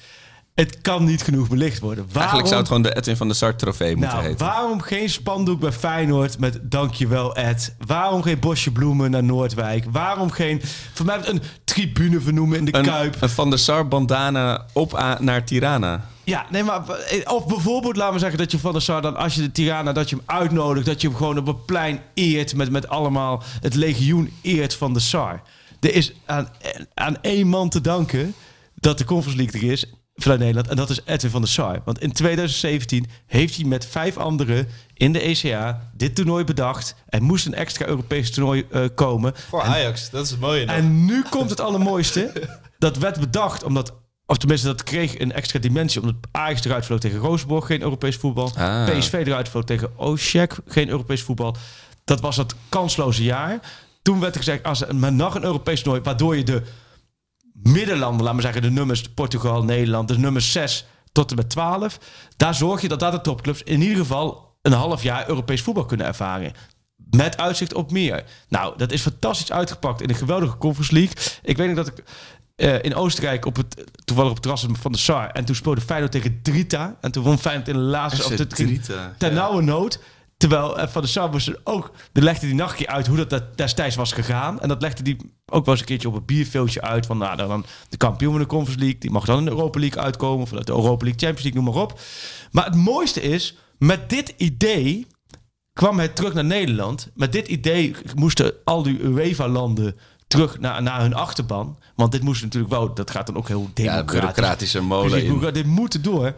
Het 0.54 0.82
kan 0.82 1.04
niet 1.04 1.24
genoeg 1.24 1.49
belicht 1.49 1.80
worden. 1.80 2.04
Waarom, 2.04 2.18
Eigenlijk 2.18 2.47
zou 2.47 2.60
het 2.60 2.68
gewoon 2.68 2.84
de 2.84 2.95
Edwin 2.95 3.18
van 3.18 3.28
der 3.28 3.36
Sar 3.36 3.56
trofee 3.56 3.95
moeten 3.95 4.16
nou, 4.16 4.30
heten. 4.30 4.45
waarom 4.45 4.82
geen 4.82 5.10
spandoek 5.10 5.60
bij 5.60 5.72
Feyenoord 5.72 6.39
met 6.39 6.60
dankjewel 6.62 7.36
Ed? 7.36 7.76
Waarom 7.86 8.22
geen 8.22 8.39
bosje 8.39 8.72
bloemen 8.72 9.12
naar 9.12 9.24
Noordwijk? 9.24 9.86
Waarom 9.91 10.32
geen, 10.32 10.62
voor 10.93 11.06
mij 11.06 11.20
een 11.24 11.41
tribune 11.64 12.22
vernoemen 12.22 12.58
in 12.58 12.66
de 12.66 12.72
Kuip? 12.72 13.22
Een, 13.22 13.30
Van 13.30 13.49
der 13.49 13.60
Sar 13.60 13.88
bandana 13.88 14.66
op 14.74 15.18
naar 15.20 15.45
Tirana. 15.45 16.06
Ja, 16.24 16.45
nee, 16.49 16.64
maar 16.64 16.82
of 17.26 17.47
bijvoorbeeld 17.47 17.95
laten 17.95 18.14
we 18.14 18.20
zeggen 18.20 18.38
dat 18.38 18.52
je 18.52 18.60
van 18.60 18.72
der 18.72 18.82
Sar 18.82 19.02
dan 19.02 19.16
als 19.16 19.36
je 19.36 19.41
de 19.41 19.52
Tirana 19.52 19.91
dat 19.91 20.10
je 20.10 20.16
hem 20.16 20.26
uitnodigt, 20.26 20.86
dat 20.86 21.02
je 21.02 21.08
hem 21.08 21.18
gewoon 21.18 21.38
op 21.38 21.47
een 21.47 21.66
plein 21.66 22.02
eert 22.14 22.56
met, 22.56 22.72
met 22.72 22.88
allemaal 22.88 23.43
het 23.62 23.76
legioen 23.76 24.34
eert 24.41 24.74
van 24.74 24.93
de 24.93 24.99
Sar. 24.99 25.41
Er 25.80 25.93
is 25.93 26.14
aan, 26.26 26.49
aan 26.93 27.22
één 27.22 27.47
man 27.47 27.70
te 27.70 27.82
danken 27.82 28.34
dat 28.76 28.97
de 28.97 29.04
Conference 29.06 29.41
League 29.41 29.62
er 29.62 29.72
is 29.72 29.86
vanuit 30.22 30.39
Nederland 30.39 30.67
en 30.67 30.76
dat 30.76 30.89
is 30.89 31.01
Edwin 31.05 31.32
van 31.32 31.41
der 31.41 31.49
Sar. 31.49 31.82
Want 31.86 32.01
in 32.01 32.11
2017 32.11 33.05
heeft 33.26 33.55
hij 33.55 33.65
met 33.65 33.86
vijf 33.86 34.17
anderen 34.17 34.67
in 34.93 35.13
de 35.13 35.19
ECA 35.19 35.91
dit 35.93 36.15
toernooi 36.15 36.43
bedacht. 36.43 36.95
Er 37.09 37.24
moest 37.24 37.45
een 37.45 37.53
extra 37.53 37.86
Europees 37.86 38.32
toernooi 38.32 38.65
eh, 38.72 38.84
komen. 38.95 39.34
Voor 39.49 39.61
Ajax, 39.61 40.09
dat 40.09 40.26
is 40.26 40.32
het 40.32 40.39
mooie. 40.39 40.65
En 40.65 41.05
nu 41.05 41.24
komt 41.30 41.49
het 41.49 41.59
allermooiste. 41.59 42.32
Dat 42.78 42.97
werd 42.97 43.19
bedacht 43.19 43.63
omdat... 43.63 43.93
Of 44.26 44.38
tenminste, 44.38 44.67
dat 44.67 44.84
kreeg 44.84 45.19
een 45.19 45.32
extra 45.32 45.59
dimensie. 45.59 46.01
Omdat 46.01 46.15
Ajax 46.32 46.65
eruit 46.65 46.86
vloog 46.86 46.99
tegen 46.99 47.19
Roosborg, 47.19 47.65
geen 47.65 47.82
Europees 47.82 48.15
voetbal. 48.15 48.51
Ah. 48.57 48.97
PSV 48.97 49.13
eruit 49.13 49.49
vloog 49.49 49.63
tegen 49.63 49.97
Oshek, 49.97 50.57
geen 50.67 50.89
Europees 50.89 51.22
voetbal. 51.22 51.55
Dat 52.03 52.22
was 52.22 52.36
dat 52.36 52.55
kansloze 52.69 53.24
jaar. 53.24 53.59
Toen 54.01 54.19
werd 54.19 54.34
er 54.34 54.39
gezegd, 54.39 54.63
als 54.63 54.82
er 54.82 54.95
maar 54.95 55.13
nog 55.13 55.36
een 55.36 55.43
Europees 55.43 55.82
toernooi... 55.82 56.03
waardoor 56.03 56.38
je 56.38 56.43
de 56.43 56.61
middenlanden, 57.54 58.22
laten 58.22 58.36
we 58.36 58.43
zeggen... 58.43 58.62
de 58.62 58.72
nummers 58.72 59.02
Portugal, 59.02 59.64
Nederland, 59.64 60.08
de 60.08 60.18
nummers 60.18 60.52
6 60.52 60.86
tot 61.12 61.30
en 61.30 61.36
met 61.36 61.49
12... 61.49 61.99
daar 62.38 62.56
zorg 62.56 62.82
je 62.82 62.88
dat 62.88 62.99
daar 62.99 63.12
de 63.12 63.22
topclubs 63.22 63.64
in 63.64 63.82
ieder 63.82 63.97
geval... 63.97 64.58
een 64.62 64.72
half 64.72 65.04
jaar 65.04 65.28
Europees 65.30 65.62
voetbal 65.62 65.86
kunnen 65.86 66.06
ervaren. 66.06 66.54
Met 66.95 67.38
uitzicht 67.38 67.74
op 67.74 67.91
meer. 67.91 68.24
Nou, 68.47 68.78
dat 68.78 68.91
is 68.91 69.02
fantastisch 69.02 69.52
uitgepakt 69.52 70.02
in 70.02 70.10
een 70.10 70.16
geweldige 70.16 70.58
Conference 70.58 70.93
League. 70.93 71.16
Ik 71.43 71.58
weet 71.58 71.68
nog 71.68 71.76
dat 71.76 71.88
ik 71.88 72.04
eh, 72.56 72.76
in 72.82 72.95
Oostenrijk 72.95 73.45
op 73.45 73.56
het 73.56 73.84
toevallig 74.06 74.30
op 74.30 74.36
het 74.36 74.43
terras 74.43 74.66
van 74.72 74.91
de 74.91 74.97
Sar 74.97 75.30
en 75.30 75.45
toen 75.45 75.56
speelde 75.56 75.82
Feyenoord 75.82 76.12
tegen 76.12 76.39
Drita 76.41 76.97
en 77.02 77.12
toen 77.12 77.24
won 77.24 77.38
Feyenoord 77.38 77.68
in 77.68 77.74
de 77.74 77.80
laatste 77.80 78.26
of 78.26 78.36
de 78.36 78.80
ten 79.18 79.34
nauwe 79.34 79.62
nood. 79.62 79.99
Terwijl 80.42 80.80
eh, 80.80 80.88
van 80.88 81.02
de 81.02 81.08
Sar 81.08 81.32
was 81.32 81.48
er 81.48 81.60
ook, 81.64 81.92
de 82.12 82.22
legde 82.22 82.46
die 82.46 82.56
nachtje 82.56 82.88
uit 82.88 83.08
hoe 83.08 83.18
dat, 83.18 83.30
dat 83.30 83.58
destijds 83.58 83.96
was 83.96 84.12
gegaan. 84.12 84.60
En 84.62 84.68
dat 84.68 84.82
legde 84.82 85.04
die 85.04 85.18
ook 85.46 85.66
wel 85.66 85.74
eens 85.74 85.80
een 85.80 85.88
keertje 85.89 86.08
op 86.08 86.16
een 86.16 86.26
bierveeltje 86.26 86.82
uit. 86.82 87.06
Van 87.06 87.18
nou, 87.18 87.38
dan 87.38 87.66
de 87.89 87.98
kampioen 87.98 88.32
van 88.32 88.42
de 88.42 88.48
Conference 88.48 88.80
League, 88.80 89.00
die 89.00 89.12
mag 89.12 89.26
dan 89.26 89.38
in 89.38 89.46
de 89.46 89.52
Europa 89.52 89.80
League 89.80 90.02
uitkomen. 90.02 90.48
Vanuit 90.48 90.66
de 90.68 90.74
Europa 90.74 91.04
League, 91.06 91.20
Champions 91.20 91.44
League, 91.44 91.62
noem 91.62 91.74
maar 91.74 91.84
op. 91.84 92.00
Maar 92.52 92.66
het 92.66 92.76
mooiste 92.76 93.22
is, 93.22 93.58
met 93.78 94.10
dit 94.10 94.34
idee 94.38 95.08
kwam 95.74 95.98
hij 95.98 96.08
terug 96.08 96.34
naar 96.34 96.46
Nederland. 96.46 97.10
Met 97.14 97.32
dit 97.32 97.48
idee 97.48 97.96
moesten 98.16 98.54
al 98.64 98.84
die 98.84 99.00
UEFA-landen 99.00 99.96
terug 100.28 100.60
naar, 100.60 100.82
naar 100.82 101.02
hun 101.02 101.14
achterban. 101.14 101.78
Want 101.96 102.12
dit 102.12 102.22
moest 102.24 102.42
natuurlijk 102.42 102.74
wel, 102.74 102.94
dat 102.94 103.12
gaat 103.12 103.26
dan 103.26 103.38
ook 103.38 103.48
heel 103.48 103.62
Ja, 103.62 103.70
democratisch. 103.74 104.14
bureaucratische 104.14 104.82
molen 104.82 105.10
Precies, 105.10 105.54
dit 105.54 105.66
moet 105.66 106.04
door. 106.04 106.34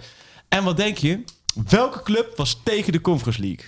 En 0.50 0.64
wat 0.64 0.78
denk 0.78 0.98
je? 0.98 1.24
Welke 1.70 2.04
club 2.04 2.34
was 2.38 2.62
tegen 2.64 2.92
de 2.92 3.02
Conference 3.02 3.42
League? 3.42 3.66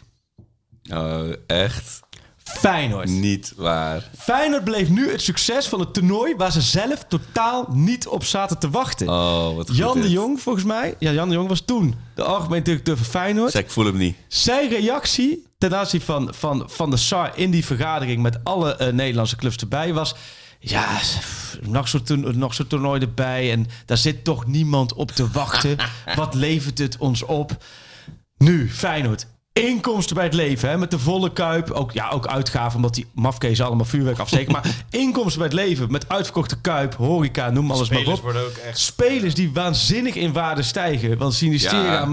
Oh, 0.91 1.31
echt 1.47 1.99
Feyenoord. 2.43 3.09
niet 3.09 3.53
waar. 3.55 4.09
Feyenoord 4.17 4.63
bleef 4.63 4.89
nu 4.89 5.11
het 5.11 5.21
succes 5.21 5.67
van 5.67 5.79
het 5.79 5.93
toernooi 5.93 6.35
waar 6.35 6.51
ze 6.51 6.61
zelf 6.61 7.03
totaal 7.07 7.67
niet 7.71 8.07
op 8.07 8.23
zaten 8.23 8.57
te 8.59 8.69
wachten. 8.69 9.09
Oh, 9.09 9.55
wat 9.55 9.67
goed 9.67 9.77
Jan 9.77 10.01
de. 10.01 10.09
Jong, 10.09 10.41
volgens 10.41 10.65
mij. 10.65 10.95
Ja, 10.99 11.11
Jan 11.11 11.27
de 11.29 11.35
Jong 11.35 11.47
was 11.49 11.61
toen 11.65 11.95
de 12.15 12.23
algemeen 12.23 12.63
directeur 12.63 12.97
van 12.97 13.05
Feyenoord. 13.05 13.51
Zeg, 13.51 13.61
ik 13.63 13.69
voel 13.71 13.85
hem 13.85 13.97
niet. 13.97 14.15
Zijn 14.27 14.69
reactie 14.69 15.45
ten 15.57 15.75
aanzien 15.77 16.01
van, 16.01 16.33
van, 16.33 16.63
van 16.67 16.89
de 16.89 16.97
SAR 16.97 17.31
in 17.37 17.51
die 17.51 17.65
vergadering 17.65 18.21
met 18.21 18.43
alle 18.43 18.75
eh, 18.75 18.93
Nederlandse 18.93 19.35
clubs 19.35 19.57
erbij 19.57 19.93
was... 19.93 20.15
Ja, 20.59 20.95
pff, 20.97 21.57
nog 21.61 21.87
zo'n 21.87 22.03
toerno- 22.03 22.31
nog 22.31 22.53
zo'n 22.53 22.67
toernooi 22.67 23.01
erbij 23.01 23.51
en 23.51 23.67
daar 23.85 23.97
zit 23.97 24.23
toch 24.23 24.45
niemand 24.45 24.93
op 24.93 25.11
te 25.11 25.29
wachten. 25.31 25.77
Wat 26.15 26.33
levert 26.33 26.77
het 26.77 26.97
ons 26.97 27.23
op? 27.23 27.63
Nu, 28.37 28.69
Feyenoord. 28.69 29.25
Inkomsten 29.63 30.15
bij 30.15 30.25
het 30.25 30.33
leven, 30.33 30.69
hè, 30.69 30.77
met 30.77 30.91
de 30.91 30.99
volle 30.99 31.33
kuip. 31.33 31.71
Ook, 31.71 31.91
ja, 31.91 32.09
ook 32.09 32.27
uitgaven, 32.27 32.75
omdat 32.75 32.93
die 32.93 33.05
mafkezen 33.13 33.65
allemaal 33.65 33.85
vuurwerk 33.85 34.19
afsteken. 34.19 34.51
Maar 34.51 34.75
inkomsten 34.89 35.37
bij 35.39 35.47
het 35.47 35.67
leven, 35.67 35.91
met 35.91 36.09
uitverkochte 36.09 36.61
kuip, 36.61 36.95
horeca, 36.95 37.49
noem 37.49 37.71
alles 37.71 37.89
maar 37.89 37.99
Spelers 37.99 38.17
op. 38.17 38.23
worden 38.23 38.41
ook 38.45 38.55
echt... 38.55 38.79
Spelers 38.79 39.33
die 39.33 39.51
waanzinnig 39.53 40.15
in 40.15 40.33
waarde 40.33 40.63
stijgen. 40.63 41.17
Want 41.17 41.33
Sinistera, 41.33 41.93
Ja. 41.93 42.05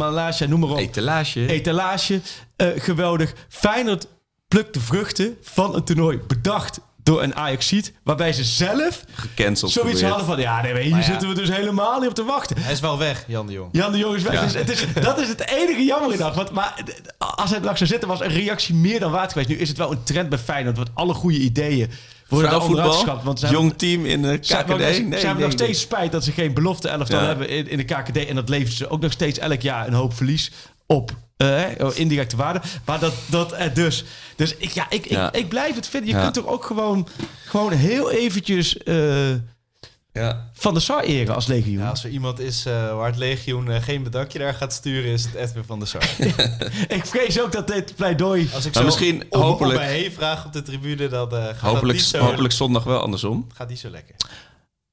Noem 0.49 0.61
maar 0.61 0.69
op 0.71 0.79
Etalage. 0.79 1.47
etalage. 1.47 2.21
eh, 2.57 2.69
geweldig. 2.77 3.33
Feyenoord 3.49 4.07
plukt 4.49 4.75
de 4.75 4.81
vruchten 4.81 5.37
van 5.43 5.75
een 5.75 5.85
toernooi 5.85 6.21
bedacht 6.27 6.81
door 7.03 7.23
een 7.23 7.37
Ajaxiet, 7.37 7.93
waarbij 8.05 8.33
ze 8.33 8.45
zelf 8.45 9.05
Gecanceld. 9.13 9.73
zoiets 9.73 10.03
hadden 10.03 10.27
van, 10.27 10.39
ja, 10.41 10.63
nee, 10.63 10.73
maar 10.73 10.83
hier 10.83 10.91
Maar 10.91 11.01
ja. 11.01 11.07
zitten 11.07 11.29
we 11.29 11.35
dus 11.35 11.49
helemaal 11.51 12.01
niet 12.01 12.09
op 12.09 12.15
te 12.15 12.25
wachten. 12.25 12.57
Hij 12.59 12.73
is 12.73 12.81
wel 12.81 12.99
weg, 12.99 13.25
Jan 13.27 13.47
de 13.47 13.53
Jong. 13.53 13.69
Jan 13.73 13.93
de 13.93 13.99
Jong 13.99 14.15
is 14.17 14.23
weg. 14.23 14.41
Dus 14.41 14.55
het 14.55 14.71
is, 14.71 14.85
dat 15.01 15.21
is 15.21 15.29
het 15.29 15.49
enige 15.51 15.85
jammer 15.85 16.13
in 16.13 16.19
dat. 16.19 16.35
Want, 16.35 16.51
maar 16.51 16.75
als 17.19 17.51
het 17.51 17.65
langs 17.65 17.79
zou 17.79 17.91
zitten, 17.91 18.09
was 18.09 18.21
een 18.21 18.29
reactie 18.29 18.75
meer 18.75 19.01
dan 19.01 19.11
waard 19.11 19.33
geweest. 19.33 19.49
Nu 19.51 19.57
is 19.57 19.69
het 19.69 19.79
wel 19.79 19.93
een 19.93 20.03
trend 20.03 20.29
bij 20.29 20.39
Feyenoord, 20.39 20.77
want 20.77 20.91
alle 20.95 21.15
goede 21.15 21.39
ideeën 21.39 21.91
worden. 22.29 23.23
Want 23.25 23.39
ze 23.41 23.49
Jong 23.49 23.75
team 23.77 24.05
in 24.07 24.23
de 24.23 24.39
KKD. 24.39 24.71
ook- 24.71 24.81
ze 24.81 25.03
Nee, 25.03 25.25
nog 25.35 25.53
steeds 25.53 25.59
nee. 25.59 25.75
spijt 25.75 26.13
dat 26.13 26.25
ze 26.25 26.33
geen 26.33 26.55
belofte 26.55 26.89
elftal 26.89 27.21
Ja. 27.21 27.27
hebben 27.27 27.49
in, 27.49 27.69
in 27.69 27.77
de 27.77 27.85
KKD. 27.85 28.27
En 28.27 28.35
dat 28.35 28.49
levert 28.49 28.77
ze 28.77 28.89
ook 28.89 29.01
nog 29.01 29.13
steeds 29.13 29.39
elk 29.39 29.61
jaar 29.61 29.87
een 29.87 29.93
hoop 29.93 30.15
verlies 30.15 30.51
op. 30.87 31.13
eh, 31.43 31.89
indirecte 31.95 32.37
waarde. 32.37 32.61
Maar 32.85 32.99
dat, 33.01 33.15
dat 33.27 33.53
er 33.53 33.75
dus. 33.75 34.05
Dus 34.37 34.57
ik, 34.57 34.71
ja, 34.71 34.87
ik, 34.91 35.09
Ja. 35.09 35.33
Ik, 35.33 35.37
ik 35.41 35.49
blijf 35.49 35.75
het 35.75 35.87
vinden. 35.89 36.09
Je 36.11 36.15
Ja. 36.17 36.23
kunt 36.23 36.35
toch 36.35 36.47
ook 36.47 36.65
gewoon, 36.65 37.09
gewoon 37.47 37.73
heel 37.73 38.11
eventjes 38.11 38.77
eh, 38.79 39.31
Ja. 40.13 40.51
van 40.55 40.75
de 40.75 40.81
Sar 40.81 41.03
eren 41.03 41.35
als 41.35 41.47
legioen. 41.47 41.79
Ja, 41.83 41.89
als 41.89 42.05
er 42.05 42.11
iemand 42.11 42.41
is 42.41 42.67
eh, 42.67 42.95
waar 42.97 43.07
het 43.07 43.17
legioen 43.17 43.71
eh, 43.71 43.83
geen 43.83 44.03
bedankje 44.03 44.39
naar 44.39 44.55
gaat 44.55 44.73
sturen, 44.73 45.11
is 45.13 45.25
het 45.25 45.35
Edwin 45.35 45.65
van 45.65 45.79
der 45.79 45.89
Sar. 45.89 46.03
Ik 46.97 47.07
vrees 47.07 47.41
ook 47.41 47.53
dat 47.53 47.67
dit 47.67 47.95
pleidooi. 47.97 48.49
Als 48.55 48.65
ik 48.65 48.75
Maar 48.75 48.83
zo 48.83 48.89
misschien 48.89 49.23
op, 49.31 49.43
hopelijk- 49.43 49.79
op 49.81 49.85
bij 49.87 49.99
hey 49.99 50.11
vraag 50.13 50.45
op 50.45 50.53
de 50.53 50.63
tribune, 50.63 51.09
dan 51.09 51.37
eh, 51.37 51.45
gaat, 51.45 51.55
Hopelijk, 51.61 51.83
dat 51.83 51.93
niet 51.93 52.03
zo, 52.03 52.19
hopelijk 52.19 52.55
zondag 52.55 52.85
wel 52.85 53.01
andersom. 53.01 53.47
gaat 53.55 53.69
niet 53.69 53.79
zo 53.79 53.91
lekker. 53.91 54.15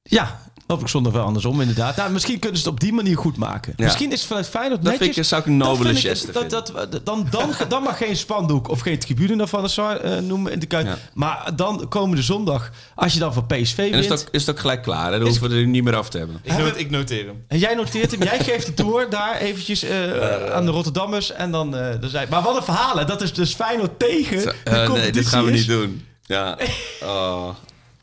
Ja, 0.02 0.40
hopelijk 0.66 0.90
zonder 0.92 1.12
wel 1.12 1.24
andersom, 1.24 1.60
inderdaad. 1.60 1.96
Nou, 1.96 2.10
misschien 2.10 2.38
kunnen 2.38 2.58
ze 2.58 2.64
het 2.64 2.72
op 2.72 2.80
die 2.80 2.92
manier 2.92 3.16
goed 3.18 3.36
maken. 3.36 3.72
Ja. 3.76 3.84
Misschien 3.84 4.12
is 4.12 4.18
het 4.18 4.26
vanuit 4.28 4.48
Feyenoord 4.48 4.82
Dat 4.82 4.90
netjes. 4.92 5.06
vind 5.06 5.16
ik, 5.18 5.24
zou 5.24 5.40
ik 5.40 5.46
een 5.46 5.58
Dat 5.58 5.68
nobele 5.68 5.88
vind 5.88 6.04
ik- 6.04 6.10
geste 6.10 6.32
dat, 6.32 6.50
dat, 6.50 7.00
dan, 7.06 7.26
dan, 7.30 7.50
dan 7.68 7.82
mag 7.82 7.96
geen 7.96 8.16
spandoek 8.16 8.68
of 8.68 8.80
geen 8.80 8.98
tribune 8.98 9.34
naar 9.34 9.46
Van 9.48 9.60
der 9.60 9.70
Sar 9.70 9.96
eh, 9.96 10.18
noemen 10.18 10.52
in 10.52 10.58
de 10.58 10.66
Kuip. 10.66 10.86
Ja. 10.86 10.98
Maar 11.14 11.52
dan 11.56 11.88
komende 11.88 12.22
zondag, 12.22 12.70
als 12.94 13.12
je 13.12 13.18
dan 13.18 13.32
van 13.32 13.46
PSV 13.46 13.78
En 13.78 13.84
wint... 13.90 13.94
is 14.04 14.08
het, 14.08 14.20
ook, 14.20 14.28
is 14.30 14.40
het 14.46 14.50
ook 14.50 14.60
gelijk 14.60 14.82
klaar, 14.82 15.12
hè? 15.12 15.18
dan 15.18 15.28
hoeven 15.28 15.48
we 15.50 15.56
er 15.56 15.66
niet 15.66 15.84
meer 15.84 15.96
af 15.96 16.08
te 16.08 16.18
hebben. 16.18 16.40
Ik, 16.42 16.56
note- 16.58 16.78
ik 16.78 16.90
noteer 16.90 17.26
hem. 17.26 17.44
En 17.48 17.58
jij 17.58 17.74
noteert 17.74 18.10
hem, 18.10 18.22
jij 18.22 18.38
geeft 18.50 18.66
het 18.66 18.76
door 18.76 19.10
daar 19.10 19.36
eventjes 19.36 19.82
eh, 19.82 20.52
aan 20.54 20.64
de 20.64 20.70
Rotterdammers. 20.70 21.32
En 21.32 21.50
dan, 21.50 21.76
eh, 21.76 22.00
dan 22.00 22.10
zei, 22.10 22.26
maar 22.30 22.42
wat 22.42 22.56
een 22.56 22.62
verhaal, 22.62 22.96
hè? 22.98 23.04
Dat 23.04 23.22
is 23.22 23.32
dus 23.32 23.54
Feyenoord 23.54 23.98
tegen 23.98 24.36
de 24.38 24.54
Eh, 24.64 24.92
nee, 24.92 25.12
dit 25.12 25.26
gaan 25.26 25.44
we 25.44 25.50
niet 25.50 25.66
doen. 25.66 26.06
Ja. 26.22 26.58
Oh. 27.02 27.48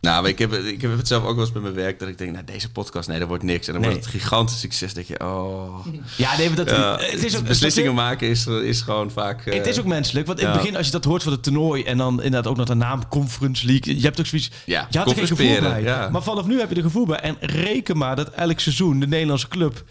Nou, 0.02 0.28
ik 0.28 0.39
heb, 0.39 0.54
ik 0.54 0.82
heb 0.82 0.98
het 0.98 1.08
zelf 1.08 1.24
ook 1.24 1.36
wel 1.36 1.43
eens 1.43 1.52
bij 1.54 1.62
mijn 1.62 1.74
werk 1.74 2.00
dat 2.00 2.08
ik 2.08 2.18
denk, 2.18 2.32
nou, 2.32 2.43
deze 2.45 2.72
podcast, 2.72 3.08
nee, 3.10 3.20
dat 3.20 3.28
wordt 3.28 3.43
niks. 3.43 3.68
En 3.68 3.74
dan 3.74 3.82
Nee. 3.82 3.91
wordt 3.91 4.06
het 4.06 4.16
gigantisch 4.16 4.60
succes. 4.60 4.93
Dat 4.93 5.08
je, 5.08 5.20
oh. 5.20 5.86
Ja, 6.18 6.38
nee, 6.38 6.48
maar 6.48 6.56
dat, 6.58 6.70
Ja, 6.70 6.98
het 7.00 7.24
is 7.24 7.38
ook, 7.38 7.43
beslissingen 7.48 7.93
maken 7.93 8.28
is, 8.28 8.48
is 8.48 8.82
gewoon 8.82 9.12
vaak. 9.12 9.45
eh, 9.45 9.54
Het 9.58 9.68
is 9.68 9.80
ook 9.80 9.86
menselijk, 9.86 10.28
want 10.28 10.39
in 10.39 10.45
het 10.45 10.56
ja. 10.56 10.62
begin 10.62 10.78
als 10.78 10.86
je 10.86 10.91
dat 10.91 11.04
hoort 11.04 11.24
van 11.24 11.32
het 11.32 11.43
toernooi 11.43 11.84
en 11.84 11.98
dan 11.98 12.14
inderdaad 12.24 12.48
ook 12.52 12.58
nog 12.58 12.66
de 12.66 12.74
naam 12.74 13.08
Conference 13.08 13.66
League, 13.66 13.95
je 13.95 14.02
hebt 14.02 14.20
ook 14.20 14.26
zoiets, 14.26 14.50
Ja, 14.66 14.88
je 14.89 14.98
had 14.98 15.08
er 15.10 15.16
geen 15.16 15.28
gevoel 15.28 15.60
bij. 15.60 15.82
ja. 15.82 16.10
Maar 16.10 16.24
vanaf 16.24 16.45
nu 16.45 16.60
heb 16.60 16.70
je 16.70 16.76
er 16.76 16.82
gevoel 16.82 17.06
bij 17.06 17.20
en 17.20 17.36
reken 17.39 17.98
maar 17.98 18.16
dat 18.16 18.30
elk 18.30 18.60
seizoen 18.60 19.00
de 19.00 19.08
Nederlandse 19.08 19.48
club 19.48 19.84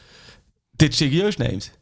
dit 0.72 0.94
serieus 0.94 1.36
neemt. 1.36 1.72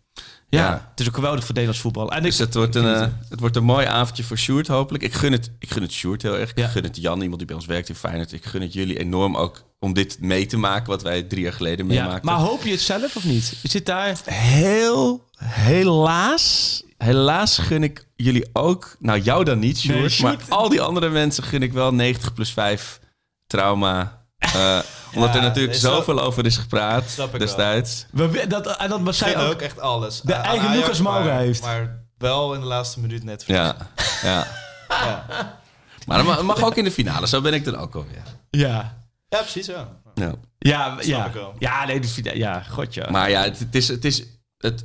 Ja, 0.48 0.60
Ja. 0.60 0.86
het 0.90 1.00
is 1.00 1.08
ook 1.08 1.14
geweldig 1.14 1.40
voor 1.44 1.48
Nederlands 1.54 1.80
voetbal. 1.80 2.12
En 2.12 2.22
Dus 2.22 2.38
het 2.38 2.54
wordt, 2.54 2.74
een, 2.74 2.94
eh, 2.94 3.06
het- 3.28 3.40
wordt 3.40 3.56
een 3.56 3.64
mooi 3.64 3.86
avondje 3.86 4.24
voor 4.24 4.38
Sjoerd, 4.38 4.66
hopelijk. 4.66 5.04
Ik 5.04 5.12
gun 5.14 5.32
het, 5.32 5.50
ik 5.58 5.70
gun 5.70 5.82
het 5.82 5.92
Sjoerd 5.92 6.22
heel 6.22 6.36
erg. 6.38 6.52
Ja. 6.54 6.64
Ik 6.64 6.70
gun 6.70 6.82
het 6.82 6.96
Jan, 6.96 7.20
iemand 7.20 7.38
die 7.38 7.46
bij 7.46 7.56
ons 7.56 7.66
werkt 7.66 7.88
in 7.88 7.94
Feyenoord. 7.94 8.32
Ik 8.32 8.44
gun 8.44 8.60
het 8.60 8.72
jullie 8.72 8.98
enorm 8.98 9.36
ook 9.36 9.64
om 9.78 9.92
dit 9.92 10.20
mee 10.20 10.46
te 10.46 10.56
maken, 10.56 10.86
wat 10.88 11.02
wij 11.02 11.22
drie 11.22 11.42
jaar 11.42 11.52
geleden 11.52 11.88
ja. 11.88 12.00
meemaakten. 12.02 12.30
Maar 12.30 12.40
hoop 12.40 12.62
je 12.64 12.70
het 12.70 12.80
zelf 12.80 13.16
of 13.16 13.24
niet? 13.24 13.56
Zit 13.62 13.86
daar... 13.86 14.20
Heel, 14.24 15.24
helaas, 15.38 16.82
helaas 16.98 17.58
gun 17.58 17.82
ik 17.82 18.06
jullie 18.16 18.46
ook, 18.52 18.96
nou 18.98 19.20
jou 19.20 19.44
dan 19.44 19.58
niet, 19.58 19.78
Sjoerd, 19.78 19.98
Nee, 19.98 20.08
Sjoerd- 20.08 20.48
maar 20.48 20.58
al 20.58 20.68
die 20.68 20.80
andere 20.80 21.08
mensen 21.08 21.44
gun 21.44 21.62
ik 21.62 21.72
wel 21.72 21.94
90 21.94 22.34
plus 22.34 22.50
5 22.52 23.00
trauma. 23.46 24.23
Eh, 24.54 24.78
omdat 25.14 25.34
er 25.34 25.40
natuurlijk 25.42 25.78
snap- 25.78 25.92
zoveel 25.92 26.20
over 26.20 26.46
is 26.46 26.56
gepraat 26.56 27.16
destijds. 27.38 28.06
We, 28.10 28.46
dat, 28.48 28.76
en 28.76 28.88
dat 28.88 29.00
was 29.00 29.18
zij 29.18 29.36
ook. 29.36 29.52
ook 29.52 29.60
echt 29.60 29.80
alles. 29.80 30.20
De 30.20 30.36
Aan 30.36 30.42
eigen 30.44 30.70
Lucas 30.70 31.00
Moura 31.00 31.36
heeft. 31.36 31.62
Maar 31.62 32.02
wel 32.18 32.54
in 32.54 32.60
de 32.60 32.66
laatste 32.66 33.00
minuut 33.00 33.24
net 33.24 33.44
verliezen. 33.44 33.76
Ja, 34.22 34.46
ja. 35.04 35.58
Maar 36.06 36.16
dat 36.24 36.26
ma- 36.26 36.42
mag 36.42 36.62
ook 36.62 36.76
in 36.76 36.84
de 36.84 36.90
finale, 36.92 37.26
zo 37.28 37.40
ben 37.40 37.54
ik 37.54 37.64
dan 37.64 37.76
ook 37.76 37.94
alweer. 37.94 38.22
Ja. 38.50 39.02
Ja, 39.28 39.38
precies 39.40 39.66
ja. 39.66 39.88
Ja. 40.14 40.32
Ja, 40.58 40.96
ja. 41.00 41.30
Ja, 41.58 41.84
nee, 41.86 42.00
dus, 42.00 42.20
ja, 42.22 42.62
god 42.62 42.94
ja. 42.94 43.10
Maar 43.10 43.30
ja, 43.30 43.42
het, 43.42 43.58
het 43.58 43.74
is, 43.74 43.88
het, 43.88 44.04
is 44.04 44.22
het, 44.58 44.84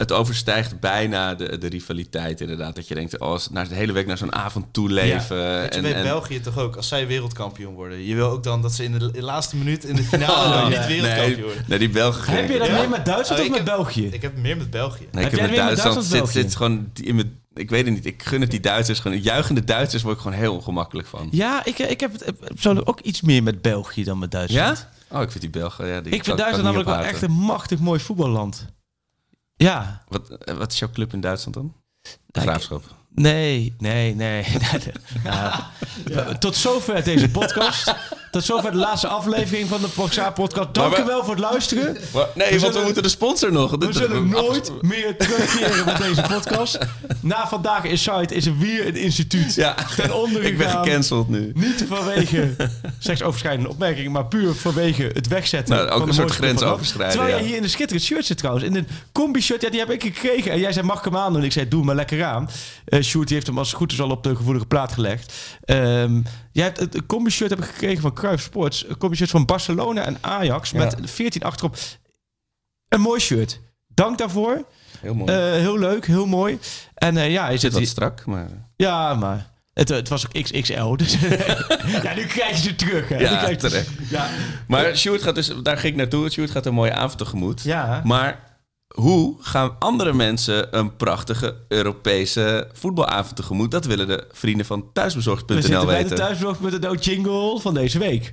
het 0.00 0.12
overstijgt 0.12 0.80
bijna 0.80 1.34
de, 1.34 1.58
de 1.58 1.68
rivaliteit 1.68 2.40
inderdaad. 2.40 2.74
Dat 2.74 2.88
je 2.88 2.94
denkt, 2.94 3.18
oh, 3.18 3.28
als 3.28 3.50
naar 3.50 3.68
de 3.68 3.74
hele 3.74 3.92
week 3.92 4.06
naar 4.06 4.18
zo'n 4.18 4.34
avond 4.34 4.66
toe 4.72 4.88
leven. 4.90 5.36
Weet 5.36 5.62
je, 5.64 5.68
en, 5.76 5.82
bij 5.82 5.94
en- 5.94 6.02
België 6.02 6.40
toch 6.40 6.58
ook, 6.58 6.76
als 6.76 6.88
zij 6.88 7.06
wereldkampioen 7.06 7.74
worden. 7.74 8.06
Je 8.06 8.14
wil 8.14 8.28
ook 8.30 8.42
dan 8.42 8.62
dat 8.62 8.72
ze 8.72 8.84
in 8.84 8.92
de, 8.92 9.04
in 9.04 9.12
de 9.12 9.22
laatste 9.22 9.56
minuut 9.56 9.84
in 9.84 9.96
de 9.96 10.02
finale 10.12 10.54
ja. 10.54 10.68
niet 10.68 10.86
wereldkampioen 10.86 11.36
nee, 11.36 11.44
worden. 11.44 11.64
nee, 11.66 11.78
die 11.78 11.88
Belgen. 11.90 12.32
heb 12.32 12.50
je 12.50 12.58
dat 12.58 12.70
meer 12.70 12.88
met 12.88 13.04
Duitsland 13.04 13.40
Oh, 13.40 13.46
of 13.46 13.52
met 13.52 13.66
heb- 13.66 13.76
België? 13.76 14.06
Ik 14.06 14.22
heb 14.22 14.36
meer 14.36 14.56
met 14.56 14.70
België. 14.70 15.06
Nee, 15.12 15.24
Heb 15.24 15.32
ik 15.32 15.38
heb 15.38 15.48
jij 15.48 15.48
met 15.48 15.50
meer 15.50 15.64
met 15.64 15.76
Duitsland 15.76 15.94
Duitsland 16.10 16.28
zit, 16.32 16.42
zit 16.44 16.56
gewoon 16.56 16.90
in 17.02 17.14
mijn, 17.14 17.38
ik 17.54 17.70
weet 17.70 17.84
het 17.84 17.94
niet. 17.94 18.06
Ik 18.06 18.22
gun 18.22 18.40
het 18.40 18.50
die 18.50 18.60
Duitsers 18.60 18.98
gewoon. 18.98 19.20
Juichende 19.20 19.64
Duitsers 19.64 20.02
word 20.02 20.16
ik 20.16 20.22
gewoon 20.22 20.36
heel 20.38 20.54
ongemakkelijk 20.54 21.08
van. 21.08 21.28
Ja, 21.30 21.64
ik, 21.64 21.78
ik 21.78 22.00
heb 22.00 22.12
het 22.12 22.48
persoonlijk 22.48 22.88
ook 22.88 23.00
iets 23.00 23.20
meer 23.20 23.42
met 23.42 23.62
België 23.62 24.04
dan 24.04 24.18
met 24.18 24.30
Duitsland. 24.30 24.86
Ja? 25.08 25.16
Oh, 25.16 25.22
ik 25.22 25.30
vind 25.30 25.40
die 25.40 25.50
Belgen. 25.50 25.86
Ja, 25.86 26.00
die 26.00 26.12
Ik 26.12 26.24
vind 26.24 26.36
Duitsland 26.36 26.64
namelijk 26.64 26.88
wel 26.88 26.98
echt 27.04 27.22
een 27.22 27.30
machtig 27.32 27.78
mooi 27.78 28.00
voetballand. 28.00 28.66
Ja. 29.62 30.02
Wat, 30.08 30.30
eh, 30.30 30.54
wat 30.56 30.72
is 30.72 30.78
jouw 30.78 30.90
club 30.90 31.12
in 31.12 31.20
Duitsland 31.20 31.54
dan? 31.54 31.74
De 32.26 32.40
Graafschap. 32.40 32.82
Nee, 33.14 33.74
nee, 33.78 34.14
nee. 34.14 34.44
Ja. 35.24 35.70
Tot 36.38 36.56
zover 36.56 37.04
deze 37.04 37.30
podcast. 37.30 37.94
Tot 38.30 38.44
zover 38.44 38.70
de 38.70 38.76
laatste 38.76 39.06
aflevering 39.08 39.68
van 39.68 39.80
de 39.80 39.88
Proxa 39.88 40.30
podcast. 40.30 40.74
Dank 40.74 40.96
u 40.96 41.00
we- 41.00 41.04
wel 41.06 41.24
voor 41.24 41.34
het 41.34 41.42
luisteren. 41.42 41.96
Maar- 42.14 42.26
nee, 42.34 42.48
want 42.48 42.60
zullen- 42.60 42.78
we 42.78 42.84
moeten 42.84 43.02
de 43.02 43.08
sponsor 43.08 43.52
nog. 43.52 43.70
We 43.78 43.92
zullen 43.92 44.28
nooit 44.28 44.72
meer 44.80 45.16
terugkeren 45.16 45.84
met 45.84 45.96
deze 45.98 46.22
podcast. 46.28 46.78
Na 47.20 47.48
vandaag 47.48 47.84
in 47.84 47.98
site 47.98 48.34
is 48.34 48.46
er 48.46 48.58
weer 48.58 48.86
een 48.86 48.96
instituut 48.96 49.54
Ja, 49.54 49.74
ten 49.96 50.14
onder 50.16 50.42
ik 50.50 50.58
ben 50.58 50.70
gecanceld 50.70 51.28
nu. 51.28 51.50
Niet 51.54 51.84
vanwege 51.88 52.56
seksoverschrijdende 52.98 53.68
opmerkingen, 53.70 54.10
maar 54.12 54.26
puur 54.26 54.54
vanwege 54.54 55.10
het 55.14 55.28
wegzetten. 55.28 55.74
Nou, 55.76 55.88
ook 55.88 55.98
van 55.98 56.08
een 56.08 56.14
soort 56.14 56.30
grens 56.30 56.62
overschrijden, 56.62 57.10
Terwijl 57.16 57.32
ja. 57.34 57.38
jij 57.40 57.48
hier 57.48 57.56
in 57.56 57.62
een 57.62 57.70
schitterend 57.70 58.06
shirt 58.06 58.26
zit 58.26 58.38
trouwens. 58.38 58.64
In 58.66 58.76
een 58.76 58.86
combi-shirt, 59.12 59.62
ja, 59.62 59.70
die 59.70 59.80
heb 59.80 59.90
ik 59.90 60.02
gekregen. 60.02 60.50
En 60.52 60.58
jij 60.58 60.72
zei, 60.72 60.86
mag 60.86 60.98
ik 60.98 61.04
hem 61.04 61.16
aan 61.16 61.32
doen? 61.32 61.44
Ik 61.44 61.52
zei, 61.52 61.68
doe 61.68 61.84
maar 61.84 61.94
lekker 61.94 62.24
aan. 62.24 62.50
Eh 62.84 63.02
Sjoerd 63.02 63.28
heeft 63.30 63.46
hem 63.46 63.58
als 63.58 63.68
het 63.68 63.76
goed 63.76 63.92
is 63.92 64.00
al 64.00 64.10
op 64.10 64.22
de 64.22 64.36
gevoelige 64.36 64.66
plaat 64.66 64.92
gelegd. 64.92 65.32
Ehm, 65.64 66.20
jij 66.52 66.64
hebt 66.64 66.78
het 66.80 66.94
een 66.94 67.06
combi-shirt 67.06 67.50
heb 67.50 67.58
ik 67.58 67.64
gekregen 67.64 68.00
van 68.00 68.12
Cruijff 68.14 68.42
Sports. 68.42 68.88
Een 68.88 68.96
combi-shirt 68.96 69.30
van 69.30 69.44
Barcelona 69.44 70.04
en 70.04 70.16
Ajax 70.20 70.72
met 70.72 70.96
14 71.02 71.42
achterop. 71.42 71.76
Een 72.88 73.00
mooi 73.00 73.20
shirt. 73.20 73.60
Dank 73.86 74.18
daarvoor. 74.18 74.64
Heel 75.00 75.14
mooi. 75.14 75.32
Eh, 75.32 75.52
heel 75.52 75.78
leuk, 75.78 76.06
heel 76.06 76.26
mooi. 76.26 76.58
En 76.94 77.16
eh, 77.16 77.30
ja, 77.30 77.50
zit 77.50 77.60
zit 77.60 77.72
wat 77.72 77.86
strak, 77.86 78.26
maar... 78.26 78.48
ja, 78.76 79.14
maar 79.14 79.50
het, 79.72 79.88
het 79.88 80.08
was 80.08 80.26
ook 80.26 80.42
XXL. 80.42 80.96
Dus 80.96 81.12
ja, 82.02 82.14
nu 82.14 82.24
krijg 82.26 82.50
je 82.50 82.56
ze 82.62 82.74
terug. 82.76 83.08
Hè. 83.08 83.16
Ja, 83.18 83.28
krijg 83.36 83.50
je- 83.50 83.56
terecht. 83.56 83.88
Ja. 84.10 84.28
Maar 84.66 84.96
Sjoerd 84.96 85.22
gaat 85.22 85.34
dus, 85.34 85.52
daar 85.62 85.76
ging 85.78 85.92
ik 85.92 85.98
naartoe. 85.98 86.30
Sjoerd 86.30 86.50
gaat 86.50 86.66
een 86.66 86.74
mooie 86.74 86.92
avond 86.92 87.18
tegemoet. 87.18 87.62
Ja. 87.62 88.00
Maar 88.04 88.49
hoe 88.94 89.36
gaan 89.40 89.76
andere 89.78 90.12
mensen 90.12 90.76
een 90.78 90.96
prachtige 90.96 91.56
Europese 91.68 92.68
voetbalavond 92.72 93.36
tegemoet? 93.36 93.70
Dat 93.70 93.84
willen 93.84 94.06
de 94.06 94.26
vrienden 94.32 94.66
van 94.66 94.80
We 94.80 94.86
thuisbezorgd.nl 94.92 95.62
zitten 95.62 95.86
bij 95.86 95.96
de 95.96 96.02
weten. 96.02 96.16
thuisblog.nl 96.16 96.94
jingle 96.94 97.60
van 97.60 97.74
deze 97.74 97.98
week. 97.98 98.30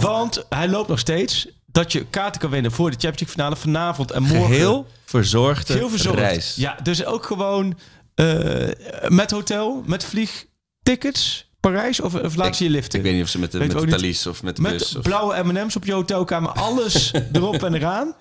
Want 0.00 0.46
hij 0.48 0.68
loopt 0.68 0.88
nog 0.88 0.98
steeds 0.98 1.48
dat 1.66 1.92
je 1.92 2.04
kaarten 2.04 2.40
kan 2.40 2.50
winnen 2.50 2.72
voor 2.72 2.90
de 2.90 2.96
Champions 2.98 3.18
League 3.18 3.34
finale 3.34 3.56
vanavond 3.56 4.10
en 4.10 4.22
morgen. 4.22 4.46
Geheel 4.46 4.86
verzorgde 5.04 5.72
Heel 5.72 5.88
verzorgd. 5.88 6.18
reis. 6.18 6.54
Ja, 6.56 6.78
dus 6.82 7.04
ook 7.04 7.26
gewoon 7.26 7.78
eh, 8.14 8.68
met 9.08 9.30
hotel, 9.30 9.82
met 9.86 10.04
vliegtickets, 10.04 11.50
Parijs 11.62 12.00
of, 12.00 12.14
of 12.14 12.36
laat 12.36 12.56
ze 12.56 12.64
je 12.64 12.70
liften? 12.70 12.98
Ik 12.98 13.04
weet 13.04 13.14
niet 13.14 13.22
of 13.22 13.28
ze 13.28 13.38
met 13.38 13.52
de, 13.52 13.58
met 13.58 13.72
we 13.72 13.86
de 13.86 14.30
of 14.30 14.42
met 14.42 14.56
de 14.56 14.62
met 14.62 14.72
bus. 14.72 14.96
Of... 14.96 15.02
blauwe 15.02 15.42
M&M's 15.42 15.76
op 15.76 15.84
je 15.84 15.92
hotelkamer, 15.92 16.50
alles 16.50 17.12
erop 17.32 17.62
en 17.62 17.74
eraan. 17.74 18.14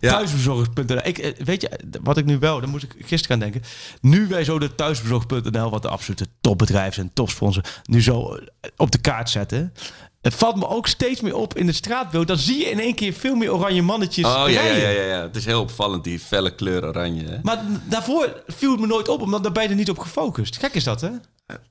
Ja. 0.00 0.10
Thuisbezorgd.nl. 0.10 1.00
Ik, 1.02 1.18
eh, 1.18 1.44
weet 1.44 1.60
je, 1.60 1.70
wat 2.02 2.16
ik 2.16 2.24
nu 2.24 2.38
wel, 2.38 2.60
daar 2.60 2.68
moest 2.68 2.84
ik 2.84 2.94
gisteren 2.98 3.36
aan 3.36 3.50
denken. 3.50 3.62
Nu 4.00 4.26
wij 4.26 4.44
zo 4.44 4.58
de 4.58 4.74
thuisbezorgd.nl, 4.74 5.70
wat 5.70 5.82
de 5.82 5.88
absolute 5.88 6.26
topbedrijf 6.40 6.98
en 6.98 7.10
topsponsor, 7.14 7.64
nu 7.84 8.02
zo 8.02 8.34
eh, 8.34 8.70
op 8.76 8.90
de 8.90 8.98
kaart 8.98 9.30
zetten. 9.30 9.72
Het 10.20 10.34
valt 10.34 10.56
me 10.56 10.68
ook 10.68 10.86
steeds 10.86 11.20
meer 11.20 11.34
op 11.34 11.56
in 11.56 11.66
de 11.66 11.72
straatbeeld. 11.72 12.26
Dan 12.26 12.36
zie 12.36 12.58
je 12.58 12.70
in 12.70 12.80
één 12.80 12.94
keer 12.94 13.12
veel 13.12 13.34
meer 13.34 13.52
oranje 13.52 13.82
mannetjes. 13.82 14.24
Oh 14.24 14.44
ja, 14.46 14.62
ja, 14.62 14.88
ja, 14.88 14.88
ja. 14.88 15.22
Het 15.22 15.36
is 15.36 15.44
heel 15.44 15.60
opvallend, 15.60 16.04
die 16.04 16.18
felle 16.18 16.54
kleur 16.54 16.84
oranje. 16.84 17.24
Hè? 17.24 17.38
Maar 17.42 17.64
daarvoor 17.84 18.42
viel 18.46 18.70
het 18.70 18.80
me 18.80 18.86
nooit 18.86 19.08
op, 19.08 19.20
omdat 19.20 19.42
daar 19.42 19.52
ben 19.52 19.62
je 19.62 19.68
er 19.68 19.74
niet 19.74 19.90
op 19.90 19.98
gefocust. 19.98 20.56
Gek 20.56 20.74
is 20.74 20.84
dat, 20.84 21.00
hè? 21.00 21.10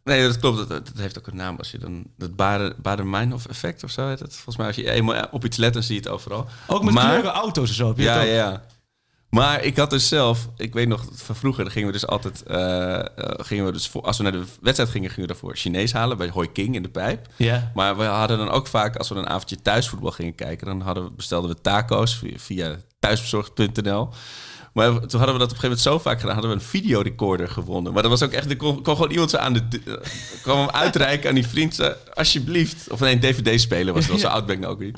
Nee, 0.03 0.21
dat 0.27 0.39
klopt. 0.39 0.57
Dat, 0.57 0.67
dat 0.69 0.91
heeft 0.95 1.17
ook 1.17 1.27
een 1.27 1.35
naam. 1.35 1.57
Als 1.57 1.71
je 1.71 1.77
dan 1.77 2.05
het 2.17 2.35
Bader, 2.35 2.73
Bader-Meinhof 2.77 3.45
effect 3.45 3.83
of 3.83 3.91
zo 3.91 4.07
heet 4.07 4.19
het. 4.19 4.33
Volgens 4.33 4.57
mij 4.57 4.67
als 4.67 4.75
je 4.75 4.91
eenmaal 4.91 5.27
op 5.31 5.45
iets 5.45 5.57
let, 5.57 5.73
dan 5.73 5.83
zie 5.83 5.95
je 5.95 6.01
het 6.01 6.09
overal. 6.09 6.47
Ook 6.67 6.83
met 6.83 6.93
Maar- 6.93 7.09
kleuren 7.09 7.31
auto's 7.31 7.69
en 7.69 7.75
zo. 7.75 7.87
Heb 7.87 7.97
je 7.97 8.03
Ja, 8.03 8.17
dat 8.17 8.27
ja. 8.27 8.63
Maar 9.29 9.63
ik 9.63 9.77
had 9.77 9.89
dus 9.89 10.07
zelf, 10.07 10.49
ik 10.57 10.73
weet 10.73 10.87
nog 10.87 11.05
van 11.13 11.35
vroeger, 11.35 11.63
dan 11.63 11.71
gingen 11.71 11.87
we 11.87 11.93
dus 11.93 12.07
altijd, 12.07 12.43
eh, 12.43 12.99
eh, 12.99 13.05
gingen 13.37 13.65
we 13.65 13.71
dus 13.71 13.87
voor, 13.87 14.01
als 14.01 14.17
we 14.17 14.23
naar 14.23 14.31
de 14.31 14.43
wedstrijd 14.61 14.91
gingen, 14.91 15.09
gingen 15.09 15.27
we 15.27 15.33
daarvoor 15.33 15.55
Chinees 15.55 15.93
halen 15.93 16.17
bij 16.17 16.29
Hoi 16.29 16.51
King 16.51 16.75
in 16.75 16.83
de 16.83 16.89
pijp. 16.89 17.27
Ja. 17.35 17.71
Maar 17.73 17.97
we 17.97 18.03
hadden 18.03 18.37
dan 18.37 18.49
ook 18.49 18.67
vaak, 18.67 18.95
als 18.95 19.09
we 19.09 19.15
een 19.15 19.29
avondje 19.29 19.61
thuisvoetbal 19.61 20.11
gingen 20.11 20.35
kijken, 20.35 20.67
dan 20.67 20.81
hadden 20.81 21.03
we, 21.03 21.11
bestelden 21.11 21.49
we 21.49 21.61
taco's 21.61 22.15
via, 22.15 22.37
via 22.37 22.75
thuisbezorgd.nl. 22.99 24.09
Maar 24.77 24.89
toen 24.91 25.19
hadden 25.19 25.33
we 25.33 25.39
dat 25.45 25.51
op 25.51 25.55
een 25.55 25.61
gegeven 25.61 25.61
moment 25.61 25.79
zo 25.79 25.99
vaak 25.99 26.19
gedaan, 26.19 26.33
hadden 26.33 26.51
we 26.51 26.57
een 26.57 26.65
videorecorder 26.69 27.49
gewonnen. 27.49 27.93
Maar 27.93 28.01
dat 28.01 28.11
was 28.11 28.23
ook 28.23 28.31
echt, 28.31 28.49
er 28.49 28.55
kon, 28.57 28.81
kon 28.81 28.95
gewoon 28.95 29.11
iemand 29.11 29.29
zo 29.29 29.37
aan 29.37 29.53
de, 29.53 29.61
eh, 29.85 29.93
kwam 30.41 30.57
hem 30.57 30.69
uitreiken 30.69 31.29
aan 31.29 31.35
die 31.35 31.47
vriend, 31.47 31.79
alsjeblieft. 32.13 32.89
Of 32.91 32.99
nee, 32.99 33.13
een 33.13 33.19
dvd-speler 33.19 33.93
was 33.93 34.07
wel 34.07 34.17
zo 34.17 34.27
oud 34.35 34.45
ben 34.45 34.55
ik 34.55 34.61
nou 34.61 34.73
ook 34.73 34.79
niet. 34.79 34.97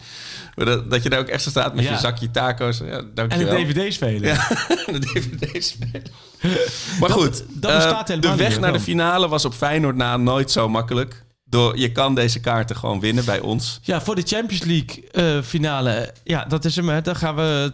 Maar 0.55 0.65
dat, 0.65 0.91
dat 0.91 1.03
je 1.03 1.09
daar 1.09 1.19
ook 1.19 1.27
echt 1.27 1.43
zo 1.43 1.49
staat 1.49 1.75
met 1.75 1.84
Ja. 1.84 1.91
je 1.91 1.97
zakje 1.97 2.32
taco's. 2.32 2.77
Ja, 2.77 2.86
En 2.86 3.11
dankjewel. 3.13 3.57
een 3.57 3.65
DVD 3.67 3.93
spelen. 3.93 4.21
Ja, 4.30 4.47
de 4.86 4.99
DVD's. 4.99 5.75
Maar 6.99 7.09
goed, 7.09 7.43
dat 7.49 8.09
eh, 8.09 8.19
de 8.21 8.36
weg 8.36 8.59
naar 8.59 8.73
de 8.73 8.80
finale 8.80 9.27
was 9.27 9.45
op 9.45 9.53
Feyenoord 9.53 9.95
na 9.95 10.17
nooit 10.17 10.51
zo 10.51 10.69
makkelijk. 10.69 11.23
Door, 11.45 11.77
je 11.77 11.91
kan 11.91 12.15
deze 12.15 12.39
kaarten 12.39 12.75
gewoon 12.75 12.99
winnen 12.99 13.25
bij 13.25 13.39
ons. 13.39 13.80
Ja, 13.82 14.01
voor 14.01 14.15
de 14.15 14.23
Champions 14.25 14.63
League 14.63 15.09
eh, 15.11 15.43
finale. 15.43 16.13
Ja, 16.23 16.45
dat 16.45 16.65
is 16.65 16.75
hem. 16.75 16.89
Hè. 16.89 17.01
Dan 17.01 17.15
gaan 17.15 17.36
we 17.36 17.73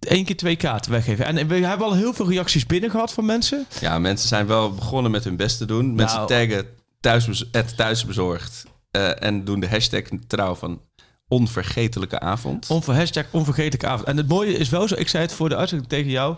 één 0.00 0.24
keer 0.24 0.36
twee 0.36 0.56
kaarten 0.56 0.90
weggeven. 0.90 1.24
En 1.24 1.46
we 1.48 1.54
hebben 1.54 1.86
al 1.86 1.94
heel 1.94 2.12
veel 2.12 2.28
reacties 2.30 2.66
binnen 2.66 2.90
gehad 2.90 3.12
van 3.12 3.24
mensen. 3.24 3.66
Ja, 3.80 3.98
mensen 3.98 4.28
zijn 4.28 4.46
wel 4.46 4.74
begonnen 4.74 5.10
met 5.10 5.24
hun 5.24 5.36
best 5.36 5.58
te 5.58 5.64
doen. 5.64 5.94
Mensen 5.94 6.16
Nou. 6.16 6.28
taggen 6.28 6.66
thuisbez 7.00 7.44
het 7.52 7.76
thuisbezorgd. 7.76 8.64
eh, 8.90 9.22
en 9.22 9.44
doen 9.44 9.60
de 9.60 9.68
hashtag 9.68 10.02
trouw 10.26 10.54
van 10.54 10.80
onvergetelijke 11.28 12.20
avond. 12.20 12.70
Onver, 12.70 12.94
hashtag 12.94 13.24
onvergetelijke 13.30 13.86
avond. 13.86 14.08
En 14.08 14.16
het 14.16 14.28
mooie 14.28 14.52
is 14.52 14.68
wel 14.68 14.88
zo. 14.88 14.94
Ik 14.98 15.08
zei 15.08 15.22
het 15.22 15.32
voor 15.32 15.48
de 15.48 15.56
uitzending 15.56 15.90
tegen 15.90 16.10
jou. 16.10 16.36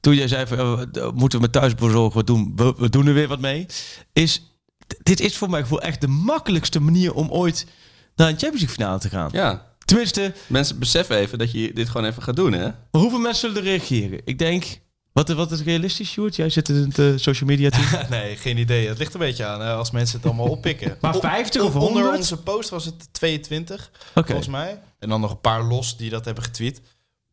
Toen 0.00 0.14
jij 0.14 0.28
zei 0.28 0.46
van, 0.46 0.60
oh, 0.60 0.80
d- 0.80 1.14
moeten 1.14 1.38
we 1.38 1.44
met 1.44 1.52
thuisbezorgen 1.52 2.14
wat 2.14 2.26
doen? 2.26 2.52
We, 2.56 2.74
we 2.76 2.88
doen 2.90 3.06
er 3.06 3.14
weer 3.14 3.28
wat 3.28 3.40
mee. 3.40 3.66
Is, 4.12 4.42
dit 5.02 5.20
is 5.20 5.36
voor 5.36 5.50
mijn 5.50 5.62
gevoel 5.62 5.80
echt 5.82 6.00
de 6.00 6.06
makkelijkste 6.08 6.80
manier 6.80 7.14
om 7.14 7.30
ooit 7.30 7.66
naar 8.16 8.28
een 8.28 8.38
Champions 8.38 8.60
League 8.60 8.76
finale 8.76 8.98
te 8.98 9.08
gaan. 9.08 9.28
Ja, 9.32 9.73
Tenminste, 9.84 10.32
mensen 10.46 10.78
beseffen 10.78 11.16
even 11.16 11.38
dat 11.38 11.52
je 11.52 11.72
dit 11.72 11.88
gewoon 11.88 12.06
even 12.06 12.22
gaat 12.22 12.36
doen, 12.36 12.52
hè? 12.52 12.62
maar 12.64 13.00
hoeveel 13.02 13.18
mensen 13.18 13.40
zullen 13.40 13.56
er 13.56 13.68
reageren? 13.70 14.20
Ik 14.24 14.38
denk, 14.38 14.64
wat, 15.12 15.28
wat 15.28 15.52
is 15.52 15.62
realistisch, 15.62 16.08
Sjoerd? 16.10 16.36
Jij 16.36 16.48
zit 16.50 16.68
in 16.68 16.90
de 16.94 17.18
social 17.18 17.48
media 17.48 17.70
team. 17.70 18.06
Nee, 18.10 18.36
geen 18.36 18.58
idee. 18.58 18.88
Het 18.88 18.98
ligt 18.98 19.14
een 19.14 19.20
beetje 19.20 19.44
aan 19.44 19.60
hè, 19.60 19.72
als 19.72 19.90
mensen 19.90 20.16
het 20.16 20.26
allemaal 20.26 20.48
oppikken. 20.48 20.96
Maar 21.00 21.16
O- 21.16 21.20
50 21.20 21.62
of 21.62 21.74
Onder 21.74 21.88
100? 21.92 22.16
onze 22.16 22.36
post 22.36 22.68
was 22.70 22.84
het 22.84 23.12
22, 23.12 23.90
Oké. 24.14 24.26
volgens 24.26 24.48
mij. 24.48 24.80
En 24.98 25.08
dan 25.08 25.20
nog 25.20 25.30
een 25.30 25.40
paar 25.40 25.62
los 25.64 25.96
die 25.96 26.10
dat 26.10 26.24
hebben 26.24 26.44
getweet. 26.44 26.80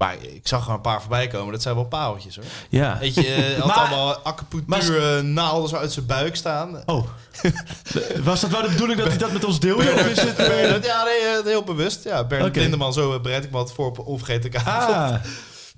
Maar 0.01 0.15
ik 0.21 0.47
zag 0.47 0.67
er 0.67 0.73
een 0.73 0.81
paar 0.81 0.99
voorbij 1.01 1.27
komen. 1.27 1.51
Dat 1.51 1.61
zijn 1.61 1.75
wel 1.75 1.83
pareltjes 1.85 2.35
hoor. 2.35 2.45
Ja. 2.69 2.97
Weet 2.99 3.13
je, 3.13 3.33
eh, 3.33 3.57
had 3.59 3.67
Maar- 3.75 3.75
allemaal 3.77 4.17
acupunctuur 4.17 5.17
eh, 5.17 5.23
naalden 5.23 5.69
zo 5.69 5.75
uit 5.75 5.91
zijn 5.91 6.05
buik 6.05 6.35
staan. 6.35 6.81
Oh. 6.85 7.07
Was 8.23 8.41
dat 8.41 8.49
wel 8.49 8.61
de 8.61 8.67
bedoeling 8.69 8.99
dat 8.99 9.07
hij 9.07 9.17
dat 9.17 9.31
met 9.31 9.43
ons 9.45 9.59
deelde? 9.59 9.91
Of 9.91 10.07
is 10.07 10.21
het... 10.21 10.35
eh, 10.35 10.47
Bernard, 10.47 10.85
ja, 10.91 11.03
nee, 11.03 11.41
heel 11.43 11.63
bewust. 11.63 12.03
Ja, 12.03 12.23
Bernard. 12.23 12.55
Lindeman, 12.55 12.93
zo 12.93 13.19
bereid 13.19 13.43
ik 13.43 13.51
me 13.51 13.57
wat 13.57 13.73
voor 13.73 13.85
op 13.85 13.99
onvergetelijke 13.99 14.57
avond. 14.69 14.95
Ah, 14.97 15.15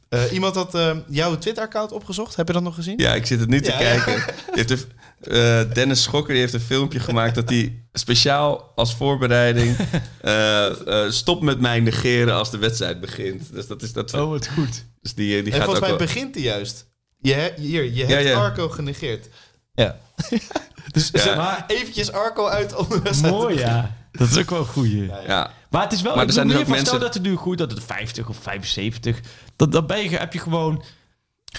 Eh, 0.10 0.32
iemand 0.34 0.56
had 0.56 0.76
eh, 0.76 0.92
jouw 1.08 1.38
Twitter-account 1.38 1.92
opgezocht. 1.92 2.36
Heb 2.36 2.48
je 2.48 2.54
dat 2.54 2.64
nog 2.64 2.76
gezien? 2.76 2.98
Ja, 2.98 3.14
ik 3.14 3.26
zit 3.26 3.40
het 3.40 3.50
nu 3.50 3.62
te 3.62 3.72
Ja, 3.72 3.78
kijken. 3.78 4.24
Heeft 4.52 4.88
eh, 5.22 5.62
Dennis 5.74 6.04
Schokker 6.04 6.32
die 6.34 6.42
heeft 6.42 6.54
een 6.54 6.60
filmpje 6.60 7.00
gemaakt 7.00 7.36
dat 7.36 7.50
hij 7.50 7.83
speciaal 7.94 8.72
als 8.76 8.96
voorbereiding 8.96 9.76
eh, 10.22 10.66
eh, 11.06 11.12
stop 11.12 11.42
met 11.42 11.60
mij 11.60 11.80
negeren 11.80 12.34
als 12.34 12.52
de 12.52 12.58
wedstrijd 12.58 13.00
begint. 13.00 13.54
Dus 13.54 13.68
dat 13.68 13.82
is 13.82 13.94
dat. 13.94 14.14
Oh, 14.14 14.30
wat 14.30 14.48
goed. 14.48 14.86
Dus 15.02 15.14
die, 15.14 15.28
die 15.44 15.52
en 15.54 15.58
gaat 15.60 15.64
volgens 15.64 15.76
ook 15.76 15.82
mij 15.82 15.98
wel- 15.98 16.08
begint 16.08 16.36
hij 16.36 16.44
juist. 16.44 16.86
Je, 17.20 17.34
he- 17.34 17.54
hier, 17.62 17.84
je 17.94 18.06
hebt 18.06 18.28
ja. 18.28 18.34
Arco 18.40 18.70
genegeerd. 18.70 19.30
Ja. 19.74 19.98
dus 20.92 21.10
Ja. 21.12 21.20
zet 21.20 21.36
maar 21.36 21.64
eventjes 21.68 22.12
Arco 22.12 22.48
uit 22.48 22.76
om 22.76 22.90
de 22.90 23.02
wedstrijd 23.02 23.34
te 23.34 23.40
Mooi, 23.40 23.58
ja. 23.58 23.96
Dat 24.12 24.30
is 24.30 24.38
ook 24.38 24.50
wel 24.50 24.60
een 24.60 24.66
goeie. 24.66 25.06
Ja, 25.28 25.52
Maar 25.70 25.84
het 25.84 25.92
is 25.92 26.02
wel, 26.02 26.14
Maar 26.14 26.22
ik 26.22 26.28
er 26.28 26.34
zijn 26.34 26.48
dus 26.48 26.58
ook 26.58 26.78
stel 26.78 27.00
dat 27.00 27.14
het 27.14 27.24
nu 27.24 27.36
goed 27.36 27.58
dat 27.58 27.72
het 27.72 27.84
50 27.84 28.30
of 28.30 28.38
75, 28.42 29.20
dan, 29.56 29.70
dan 29.70 29.86
ben 29.86 30.10
je, 30.10 30.18
heb 30.18 30.34
je 30.34 30.40
gewoon 30.40 30.84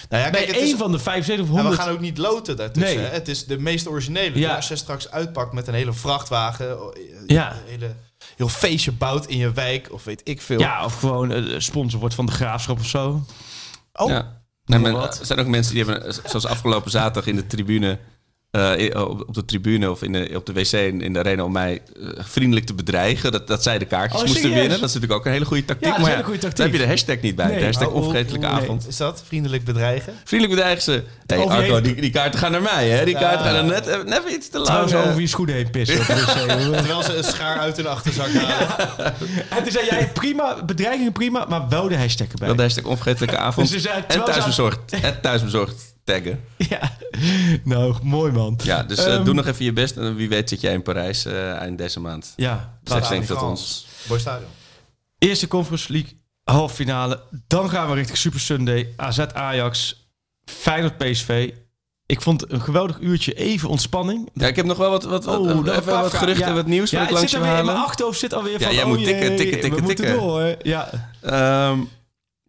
Nou 0.09 0.22
ja, 0.24 0.30
bij 0.30 0.40
kijk, 0.40 0.47
het 0.47 0.57
één 0.62 0.72
is, 0.72 0.78
van 0.78 0.92
de 0.92 0.99
75 0.99 1.45
of 1.45 1.51
en 1.51 1.57
we 1.57 1.61
100. 1.68 1.82
gaan 1.82 1.92
ook 1.95 2.01
niet 2.01 2.18
loten 2.18 2.57
daartussen. 2.57 2.97
Nee. 2.97 3.05
hè. 3.07 3.12
Het 3.12 3.28
is 3.28 3.45
de 3.47 3.59
meest 3.59 3.88
originele. 3.88 4.38
Ja. 4.38 4.55
Als 4.57 4.68
je 4.68 4.76
straks 4.76 5.11
uitpakt 5.11 5.53
met 5.53 5.66
een 5.68 5.74
hele 5.74 5.92
vrachtwagen, 5.92 6.82
oh, 6.82 6.97
eh, 6.97 7.03
Ja. 7.26 7.51
een 7.53 7.57
hele, 7.66 7.95
heel 8.36 8.49
feestje 8.49 8.92
bouwt 8.92 9.26
in 9.26 9.36
je 9.36 9.53
wijk, 9.53 9.88
of 9.92 10.05
weet 10.05 10.20
ik 10.24 10.42
veel. 10.42 10.59
Ja, 10.59 10.84
of 10.84 10.99
gewoon 10.99 11.32
eh, 11.32 11.55
sponsor 11.59 12.01
wordt 12.01 12.14
van 12.14 12.26
de 12.26 12.32
graafschap 12.32 12.78
of 12.78 12.86
zo. 12.86 13.24
Oh, 13.92 14.09
ja. 14.09 14.42
Men- 14.64 14.84
er 14.95 15.18
zijn 15.22 15.38
ook 15.38 15.47
mensen 15.47 15.74
die 15.74 15.84
hebben, 15.84 16.14
zoals 16.24 16.47
afgelopen 16.47 16.90
zaterdag 16.90 17.26
in 17.26 17.36
de 17.36 17.47
tribune, 17.47 17.99
eh, 18.55 19.00
op, 19.09 19.24
op 19.28 19.34
de 19.34 19.44
tribune 19.44 19.90
of 19.90 20.02
in 20.02 20.12
de, 20.12 20.30
op 20.34 20.46
de 20.46 20.52
wc 20.52 20.72
in, 20.72 21.00
in 21.00 21.12
de 21.12 21.18
arena 21.18 21.44
om 21.44 21.52
mij 21.52 21.80
eh, 22.00 22.09
vriendelijk 22.18 22.66
te 22.66 22.74
bedreigen. 22.74 23.32
Dat, 23.32 23.46
dat 23.46 23.62
zij 23.62 23.78
de 23.78 23.84
kaartjes 23.84 24.20
Oh, 24.20 24.26
moesten 24.26 24.40
serieus? 24.42 24.61
winnen. 24.61 24.80
Dat 24.80 24.88
is 24.88 24.94
natuurlijk 24.94 25.20
ook 25.20 25.26
een 25.26 25.32
hele 25.32 25.44
goede 25.44 25.64
tactiek. 25.64 25.86
Ja, 25.86 25.90
dat 25.90 25.98
is 26.00 26.05
maar 26.07 26.12
een 26.12 26.16
hele 26.24 26.28
goede 26.30 26.40
daar 26.40 26.55
tactiek. 26.55 26.72
heb 26.72 26.80
je 26.80 26.86
de 26.86 26.92
hashtag 26.92 27.20
niet 27.20 27.36
bij. 27.36 27.46
Nee. 27.46 27.59
De 27.59 27.64
hashtag 27.64 27.88
Oh, 27.88 27.94
onvergetelijke 27.94 28.46
nee. 28.46 28.57
avond. 28.62 28.88
Is 28.88 28.96
dat 28.96 29.22
vriendelijk 29.26 29.64
bedreigen? 29.64 30.14
Vriendelijk 30.24 30.59
bedreigen 30.59 30.84
ze. 30.84 31.02
Hey, 31.26 31.38
Arco, 31.46 31.80
die, 31.80 31.94
die 31.94 32.11
kaarten 32.11 32.38
gaan 32.40 32.52
naar 32.52 32.62
mij, 32.62 32.88
hè? 32.88 33.05
Die 33.05 33.14
Ja. 33.14 33.20
kaarten 33.20 33.44
gaan 33.46 33.55
er 33.55 33.64
net, 33.64 33.86
eh, 33.86 34.02
net 34.05 34.22
iets 34.30 34.48
te 34.48 34.57
lang. 34.59 34.66
Trouwens, 34.66 34.94
over 34.94 35.20
je 35.20 35.26
schoenen 35.26 35.55
heen 35.55 35.70
pissen. 35.70 36.00
op 36.00 36.07
de 36.07 36.14
wc, 36.14 36.50
hoor. 36.64 36.72
Terwijl 36.76 37.02
ze 37.02 37.16
een 37.16 37.24
schaar 37.24 37.59
uit 37.59 37.76
hun 37.76 37.86
achterzak 37.86 38.28
halen. 38.32 38.94
en 39.50 39.62
toen 39.62 39.72
zei 39.72 39.86
jij, 39.90 40.09
prima, 40.12 40.64
bedreigingen 40.64 41.12
prima, 41.12 41.46
maar 41.48 41.68
wel 41.68 41.88
de 41.88 41.96
hashtag 41.96 42.26
erbij. 42.28 42.46
Wel 42.46 42.57
de 42.57 42.62
hashtag 42.62 42.84
onvergetelijke 42.84 43.36
avond. 43.38 43.70
Dus 43.70 43.82
ze 43.82 43.88
zei, 43.88 44.05
en 44.09 44.24
thuisbezorgd. 44.24 44.78
En 45.02 45.20
thuisbezorgd 45.20 45.93
taggen. 46.05 46.44
Ja, 46.68 46.90
nou, 47.64 47.94
mooi 48.02 48.32
man. 48.32 48.59
Ja, 48.62 48.82
dus 48.82 49.05
eh, 49.05 49.14
Ehm, 49.14 49.24
doe 49.24 49.34
nog 49.34 49.46
even 49.46 49.64
je 49.64 49.72
best. 49.72 49.96
En 49.96 50.14
wie 50.14 50.28
weet 50.28 50.48
zit 50.48 50.61
jij 50.61 50.72
in 50.72 50.82
Parijs 50.82 51.24
eh, 51.24 51.52
eind 51.55 51.78
deze 51.78 52.00
maand. 52.00 52.32
Ja, 52.36 52.78
Dus 52.82 52.96
ik 52.96 53.09
denk 53.09 53.26
dat 53.26 53.42
ons... 53.42 53.86
Mooi 54.09 54.20
stadion. 54.20 54.50
Eerste 55.18 55.48
Conference 55.48 55.92
League, 55.92 56.12
halve 56.44 56.74
finale. 56.74 57.22
Dan 57.46 57.70
gaan 57.70 57.88
we 57.88 57.94
richting 57.94 58.18
Super 58.18 58.40
Sunday. 58.40 58.92
AZ 58.96 59.18
Ajax, 59.18 60.07
Feyenoord 60.44 60.98
PSV. 60.98 61.50
Ik 62.07 62.20
vond 62.20 62.52
een 62.52 62.61
geweldig 62.61 62.98
uurtje 63.00 63.32
even 63.34 63.68
ontspanning. 63.68 64.28
Ja, 64.34 64.46
ik 64.46 64.57
heb 64.57 64.66
nog 64.66 64.76
wel 64.76 64.90
wat, 64.90 65.05
wat, 65.05 65.24
wat, 65.24 65.38
Oh, 65.38 65.48
even 65.50 65.64
dat- 65.64 65.84
wat 65.84 66.14
geruchten, 66.14 66.48
ja. 66.48 66.55
wat 66.55 66.66
nieuws 66.66 66.90
Ja, 66.90 66.98
wat 66.98 67.09
ik 67.09 67.11
het 67.11 67.18
langs 67.18 67.32
zit 67.32 67.40
alweer 67.42 67.59
in 67.59 67.64
mijn 67.64 67.76
achterhoofd 67.78 68.18
zit 68.18 68.34
alweer 68.34 68.52
Ja, 68.61 68.66
van... 68.66 68.74
jij 68.74 68.82
oh 68.82 68.88
moet 68.88 69.00
jee, 69.00 69.07
tikken, 69.07 69.36
tikken, 69.36 69.61
tikken, 69.61 69.78
we 69.80 69.84
moeten 69.86 70.05
tikken. 70.05 70.22
door. 70.22 70.55
Ja. 70.62 71.12
Ehm, 71.22 71.78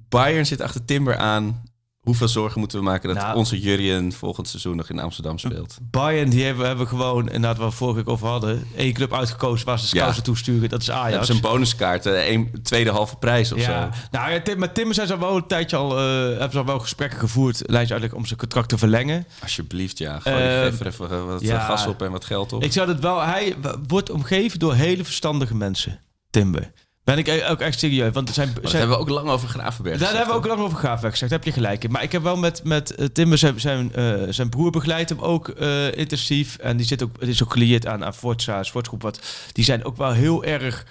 Bayern 0.10 0.46
zit 0.46 0.62
achter 0.62 0.86
Timber 0.86 1.18
aan. 1.18 1.64
Hoeveel 2.06 2.28
zorgen 2.28 2.60
moeten 2.60 2.78
we 2.78 2.84
maken 2.84 3.14
dat 3.14 3.18
Nou. 3.18 3.36
onze 3.38 3.60
Jurjen 3.60 4.12
volgend 4.12 4.48
seizoen 4.48 4.76
nog 4.76 4.90
in 4.90 5.00
Amsterdam 5.00 5.38
speelt? 5.40 5.78
Bayern, 5.82 6.30
die 6.30 6.44
hebben, 6.44 6.66
hebben 6.68 6.88
gewoon, 6.88 7.26
inderdaad 7.26 7.58
waar 7.58 7.70
we 7.70 7.76
vorige 7.76 7.98
week 7.98 8.10
over 8.10 8.28
hadden, 8.28 8.68
één 8.76 8.94
club 8.94 9.14
uitgekozen 9.14 9.66
waar 9.66 9.80
ze 9.80 9.88
scouts 9.88 10.08
Ja. 10.10 10.14
naartoe 10.16 10.38
sturen. 10.38 10.70
Dat 10.70 10.82
is 10.82 10.92
Ajax. 10.92 11.28
hebt 11.28 11.30
een 11.44 11.50
bonuskaart, 11.52 12.06
eh, 12.06 12.32
een 12.32 12.50
tweede 12.64 12.90
halve 12.92 13.16
prijs 13.16 13.52
of 13.52 13.60
ja, 13.60 13.92
zo. 13.94 13.98
nou 14.12 14.32
ja, 14.32 14.42
Tim, 14.42 14.60
met 14.60 14.74
Timmer 14.74 14.96
zijn 14.96 15.08
ze 15.08 15.20
wel 15.20 15.36
een 15.36 15.48
tijdje 15.48 15.76
al, 15.76 15.98
eh, 15.98 16.04
hebben 16.30 16.52
ze 16.52 16.58
al 16.58 16.66
wel 16.66 16.80
gesprekken 16.80 17.20
gevoerd, 17.20 17.56
lijst 17.58 17.92
eigenlijk 17.92 18.16
om 18.16 18.26
zijn 18.26 18.40
contract 18.40 18.70
te 18.70 18.78
verlengen. 18.78 19.26
Alsjeblieft, 19.42 19.98
ja. 19.98 20.20
Geef 20.20 20.80
er 20.80 20.88
even 20.88 21.10
eh, 21.12 21.26
wat 21.26 21.42
ja. 21.42 21.56
eh, 21.60 21.66
gas 21.66 21.88
op 21.88 22.02
en 22.02 22.12
wat 22.12 22.26
geld 22.26 22.54
op. 22.54 22.64
Ik 22.64 22.72
zou 22.72 22.88
het 22.88 23.00
wel, 23.00 23.22
hij 23.22 23.56
wordt 23.88 24.10
omgeven 24.10 24.60
door 24.60 24.74
hele 24.74 25.04
verstandige 25.04 25.56
mensen, 25.56 26.00
Timber. 26.30 26.72
Ben 27.06 27.18
ik 27.18 27.46
ook 27.50 27.60
echt 27.60 27.80
serieus, 27.80 28.14
want 28.14 28.28
er 28.28 28.34
zijn, 28.34 28.50
zijn 28.62 28.78
hebben 28.78 28.96
we 28.98 29.02
ook 29.02 29.10
lang 29.10 29.30
over 29.30 29.50
Gravenberg 29.50 30.00
Daar 30.00 30.10
hebben 30.10 30.28
we 30.28 30.34
ook 30.34 30.46
lang 30.46 30.60
over 30.60 30.78
Graafwerk 30.78 31.14
gezegd, 31.14 31.32
daar 31.32 31.40
heb 31.40 31.48
je 31.48 31.54
gelijk 31.54 31.84
in. 31.84 31.92
Maar 31.92 32.04
ik 32.04 32.12
heb 32.12 32.24
wel 32.24 32.38
met, 32.38 32.64
met 32.64 32.96
eh, 32.96 33.06
Timber, 33.06 33.38
zijn, 33.38 33.60
zijn, 33.60 33.94
eh, 33.94 34.14
zijn 34.30 34.50
broer 34.50 34.72
begeleid 34.72 35.10
hem 35.10 35.20
ook 35.20 35.50
eh, 35.50 35.98
intensief. 35.98 36.58
En 36.58 36.78
die 36.78 36.86
zit 36.86 37.04
ook, 37.04 37.20
het 37.20 37.30
is 37.30 37.44
ook 37.44 37.52
gelieerd 37.52 37.88
aan, 37.88 38.06
aan 38.06 38.14
Forza, 38.14 38.64
sportgroep. 38.64 39.02
Wat, 39.02 39.20
die 39.52 39.64
zijn 39.64 39.84
ook 39.84 39.98
wel 39.98 40.12
heel 40.12 40.44
erg 40.44 40.86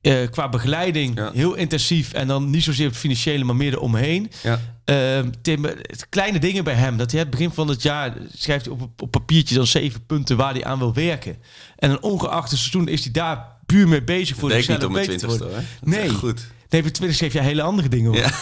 eh, 0.00 0.30
qua 0.30 0.48
begeleiding 0.48 1.18
Ja. 1.18 1.30
heel 1.34 1.54
intensief. 1.54 2.12
En 2.12 2.26
dan 2.26 2.50
niet 2.50 2.62
zozeer 2.64 2.86
het 2.86 2.96
financiële, 2.96 3.44
maar 3.44 3.56
meer 3.56 3.72
eromheen. 3.72 4.30
Ja. 4.42 4.60
Ehm 4.84 5.28
het- 5.42 6.06
kleine 6.08 6.38
dingen 6.38 6.64
bij 6.64 6.74
hem. 6.74 6.96
Dat 6.96 7.10
hij 7.10 7.20
het 7.20 7.30
begin 7.30 7.50
van 7.50 7.68
het 7.68 7.82
jaar 7.82 8.12
schrijft 8.36 8.64
hij 8.64 8.74
op, 8.74 8.90
op 9.02 9.10
papiertje 9.10 9.54
dan 9.54 9.66
zeven 9.66 10.06
punten 10.06 10.36
waar 10.36 10.52
hij 10.52 10.64
aan 10.64 10.78
wil 10.78 10.94
werken. 10.94 11.36
En 11.76 11.88
dan 11.88 12.02
ongeacht 12.02 12.50
het 12.50 12.58
seizoen 12.58 12.88
is 12.88 13.02
hij 13.02 13.12
daar 13.12 13.44
puur 13.66 13.88
mee 13.88 14.02
bezig 14.02 14.36
voor 14.36 14.52
ik 14.52 14.68
niet 14.68 14.84
om 14.84 14.92
mijn 14.92 15.04
twintigste 15.04 15.44
hoor. 15.44 15.52
Nee. 15.84 16.08
goed. 16.08 16.46
Nee, 16.68 16.82
voor 16.82 16.90
twintig 16.90 17.16
schreef 17.16 17.32
jij 17.32 17.42
hele 17.42 17.62
andere 17.62 17.88
dingen 17.88 18.10
op. 18.10 18.16
Ja. 18.16 18.30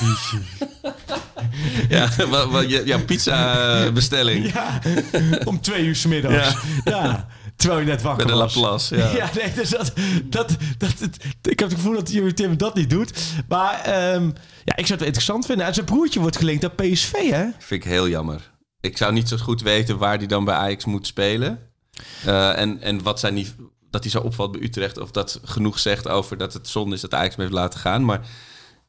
Ja, 1.88 2.08
wat, 2.28 2.50
wat, 2.50 2.70
je- 2.70 2.82
ja 2.84 2.98
pizza 2.98 3.58
eh, 3.84 3.92
bestelling. 3.92 4.52
Ja, 4.52 4.80
om 5.44 5.60
twee 5.60 5.84
uur 5.84 5.96
's 5.96 6.06
middags. 6.06 6.56
Ja. 6.84 7.28
Terwijl 7.58 7.80
je 7.80 7.86
net 7.86 8.02
wakker 8.02 8.26
Bij 8.26 8.34
de 8.34 8.40
was. 8.40 8.54
Laplace, 8.54 8.96
ja. 8.96 9.10
ja, 9.24 9.30
nee, 9.34 9.52
dus 9.54 9.70
dat, 9.70 9.92
dat, 10.24 10.56
dat, 10.78 10.92
ik 11.42 11.58
heb 11.58 11.68
het 11.68 11.74
gevoel 11.78 11.94
dat 11.94 12.12
Jurgen 12.12 12.34
Tim 12.34 12.56
dat 12.56 12.74
niet 12.74 12.90
doet. 12.90 13.12
Maar 13.48 13.80
ehm, 13.80 14.24
ja, 14.64 14.76
ik 14.76 14.86
zou 14.86 14.88
het 14.90 14.98
wel 14.98 15.06
interessant 15.06 15.46
vinden. 15.46 15.66
En 15.66 15.74
zijn 15.74 15.86
broertje 15.86 16.20
wordt 16.20 16.36
gelinkt 16.36 16.64
aan 16.64 16.74
PSV, 16.74 17.12
hè? 17.12 17.44
Vind 17.58 17.84
ik 17.84 17.90
heel 17.90 18.08
jammer. 18.08 18.50
Ik 18.80 18.96
zou 18.96 19.12
niet 19.12 19.28
zo 19.28 19.36
goed 19.36 19.62
weten 19.62 19.98
waar 19.98 20.16
hij 20.16 20.26
dan 20.26 20.44
bij 20.44 20.54
Ajax 20.54 20.84
moet 20.84 21.06
spelen. 21.06 21.58
Eh, 22.24 22.58
en, 22.58 22.80
en 22.82 23.02
wat 23.02 23.20
zijn 23.20 23.34
die, 23.34 23.48
dat 23.90 24.02
hij 24.02 24.10
zo 24.10 24.20
opvalt 24.20 24.52
bij 24.52 24.60
Utrecht. 24.60 24.98
Of 24.98 25.10
dat 25.10 25.40
genoeg 25.44 25.78
zegt 25.78 26.08
over 26.08 26.36
dat 26.36 26.52
het 26.52 26.68
zonde 26.68 26.94
is 26.94 27.00
dat 27.00 27.14
Ajax 27.14 27.34
hem 27.36 27.44
heeft 27.44 27.56
laten 27.56 27.80
gaan. 27.80 28.04
Maar 28.04 28.20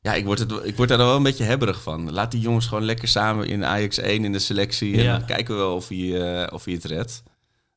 ja, 0.01 0.13
ik 0.13 0.25
word, 0.25 0.39
het, 0.39 0.51
ik 0.63 0.75
word 0.75 0.89
daar 0.89 0.97
wel 0.97 1.15
een 1.15 1.23
beetje 1.23 1.43
hebberig 1.43 1.81
van. 1.81 2.11
Laat 2.11 2.31
die 2.31 2.41
jongens 2.41 2.65
gewoon 2.65 2.83
lekker 2.85 3.07
samen 3.07 3.47
in 3.47 3.65
Ajax 3.65 3.97
1 3.97 4.25
in 4.25 4.31
de 4.31 4.39
selectie. 4.39 4.97
En 4.97 5.03
Ja. 5.03 5.17
dan 5.17 5.25
kijken 5.27 5.53
we 5.55 5.59
wel 5.59 5.75
of 5.75 5.87
hij, 5.87 6.21
eh, 6.43 6.53
of 6.53 6.65
hij 6.65 6.73
het 6.73 6.83
redt. 6.85 7.23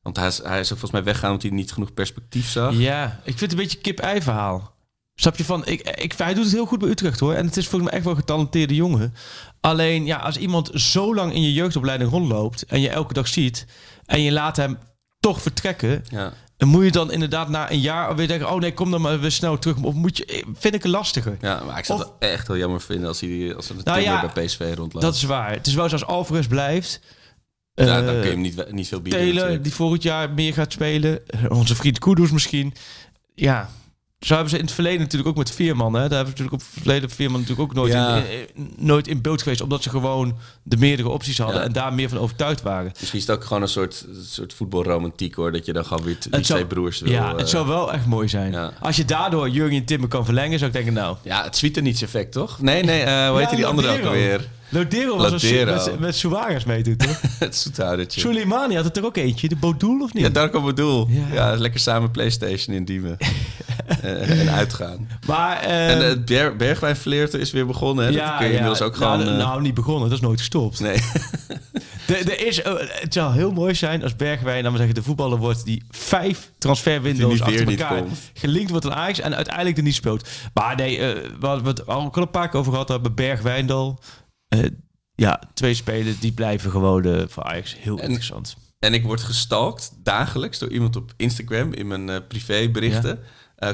Want 0.03 0.15
hij 0.17 0.27
is, 0.27 0.37
hij 0.43 0.59
is 0.59 0.71
ook 0.71 0.79
volgens 0.79 0.91
mij 0.91 1.03
weggaan 1.03 1.29
omdat 1.29 1.41
hij 1.47 1.51
niet 1.51 1.71
genoeg 1.71 1.93
perspectief 1.93 2.49
zag. 2.49 2.73
Ja, 2.77 3.05
ik 3.05 3.37
vind 3.37 3.39
het 3.39 3.51
een 3.51 3.57
beetje 3.57 3.77
kip-ei 3.77 4.21
verhaal. 4.21 4.71
Snap 5.15 5.37
je 5.37 5.43
van, 5.45 5.65
ik, 5.65 5.81
ik, 5.81 6.13
hij 6.17 6.33
doet 6.33 6.43
het 6.43 6.53
heel 6.53 6.65
goed 6.65 6.79
bij 6.79 6.89
Utrecht 6.89 7.19
hoor. 7.19 7.33
En 7.33 7.45
het 7.45 7.57
is 7.57 7.67
volgens 7.67 7.83
mij 7.83 7.93
echt 7.93 8.03
wel 8.03 8.13
een 8.13 8.19
getalenteerde 8.19 8.75
jongen. 8.75 9.13
Alleen, 9.61 10.05
ja, 10.05 10.17
als 10.17 10.37
iemand 10.37 10.69
zo 10.73 11.15
lang 11.15 11.33
in 11.33 11.41
je 11.41 11.53
jeugdopleiding 11.53 12.09
rondloopt 12.11 12.65
en 12.65 12.81
je 12.81 12.89
elke 12.89 13.13
dag 13.13 13.27
ziet 13.27 13.65
en 14.05 14.21
je 14.21 14.31
laat 14.31 14.55
hem 14.55 14.77
toch 15.19 15.41
vertrekken, 15.41 16.03
Ja. 16.09 16.33
dan 16.57 16.67
moet 16.69 16.83
je 16.83 16.91
dan 16.91 17.11
inderdaad 17.11 17.49
na 17.49 17.71
een 17.71 17.79
jaar 17.79 18.07
alweer 18.07 18.27
denken, 18.27 18.51
oh 18.51 18.59
nee, 18.59 18.73
kom 18.73 18.91
dan 18.91 19.01
maar 19.01 19.19
weer 19.19 19.31
snel 19.31 19.59
terug. 19.59 19.77
Of 19.81 19.93
moet 19.93 20.17
je, 20.17 20.45
vind 20.57 20.73
ik 20.73 20.83
een 20.83 20.89
lastige. 20.89 21.37
Ja, 21.41 21.63
maar 21.63 21.77
ik 21.77 21.85
zou 21.85 21.99
Of- 21.99 22.05
het 22.05 22.13
echt 22.19 22.47
heel 22.47 22.57
jammer 22.57 22.81
vinden 22.81 23.07
als 23.07 23.19
hij 23.19 23.55
als 23.55 23.71
Nou 23.83 23.99
ja, 23.99 24.31
bij 24.33 24.45
PSV 24.45 24.59
rondloopt. 24.75 25.05
Dat 25.05 25.15
is 25.15 25.23
waar. 25.23 25.51
Het 25.51 25.67
is 25.67 25.73
wel 25.73 25.87
zo 25.89 25.93
als 25.95 26.05
Alvarez 26.05 26.47
blijft. 26.47 26.99
Ja, 27.75 27.99
eh, 27.99 28.05
dan 28.05 28.13
kun 28.15 28.23
je 28.23 28.29
hem 28.29 28.41
niet, 28.41 28.71
niet 28.71 28.87
veel 28.87 29.01
bieden. 29.01 29.25
Natuurlijk. 29.25 29.63
die 29.63 29.73
volgend 29.73 30.03
jaar 30.03 30.29
meer 30.31 30.53
gaat 30.53 30.71
spelen. 30.73 31.19
Onze 31.49 31.75
vriend 31.75 31.99
Kudus 31.99 32.31
misschien. 32.31 32.73
Ja, 33.35 33.69
zo 34.19 34.33
hebben 34.33 34.49
ze 34.51 34.57
in 34.57 34.63
het 34.65 34.73
verleden 34.73 34.99
natuurlijk 34.99 35.29
ook 35.29 35.37
met 35.37 35.51
Veerman. 35.51 35.93
Hè? 35.93 35.99
Daar 35.99 36.17
hebben 36.17 36.25
ze 36.37 36.43
natuurlijk 36.43 36.53
op 36.63 36.69
het 36.73 36.83
verleden 36.83 37.09
Veerman 37.09 37.39
natuurlijk 37.39 37.69
ook 37.69 37.75
nooit, 37.75 37.93
Ja. 37.93 38.17
in, 38.55 38.73
nooit 38.77 39.07
in 39.07 39.21
beeld 39.21 39.41
geweest. 39.41 39.61
Omdat 39.61 39.83
ze 39.83 39.89
gewoon 39.89 40.37
de 40.63 40.77
meerdere 40.77 41.09
opties 41.09 41.37
hadden 41.37 41.57
Ja. 41.57 41.63
en 41.63 41.71
daar 41.71 41.93
meer 41.93 42.09
van 42.09 42.17
overtuigd 42.17 42.61
waren. 42.61 42.91
Misschien 42.99 43.19
is 43.19 43.27
het 43.27 43.35
ook 43.35 43.43
gewoon 43.43 43.61
een 43.61 43.67
soort, 43.67 44.05
soort 44.23 44.53
voetbalromantiek 44.53 45.35
hoor. 45.35 45.51
Dat 45.51 45.65
je 45.65 45.73
dan 45.73 45.85
gewoon 45.85 46.03
weer 46.03 46.17
die 46.19 46.31
zou- 46.31 46.43
twee 46.43 46.65
broers 46.65 46.99
wil. 46.99 47.11
ja, 47.11 47.31
eh, 47.31 47.37
het 47.37 47.49
zou 47.49 47.67
wel 47.67 47.93
echt 47.93 48.05
mooi 48.05 48.27
zijn. 48.27 48.51
ja. 48.51 48.71
Als 48.79 48.95
je 48.95 49.05
daardoor 49.05 49.49
Jurgen 49.49 49.85
Timmer 49.85 50.09
kan 50.09 50.25
verlengen, 50.25 50.57
zou 50.59 50.71
ik 50.71 50.75
denken, 50.77 50.93
nou... 50.93 51.17
Ja, 51.23 51.43
het 51.43 51.55
Sweetenits 51.57 52.01
effect 52.01 52.31
toch? 52.31 52.61
Nee, 52.61 52.83
nee, 52.83 53.01
eh, 53.01 53.29
hoe 53.29 53.39
heet 53.39 53.49
die 53.49 53.65
andere 53.65 53.97
ook 53.99 54.03
alweer? 54.05 54.47
Lodero 54.73 55.17
was 55.17 55.31
Lodero. 55.31 55.73
met, 55.73 55.99
met 55.99 56.15
Suarez 56.15 56.63
meedoet, 56.63 56.99
toch? 56.99 57.21
het 57.39 57.55
zoethoudertje. 57.55 58.19
Soleimani 58.21 58.75
had 58.75 58.83
het 58.83 58.97
er 58.97 59.05
ook 59.05 59.17
eentje. 59.17 59.47
De 59.47 59.55
Bodoel 59.55 60.01
of 60.01 60.13
niet? 60.13 60.23
Ja, 60.23 60.29
daar 60.29 60.49
komt 60.49 60.65
bedoel. 60.65 61.07
Ja. 61.09 61.33
Ja. 61.33 61.55
lekker 61.57 61.79
samen 61.79 62.11
Playstation 62.11 62.75
indiemen. 62.75 63.17
Eh, 64.01 64.39
en 64.39 64.49
uitgaan. 64.49 65.07
Maar... 65.27 65.59
eh, 65.59 65.91
en 65.91 65.97
het 66.07 66.25
Ber 66.25 66.55
Bergwijn 66.55 66.97
is 67.31 67.51
weer 67.51 67.65
begonnen. 67.65 68.05
Hè? 68.05 68.11
dat 68.11 68.37
kun 68.37 68.45
je 68.45 68.51
inmiddels 68.51 68.81
ook 68.81 68.99
nou, 68.99 69.19
gewoon... 69.19 69.33
eh, 69.33 69.45
nou, 69.45 69.61
niet 69.61 69.73
begonnen. 69.73 70.09
Dat 70.09 70.17
is 70.17 70.23
nooit 70.23 70.39
gestopt. 70.39 70.79
nee. 70.79 70.97
Er, 72.07 72.45
is, 72.45 72.61
eh, 72.61 72.73
het 72.77 73.13
zou 73.13 73.33
heel 73.33 73.51
mooi 73.51 73.75
zijn 73.75 74.03
als 74.03 74.15
Bergwijn, 74.15 74.55
laten 74.55 74.71
we 74.71 74.77
zeggen, 74.77 74.95
de 74.95 75.03
voetballer 75.03 75.37
wordt 75.37 75.65
die 75.65 75.83
vijf 75.89 76.51
transferwindows 76.57 77.41
achter 77.41 77.67
elkaar 77.69 78.03
gelinkt 78.33 78.69
wordt 78.69 78.85
aan 78.85 78.93
Ajax 78.93 79.19
en 79.19 79.35
uiteindelijk 79.35 79.77
er 79.77 79.83
niet 79.83 79.95
speelt. 79.95 80.29
Maar 80.53 80.75
nee, 80.75 80.97
eh, 80.97 81.29
we 81.39 81.45
hadden 81.47 81.65
het 81.65 81.87
al 81.87 82.11
een 82.15 82.29
paar 82.29 82.49
keer 82.49 82.59
over 82.59 82.71
gehad 82.71 82.87
hebben. 82.87 83.15
Bergwijndal. 83.15 83.99
Eh, 84.59 84.69
ja, 85.15 85.41
twee 85.53 85.73
spelers 85.73 86.19
die 86.19 86.31
blijven 86.31 86.71
gewoon 86.71 87.05
eh, 87.05 87.23
voor 87.27 87.43
Ajax 87.43 87.75
heel 87.79 87.97
En- 87.97 88.03
interessant. 88.03 88.55
En 88.79 88.93
ik 88.93 89.03
word 89.03 89.21
gestalkt 89.21 89.91
dagelijks 90.03 90.59
door 90.59 90.69
iemand 90.69 90.95
op 90.95 91.13
Instagram 91.17 91.73
in 91.73 91.87
mijn 91.87 92.09
eh, 92.09 92.17
privéberichten. 92.27 93.19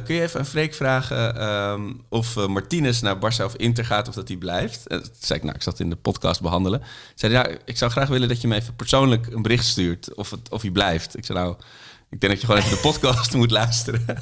Kun 0.03 0.15
je 0.15 0.21
even 0.21 0.39
aan 0.39 0.45
Freek 0.45 0.73
vragen 0.73 1.35
ehm, 1.35 1.93
of 2.09 2.47
Martinez 2.47 3.01
naar 3.01 3.15
Barça 3.15 3.43
of 3.43 3.55
Inter 3.55 3.85
gaat 3.85 4.07
of 4.07 4.13
dat 4.13 4.27
hij 4.27 4.37
blijft? 4.37 4.87
En 4.87 5.03
zei 5.19 5.39
ik, 5.39 5.45
nou, 5.45 5.55
ik 5.55 5.61
zat 5.61 5.79
in 5.79 5.89
de 5.89 5.95
podcast 5.95 6.41
behandelen. 6.41 6.81
Zei 7.15 7.33
ja, 7.33 7.47
ik 7.65 7.77
zou 7.77 7.91
graag 7.91 8.07
willen 8.07 8.27
dat 8.27 8.41
je 8.41 8.47
me 8.47 8.55
even 8.55 8.75
persoonlijk 8.75 9.27
een 9.27 9.41
bericht 9.41 9.65
stuurt 9.65 10.15
of, 10.15 10.29
het, 10.29 10.49
of 10.49 10.61
hij 10.61 10.71
blijft. 10.71 11.17
Ik 11.17 11.25
zei, 11.25 11.39
nou, 11.39 11.55
ik 12.09 12.19
denk 12.19 12.31
dat 12.31 12.41
je 12.41 12.47
gewoon 12.47 12.61
even 12.61 12.75
de 12.75 12.81
podcast 12.81 13.33
moet 13.41 13.51
luisteren. 13.51 14.05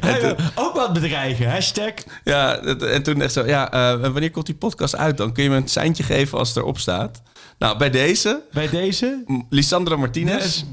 en 0.00 0.18
toen, 0.20 0.46
Ook 0.54 0.74
wat 0.74 0.92
bedreigen, 0.92 1.50
hashtag. 1.50 1.92
ja, 2.24 2.58
en 2.62 3.02
toen 3.02 3.22
echt 3.22 3.32
zo, 3.32 3.46
ja, 3.46 3.72
eh, 3.72 4.00
wanneer 4.00 4.30
komt 4.30 4.46
die 4.46 4.54
podcast 4.54 4.96
uit 4.96 5.16
dan? 5.16 5.32
Kun 5.32 5.42
je 5.42 5.50
me 5.50 5.56
een 5.56 5.68
seintje 5.68 6.02
geven 6.02 6.38
als 6.38 6.48
het 6.48 6.56
erop 6.56 6.78
staat? 6.78 7.22
Nou, 7.58 7.78
bij 7.78 7.90
deze, 7.90 8.42
Bij 8.52 8.68
deze. 8.68 9.24
Lisandro 9.50 9.96
Martinez. 9.98 10.64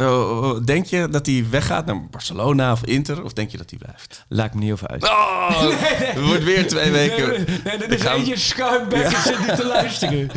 Eh, 0.00 0.50
denk 0.64 0.86
je 0.86 1.08
dat 1.10 1.26
hij 1.26 1.44
weggaat 1.50 1.86
naar 1.86 2.08
Barcelona 2.10 2.72
of 2.72 2.84
Inter? 2.84 3.24
Of 3.24 3.32
denk 3.32 3.50
je 3.50 3.56
dat 3.56 3.70
hij 3.70 3.78
blijft? 3.78 4.24
Laat 4.28 4.54
me 4.54 4.60
niet 4.60 4.72
over 4.72 4.88
uit. 4.88 5.02
Oh, 5.04 5.48
het 5.70 6.20
wordt 6.26 6.44
weer 6.44 6.66
twee 6.68 6.90
weken. 6.90 7.28
Nee, 7.28 7.46
nee, 7.64 7.72
er 7.86 7.92
is 7.92 8.00
ga- 8.00 8.14
eentje 8.14 8.36
schuimbek 8.38 9.02
en 9.04 9.22
zit 9.22 9.38
niet 9.46 9.56
te 9.56 9.66
luisteren. 9.66 10.30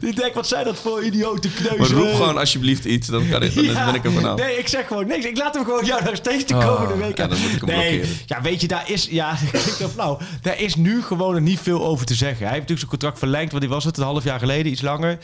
Die 0.00 0.14
denkt, 0.14 0.34
wat 0.34 0.46
zijn 0.48 0.64
dat 0.64 0.76
voor 0.78 1.04
idiote 1.04 1.48
kneuzen? 1.52 1.78
Maar 1.78 1.88
roep 1.88 2.14
gewoon 2.14 2.38
alsjeblieft 2.38 2.84
iets, 2.84 3.06
dan, 3.08 3.28
kan 3.28 3.42
ik, 3.42 3.54
dan 3.54 3.64
Ja, 3.64 3.84
ben 3.84 3.94
ik 3.94 4.04
er 4.04 4.12
vanaf. 4.12 4.38
Nee, 4.38 4.58
ik 4.58 4.68
zeg 4.68 4.86
gewoon 4.86 5.06
niks. 5.06 5.24
Ik 5.24 5.36
laat 5.38 5.54
hem 5.54 5.64
gewoon 5.64 5.84
jou 5.84 6.04
nog 6.04 6.16
steeds 6.16 6.44
de 6.46 6.54
Oh, 6.54 6.66
komende 6.66 6.96
weken. 7.04 7.22
ja, 7.22 7.28
dan 7.30 7.40
moet 7.40 7.52
ik 7.52 7.60
hem 7.60 7.68
nee, 7.76 7.98
blokkeren. 7.98 8.16
ja, 8.26 8.40
weet 8.42 8.60
je, 8.60 8.68
daar 8.68 8.90
is, 8.90 9.06
ja, 9.10 9.36
klinkt 9.50 9.92
flauw. 9.92 10.18
Daar 10.42 10.60
is 10.60 10.74
nu 10.74 11.02
gewoon 11.02 11.32
nog 11.34 11.42
niet 11.42 11.60
veel 11.60 11.84
over 11.84 12.06
te 12.06 12.14
zeggen. 12.14 12.46
Hij 12.46 12.54
heeft 12.54 12.68
natuurlijk 12.68 12.78
zijn 12.78 12.90
contract 12.90 13.18
verlengd, 13.18 13.50
want 13.50 13.62
die 13.62 13.72
was 13.72 13.84
het 13.84 13.96
een 13.96 14.04
half 14.04 14.24
jaar 14.24 14.38
geleden, 14.38 14.72
iets 14.72 14.80
langer. 14.82 15.18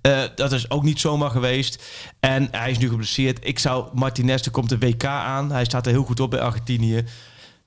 Eh, 0.00 0.18
dat 0.34 0.52
is 0.52 0.70
ook 0.70 0.82
niet 0.82 1.00
zomaar 1.00 1.30
geweest. 1.30 1.82
En 2.20 2.48
hij 2.50 2.70
is 2.70 2.78
nu 2.78 2.88
geblesseerd. 2.88 3.22
Ik 3.32 3.58
zou 3.58 3.88
Martinez, 3.92 4.44
er 4.44 4.50
komt 4.50 4.70
een 4.70 4.78
WK 4.78 5.04
aan. 5.04 5.50
Hij 5.52 5.64
staat 5.64 5.86
er 5.86 5.92
heel 5.92 6.04
goed 6.04 6.20
op 6.20 6.30
bij 6.30 6.40
Argentinië. 6.40 7.04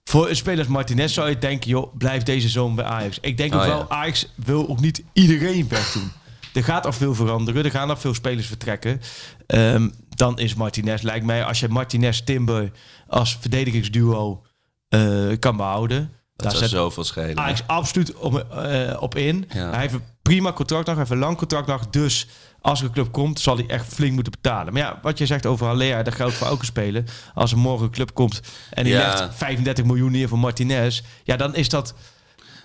Voor 0.03 0.29
een 0.29 0.35
speler 0.35 0.59
als 0.59 0.67
Martinez 0.67 1.13
zou 1.13 1.29
je 1.29 1.37
denken, 1.37 1.69
joh, 1.69 1.97
blijf 1.97 2.23
deze 2.23 2.49
zomer 2.49 2.75
bij 2.75 2.85
Ajax. 2.85 3.17
Ik 3.21 3.37
denk 3.37 3.53
ook 3.53 3.61
Oh, 3.61 3.65
ja. 3.67 3.73
wel, 3.73 3.89
Ajax 3.89 4.31
wil 4.35 4.69
ook 4.69 4.79
niet 4.79 5.03
iedereen 5.13 5.67
wegdoen. 5.67 6.11
Er 6.53 6.63
gaat 6.63 6.85
al 6.85 6.93
veel 6.93 7.15
veranderen. 7.15 7.63
Er 7.63 7.71
gaan 7.71 7.87
nog 7.87 7.99
veel 7.99 8.13
spelers 8.13 8.47
vertrekken. 8.47 9.01
Ehm, 9.47 9.89
dan 10.09 10.39
is 10.39 10.55
Martinez, 10.55 11.01
lijkt 11.01 11.25
mij, 11.25 11.43
als 11.43 11.59
je 11.59 11.67
Martinez 11.67 12.19
Timber 12.19 12.71
als 13.07 13.37
verdedigingsduo 13.39 14.43
eh, 14.89 15.27
kan 15.39 15.57
behouden. 15.57 16.11
Dat 16.37 16.51
daar 16.51 16.59
zet 16.61 16.69
zoveel 16.69 17.03
schelen. 17.03 17.37
Ajax 17.37 17.61
absoluut 17.67 18.15
op, 18.15 18.39
eh, 18.51 18.97
op 19.01 19.15
in. 19.15 19.49
Ja. 19.53 19.69
Hij 19.69 19.79
heeft 19.79 19.93
een 19.93 20.03
prima 20.21 20.53
contract 20.53 20.85
nog, 20.85 20.95
hij 20.95 21.03
heeft 21.03 21.15
een 21.15 21.25
lang 21.25 21.37
contract 21.37 21.67
nog. 21.67 21.87
Dus 21.89 22.27
als 22.61 22.79
er 22.79 22.85
een 22.85 22.91
club 22.91 23.11
komt, 23.11 23.39
zal 23.39 23.55
hij 23.57 23.65
echt 23.67 23.85
flink 23.93 24.13
moeten 24.13 24.31
betalen. 24.41 24.73
Maar 24.73 24.81
ja, 24.81 24.99
wat 25.01 25.17
je 25.17 25.25
zegt 25.25 25.45
over 25.45 25.65
Haller, 25.65 26.03
dat 26.03 26.15
geldt 26.15 26.33
voor 26.33 26.47
elke 26.47 26.65
speler. 26.65 27.03
Als 27.33 27.51
er 27.51 27.57
morgen 27.57 27.85
een 27.85 27.91
club 27.91 28.13
komt 28.13 28.41
en 28.69 28.83
die 28.83 28.93
Ja. 28.93 28.99
legt 29.07 29.35
35 29.35 29.85
miljoen 29.85 30.11
neer 30.11 30.27
voor 30.27 30.39
Martinez... 30.39 31.01
ja, 31.23 31.35
dan 31.35 31.55
is 31.55 31.69
dat 31.69 31.93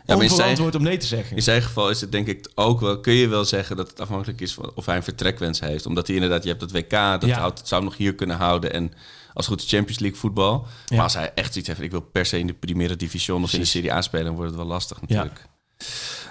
zijn- 0.06 0.20
onverantwoord 0.20 0.74
om 0.74 0.82
nee 0.82 0.96
te 0.96 1.06
zeggen. 1.06 1.36
In 1.36 1.42
zijn 1.42 1.62
geval 1.62 1.90
is 1.90 2.00
het 2.00 2.12
denk 2.12 2.26
ik 2.26 2.50
ook 2.54 2.80
wel, 2.80 3.00
kun 3.00 3.12
je 3.12 3.28
wel 3.28 3.44
zeggen 3.44 3.76
dat 3.76 3.88
het 3.90 4.00
afhankelijk 4.00 4.40
is 4.40 4.54
van 4.54 4.72
of 4.74 4.86
hij 4.86 4.96
een 4.96 5.02
vertrekwens 5.02 5.60
heeft. 5.60 5.86
Omdat 5.86 6.06
hij 6.06 6.16
inderdaad, 6.16 6.42
je 6.42 6.48
hebt 6.48 6.60
het 6.60 6.72
WK, 6.72 6.90
dat 6.90 7.24
Ja. 7.24 7.38
houdt, 7.38 7.60
zou 7.64 7.80
hem 7.80 7.90
nog 7.90 7.98
hier 7.98 8.14
kunnen 8.14 8.36
houden. 8.36 8.72
En 8.72 8.92
als 9.34 9.46
het 9.46 9.54
goed 9.54 9.62
is 9.64 9.70
Champions 9.70 9.98
League 9.98 10.18
voetbal. 10.18 10.66
Ja. 10.86 10.94
Maar 10.96 11.04
als 11.04 11.14
hij 11.14 11.32
echt 11.34 11.56
iets 11.56 11.68
heeft, 11.68 11.80
ik 11.80 11.90
wil 11.90 12.00
per 12.00 12.26
se 12.26 12.38
in 12.38 12.46
de 12.46 12.52
Primera 12.54 12.94
Division 12.94 13.42
of 13.42 13.52
in 13.52 13.60
de 13.60 13.64
Serie 13.66 13.92
A 13.92 14.02
spelen, 14.02 14.24
dan 14.26 14.34
wordt 14.34 14.50
het 14.50 14.58
wel 14.60 14.68
lastig 14.68 15.00
natuurlijk. 15.00 15.46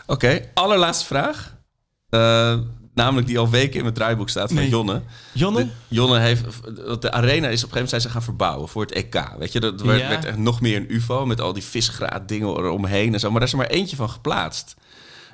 Oké, 0.06 0.42
allerlaatste 0.54 1.06
vraag. 1.06 1.56
Eh, 2.10 2.58
namelijk 2.94 3.28
die 3.28 3.40
al 3.40 3.50
weken 3.50 3.76
in 3.76 3.82
mijn 3.82 3.94
draaiboek 3.94 4.30
staat 4.30 4.48
van 4.48 4.56
Nee. 4.58 4.70
Jonne. 4.70 5.02
Jonne? 5.34 5.66
De, 5.66 5.72
Jonne 5.88 6.20
heeft, 6.20 6.44
de 7.02 7.12
arena 7.12 7.48
is 7.48 7.64
op 7.64 7.70
een 7.72 7.72
gegeven 7.72 7.72
moment 7.74 7.90
zijn 7.90 8.02
ze 8.02 8.10
gaan 8.10 8.24
verbouwen 8.24 8.70
voor 8.70 8.82
het 8.82 8.92
EK. 8.92 9.36
Weet 9.40 9.52
je, 9.52 9.60
dat 9.60 9.82
werd, 9.82 10.00
Ja. 10.00 10.08
werd 10.10 10.26
echt 10.26 10.38
nog 10.38 10.62
meer 10.62 10.76
een 10.78 10.94
UFO 10.94 11.26
met 11.26 11.42
al 11.42 11.54
die 11.54 11.64
visgraat 11.64 12.28
dingen 12.28 12.48
eromheen 12.48 13.14
en 13.14 13.20
zo. 13.20 13.30
Maar 13.30 13.40
daar 13.40 13.48
is 13.48 13.54
er 13.54 13.60
maar 13.60 13.68
eentje 13.70 13.96
van 13.96 14.10
geplaatst. 14.10 14.76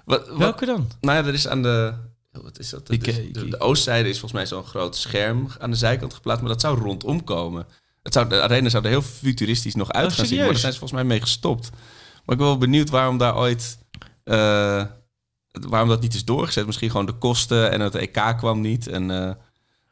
Wat, 0.06 0.28
wat- 0.28 0.38
Welke 0.38 0.66
dan? 0.66 0.88
nou 1.02 1.18
ja, 1.18 1.26
er 1.28 1.34
is 1.34 1.48
aan 1.48 1.62
de. 1.62 1.94
Wat 2.44 2.60
is 2.60 2.70
dat? 2.70 2.92
Ik, 2.92 3.04
de, 3.04 3.12
eh, 3.12 3.18
ik- 3.24 3.34
de, 3.34 3.50
de 3.50 3.60
oostzijde 3.60 4.10
is 4.10 4.20
volgens 4.20 4.32
mij 4.42 4.46
zo'n 4.46 4.64
groot 4.70 4.96
scherm 4.96 5.48
aan 5.60 5.70
de 5.72 5.78
zijkant 5.78 6.14
geplaatst, 6.14 6.42
maar 6.44 6.52
dat 6.52 6.62
zou 6.62 6.80
rondom 6.80 7.24
komen. 7.24 7.68
Het 8.04 8.14
zou, 8.14 8.30
de 8.30 8.42
arena 8.42 8.70
zou 8.70 8.84
er 8.84 8.90
heel 8.90 9.02
futuristisch 9.02 9.76
nog 9.76 9.92
uit 9.92 10.10
Oh, 10.12 10.14
gaan 10.18 10.26
zien, 10.26 10.38
maar 10.38 10.48
daar 10.48 10.58
zijn 10.58 10.74
ze 10.74 10.80
volgens 10.80 11.00
mij 11.00 11.10
mee 11.10 11.22
gestopt. 11.22 11.70
Maar 11.72 12.36
ik 12.36 12.38
ben 12.38 12.48
wel 12.48 12.58
benieuwd 12.58 12.90
waarom 12.90 13.18
daar 13.18 13.36
ooit. 13.38 13.78
eh, 14.24 14.84
waarom 15.52 15.90
dat 15.90 16.02
niet 16.02 16.14
is 16.14 16.26
doorgezet. 16.26 16.66
Misschien 16.66 16.90
gewoon 16.92 17.06
de 17.06 17.14
kosten 17.18 17.72
en 17.72 17.82
het 17.82 17.96
EK 17.96 18.34
kwam 18.38 18.62
niet. 18.62 18.88
En, 18.88 19.12
eh, 19.12 19.32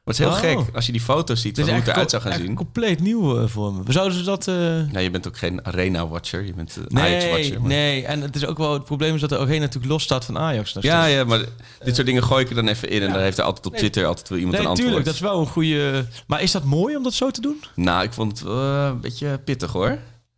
het 0.06 0.20
is 0.20 0.26
heel 0.26 0.52
Oh. 0.54 0.64
gek 0.64 0.76
als 0.76 0.86
je 0.86 0.92
die 0.92 1.02
foto's 1.02 1.42
ziet 1.42 1.56
van 1.60 1.68
hoe 1.70 1.74
het 1.78 1.88
eruit 1.88 2.10
zou 2.10 2.22
gaan 2.22 2.34
zien. 2.34 2.56
compleet 2.56 3.00
nieuw 3.00 3.40
eh, 3.42 3.48
voor 3.48 3.74
me. 3.74 3.82
Zouden 3.92 4.18
ze 4.18 4.24
dat... 4.24 4.48
eh, 4.48 4.56
Nou, 4.56 5.00
je 5.00 5.10
bent 5.10 5.28
ook 5.28 5.38
geen 5.38 5.66
arena-watcher, 5.66 6.44
je 6.46 6.54
bent 6.54 6.76
een 6.76 6.86
Nee, 6.88 7.04
Ajax-watcher. 7.04 7.60
maar- 7.60 7.70
nee, 7.70 8.06
en 8.06 8.22
het 8.22 8.36
is 8.36 8.46
ook 8.46 8.58
wel 8.58 8.74
het 8.74 8.84
probleem 8.86 9.16
is 9.16 9.22
dat 9.22 9.30
de 9.30 9.40
arena 9.40 9.60
natuurlijk 9.60 9.92
los 9.92 10.04
staat 10.04 10.26
van 10.26 10.38
Ajax. 10.38 10.76
Ja, 10.80 11.06
ja, 11.06 11.24
maar 11.24 11.46
dit 11.84 11.96
soort 11.96 12.08
dingen 12.08 12.24
gooi 12.24 12.44
ik 12.44 12.50
er 12.50 12.56
dan 12.56 12.68
even 12.68 12.90
in. 12.90 13.02
En 13.02 13.14
daar 13.14 13.22
heeft 13.22 13.38
er 13.38 13.44
altijd 13.44 13.66
op 13.66 13.76
Twitter 13.76 14.06
altijd 14.06 14.30
wel 14.30 14.38
iemand 14.38 14.56
Nee, 14.58 14.64
een 14.66 14.70
antwoord. 14.72 14.88
tuurlijk, 14.90 15.06
dat 15.06 15.16
is 15.16 15.30
wel 15.32 15.40
een 15.40 15.48
goede. 15.48 16.06
Maar 16.28 16.42
is 16.42 16.52
dat 16.52 16.64
mooi 16.64 16.96
om 16.96 17.04
dat 17.04 17.14
zo 17.14 17.32
te 17.32 17.42
doen? 17.42 17.64
Nou, 17.76 18.04
ik 18.04 18.14
vond 18.14 18.40
het 18.40 18.48
eh, 18.48 18.86
een 18.92 19.00
beetje 19.02 19.38
pittig 19.38 19.72
hoor. 19.72 19.98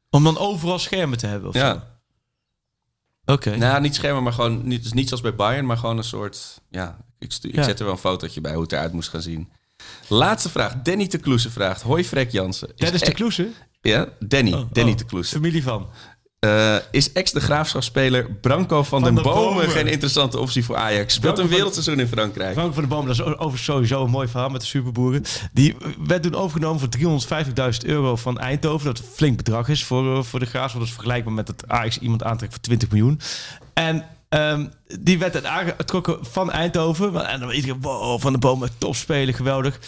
Om 0.10 0.24
dan 0.24 0.38
overal 0.38 0.80
schermen 0.80 1.18
te 1.18 1.28
hebben? 1.28 1.50
Of 1.50 1.56
zo? 1.56 1.62
Ja. 1.62 1.96
Oké. 3.26 3.56
Nou, 3.56 3.82
niet 3.82 3.96
schermen, 3.96 4.24
maar 4.24 4.34
gewoon 4.34 4.68
niet, 4.68 4.84
dus 4.84 4.94
niet 4.94 5.08
zoals 5.08 5.24
bij 5.24 5.36
Bayern, 5.36 5.66
maar 5.66 5.78
gewoon 5.78 5.98
een 5.98 6.04
soort. 6.04 6.62
Ja, 6.70 6.98
ik, 7.20 7.34
ik 7.42 7.56
Ja. 7.56 7.64
zet 7.64 7.80
er 7.80 7.86
wel 7.86 7.94
een 7.94 8.00
fotootje 8.00 8.42
bij 8.42 8.54
hoe 8.54 8.62
het 8.62 8.72
eruit 8.72 8.94
moest 8.94 9.10
gaan 9.10 9.22
zien. 9.22 9.50
Laatste 10.08 10.50
vraag. 10.50 10.74
Danny 10.84 11.08
de 11.08 11.18
Kloese 11.18 11.50
vraagt. 11.52 11.82
Hoi 11.82 12.04
Frek 12.06 12.32
Jansen. 12.32 12.72
Dat 12.76 12.94
is 12.94 13.02
de 13.02 13.12
kloese? 13.12 13.50
Ja, 13.82 14.08
Danny. 14.20 14.54
Oh, 14.54 14.62
Danny 14.72 14.92
oh. 14.92 14.98
de 14.98 15.06
Kloese. 15.06 15.36
Familie 15.36 15.64
van. 15.64 15.90
Eh, 16.40 16.76
is 16.92 17.12
ex 17.12 17.32
de 17.32 17.40
graafschapspeler 17.40 18.32
Branco 18.32 18.84
van, 18.84 19.04
den 19.04 19.16
den 19.16 19.24
Bomen, 19.24 19.44
Bomen. 19.44 19.70
geen 19.70 19.88
interessante 19.88 20.40
optie 20.40 20.66
voor 20.66 20.76
Ajax? 20.76 21.14
Speelt 21.14 21.22
Branco 21.22 21.42
een 21.42 21.48
van- 21.48 21.56
wereldseizoen 21.56 22.00
in 22.00 22.08
Frankrijk. 22.08 22.54
Frank 22.54 22.74
van 22.74 22.84
de 22.84 22.90
Boom, 22.90 23.06
dat 23.06 23.16
is 23.16 23.24
over 23.24 23.60
sowieso 23.60 24.04
een 24.04 24.10
mooi 24.10 24.28
verhaal 24.28 24.50
met 24.50 24.62
de 24.62 24.68
superboeren. 24.68 25.24
Die 25.54 25.76
werd 26.08 26.24
toen 26.24 26.36
overgenomen 26.36 26.80
voor 26.80 26.90
350.000 26.90 27.86
euro 27.86 28.16
van 28.16 28.40
Eindhoven. 28.40 28.86
Dat 28.86 29.00
een 29.00 29.06
flink 29.14 29.38
bedrag 29.38 29.70
is 29.70 29.84
voor, 29.84 30.18
eh, 30.18 30.24
voor 30.24 30.40
de 30.40 30.46
Graafschap. 30.46 30.80
Dat 30.80 30.88
is 30.88 30.94
vergelijkbaar 30.94 31.34
met 31.34 31.48
dat 31.48 31.68
Ajax 31.68 32.00
iemand 32.00 32.24
aantrekt 32.24 32.54
voor 32.54 32.62
20 32.62 32.90
miljoen. 32.90 33.20
En 33.74 34.06
ehm, 34.30 34.66
die 35.00 35.20
werd 35.20 35.46
aangetrokken 35.46 36.26
van 36.26 36.52
Eindhoven. 36.52 37.28
En 37.28 37.40
dan 37.40 37.52
iedereen, 37.52 37.82
wow, 37.82 38.22
Van 38.22 38.34
de 38.34 38.40
Boom, 38.40 38.64
een 38.64 38.78
topspeler, 38.78 39.34
geweldig. 39.34 39.80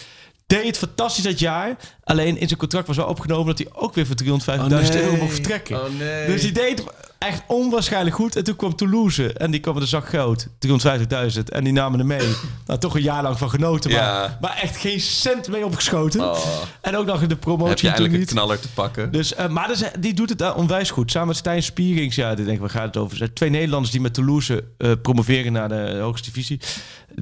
Deed 0.50 0.66
het 0.66 0.78
fantastisch 0.78 1.24
dat 1.24 1.38
jaar. 1.38 1.76
Alleen 2.04 2.38
in 2.38 2.46
zijn 2.46 2.58
contract 2.58 2.86
was 2.86 2.96
wel 2.96 3.06
opgenomen 3.06 3.46
dat 3.46 3.58
hij 3.58 3.82
ook 3.82 3.94
weer 3.94 4.06
voor 4.06 4.16
350.000 4.24 4.94
euro 4.94 5.16
mocht 5.16 5.32
vertrekken. 5.32 5.76
Oh 5.76 5.98
nee. 5.98 6.26
Dus 6.26 6.40
die 6.40 6.52
deed 6.52 6.84
echt 7.18 7.42
onwaarschijnlijk 7.46 8.16
goed. 8.16 8.36
En 8.36 8.44
toen 8.44 8.56
kwam 8.56 8.74
Toulouse 8.76 9.32
en 9.32 9.50
die 9.50 9.60
kwam 9.60 9.74
met 9.74 9.82
een 9.82 9.88
zak 9.88 10.08
geld. 10.08 10.46
350.000. 10.46 11.42
En 11.44 11.64
die 11.64 11.72
namen 11.72 11.98
er 11.98 12.06
mee. 12.06 12.28
Nou, 12.66 12.78
toch 12.80 12.94
een 12.94 13.02
jaar 13.02 13.22
lang 13.22 13.38
van 13.38 13.50
genoten. 13.50 13.90
Maar, 13.90 14.00
Ja. 14.00 14.38
maar 14.40 14.58
echt 14.62 14.76
geen 14.76 15.00
cent 15.00 15.48
mee 15.48 15.64
opgeschoten. 15.64 16.20
Oh. 16.20 16.38
En 16.80 16.96
ook 16.96 17.06
nog 17.06 17.22
in 17.22 17.28
de 17.28 17.36
promotie 17.36 17.68
Heb 17.70 17.78
je 17.78 17.86
eindelijk 17.88 18.14
een 18.14 18.26
knaller 18.26 18.60
te 18.60 18.68
pakken? 18.72 19.12
Dus, 19.12 19.34
eh, 19.34 19.48
maar 19.48 19.68
dus, 19.68 19.82
eh, 19.82 19.88
die 19.98 20.14
doet 20.14 20.28
het 20.28 20.38
daar 20.38 20.56
onwijs 20.56 20.90
goed. 20.90 21.10
Samen 21.10 21.28
met 21.28 21.36
Stijn 21.36 21.62
Spierings. 21.62 22.16
Ja, 22.16 22.34
die 22.34 22.44
denk 22.44 22.56
ik, 22.56 22.62
waar 22.62 22.70
gaat 22.70 22.84
het 22.84 22.96
over? 22.96 23.10
Er 23.12 23.16
zijn 23.16 23.32
twee 23.32 23.50
Nederlanders 23.50 23.92
die 23.92 24.00
met 24.00 24.14
Toulouse 24.14 24.64
eh, 24.78 24.90
promoveren 25.02 25.52
naar 25.52 25.68
de 25.68 25.98
hoogste 26.00 26.30
divisie. 26.32 26.60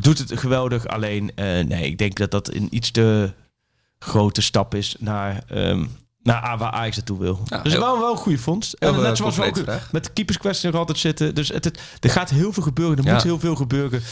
Doet 0.00 0.18
het 0.18 0.32
geweldig. 0.38 0.86
Alleen, 0.86 1.32
eh, 1.34 1.44
nee, 1.64 1.84
ik 1.86 1.98
denk 1.98 2.16
dat 2.16 2.30
dat 2.30 2.54
een 2.54 2.68
iets 2.70 2.90
te 2.90 3.32
grote 3.98 4.42
stap 4.42 4.74
is 4.74 4.96
naar... 4.98 5.42
ehm 5.48 5.84
naar 6.22 6.44
A- 6.44 6.56
waar 6.56 6.70
Ajax 6.70 6.96
naartoe 6.96 7.18
wil. 7.18 7.40
Ja, 7.44 7.62
dus 7.62 7.72
heel- 7.72 7.80
wel, 7.80 7.98
wel 7.98 8.10
een 8.10 8.16
goede 8.16 8.38
heel, 8.38 8.94
En 8.94 9.00
net 9.02 9.16
zoals 9.16 9.36
we 9.36 9.44
ook 9.44 9.56
vraag. 9.56 9.92
met 9.92 10.04
de 10.04 10.10
keeperskwestie 10.12 10.70
nog 10.70 10.78
altijd 10.80 10.98
zitten. 10.98 11.34
Dus 11.34 11.48
het, 11.48 11.64
het- 11.64 11.80
er 12.00 12.10
gaat 12.10 12.30
heel 12.30 12.52
veel 12.52 12.62
gebeuren. 12.62 12.98
Er 12.98 13.04
Ja. 13.04 13.12
moet 13.12 13.22
heel 13.22 13.38
veel 13.38 13.54
gebeuren. 13.54 14.02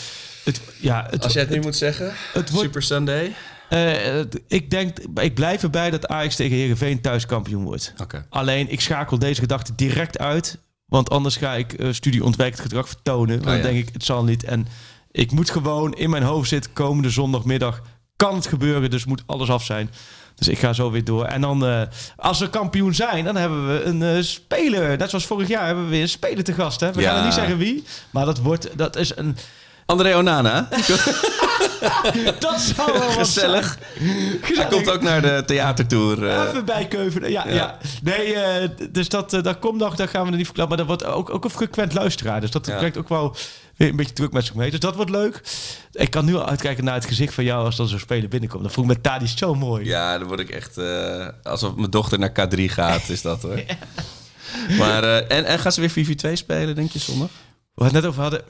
Het, 0.45 0.61
ja, 0.80 1.07
het, 1.11 1.24
Als 1.24 1.32
jij 1.32 1.43
het 1.43 1.51
nu 1.51 1.61
moet 1.61 1.76
zeggen, 1.76 2.12
het 2.32 2.51
wordt 2.51 2.66
Super 2.66 2.82
Sunday. 2.82 3.34
eh, 3.68 4.18
ik 4.49 4.70
denk, 4.70 4.99
ik 5.14 5.34
blijf 5.34 5.62
erbij 5.62 5.91
dat 5.91 6.09
Ajax 6.09 6.37
tegen 6.37 6.57
Herenveen 6.57 7.01
thuis 7.01 7.26
kampioen 7.26 7.64
wordt. 7.64 7.95
Oké. 8.03 8.26
Alleen, 8.28 8.70
ik 8.72 8.80
schakel 8.80 9.18
deze 9.18 9.41
gedachte 9.41 9.74
direct 9.74 10.18
uit. 10.18 10.59
Want 10.87 11.11
anders 11.11 11.37
ga 11.37 11.55
ik 11.55 11.72
eh 11.72 11.93
studie 11.93 12.24
ontwijkend 12.24 12.61
gedrag 12.62 12.89
vertonen. 12.89 13.34
Want 13.34 13.45
dan 13.45 13.53
Oh, 13.55 13.59
ja. 13.61 13.66
denk 13.66 13.78
ik, 13.89 13.93
het 13.95 14.05
zal 14.05 14.24
niet. 14.24 14.45
En 14.45 14.66
ik 15.17 15.31
moet 15.33 15.51
gewoon 15.51 15.93
in 15.95 16.11
mijn 16.11 16.23
hoofd 16.23 16.49
zitten, 16.49 16.73
komende 16.73 17.11
zondagmiddag 17.11 17.81
kan 18.17 18.35
het 18.35 18.47
gebeuren. 18.47 18.91
Dus 18.91 19.05
moet 19.05 19.23
alles 19.27 19.51
af 19.51 19.64
zijn. 19.64 19.91
Dus 20.35 20.49
ik 20.49 20.59
ga 20.59 20.73
zo 20.73 20.91
weer 20.91 21.05
door. 21.05 21.25
En 21.25 21.41
dan, 21.41 21.67
eh, 21.67 21.81
als 22.17 22.39
we 22.39 22.51
kampioen 22.51 22.95
zijn, 22.95 23.25
dan 23.25 23.37
hebben 23.37 23.69
we 23.73 23.83
een 23.85 24.03
eh, 24.03 24.23
speler. 24.23 24.97
Net 24.99 25.11
zoals 25.11 25.27
vorig 25.27 25.49
jaar 25.49 25.67
hebben 25.67 25.85
we 25.85 25.91
weer 25.91 26.03
een 26.03 26.09
speler 26.09 26.45
te 26.45 26.53
gast. 26.53 26.81
Hè? 26.81 26.93
We 26.93 27.01
Ja. 27.01 27.14
gaan 27.14 27.25
niet 27.25 27.35
zeggen 27.35 27.59
wie. 27.59 27.85
Maar 28.11 28.25
dat, 28.25 28.39
wordt, 28.39 28.69
dat 28.79 28.97
is 28.97 29.17
een... 29.17 29.37
André 29.87 30.17
Onana. 30.17 30.69
dat 32.39 32.61
zou 32.61 32.99
wel 32.99 33.11
Gezellig. 33.11 33.79
zijn. 33.99 34.39
Hij 34.57 34.67
komt 34.71 34.91
ook 34.91 35.03
naar 35.03 35.23
de 35.23 35.43
theatertour. 35.47 36.29
eh. 36.29 36.49
Even 36.49 36.64
bijkeuvelen. 36.64 37.31
Ja, 37.31 37.49
ja. 37.49 37.79
Nee, 38.03 38.35
dus 38.91 39.09
dat, 39.09 39.31
dat 39.31 39.59
komt 39.59 39.79
nog, 39.79 39.95
daar 39.97 40.09
gaan 40.09 40.25
we 40.25 40.31
er 40.31 40.37
niet 40.37 40.45
verklappen. 40.47 40.77
Maar 40.79 40.87
dat 40.87 40.99
wordt 41.01 41.14
ook, 41.17 41.31
ook 41.35 41.45
een 41.45 41.51
frequent 41.51 41.93
luisteraar. 41.95 42.41
Dus 42.41 42.51
dat 42.51 42.67
Ja. 42.67 42.91
ook 42.99 43.09
wel 43.09 43.37
weer 43.77 43.89
een 43.89 43.97
beetje 43.97 44.12
druk 44.12 44.33
met 44.33 44.45
zich 44.45 44.55
mee. 44.55 44.70
Dus 44.70 44.81
dat 44.81 44.95
wordt 44.95 45.11
leuk. 45.11 45.41
Ik 45.93 46.11
kan 46.11 46.24
nu 46.24 46.35
al 46.35 46.49
uitkijken 46.49 46.85
naar 46.85 46.95
het 46.95 47.07
gezicht 47.07 47.35
van 47.35 47.45
jou 47.45 47.64
als 47.64 47.77
dan 47.77 47.89
zo'n 47.89 47.99
speler 47.99 48.29
binnenkomt. 48.29 48.62
Dat 48.62 48.72
vond 48.72 48.87
ik 48.91 48.93
met 48.95 49.03
Tadis 49.03 49.37
zo 49.37 49.55
mooi. 49.55 49.85
Ja, 49.85 50.18
dan 50.18 50.29
word 50.29 50.41
ik 50.41 50.51
echt... 50.51 50.79
eh, 50.79 51.29
alsof 51.43 51.74
mijn 51.74 51.91
dochter 51.91 52.18
naar 52.18 52.31
K3 52.31 52.61
gaat, 52.64 53.09
is 53.09 53.22
dat 53.22 53.43
hoor. 53.43 53.61
Maar, 54.79 55.05
eh, 55.05 55.37
en, 55.37 55.45
en 55.45 55.59
gaan 55.59 55.72
ze 55.72 55.81
weer 55.81 56.07
4v2 56.07 56.33
spelen, 56.33 56.74
denk 56.74 56.91
je, 56.91 56.99
zondag? 56.99 57.29
We 57.74 57.85
het 57.85 57.93
net 57.93 58.05
over 58.05 58.22
hadden. 58.22 58.43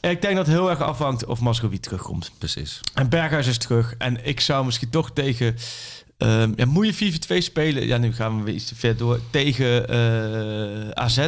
Ik 0.00 0.22
denk 0.22 0.36
dat 0.36 0.46
het 0.46 0.54
heel 0.56 0.70
erg 0.70 0.80
afhangt 0.80 1.24
of 1.24 1.40
Mascowie 1.40 1.80
terugkomt. 1.80 2.30
Precies. 2.38 2.80
En 2.94 3.08
Berghuis 3.08 3.46
is 3.46 3.58
terug. 3.58 3.94
En 3.98 4.26
ik 4.26 4.40
zou 4.40 4.64
misschien 4.64 4.90
toch 4.90 5.10
tegen... 5.10 5.56
ehm 6.18 6.52
ja, 6.56 6.66
moet 6.66 6.98
je 6.98 7.12
4v2 7.12 7.36
spelen? 7.38 7.86
Ja, 7.86 7.96
nu 7.96 8.12
gaan 8.14 8.38
we 8.38 8.42
weer 8.44 8.54
iets 8.54 8.66
te 8.68 8.74
ver 8.74 8.96
door. 8.96 9.20
Tegen 9.30 9.88
eh, 9.88 10.90
AZ? 10.90 11.26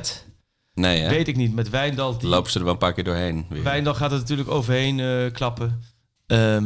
Nee, 0.74 1.00
hè? 1.00 1.08
Weet 1.08 1.28
ik 1.28 1.36
niet. 1.36 1.54
Met 1.54 1.70
Wijndal. 1.70 2.18
Die, 2.18 2.28
Lopen 2.28 2.50
ze 2.50 2.58
er 2.58 2.64
wel 2.64 2.72
een 2.72 2.78
paar 2.78 2.92
keer 2.92 3.04
doorheen. 3.04 3.46
Weer. 3.48 3.62
Wijndal 3.62 3.94
gaat 3.94 4.12
er 4.12 4.18
natuurlijk 4.18 4.50
overheen 4.50 5.00
eh, 5.00 5.32
klappen. 5.32 5.80
Ehm, 6.26 6.64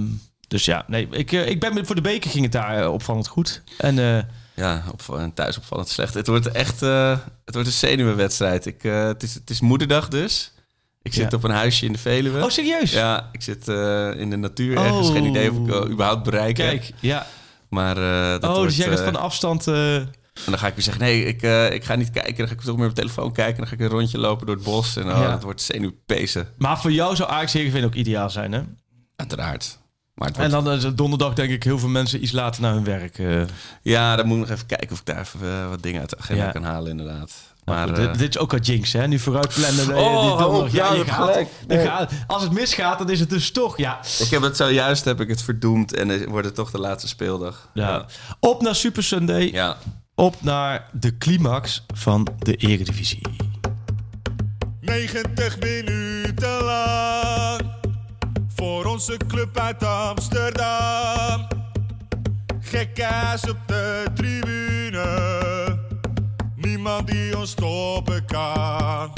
dus 0.49 0.65
ja, 0.65 0.85
nee, 0.87 1.09
ik, 1.11 1.33
eh, 1.33 1.49
ik 1.49 1.61
ben 1.61 1.75
met, 1.75 1.87
voor 1.87 1.95
de 1.95 2.01
beker 2.01 2.31
ging 2.31 2.43
het 2.43 2.53
daar 2.53 2.83
eh, 2.83 2.93
opvallend 2.93 3.29
goed. 3.29 3.63
En 3.79 3.99
eh, 3.99 4.23
Ja, 4.55 4.85
op, 4.93 5.31
thuis 5.35 5.57
opvallend 5.59 5.89
slecht. 5.89 6.15
Het 6.15 6.27
wordt 6.27 6.51
echt 6.51 6.83
eh, 6.83 7.11
het 7.45 7.55
wordt 7.55 7.69
een 7.69 7.75
zenuwenwedstrijd. 7.75 8.67
Ik, 8.67 8.85
eh, 8.85 9.05
het, 9.05 9.23
is, 9.23 9.35
het 9.35 9.51
is 9.51 9.61
moederdag 9.61 10.09
dus. 10.09 10.53
Ik 11.03 11.15
zit 11.15 11.31
Ja. 11.31 11.37
op 11.37 11.45
een 11.45 11.51
huisje 11.51 11.87
in 11.87 11.93
de 11.93 11.99
Veluwe. 11.99 12.45
oh 12.45 12.51
serieus? 12.51 12.93
Ja, 12.93 13.29
ik 13.33 13.43
zit 13.43 13.69
eh, 13.69 14.11
in 14.15 14.31
de 14.31 14.37
natuur 14.37 14.77
ergens. 14.77 15.09
Oh. 15.09 15.15
Geen 15.15 15.25
idee 15.25 15.51
of 15.53 15.57
ik 15.85 15.91
überhaupt 15.91 16.23
bereik 16.23 16.57
heb. 16.57 16.69
Kijk, 16.69 16.91
ja. 17.01 17.27
Maar 17.69 17.97
eh, 17.97 18.31
dat 18.41 18.45
oh, 18.51 18.57
wordt, 18.57 18.69
dus 18.69 18.77
jij 18.77 18.89
gaat 18.97 19.05
van 19.05 19.17
afstand. 19.17 19.65
Eh, 20.39 20.45
En 20.45 20.51
dan 20.51 20.59
ga 20.59 20.67
ik 20.67 20.75
weer 20.75 20.85
zeggen, 20.85 21.03
nee, 21.03 21.25
ik, 21.25 21.43
eh, 21.43 21.73
ik 21.73 21.85
ga 21.85 21.95
niet 21.95 22.11
kijken. 22.11 22.37
Dan 22.37 22.47
ga 22.47 22.53
ik 22.53 22.61
toch 22.61 22.77
meer 22.77 22.89
op 22.89 22.95
telefoon 22.95 23.33
kijken. 23.33 23.57
Dan 23.57 23.67
ga 23.67 23.73
ik 23.75 23.81
een 23.81 23.89
rondje 23.89 24.19
lopen 24.19 24.47
door 24.47 24.55
het 24.55 24.65
bos. 24.65 24.97
En 24.97 25.03
oh, 25.13 25.19
Ja. 25.19 25.31
het 25.31 25.43
wordt 25.43 25.63
zenuwpezen. 25.63 26.49
maar 26.59 26.81
voor 26.81 26.93
jou 26.93 27.17
zou 27.17 27.31
Ajax 27.31 27.53
Heerenveen 27.53 27.85
ook 27.85 27.95
ideaal 27.95 28.31
zijn, 28.31 28.53
hè? 28.53 28.61
Uiteraard. 29.17 29.79
Maar 30.15 30.29
het 30.29 30.37
En 30.39 30.51
wordt, 30.51 30.65
dan 30.65 30.75
is 30.77 30.83
het 30.83 30.97
donderdag 30.97 31.35
denk 31.35 31.51
ik 31.51 31.63
heel 31.63 31.79
veel 31.79 31.89
mensen 31.89 32.23
iets 32.23 32.33
later 32.33 32.63
naar 32.63 32.73
hun 32.73 32.85
werk. 32.85 33.19
eh. 33.19 33.41
ja, 33.83 34.17
dan 34.17 34.27
moet 34.27 34.37
ik 34.39 34.43
nog 34.43 34.51
even 34.53 34.67
kijken 34.67 34.91
of 34.93 34.99
ik 34.99 35.07
daar 35.07 35.21
even 35.21 35.41
eh, 35.43 35.69
wat 35.69 35.83
dingen 35.83 36.01
uit 36.01 36.11
de 36.11 36.19
agenda 36.19 36.45
Ja. 36.45 36.51
kan 36.51 36.63
halen, 36.65 36.91
inderdaad. 36.91 37.33
Maar 37.65 37.87
Maar 37.87 37.97
dit, 37.97 38.07
eh, 38.07 38.13
dit 38.19 38.29
is 38.29 38.39
ook 38.39 38.53
al 38.53 38.59
jinx, 38.59 38.93
hè? 38.93 39.07
Nu 39.07 39.19
vooruit 39.19 39.55
plannen. 39.55 39.87
je 39.87 39.95
Oh, 39.97 40.37
die 40.39 40.47
op. 40.47 40.69
Ja, 40.69 40.85
gaat- 41.05 41.15
gelijk. 41.15 41.49
gaat- 41.69 42.13
als 42.27 42.43
het 42.43 42.53
misgaat, 42.53 42.99
dan 42.99 43.11
is 43.11 43.21
het 43.21 43.31
dus 43.31 43.51
toch, 43.51 43.77
ja. 43.79 44.01
ik 44.19 44.29
heb 44.31 44.43
het 44.43 44.57
zojuist 44.57 45.05
heb 45.05 45.21
ik 45.21 45.29
het 45.29 45.43
verdoemd. 45.43 45.95
En 45.95 46.09
dan 46.09 46.27
wordt 46.29 46.47
het 46.47 46.55
toch 46.55 46.71
de 46.71 46.79
laatste 46.79 47.09
speeldag. 47.09 47.69
ja. 47.75 48.07
Op 48.41 48.63
naar 48.63 48.75
Super 48.75 49.03
Sunday. 49.03 49.51
Ja. 49.53 49.77
Op 50.19 50.43
naar 50.43 50.89
de 50.93 51.19
climax 51.19 51.85
van 51.95 52.29
de 52.39 52.57
Eredivisie. 52.57 53.23
90 54.81 55.59
minuten 55.61 56.63
lang 56.63 57.61
voor 58.55 58.85
onze 58.85 59.17
club 59.29 59.59
uit 59.59 59.85
Amsterdam. 59.85 61.49
Gekkaas 62.61 63.49
op 63.49 63.57
de 63.67 64.05
tribune, 64.15 65.79
niemand 66.57 67.07
die 67.07 67.39
ons 67.39 67.51
stoppen 67.51 68.25
kan. 68.25 69.13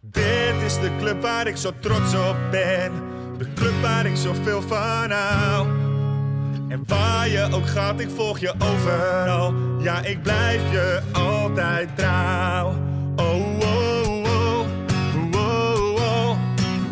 Dit 0.00 0.54
is 0.64 0.74
de 0.74 0.90
club 0.98 1.22
waar 1.22 1.46
ik 1.46 1.56
zo 1.56 1.72
trots 1.80 2.14
op 2.14 2.36
ben, 2.50 2.92
de 3.38 3.52
club 3.54 3.82
waar 3.82 4.06
ik 4.06 4.16
zoveel 4.16 4.62
van 4.62 5.10
hou. 5.10 5.85
En 6.68 6.82
waar 6.86 7.28
je 7.28 7.48
ook 7.52 7.66
gaat, 7.66 8.00
ik 8.00 8.08
volg 8.14 8.38
je 8.38 8.54
overal. 8.58 9.54
Ja, 9.80 10.02
ik 10.02 10.22
blijf 10.22 10.60
je 10.70 11.00
altijd 11.12 11.88
trouw. 11.96 12.74
Oh, 13.16 13.58
oh, 13.60 14.24
oh, 14.24 14.66
oh, 15.34 15.94
oh. 15.94 16.38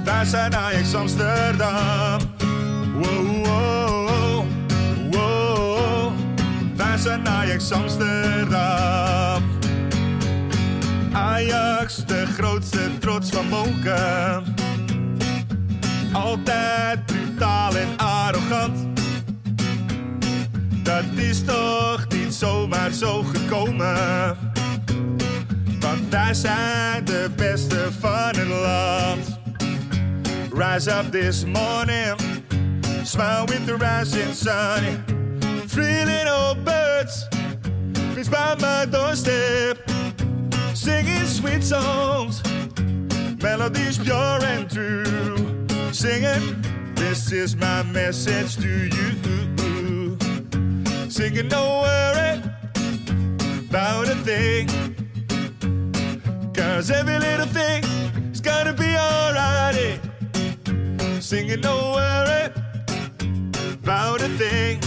Wij 0.05 0.25
zijn 0.25 0.57
Ajax 0.57 0.95
Amsterdam. 0.95 2.19
Wow, 2.95 3.47
wow, 3.47 4.09
wow, 4.09 4.45
wow. 5.11 6.13
Wij 6.77 6.97
zijn 6.97 7.29
Ajax 7.29 7.73
Amsterdam. 7.73 9.43
Ajax, 11.13 12.05
de 12.07 12.27
grootste 12.27 12.99
trots 12.99 13.31
van 13.31 13.49
Moken. 13.49 14.45
Altijd 16.13 17.07
brutaal 17.07 17.77
en 17.77 17.89
arrogant. 17.97 18.94
Dat 21.15 21.25
is 21.25 21.45
toch 21.45 22.07
niet 22.09 22.35
zomaar 22.35 22.93
zo 22.93 23.23
gekomen. 23.23 24.37
Want 25.81 26.01
wij 26.11 26.35
zijn 26.35 27.05
de 27.05 27.31
beste 27.37 27.89
van 28.01 28.37
het 28.37 28.47
land. 28.47 29.39
Rise 30.53 30.91
up 30.91 31.13
this 31.13 31.45
morning, 31.45 32.15
smile 33.05 33.45
with 33.47 33.67
the 33.67 33.77
rising 33.77 34.35
sun. 34.35 35.05
Three 35.67 36.05
little 36.05 36.57
birds, 36.65 37.29
flees 38.13 38.29
by 38.29 38.55
my 38.61 38.87
doorstep, 38.91 39.79
singing 40.73 41.27
sweet 41.27 41.65
songs, 41.65 42.41
melodies 43.39 43.99
pure 43.99 44.47
and 44.57 44.71
true. 44.71 45.35
Singing, 45.91 46.57
this 46.95 47.33
is 47.33 47.55
my 47.57 47.83
message 47.83 48.57
to 48.57 48.69
you. 48.69 49.44
Singing, 51.15 51.49
don't 51.49 51.81
worry 51.81 52.43
about 53.69 54.09
a 54.09 54.17
thing. 54.25 54.67
Cause 56.53 56.91
every 56.91 57.21
little 57.21 57.47
thing 57.47 57.85
is 58.33 58.41
gonna 58.41 58.73
be 58.73 58.97
alright. 58.97 60.01
Singing, 61.21 61.61
don't 61.61 61.95
worry 61.95 62.51
about 63.81 64.23
a 64.23 64.29
thing. 64.39 64.81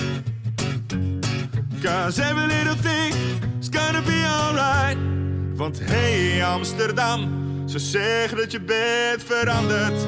Cause 1.82 2.19
every 2.19 2.47
little 2.47 2.75
thing 2.75 3.13
is 3.61 3.69
gonna 3.69 4.01
be 4.01 4.21
alright. 4.25 4.97
Want 5.55 5.80
hey 5.80 6.43
Amsterdam, 6.43 7.19
ze 7.69 7.80
zeggen 7.80 8.38
dat 8.38 8.51
je 8.51 8.59
bent 8.59 9.23
veranderd. 9.23 10.07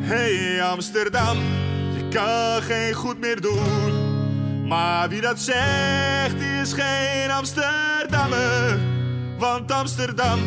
Hey 0.00 0.62
Amsterdam, 0.62 1.36
je 1.96 2.08
kan 2.08 2.62
geen 2.62 2.94
goed 2.94 3.18
meer 3.18 3.40
doen. 3.40 4.07
Maar 4.68 5.08
wie 5.08 5.20
dat 5.20 5.38
zegt, 5.38 6.40
is 6.62 6.72
geen 6.72 7.30
Amsterdammer. 7.30 8.78
Want 9.38 9.72
Amsterdam, 9.72 10.38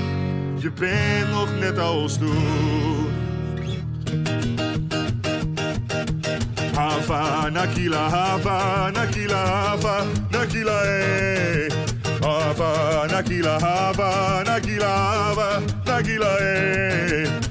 je 0.58 0.72
bent 0.72 1.32
nog 1.32 1.48
net 1.60 1.80
als 1.80 2.18
toen. 2.18 3.10
Hava, 6.76 7.50
Nakila, 7.50 8.10
Hava, 8.10 8.90
Nakila, 8.90 9.46
Hava, 9.46 10.04
Nakila, 10.30 10.82
eh. 10.82 11.72
Hava, 12.22 13.06
Nakila, 13.08 13.60
Hava, 13.60 14.42
Nakila, 14.44 14.88
Hava, 14.88 15.60
Nakila, 15.84 16.38
eh. 16.38 17.51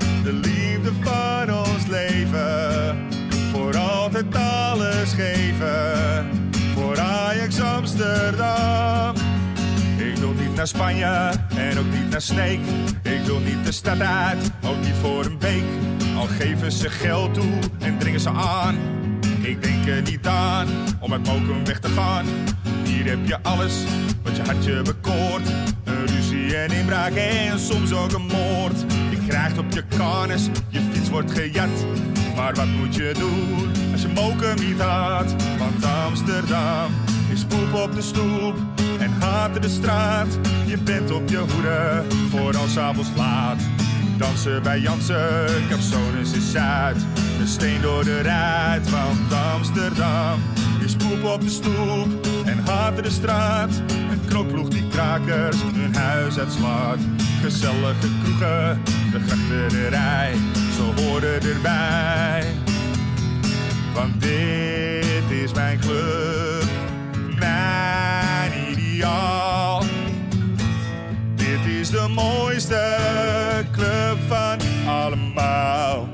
leven. 2.21 2.97
Voor 3.51 3.77
altijd 3.77 4.35
alles 4.35 5.13
geven, 5.13 6.27
voor 6.75 6.99
Ajax 6.99 7.61
Amsterdam. 7.61 9.15
Ik 9.97 10.17
wil 10.17 10.33
niet 10.33 10.55
naar 10.55 10.67
Spanje 10.67 11.31
en 11.55 11.77
ook 11.79 11.91
niet 11.91 12.09
naar 12.09 12.21
Sneek. 12.21 12.59
Ik 13.01 13.21
wil 13.25 13.39
niet 13.39 13.65
de 13.65 13.71
stad 13.71 13.99
uit, 13.99 14.51
ook 14.65 14.79
niet 14.81 14.95
voor 15.01 15.25
een 15.25 15.39
week. 15.39 15.63
Al 16.17 16.27
geven 16.39 16.71
ze 16.71 16.89
geld 16.89 17.33
toe 17.33 17.53
en 17.79 17.97
dringen 17.97 18.19
ze 18.19 18.29
aan. 18.29 18.75
Ik 19.41 19.63
denk 19.63 19.87
er 19.87 20.01
niet 20.01 20.27
aan 20.27 20.67
om 20.99 21.11
uit 21.11 21.27
Mokum 21.27 21.65
weg 21.65 21.79
te 21.79 21.87
gaan. 21.87 22.25
Hier 22.83 23.05
heb 23.05 23.27
je 23.27 23.37
alles 23.41 23.73
wat 24.23 24.35
je 24.35 24.41
hartje 24.41 24.81
bekoort. 24.81 25.47
Een 25.83 26.05
ruzie 26.05 26.57
en 26.57 26.71
inbraak 26.71 27.13
en 27.13 27.59
soms 27.59 27.93
ook 27.93 28.11
een 28.11 28.25
moord. 28.25 28.79
Je 29.09 29.17
krijgt 29.27 29.57
op 29.57 29.71
je 29.71 29.83
karnes, 29.97 30.49
je 30.69 30.79
wordt 31.11 31.31
gejat. 31.31 31.85
Maar 32.35 32.55
wat 32.55 32.65
moet 32.65 32.95
je 32.95 33.13
doen 33.19 33.71
als 33.91 34.01
je 34.01 34.07
moken 34.07 34.55
niet 34.59 34.81
had? 34.81 35.35
Want 35.57 35.85
Amsterdam 36.05 36.91
is 37.31 37.45
poep 37.45 37.73
op 37.73 37.95
de 37.95 38.01
stoep 38.01 38.55
en 38.99 39.11
haat 39.19 39.61
de 39.61 39.69
straat. 39.69 40.39
Je 40.65 40.77
bent 40.77 41.11
op 41.11 41.29
je 41.29 41.37
hoede 41.37 42.03
voor 42.29 42.57
als 42.57 42.77
avonds 42.77 43.09
laat. 43.15 43.61
Dansen 44.17 44.63
bij 44.63 44.79
Jansen, 44.79 45.67
Capsones 45.69 46.31
is 46.33 46.51
Zuid. 46.51 47.05
Een 47.39 47.47
steen 47.47 47.81
door 47.81 48.03
de 48.03 48.21
ruit, 48.21 48.89
want 48.89 49.33
Amsterdam 49.53 50.39
is 50.85 50.95
poep 50.95 51.23
op 51.23 51.41
de 51.41 51.49
stoep 51.49 52.27
en 52.45 52.59
haat 52.65 53.03
de 53.03 53.09
straat. 53.09 53.81
Een 54.11 54.25
knokploeg 54.27 54.67
die 54.67 54.87
krakers 54.87 55.57
hun 55.73 55.95
huis 55.95 56.39
uitslaat. 56.39 56.99
Gezellige 57.41 58.07
kroegen, 58.23 58.81
de 59.11 59.19
grachterij, 59.27 60.35
zo 60.81 61.03
horen 61.03 61.41
erbij. 61.41 62.45
Want 63.93 64.21
dit 64.21 65.29
is 65.43 65.53
mijn 65.53 65.79
club, 65.79 66.63
mijn 67.39 68.51
ideaal. 68.69 69.83
Dit 71.35 71.65
is 71.79 71.89
de 71.89 72.07
mooiste 72.15 72.97
club 73.71 74.17
van 74.27 74.57
allemaal. 74.87 76.07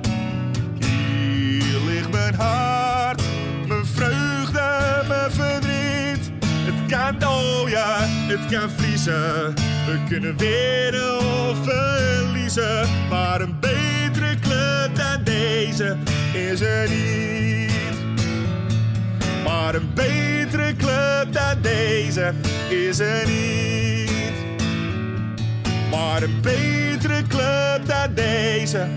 Hier 0.80 1.80
ligt 1.88 2.12
mijn 2.12 2.36
hart, 2.36 3.22
mijn 3.68 3.86
vreugde, 3.86 5.04
mijn 5.08 5.32
verdriet. 5.32 6.32
Het 6.44 6.92
kan, 6.92 7.30
oh 7.30 7.70
ja, 7.70 7.98
het 8.02 8.60
kan 8.60 8.70
vriezen. 8.70 9.54
We 9.86 10.00
kunnen 10.10 10.38
winnen 10.38 11.18
of 11.20 11.58
verliezen. 11.64 12.37
Maar 13.10 13.42
een 13.42 13.60
betere 13.60 14.40
club 14.40 14.96
dan 14.96 15.24
deze 15.24 15.98
is 16.34 16.62
er 16.62 16.90
niet. 16.90 17.72
Maar 19.44 19.76
een 19.76 19.94
betere 19.94 20.76
club 20.76 21.34
dan 21.34 21.62
deze 21.62 22.34
is 22.70 23.00
er 23.00 23.28
niet. 23.28 24.34
Maar 25.92 26.24
een 26.24 26.42
betere 26.42 27.22
club 27.28 27.86
dan 27.86 28.14
deze 28.14 28.88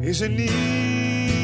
is 0.00 0.20
er 0.20 0.30
niet. 0.30 1.41